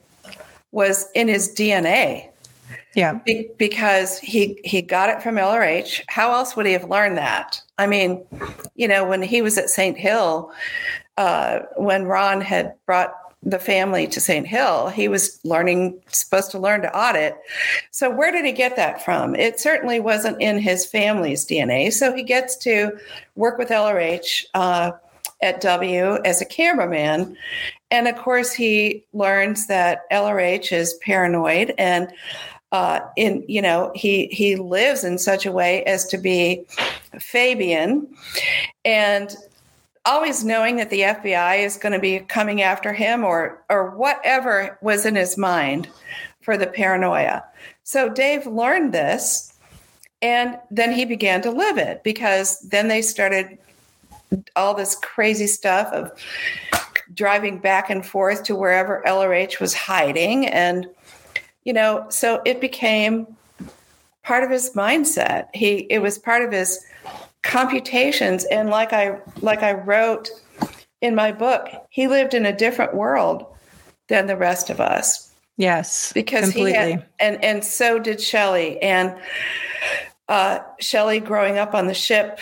was 0.72 1.10
in 1.14 1.28
his 1.28 1.54
DNA. 1.54 2.29
Yeah. 2.96 3.20
Be- 3.26 3.50
because 3.58 4.20
he 4.20 4.60
he 4.64 4.82
got 4.82 5.10
it 5.10 5.22
from 5.22 5.36
LRH. 5.36 6.02
How 6.08 6.32
else 6.34 6.56
would 6.56 6.66
he 6.66 6.74
have 6.74 6.90
learned 6.90 7.18
that? 7.18 7.62
I 7.78 7.88
mean, 7.88 8.26
you 8.76 8.88
know, 8.88 9.08
when 9.08 9.22
he 9.22 9.42
was 9.42 9.58
at 9.58 9.70
St. 9.70 9.98
Hill, 9.98 10.52
uh, 11.18 11.60
when 11.78 12.06
Ron 12.06 12.42
had 12.42 12.74
brought 12.86 13.14
the 13.44 13.60
family 13.60 14.06
to 14.08 14.20
St. 14.20 14.46
Hill, 14.46 14.90
he 14.90 15.08
was 15.08 15.40
learning, 15.46 16.02
supposed 16.08 16.52
to 16.52 16.60
learn 16.60 16.82
to 16.82 16.98
audit. 16.98 17.38
So, 17.92 18.10
where 18.10 18.32
did 18.32 18.46
he 18.46 18.52
get 18.52 18.76
that 18.76 19.04
from? 19.04 19.36
It 19.36 19.60
certainly 19.60 20.00
wasn't 20.00 20.42
in 20.42 20.60
his 20.60 20.86
family's 20.86 21.46
DNA. 21.46 21.94
So, 21.94 22.14
he 22.14 22.24
gets 22.24 22.58
to 22.58 22.98
work 23.36 23.58
with 23.58 23.70
LRH 23.70 24.46
uh, 24.54 24.92
at 25.42 25.62
W 25.62 26.20
as 26.26 26.42
a 26.42 26.46
cameraman. 26.46 27.38
And 27.92 28.08
of 28.08 28.18
course, 28.18 28.52
he 28.52 29.06
learns 29.14 29.68
that 29.68 30.10
LRH 30.12 30.72
is 30.72 30.96
paranoid 30.96 31.74
and 31.78 32.12
uh, 32.72 33.00
in 33.16 33.44
you 33.48 33.62
know 33.62 33.92
he 33.96 34.28
he 34.28 34.56
lives 34.56 35.04
in 35.04 35.18
such 35.18 35.46
a 35.46 35.52
way 35.52 35.84
as 35.84 36.06
to 36.08 36.18
be 36.18 36.66
Fabian, 37.20 38.08
and 38.86 39.36
always 40.06 40.44
knowing 40.44 40.78
that 40.78 40.90
the 40.90 41.02
FBI 41.02 41.60
is 41.60 41.78
going 41.78 41.94
to 41.94 42.00
be 42.00 42.20
coming 42.20 42.62
after 42.62 42.94
him 42.94 43.24
or 43.24 43.64
or 43.70 43.92
whatever 43.92 44.78
was 44.82 45.06
in 45.06 45.16
his 45.16 45.38
mind 45.38 45.90
for 46.42 46.58
the 46.58 46.68
paranoia. 46.68 47.44
So 47.84 48.10
Dave 48.10 48.46
learned 48.46 48.94
this 48.94 49.54
and 50.22 50.58
then 50.70 50.92
he 50.92 51.06
began 51.06 51.42
to 51.42 51.52
live 51.52 51.78
it 51.78 52.04
because 52.04 52.60
then 52.62 52.88
they 52.88 53.02
started 53.02 53.58
all 54.56 54.74
this 54.74 54.96
crazy 54.96 55.48
stuff 55.48 55.92
of 55.94 56.12
driving 57.14 57.60
back 57.60 57.90
and 57.90 58.06
forth 58.06 58.44
to 58.44 58.56
wherever 58.56 59.04
LRH 59.06 59.60
was 59.60 59.74
hiding 59.74 60.46
and 60.48 60.88
you 61.70 61.74
know, 61.74 62.04
so 62.10 62.42
it 62.46 62.60
became 62.60 63.28
part 64.24 64.44
of 64.44 64.50
his 64.50 64.72
mindset. 64.72 65.50
He 65.54 65.86
it 65.92 66.00
was 66.00 66.18
part 66.18 66.42
of 66.42 66.52
his 66.52 66.84
computations 67.44 68.44
and 68.46 68.72
like 68.72 68.92
I 68.92 69.20
like 69.42 69.62
I 69.62 69.74
wrote 69.74 70.32
in 71.00 71.14
my 71.14 71.32
book, 71.32 71.70
he 71.92 72.08
lived 72.08 72.34
in 72.34 72.48
a 72.48 72.58
different 72.58 72.96
world 72.96 73.46
than 74.08 74.26
the 74.26 74.36
rest 74.36 74.72
of 74.72 74.82
us. 74.82 75.32
Yes. 75.58 76.12
Because 76.12 76.46
completely. 76.46 76.72
he 76.72 76.78
had, 76.78 77.06
and 77.20 77.44
and 77.46 77.64
so 77.64 78.00
did 78.00 78.20
Shelly 78.20 78.82
and 78.82 79.16
uh, 80.28 80.62
Shelly 80.80 81.20
growing 81.20 81.60
up 81.60 81.76
on 81.76 81.86
the 81.86 81.94
ship 81.94 82.40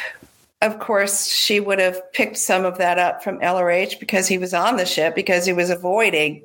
of 0.61 0.79
course, 0.79 1.27
she 1.27 1.59
would 1.59 1.77
have 1.77 2.01
picked 2.13 2.37
some 2.37 2.65
of 2.65 2.79
that 2.79 2.97
up 2.97 3.23
from 3.23 3.39
LRH 3.41 3.99
because 3.99 4.27
he 4.27 4.39
was 4.39 4.55
on 4.55 4.77
the 4.77 4.87
ship 4.87 5.13
because 5.13 5.45
he 5.45 5.53
was 5.53 5.69
avoiding 5.69 6.41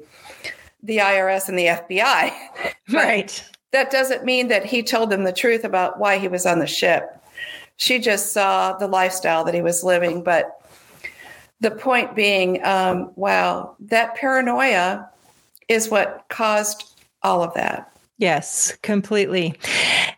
the 0.83 0.99
IRS 0.99 1.49
and 1.49 1.59
the 1.59 1.67
FBI. 1.67 2.33
right. 2.93 3.45
That 3.73 3.91
doesn't 3.91 4.25
mean 4.25 4.49
that 4.49 4.67
he 4.67 4.83
told 4.83 5.11
them 5.11 5.25
the 5.25 5.33
truth 5.33 5.65
about 5.65 5.99
why 5.99 6.19
he 6.19 6.29
was 6.29 6.45
on 6.45 6.59
the 6.59 6.67
ship. 6.67 7.19
She 7.77 7.99
just 7.99 8.33
saw 8.33 8.77
the 8.77 8.87
lifestyle 8.87 9.45
that 9.45 9.55
he 9.55 9.63
was 9.63 9.83
living. 9.83 10.23
But 10.23 10.61
the 11.61 11.71
point 11.71 12.15
being, 12.15 12.63
um, 12.65 13.13
wow, 13.17 13.77
that 13.81 14.15
paranoia 14.17 15.09
is 15.69 15.89
what 15.89 16.27
caused 16.29 16.85
all 17.23 17.43
of 17.43 17.55
that. 17.55 17.89
Yes, 18.19 18.77
completely. 18.83 19.55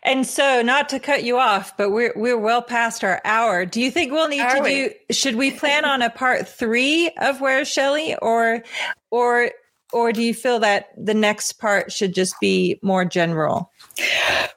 And 0.03 0.27
so, 0.27 0.61
not 0.61 0.89
to 0.89 0.99
cut 0.99 1.23
you 1.23 1.39
off, 1.39 1.75
but 1.75 1.89
we're 1.89 2.13
we're 2.15 2.37
well 2.37 2.61
past 2.61 3.03
our 3.03 3.19
hour. 3.25 3.65
Do 3.65 3.81
you 3.81 3.89
think 3.89 4.11
we'll 4.11 4.27
need 4.27 4.41
Are 4.41 4.57
to 4.57 4.61
we? 4.61 4.69
do? 4.69 4.91
Should 5.11 5.35
we 5.35 5.49
plan 5.49 5.85
on 5.85 6.03
a 6.03 6.11
part 6.11 6.47
three 6.47 7.09
of 7.19 7.41
Where's 7.41 7.67
Shelly, 7.67 8.15
or 8.21 8.63
or 9.09 9.49
or 9.93 10.11
do 10.11 10.21
you 10.21 10.33
feel 10.33 10.59
that 10.59 10.89
the 10.97 11.13
next 11.13 11.53
part 11.53 11.91
should 11.91 12.13
just 12.13 12.35
be 12.39 12.79
more 12.81 13.05
general? 13.05 13.71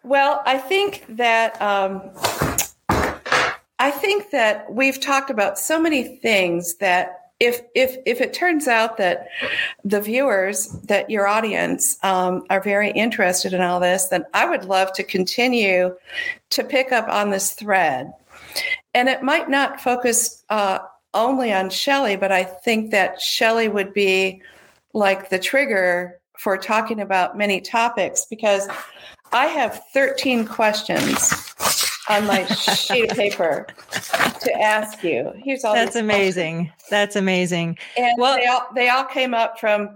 Well, 0.02 0.42
I 0.46 0.58
think 0.58 1.04
that 1.08 1.60
um, 1.60 2.10
I 3.78 3.90
think 3.90 4.30
that 4.30 4.72
we've 4.72 5.00
talked 5.00 5.30
about 5.30 5.58
so 5.58 5.80
many 5.80 6.18
things 6.18 6.76
that 6.76 7.18
if 7.40 7.60
if 7.74 7.96
if 8.04 8.20
it 8.20 8.32
turns 8.32 8.66
out 8.66 8.96
that 8.96 9.28
the 9.84 10.00
viewers 10.00 10.66
that 10.84 11.08
your 11.08 11.26
audience 11.28 11.96
um, 12.02 12.44
are 12.50 12.60
very 12.60 12.90
interested 12.90 13.52
in 13.52 13.60
all 13.60 13.78
this 13.78 14.08
then 14.08 14.24
i 14.34 14.48
would 14.48 14.64
love 14.64 14.92
to 14.92 15.04
continue 15.04 15.94
to 16.50 16.64
pick 16.64 16.90
up 16.90 17.08
on 17.08 17.30
this 17.30 17.52
thread 17.52 18.12
and 18.92 19.08
it 19.08 19.22
might 19.22 19.48
not 19.48 19.80
focus 19.80 20.42
uh, 20.48 20.78
only 21.14 21.52
on 21.52 21.70
shelly 21.70 22.16
but 22.16 22.32
i 22.32 22.42
think 22.42 22.90
that 22.90 23.20
shelly 23.20 23.68
would 23.68 23.92
be 23.92 24.42
like 24.94 25.30
the 25.30 25.38
trigger 25.38 26.20
for 26.38 26.56
talking 26.56 27.00
about 27.00 27.36
many 27.36 27.60
topics 27.60 28.26
because 28.30 28.68
i 29.32 29.46
have 29.46 29.82
13 29.92 30.46
questions 30.46 31.48
on 32.08 32.26
my 32.26 32.44
sheet 32.46 33.10
of 33.10 33.16
paper 33.16 33.66
to 34.40 34.60
ask 34.60 35.02
you. 35.04 35.32
Here's 35.42 35.64
all. 35.64 35.74
That's 35.74 35.96
amazing. 35.96 36.66
Questions. 36.66 36.90
That's 36.90 37.16
amazing. 37.16 37.78
And 37.96 38.14
well, 38.18 38.36
they 38.36 38.46
all 38.46 38.66
they 38.74 38.88
all 38.88 39.04
came 39.04 39.34
up 39.34 39.58
from 39.58 39.90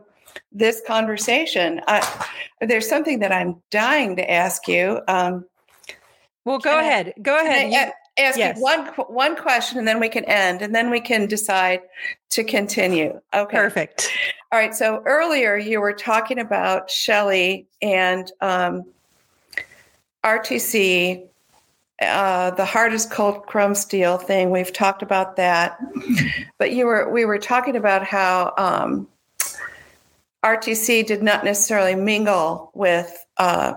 this 0.51 0.83
conversation. 0.87 1.81
I, 1.87 2.27
there's 2.61 2.89
something 2.89 3.21
that 3.21 3.33
I'm 3.33 3.63
dying 3.71 4.17
to 4.17 4.31
ask 4.31 4.69
you. 4.69 5.01
Um, 5.09 5.47
well, 6.45 6.59
go 6.59 6.79
ahead. 6.79 7.15
go 7.23 7.39
ahead. 7.39 7.73
I, 7.73 7.93
ask 8.19 8.39
yes. 8.39 8.57
you 8.57 8.63
one 8.63 8.87
one 9.09 9.37
question, 9.37 9.79
and 9.79 9.87
then 9.87 10.01
we 10.01 10.09
can 10.09 10.25
end, 10.25 10.63
and 10.63 10.75
then 10.75 10.91
we 10.91 11.01
can 11.01 11.27
decide 11.27 11.81
to 12.31 12.45
continue. 12.45 13.21
Okay. 13.35 13.57
Perfect. 13.57 14.11
All 14.51 14.59
right. 14.59 14.75
So 14.75 15.03
earlier 15.07 15.57
you 15.57 15.81
were 15.81 15.93
talking 15.93 16.39
about 16.39 16.91
Shelly 16.91 17.67
and 17.81 18.31
um, 18.41 18.85
RTC 20.25 21.29
uh, 22.03 22.51
the 22.53 22.65
hardest 22.65 23.11
cold 23.11 23.47
chrome 23.47 23.75
steel 23.75 24.19
thing. 24.19 24.51
We've 24.51 24.73
talked 24.73 25.03
about 25.03 25.37
that, 25.37 25.79
but 26.59 26.73
you 26.73 26.87
were 26.87 27.09
we 27.11 27.25
were 27.25 27.39
talking 27.39 27.77
about 27.77 28.05
how 28.05 28.53
um, 28.59 29.09
RTC 30.45 31.07
did 31.07 31.23
not 31.23 31.45
necessarily 31.45 31.95
mingle 31.95 32.71
with 32.75 33.25
uh, 33.37 33.75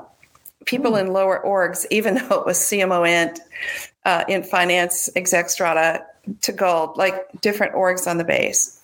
people 0.65 0.93
mm. 0.93 1.01
in 1.01 1.13
lower 1.13 1.41
orgs, 1.45 1.85
even 1.91 2.15
though 2.29 2.39
it 2.39 2.45
was 2.45 2.59
CMO 2.59 3.07
Int 3.07 3.39
uh, 4.05 4.23
in 4.27 4.43
finance, 4.43 5.09
exec 5.15 5.49
strata 5.49 6.03
to 6.41 6.51
gold, 6.51 6.97
like 6.97 7.15
different 7.41 7.73
orgs 7.73 8.07
on 8.07 8.17
the 8.17 8.23
base. 8.23 8.81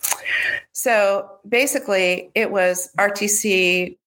So 0.73 1.29
basically, 1.47 2.29
it 2.35 2.51
was 2.51 2.91
RTC 2.97 3.97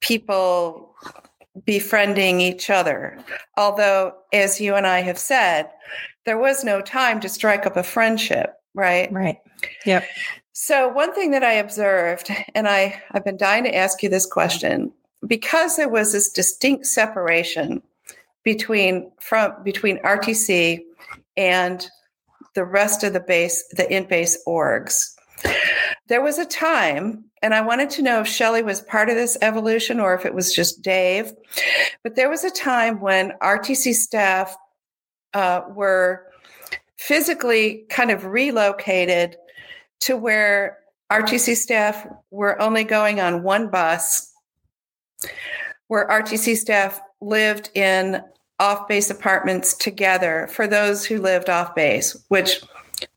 people 0.00 0.94
befriending 1.64 2.40
each 2.40 2.68
other. 2.70 3.18
Although, 3.56 4.14
as 4.32 4.60
you 4.60 4.74
and 4.74 4.86
I 4.86 5.00
have 5.00 5.18
said, 5.18 5.70
there 6.24 6.38
was 6.38 6.64
no 6.64 6.80
time 6.80 7.20
to 7.20 7.28
strike 7.28 7.66
up 7.66 7.76
a 7.76 7.82
friendship, 7.82 8.54
right? 8.74 9.10
Right. 9.12 9.38
Yep. 9.86 10.04
So, 10.52 10.88
one 10.88 11.14
thing 11.14 11.30
that 11.30 11.44
I 11.44 11.52
observed, 11.52 12.30
and 12.54 12.68
I, 12.68 13.00
I've 13.12 13.24
been 13.24 13.36
dying 13.36 13.64
to 13.64 13.74
ask 13.74 14.02
you 14.02 14.08
this 14.08 14.26
question, 14.26 14.92
because 15.26 15.76
there 15.76 15.88
was 15.88 16.12
this 16.12 16.30
distinct 16.30 16.86
separation 16.86 17.82
between 18.44 19.10
from 19.20 19.52
between 19.62 19.98
RTC 19.98 20.80
and 21.36 21.86
the 22.54 22.64
rest 22.64 23.04
of 23.04 23.12
the 23.12 23.20
base, 23.20 23.64
the 23.72 23.90
in-base 23.92 24.38
orgs. 24.46 25.14
There 26.08 26.22
was 26.22 26.38
a 26.38 26.46
time 26.46 27.24
and 27.42 27.54
I 27.54 27.60
wanted 27.60 27.90
to 27.90 28.02
know 28.02 28.20
if 28.20 28.26
Shelly 28.26 28.62
was 28.62 28.80
part 28.80 29.08
of 29.08 29.14
this 29.14 29.36
evolution 29.42 30.00
or 30.00 30.14
if 30.14 30.24
it 30.24 30.34
was 30.34 30.54
just 30.54 30.82
Dave. 30.82 31.32
But 32.02 32.16
there 32.16 32.30
was 32.30 32.44
a 32.44 32.50
time 32.50 33.00
when 33.00 33.32
RTC 33.42 33.94
staff 33.94 34.56
uh, 35.34 35.62
were 35.68 36.26
physically 36.96 37.84
kind 37.90 38.10
of 38.10 38.24
relocated 38.24 39.36
to 40.00 40.16
where 40.16 40.78
RTC 41.12 41.56
staff 41.56 42.06
were 42.30 42.60
only 42.60 42.84
going 42.84 43.20
on 43.20 43.42
one 43.42 43.68
bus, 43.68 44.32
where 45.88 46.08
RTC 46.08 46.56
staff 46.56 47.00
lived 47.20 47.70
in 47.74 48.22
off 48.58 48.88
base 48.88 49.10
apartments 49.10 49.74
together 49.74 50.48
for 50.50 50.66
those 50.66 51.04
who 51.04 51.20
lived 51.20 51.50
off 51.50 51.74
base, 51.74 52.16
which 52.28 52.62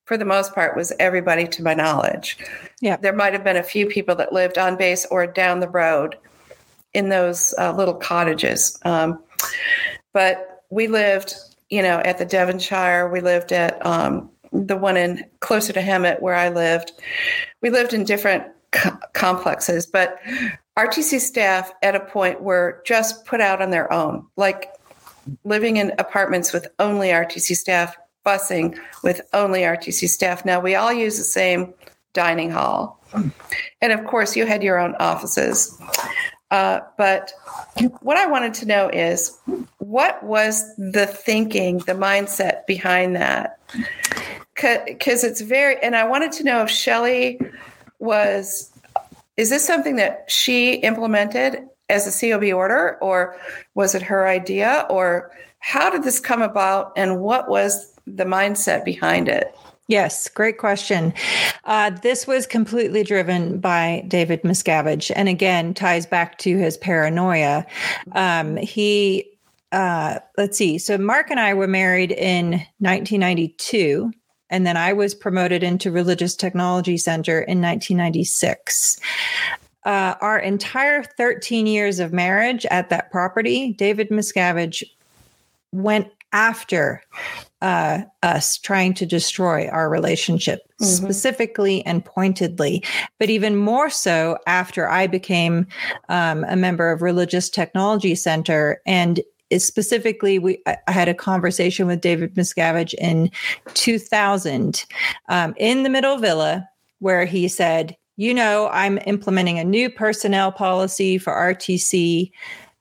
for 0.05 0.17
the 0.17 0.25
most 0.25 0.53
part 0.53 0.75
was 0.75 0.91
everybody 0.99 1.47
to 1.47 1.63
my 1.63 1.73
knowledge. 1.73 2.37
Yeah. 2.81 2.97
There 2.97 3.13
might 3.13 3.33
have 3.33 3.43
been 3.43 3.57
a 3.57 3.63
few 3.63 3.85
people 3.85 4.15
that 4.15 4.33
lived 4.33 4.57
on 4.57 4.75
base 4.75 5.05
or 5.05 5.27
down 5.27 5.59
the 5.59 5.69
road 5.69 6.17
in 6.93 7.09
those 7.09 7.53
uh, 7.57 7.73
little 7.73 7.93
cottages. 7.93 8.77
Um, 8.83 9.23
but 10.13 10.63
we 10.69 10.87
lived, 10.87 11.35
you 11.69 11.81
know, 11.81 11.99
at 11.99 12.17
the 12.17 12.25
Devonshire. 12.25 13.09
We 13.09 13.21
lived 13.21 13.51
at 13.51 13.83
um, 13.85 14.29
the 14.51 14.77
one 14.77 14.97
in 14.97 15.23
closer 15.39 15.73
to 15.73 15.81
Hemet 15.81 16.21
where 16.21 16.35
I 16.35 16.49
lived. 16.49 16.91
We 17.61 17.69
lived 17.69 17.93
in 17.93 18.03
different 18.03 18.45
co- 18.71 18.97
complexes, 19.13 19.85
but 19.85 20.19
RTC 20.79 21.19
staff 21.19 21.73
at 21.83 21.95
a 21.95 21.99
point 21.99 22.41
were 22.41 22.81
just 22.85 23.25
put 23.25 23.41
out 23.41 23.61
on 23.61 23.69
their 23.69 23.91
own, 23.91 24.25
like 24.37 24.71
living 25.43 25.75
in 25.75 25.91
apartments 25.99 26.53
with 26.53 26.67
only 26.79 27.09
RTC 27.09 27.55
staff 27.55 27.97
busing 28.25 28.77
with 29.03 29.19
only 29.33 29.61
RTC 29.61 30.07
staff. 30.07 30.45
Now, 30.45 30.61
we 30.61 30.75
all 30.75 30.93
use 30.93 31.17
the 31.17 31.23
same 31.23 31.73
dining 32.13 32.49
hall. 32.49 33.03
And 33.81 33.91
of 33.91 34.05
course, 34.05 34.37
you 34.37 34.45
had 34.45 34.63
your 34.63 34.79
own 34.79 34.95
offices. 34.99 35.77
Uh, 36.49 36.79
but 36.97 37.33
what 37.99 38.17
I 38.17 38.25
wanted 38.25 38.53
to 38.55 38.65
know 38.65 38.89
is 38.89 39.37
what 39.79 40.23
was 40.23 40.63
the 40.77 41.05
thinking, 41.05 41.79
the 41.79 41.93
mindset 41.93 42.65
behind 42.67 43.15
that? 43.17 43.59
Because 44.55 45.23
it's 45.23 45.41
very, 45.41 45.77
and 45.83 45.95
I 45.95 46.07
wanted 46.07 46.31
to 46.33 46.43
know 46.43 46.63
if 46.63 46.69
Shelly 46.69 47.39
was, 47.99 48.71
is 49.39 49.49
this 49.49 49.65
something 49.65 49.95
that 49.95 50.29
she 50.29 50.73
implemented 50.73 51.65
as 51.87 52.05
a 52.05 52.29
COB 52.29 52.53
order, 52.53 52.97
or 53.01 53.37
was 53.73 53.95
it 53.95 54.01
her 54.01 54.27
idea, 54.27 54.85
or 54.89 55.31
how 55.59 55.89
did 55.89 56.03
this 56.03 56.19
come 56.19 56.41
about, 56.41 56.91
and 56.97 57.21
what 57.21 57.47
was 57.47 57.93
the 58.05 58.25
mindset 58.25 58.83
behind 58.83 59.29
it? 59.29 59.55
Yes, 59.87 60.27
great 60.27 60.57
question. 60.57 61.13
Uh, 61.63 61.89
this 61.89 62.27
was 62.27 62.45
completely 62.45 63.01
driven 63.01 63.61
by 63.61 64.03
David 64.09 64.43
Miscavige, 64.43 65.09
and 65.15 65.29
again 65.29 65.73
ties 65.73 66.05
back 66.05 66.37
to 66.39 66.57
his 66.57 66.75
paranoia. 66.75 67.65
Um, 68.11 68.57
he, 68.57 69.25
uh, 69.71 70.19
let's 70.37 70.57
see. 70.57 70.79
So 70.79 70.97
Mark 70.97 71.31
and 71.31 71.39
I 71.39 71.53
were 71.53 71.65
married 71.65 72.11
in 72.11 72.51
1992, 72.79 74.11
and 74.49 74.65
then 74.65 74.77
I 74.77 74.93
was 74.93 75.13
promoted 75.13 75.63
into 75.63 75.91
Religious 75.91 76.35
Technology 76.35 76.97
Center 76.97 77.39
in 77.39 77.61
1996. 77.61 78.99
Uh, 79.85 80.15
our 80.21 80.37
entire 80.39 81.03
13 81.03 81.65
years 81.65 81.99
of 81.99 82.11
marriage 82.11 82.65
at 82.67 82.89
that 82.89 83.11
property, 83.11 83.73
David 83.73 84.09
Miscavige 84.09 84.83
went 85.71 86.11
after 86.31 87.01
uh, 87.61 88.01
us 88.23 88.57
trying 88.57 88.93
to 88.93 89.05
destroy 89.05 89.67
our 89.67 89.89
relationship 89.89 90.61
mm-hmm. 90.81 90.85
specifically 90.85 91.85
and 91.85 92.05
pointedly, 92.05 92.83
but 93.19 93.29
even 93.29 93.55
more 93.55 93.89
so 93.89 94.37
after 94.47 94.87
I 94.87 95.07
became 95.07 95.67
um, 96.07 96.45
a 96.47 96.55
member 96.55 96.91
of 96.91 97.01
Religious 97.01 97.49
Technology 97.49 98.15
Center 98.15 98.81
and 98.85 99.19
specifically 99.57 100.39
we 100.39 100.61
i 100.67 100.77
had 100.87 101.09
a 101.09 101.13
conversation 101.13 101.87
with 101.87 102.01
david 102.01 102.33
miscavige 102.35 102.93
in 102.95 103.31
2000 103.73 104.85
um, 105.29 105.53
in 105.57 105.83
the 105.83 105.89
middle 105.89 106.17
villa 106.17 106.67
where 106.99 107.25
he 107.25 107.47
said 107.47 107.95
you 108.17 108.33
know 108.33 108.69
i'm 108.71 108.99
implementing 109.05 109.59
a 109.59 109.63
new 109.63 109.89
personnel 109.89 110.51
policy 110.51 111.17
for 111.17 111.33
rtc 111.33 112.31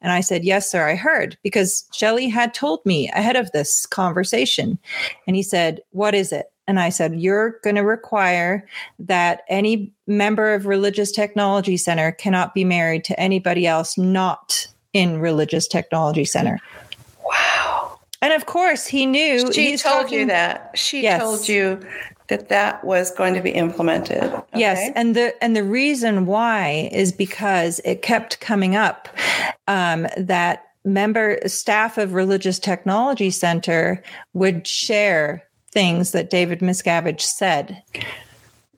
and 0.00 0.12
I 0.12 0.20
said, 0.20 0.44
Yes, 0.44 0.70
sir, 0.70 0.88
I 0.88 0.94
heard 0.94 1.36
because 1.42 1.84
Shelly 1.92 2.28
had 2.28 2.54
told 2.54 2.84
me 2.86 3.08
ahead 3.10 3.36
of 3.36 3.50
this 3.50 3.86
conversation. 3.86 4.78
And 5.26 5.34
he 5.34 5.42
said, 5.42 5.80
What 5.90 6.14
is 6.14 6.32
it? 6.32 6.52
And 6.66 6.78
I 6.78 6.90
said, 6.90 7.20
You're 7.20 7.58
going 7.64 7.76
to 7.76 7.82
require 7.82 8.66
that 8.98 9.42
any 9.48 9.92
member 10.06 10.54
of 10.54 10.66
Religious 10.66 11.10
Technology 11.10 11.76
Center 11.76 12.12
cannot 12.12 12.54
be 12.54 12.64
married 12.64 13.04
to 13.04 13.18
anybody 13.18 13.66
else 13.66 13.98
not 13.98 14.68
in 14.92 15.20
Religious 15.20 15.66
Technology 15.66 16.24
Center. 16.24 16.58
Wow. 17.24 17.98
And 18.22 18.32
of 18.32 18.46
course, 18.46 18.86
he 18.86 19.06
knew. 19.06 19.52
She 19.52 19.76
told 19.76 20.02
talking- 20.02 20.18
you 20.20 20.26
that. 20.26 20.70
She 20.74 21.02
Yes. 21.02 21.20
told 21.20 21.48
you 21.48 21.80
that 22.28 22.48
that 22.48 22.84
was 22.84 23.10
going 23.12 23.34
to 23.34 23.40
be 23.40 23.50
implemented. 23.50 24.30
Yes, 24.54 24.90
and 24.94 25.14
the 25.14 25.32
and 25.42 25.56
the 25.56 25.64
reason 25.64 26.26
why 26.26 26.90
is 26.92 27.10
because 27.12 27.80
it 27.84 28.02
kept 28.02 28.40
coming 28.40 28.76
up 28.76 29.08
um, 29.66 30.06
that 30.16 30.64
member 30.84 31.38
staff 31.46 31.96
of 31.96 32.12
Religious 32.12 32.58
Technology 32.58 33.30
Center 33.30 34.02
would 34.34 34.66
share 34.66 35.42
things 35.72 36.10
that 36.12 36.28
David 36.30 36.60
Miscavige 36.60 37.20
said 37.20 37.82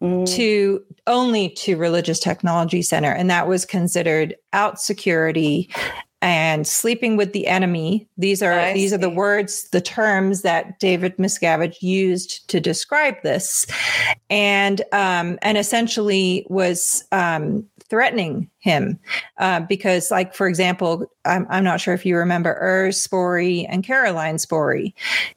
to 0.01 0.82
only 1.06 1.51
to 1.51 1.77
Religious 1.77 2.18
Technology 2.18 2.82
Center, 2.82 3.12
and 3.12 3.28
that 3.31 3.48
was 3.48 3.66
considered 3.66 4.35
out 4.52 4.81
security 4.81 5.68
and 6.22 6.66
sleeping 6.66 7.16
with 7.16 7.32
the 7.32 7.47
enemy. 7.47 8.09
These 8.16 8.43
are 8.43 8.52
I 8.52 8.72
these 8.72 8.93
are 8.93 8.98
the 8.98 9.10
words, 9.10 9.68
the 9.70 9.81
terms 9.81 10.43
that 10.43 10.78
David 10.78 11.16
Miscavige 11.16 11.82
used 11.82 12.48
to 12.48 12.60
describe 12.60 13.16
this, 13.22 13.66
and 14.28 14.82
um, 14.93 15.39
and 15.43 15.56
essentially 15.59 16.47
was 16.48 17.05
um, 17.12 17.66
threatening 17.89 18.51
him 18.60 18.98
uh, 19.38 19.60
because, 19.60 20.10
like 20.10 20.34
for 20.34 20.46
example, 20.46 21.10
I'm, 21.24 21.46
I'm 21.50 21.64
not 21.64 21.80
sure 21.80 21.94
if 21.94 22.06
you 22.06 22.16
remember 22.16 22.58
Urs 22.62 23.06
Spory 23.06 23.66
and 23.68 23.82
Caroline 23.82 24.36
Spory. 24.36 24.92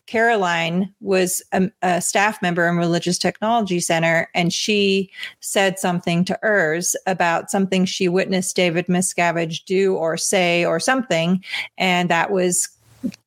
Caroline 0.06 0.94
was 1.00 1.42
a, 1.54 1.72
a 1.82 2.02
staff 2.02 2.42
member 2.42 2.68
in 2.68 2.78
Religious 2.78 3.18
Technology 3.18 3.80
Center, 3.80 4.30
and 4.36 4.54
she 4.54 5.10
said 5.40 5.80
something 5.80 6.26
to 6.26 6.38
Urs 6.44 6.96
about 7.08 7.50
something 7.50 7.86
she 7.86 8.08
witnessed 8.08 8.56
David 8.56 8.88
Miscavige 8.88 9.66
do 9.66 9.96
or 9.96 10.18
say 10.18 10.66
or 10.66 10.80
something, 10.80 11.44
and 11.78 12.10
that 12.10 12.30
was 12.30 12.70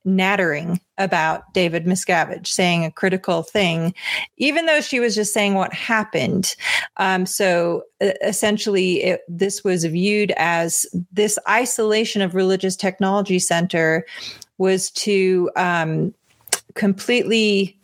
nattering 0.05 0.81
about 0.99 1.53
David 1.53 1.85
Miscavige, 1.85 2.47
saying 2.47 2.85
a 2.85 2.91
critical 2.91 3.43
thing, 3.43 3.95
even 4.37 4.67
though 4.67 4.81
she 4.81 5.01
was 5.01 5.15
just 5.15 5.35
saying 5.35 5.55
what 5.55 5.73
happened. 5.75 6.55
Um, 6.97 7.27
so 7.27 7.83
uh, 8.01 8.11
essentially, 8.23 9.03
it, 9.03 9.21
this 9.29 9.63
was 9.65 9.85
viewed 9.85 10.33
as 10.37 10.87
this 11.13 11.39
isolation 11.49 12.23
of 12.23 12.35
Religious 12.35 12.77
Technology 12.77 13.39
Center 13.39 14.07
was 14.59 14.91
to 14.93 15.51
um, 15.57 16.15
completely 16.75 17.79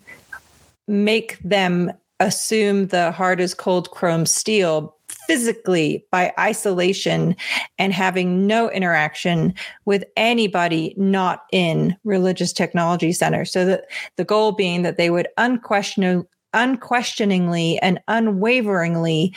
make 0.88 1.38
them 1.40 1.92
assume 2.20 2.86
the 2.86 3.10
heart 3.10 3.40
is 3.40 3.54
cold 3.54 3.90
chrome 3.90 4.26
steel 4.26 4.94
physically 5.26 6.04
by 6.10 6.32
isolation 6.38 7.36
and 7.78 7.92
having 7.92 8.46
no 8.46 8.70
interaction 8.70 9.54
with 9.84 10.04
anybody 10.16 10.94
not 10.96 11.44
in 11.52 11.96
religious 12.04 12.52
technology 12.52 13.12
center 13.12 13.44
so 13.44 13.64
that 13.64 13.84
the 14.16 14.24
goal 14.24 14.52
being 14.52 14.82
that 14.82 14.96
they 14.96 15.10
would 15.10 15.28
unquestion- 15.38 16.26
unquestioningly 16.54 17.78
and 17.80 18.00
unwaveringly 18.08 19.34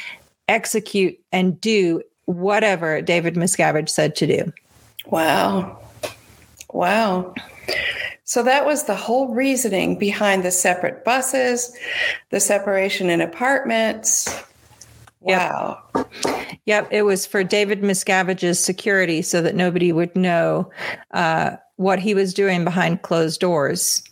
execute 0.48 1.18
and 1.32 1.60
do 1.62 2.02
whatever 2.26 3.02
david 3.02 3.36
miscavige 3.36 3.90
said 3.90 4.16
to 4.16 4.28
do 4.28 4.52
Wow. 5.08 5.80
Wow. 6.74 7.34
So 8.24 8.44
that 8.44 8.66
was 8.66 8.84
the 8.84 8.96
whole 8.96 9.34
reasoning 9.34 9.98
behind 10.00 10.44
the 10.44 10.52
separate 10.52 11.06
buses, 11.06 11.76
the 12.32 12.40
separation 12.40 13.10
in 13.10 13.22
apartments. 13.22 14.44
Yep. 15.26 15.52
Wow. 15.52 15.84
Yep, 16.66 16.88
it 16.92 17.02
was 17.04 17.26
for 17.26 17.44
David 17.44 17.82
Miscavige's 17.82 18.60
security 18.60 19.22
so 19.22 19.42
that 19.42 19.56
nobody 19.56 19.92
would 19.92 20.16
know 20.16 20.70
uh, 21.12 21.52
what 21.78 22.00
he 22.00 22.14
was 22.14 22.34
doing 22.34 22.64
behind 22.64 23.02
closed 23.02 23.40
doors 23.40 24.04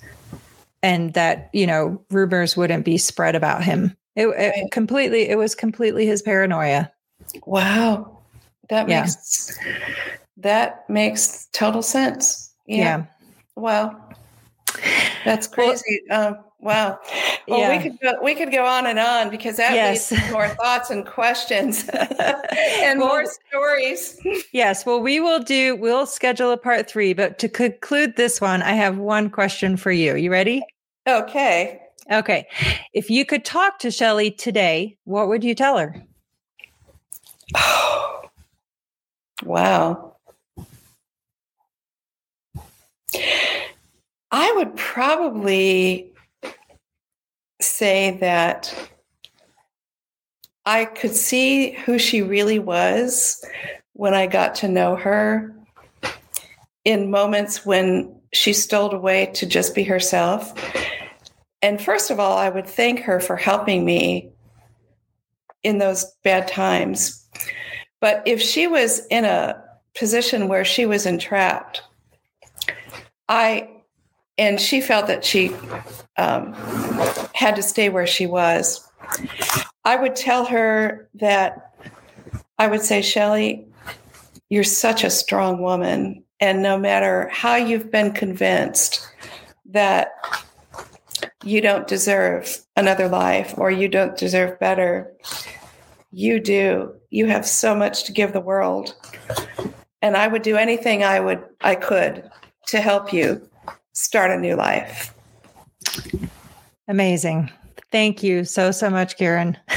and 0.81 1.13
that, 1.13 1.49
you 1.53 1.65
know, 1.65 2.03
rumors 2.11 2.57
wouldn't 2.57 2.83
be 2.85 2.97
spread 2.97 3.35
about 3.35 3.63
him. 3.63 3.95
It, 4.15 4.27
it 4.27 4.31
Right. 4.55 4.71
completely, 4.71 5.29
it 5.29 5.37
was 5.37 5.55
completely 5.55 6.05
his 6.05 6.21
paranoia. 6.21 6.91
Wow. 7.45 8.19
That 8.69 8.87
Yeah. 8.89 9.01
makes 9.01 9.57
that 10.37 10.89
makes 10.89 11.47
total 11.53 11.81
sense. 11.81 12.53
Yeah. 12.65 12.77
Yeah. 12.77 13.03
Wow. 13.55 14.09
That's 15.25 15.47
crazy. 15.47 16.01
um, 16.11 16.37
wow. 16.59 16.99
Well, 17.47 17.59
Yeah. 17.59 17.77
we 17.77 17.83
could 17.83 17.99
go, 18.01 18.13
we 18.23 18.35
could 18.35 18.51
go 18.51 18.65
on 18.65 18.85
and 18.87 18.99
on 18.99 19.29
because 19.29 19.57
that 19.57 19.73
Yes. 19.73 20.11
leads 20.11 20.23
to 20.25 20.31
more 20.31 20.47
thoughts 20.49 20.89
and 20.89 21.05
questions 21.05 21.89
and 22.83 22.99
Well, 22.99 23.07
more 23.09 23.25
stories. 23.49 24.19
Yes, 24.51 24.85
well, 24.85 24.99
we 24.99 25.19
will 25.19 25.39
do, 25.39 25.75
we'll 25.75 26.05
schedule 26.05 26.51
a 26.51 26.57
part 26.57 26.89
three, 26.89 27.13
but 27.13 27.39
to 27.39 27.49
conclude 27.49 28.15
this 28.15 28.39
one, 28.39 28.61
I 28.61 28.73
have 28.73 28.97
one 28.97 29.29
question 29.29 29.77
for 29.77 29.91
you. 29.91 30.15
You 30.15 30.31
ready? 30.31 30.63
Okay. 31.07 31.79
Okay. 32.11 32.47
If 32.93 33.09
you 33.09 33.25
could 33.25 33.45
talk 33.45 33.79
to 33.79 33.91
Shelly 33.91 34.29
today, 34.31 34.97
what 35.05 35.27
would 35.29 35.43
you 35.43 35.55
tell 35.55 35.77
her? 35.77 35.95
Wow. 39.43 40.15
I 44.33 44.51
would 44.53 44.75
probably 44.75 46.11
say 47.61 48.17
that 48.19 48.73
I 50.65 50.85
could 50.85 51.13
see 51.13 51.73
who 51.73 51.99
she 51.99 52.23
really 52.23 52.57
was 52.57 53.45
when 53.93 54.15
I 54.15 54.25
got 54.25 54.55
to 54.55 54.67
know 54.67 54.95
her 54.95 55.55
in 56.83 57.11
moments 57.11 57.63
when 57.63 58.19
she 58.33 58.53
stole 58.53 58.91
away 58.91 59.27
to 59.35 59.45
just 59.45 59.75
be 59.75 59.83
herself. 59.83 60.51
And 61.61 61.79
first 61.79 62.09
of 62.09 62.19
all, 62.19 62.35
I 62.35 62.49
would 62.49 62.65
thank 62.65 63.01
her 63.01 63.19
for 63.19 63.35
helping 63.35 63.85
me 63.85 64.31
in 65.61 65.77
those 65.77 66.11
bad 66.23 66.47
times. 66.47 67.23
But 68.01 68.23
if 68.25 68.41
she 68.41 68.65
was 68.65 69.05
in 69.11 69.25
a 69.25 69.63
position 69.93 70.47
where 70.47 70.65
she 70.65 70.87
was 70.87 71.05
entrapped, 71.05 71.83
I 73.29 73.69
and 74.37 74.59
she 74.59 74.81
felt 74.81 75.07
that 75.07 75.23
she 75.23 75.55
um, 76.17 76.53
had 77.33 77.55
to 77.55 77.63
stay 77.63 77.89
where 77.89 78.07
she 78.07 78.25
was. 78.25 78.87
I 79.85 79.95
would 79.95 80.15
tell 80.15 80.45
her 80.45 81.09
that 81.15 81.73
I 82.57 82.67
would 82.67 82.81
say, 82.81 83.01
Shelly, 83.01 83.67
you're 84.49 84.63
such 84.63 85.03
a 85.03 85.09
strong 85.09 85.61
woman. 85.61 86.23
And 86.39 86.61
no 86.61 86.77
matter 86.77 87.29
how 87.29 87.55
you've 87.55 87.91
been 87.91 88.11
convinced 88.11 89.07
that 89.65 90.11
you 91.43 91.61
don't 91.61 91.87
deserve 91.87 92.57
another 92.75 93.07
life 93.07 93.53
or 93.57 93.71
you 93.71 93.87
don't 93.87 94.17
deserve 94.17 94.59
better, 94.59 95.13
you 96.11 96.39
do. 96.39 96.93
You 97.09 97.27
have 97.27 97.45
so 97.45 97.75
much 97.75 98.05
to 98.05 98.11
give 98.11 98.33
the 98.33 98.39
world. 98.39 98.95
And 100.01 100.17
I 100.17 100.27
would 100.27 100.41
do 100.41 100.57
anything 100.57 101.03
I 101.03 101.19
would 101.19 101.43
I 101.61 101.75
could 101.75 102.29
to 102.67 102.81
help 102.81 103.13
you 103.13 103.47
start 103.93 104.31
a 104.31 104.37
new 104.37 104.55
life. 104.55 105.13
Amazing. 106.87 107.51
Thank 107.91 108.23
you 108.23 108.43
so 108.43 108.71
so 108.71 108.89
much, 108.89 109.17
Karen. 109.17 109.57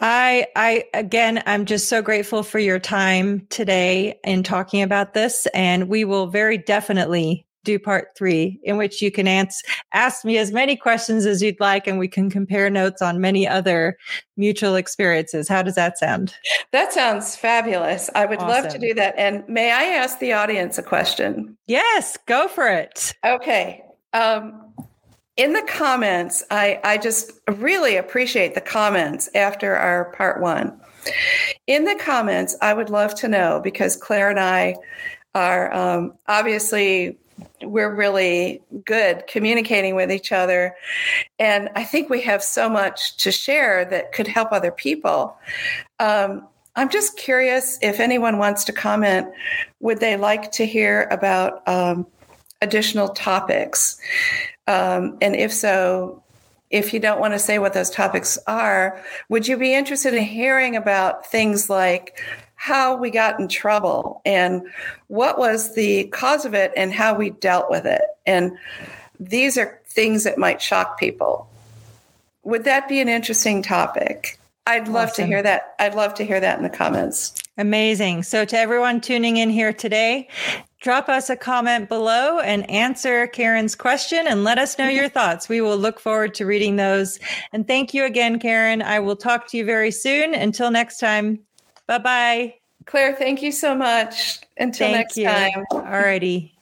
I 0.00 0.46
I 0.56 0.84
again 0.94 1.42
I'm 1.46 1.66
just 1.66 1.88
so 1.88 2.02
grateful 2.02 2.42
for 2.42 2.58
your 2.58 2.78
time 2.78 3.46
today 3.50 4.18
in 4.24 4.42
talking 4.42 4.82
about 4.82 5.14
this 5.14 5.46
and 5.54 5.88
we 5.88 6.04
will 6.04 6.26
very 6.26 6.58
definitely 6.58 7.46
do 7.64 7.78
part 7.78 8.08
3 8.16 8.60
in 8.62 8.76
which 8.76 9.02
you 9.02 9.10
can 9.10 9.26
answer 9.26 9.66
ask 9.92 10.24
me 10.24 10.38
as 10.38 10.52
many 10.52 10.76
questions 10.76 11.26
as 11.26 11.42
you'd 11.42 11.58
like 11.60 11.86
and 11.86 11.98
we 11.98 12.08
can 12.08 12.30
compare 12.30 12.68
notes 12.68 13.00
on 13.00 13.20
many 13.20 13.48
other 13.48 13.96
mutual 14.36 14.74
experiences. 14.74 15.48
How 15.48 15.62
does 15.62 15.76
that 15.76 15.98
sound? 15.98 16.34
That 16.72 16.92
sounds 16.92 17.36
fabulous. 17.36 18.10
I 18.14 18.26
would 18.26 18.40
love 18.40 18.68
to 18.68 18.78
do 18.78 18.92
that. 18.94 19.14
And 19.16 19.48
may 19.48 19.72
I 19.72 19.84
ask 19.84 20.18
the 20.18 20.32
audience 20.32 20.78
a 20.78 20.82
question? 20.82 21.56
Yes, 21.66 22.18
go 22.26 22.48
for 22.48 22.68
it. 22.68 23.14
Okay. 23.24 23.82
Um, 24.12 24.60
in 25.36 25.52
the 25.52 25.66
comments, 25.68 26.44
I, 26.50 26.80
I 26.84 26.98
just 26.98 27.32
really 27.48 27.96
appreciate 27.96 28.54
the 28.54 28.60
comments 28.60 29.28
after 29.34 29.74
our 29.74 30.12
part 30.12 30.40
one. 30.40 30.80
In 31.66 31.84
the 31.84 31.96
comments, 32.00 32.56
I 32.62 32.72
would 32.72 32.90
love 32.90 33.14
to 33.16 33.28
know 33.28 33.60
because 33.62 33.96
Claire 33.96 34.30
and 34.30 34.40
I 34.40 34.76
are 35.34 35.72
um, 35.74 36.14
obviously 36.28 37.18
we're 37.62 37.94
really 37.94 38.62
good 38.84 39.26
communicating 39.26 39.94
with 39.94 40.10
each 40.12 40.32
other. 40.32 40.74
And 41.38 41.70
i 41.74 41.84
think 41.84 42.10
we 42.10 42.20
have 42.22 42.42
so 42.42 42.68
much 42.68 43.16
to 43.18 43.32
share 43.32 43.84
that 43.86 44.12
could 44.12 44.28
help 44.28 44.52
other 44.52 44.70
people. 44.70 45.36
Um, 45.98 46.46
i'm 46.76 46.88
just 46.88 47.16
curious 47.16 47.78
if 47.82 48.00
anyone 48.00 48.38
wants 48.38 48.64
to 48.64 48.72
comment 48.72 49.28
would 49.80 50.00
they 50.00 50.16
like 50.16 50.50
to 50.52 50.66
hear 50.66 51.08
about 51.10 51.66
um, 51.68 52.06
additional 52.62 53.08
topics? 53.08 53.98
Um, 54.66 55.18
and 55.20 55.36
if 55.36 55.52
so 55.52 56.22
if 56.70 56.92
you 56.92 56.98
don't 56.98 57.20
want 57.20 57.34
to 57.34 57.38
say 57.38 57.58
what 57.58 57.74
those 57.74 57.90
topics 57.90 58.38
are 58.46 59.00
would 59.28 59.46
you 59.46 59.56
be 59.56 59.74
interested 59.74 60.14
in 60.14 60.24
hearing 60.24 60.74
about 60.74 61.26
things 61.26 61.70
like 61.70 62.18
how 62.64 62.96
we 62.96 63.10
got 63.10 63.38
in 63.38 63.46
trouble 63.46 64.22
and 64.24 64.62
what 65.08 65.38
was 65.38 65.74
the 65.74 66.04
cause 66.04 66.46
of 66.46 66.54
it 66.54 66.72
and 66.78 66.94
how 66.94 67.14
we 67.14 67.28
dealt 67.28 67.68
with 67.68 67.84
it. 67.84 68.00
And 68.24 68.56
these 69.20 69.58
are 69.58 69.78
things 69.84 70.24
that 70.24 70.38
might 70.38 70.62
shock 70.62 70.98
people. 70.98 71.46
Would 72.42 72.64
that 72.64 72.88
be 72.88 73.00
an 73.00 73.08
interesting 73.10 73.60
topic? 73.60 74.38
I'd 74.66 74.88
love 74.88 75.10
awesome. 75.10 75.24
to 75.24 75.26
hear 75.26 75.42
that. 75.42 75.74
I'd 75.78 75.94
love 75.94 76.14
to 76.14 76.24
hear 76.24 76.40
that 76.40 76.56
in 76.56 76.62
the 76.62 76.70
comments. 76.70 77.34
Amazing. 77.58 78.22
So, 78.22 78.46
to 78.46 78.56
everyone 78.56 79.02
tuning 79.02 79.36
in 79.36 79.50
here 79.50 79.74
today, 79.74 80.26
drop 80.80 81.10
us 81.10 81.28
a 81.28 81.36
comment 81.36 81.90
below 81.90 82.38
and 82.38 82.68
answer 82.70 83.26
Karen's 83.26 83.74
question 83.74 84.26
and 84.26 84.42
let 84.42 84.56
us 84.56 84.78
know 84.78 84.88
your 84.88 85.08
thoughts. 85.10 85.50
We 85.50 85.60
will 85.60 85.76
look 85.76 86.00
forward 86.00 86.32
to 86.36 86.46
reading 86.46 86.76
those. 86.76 87.18
And 87.52 87.66
thank 87.66 87.92
you 87.92 88.06
again, 88.06 88.38
Karen. 88.38 88.80
I 88.80 89.00
will 89.00 89.16
talk 89.16 89.48
to 89.48 89.58
you 89.58 89.66
very 89.66 89.90
soon. 89.90 90.32
Until 90.32 90.70
next 90.70 90.96
time, 90.96 91.40
bye 91.86 91.98
bye. 91.98 92.54
Claire, 92.86 93.14
thank 93.14 93.42
you 93.42 93.52
so 93.52 93.74
much. 93.74 94.40
Until 94.56 94.88
thank 94.88 94.96
next 94.96 95.16
you. 95.16 95.24
time. 95.24 95.64
Alrighty. 95.72 96.52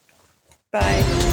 Bye. 0.70 1.28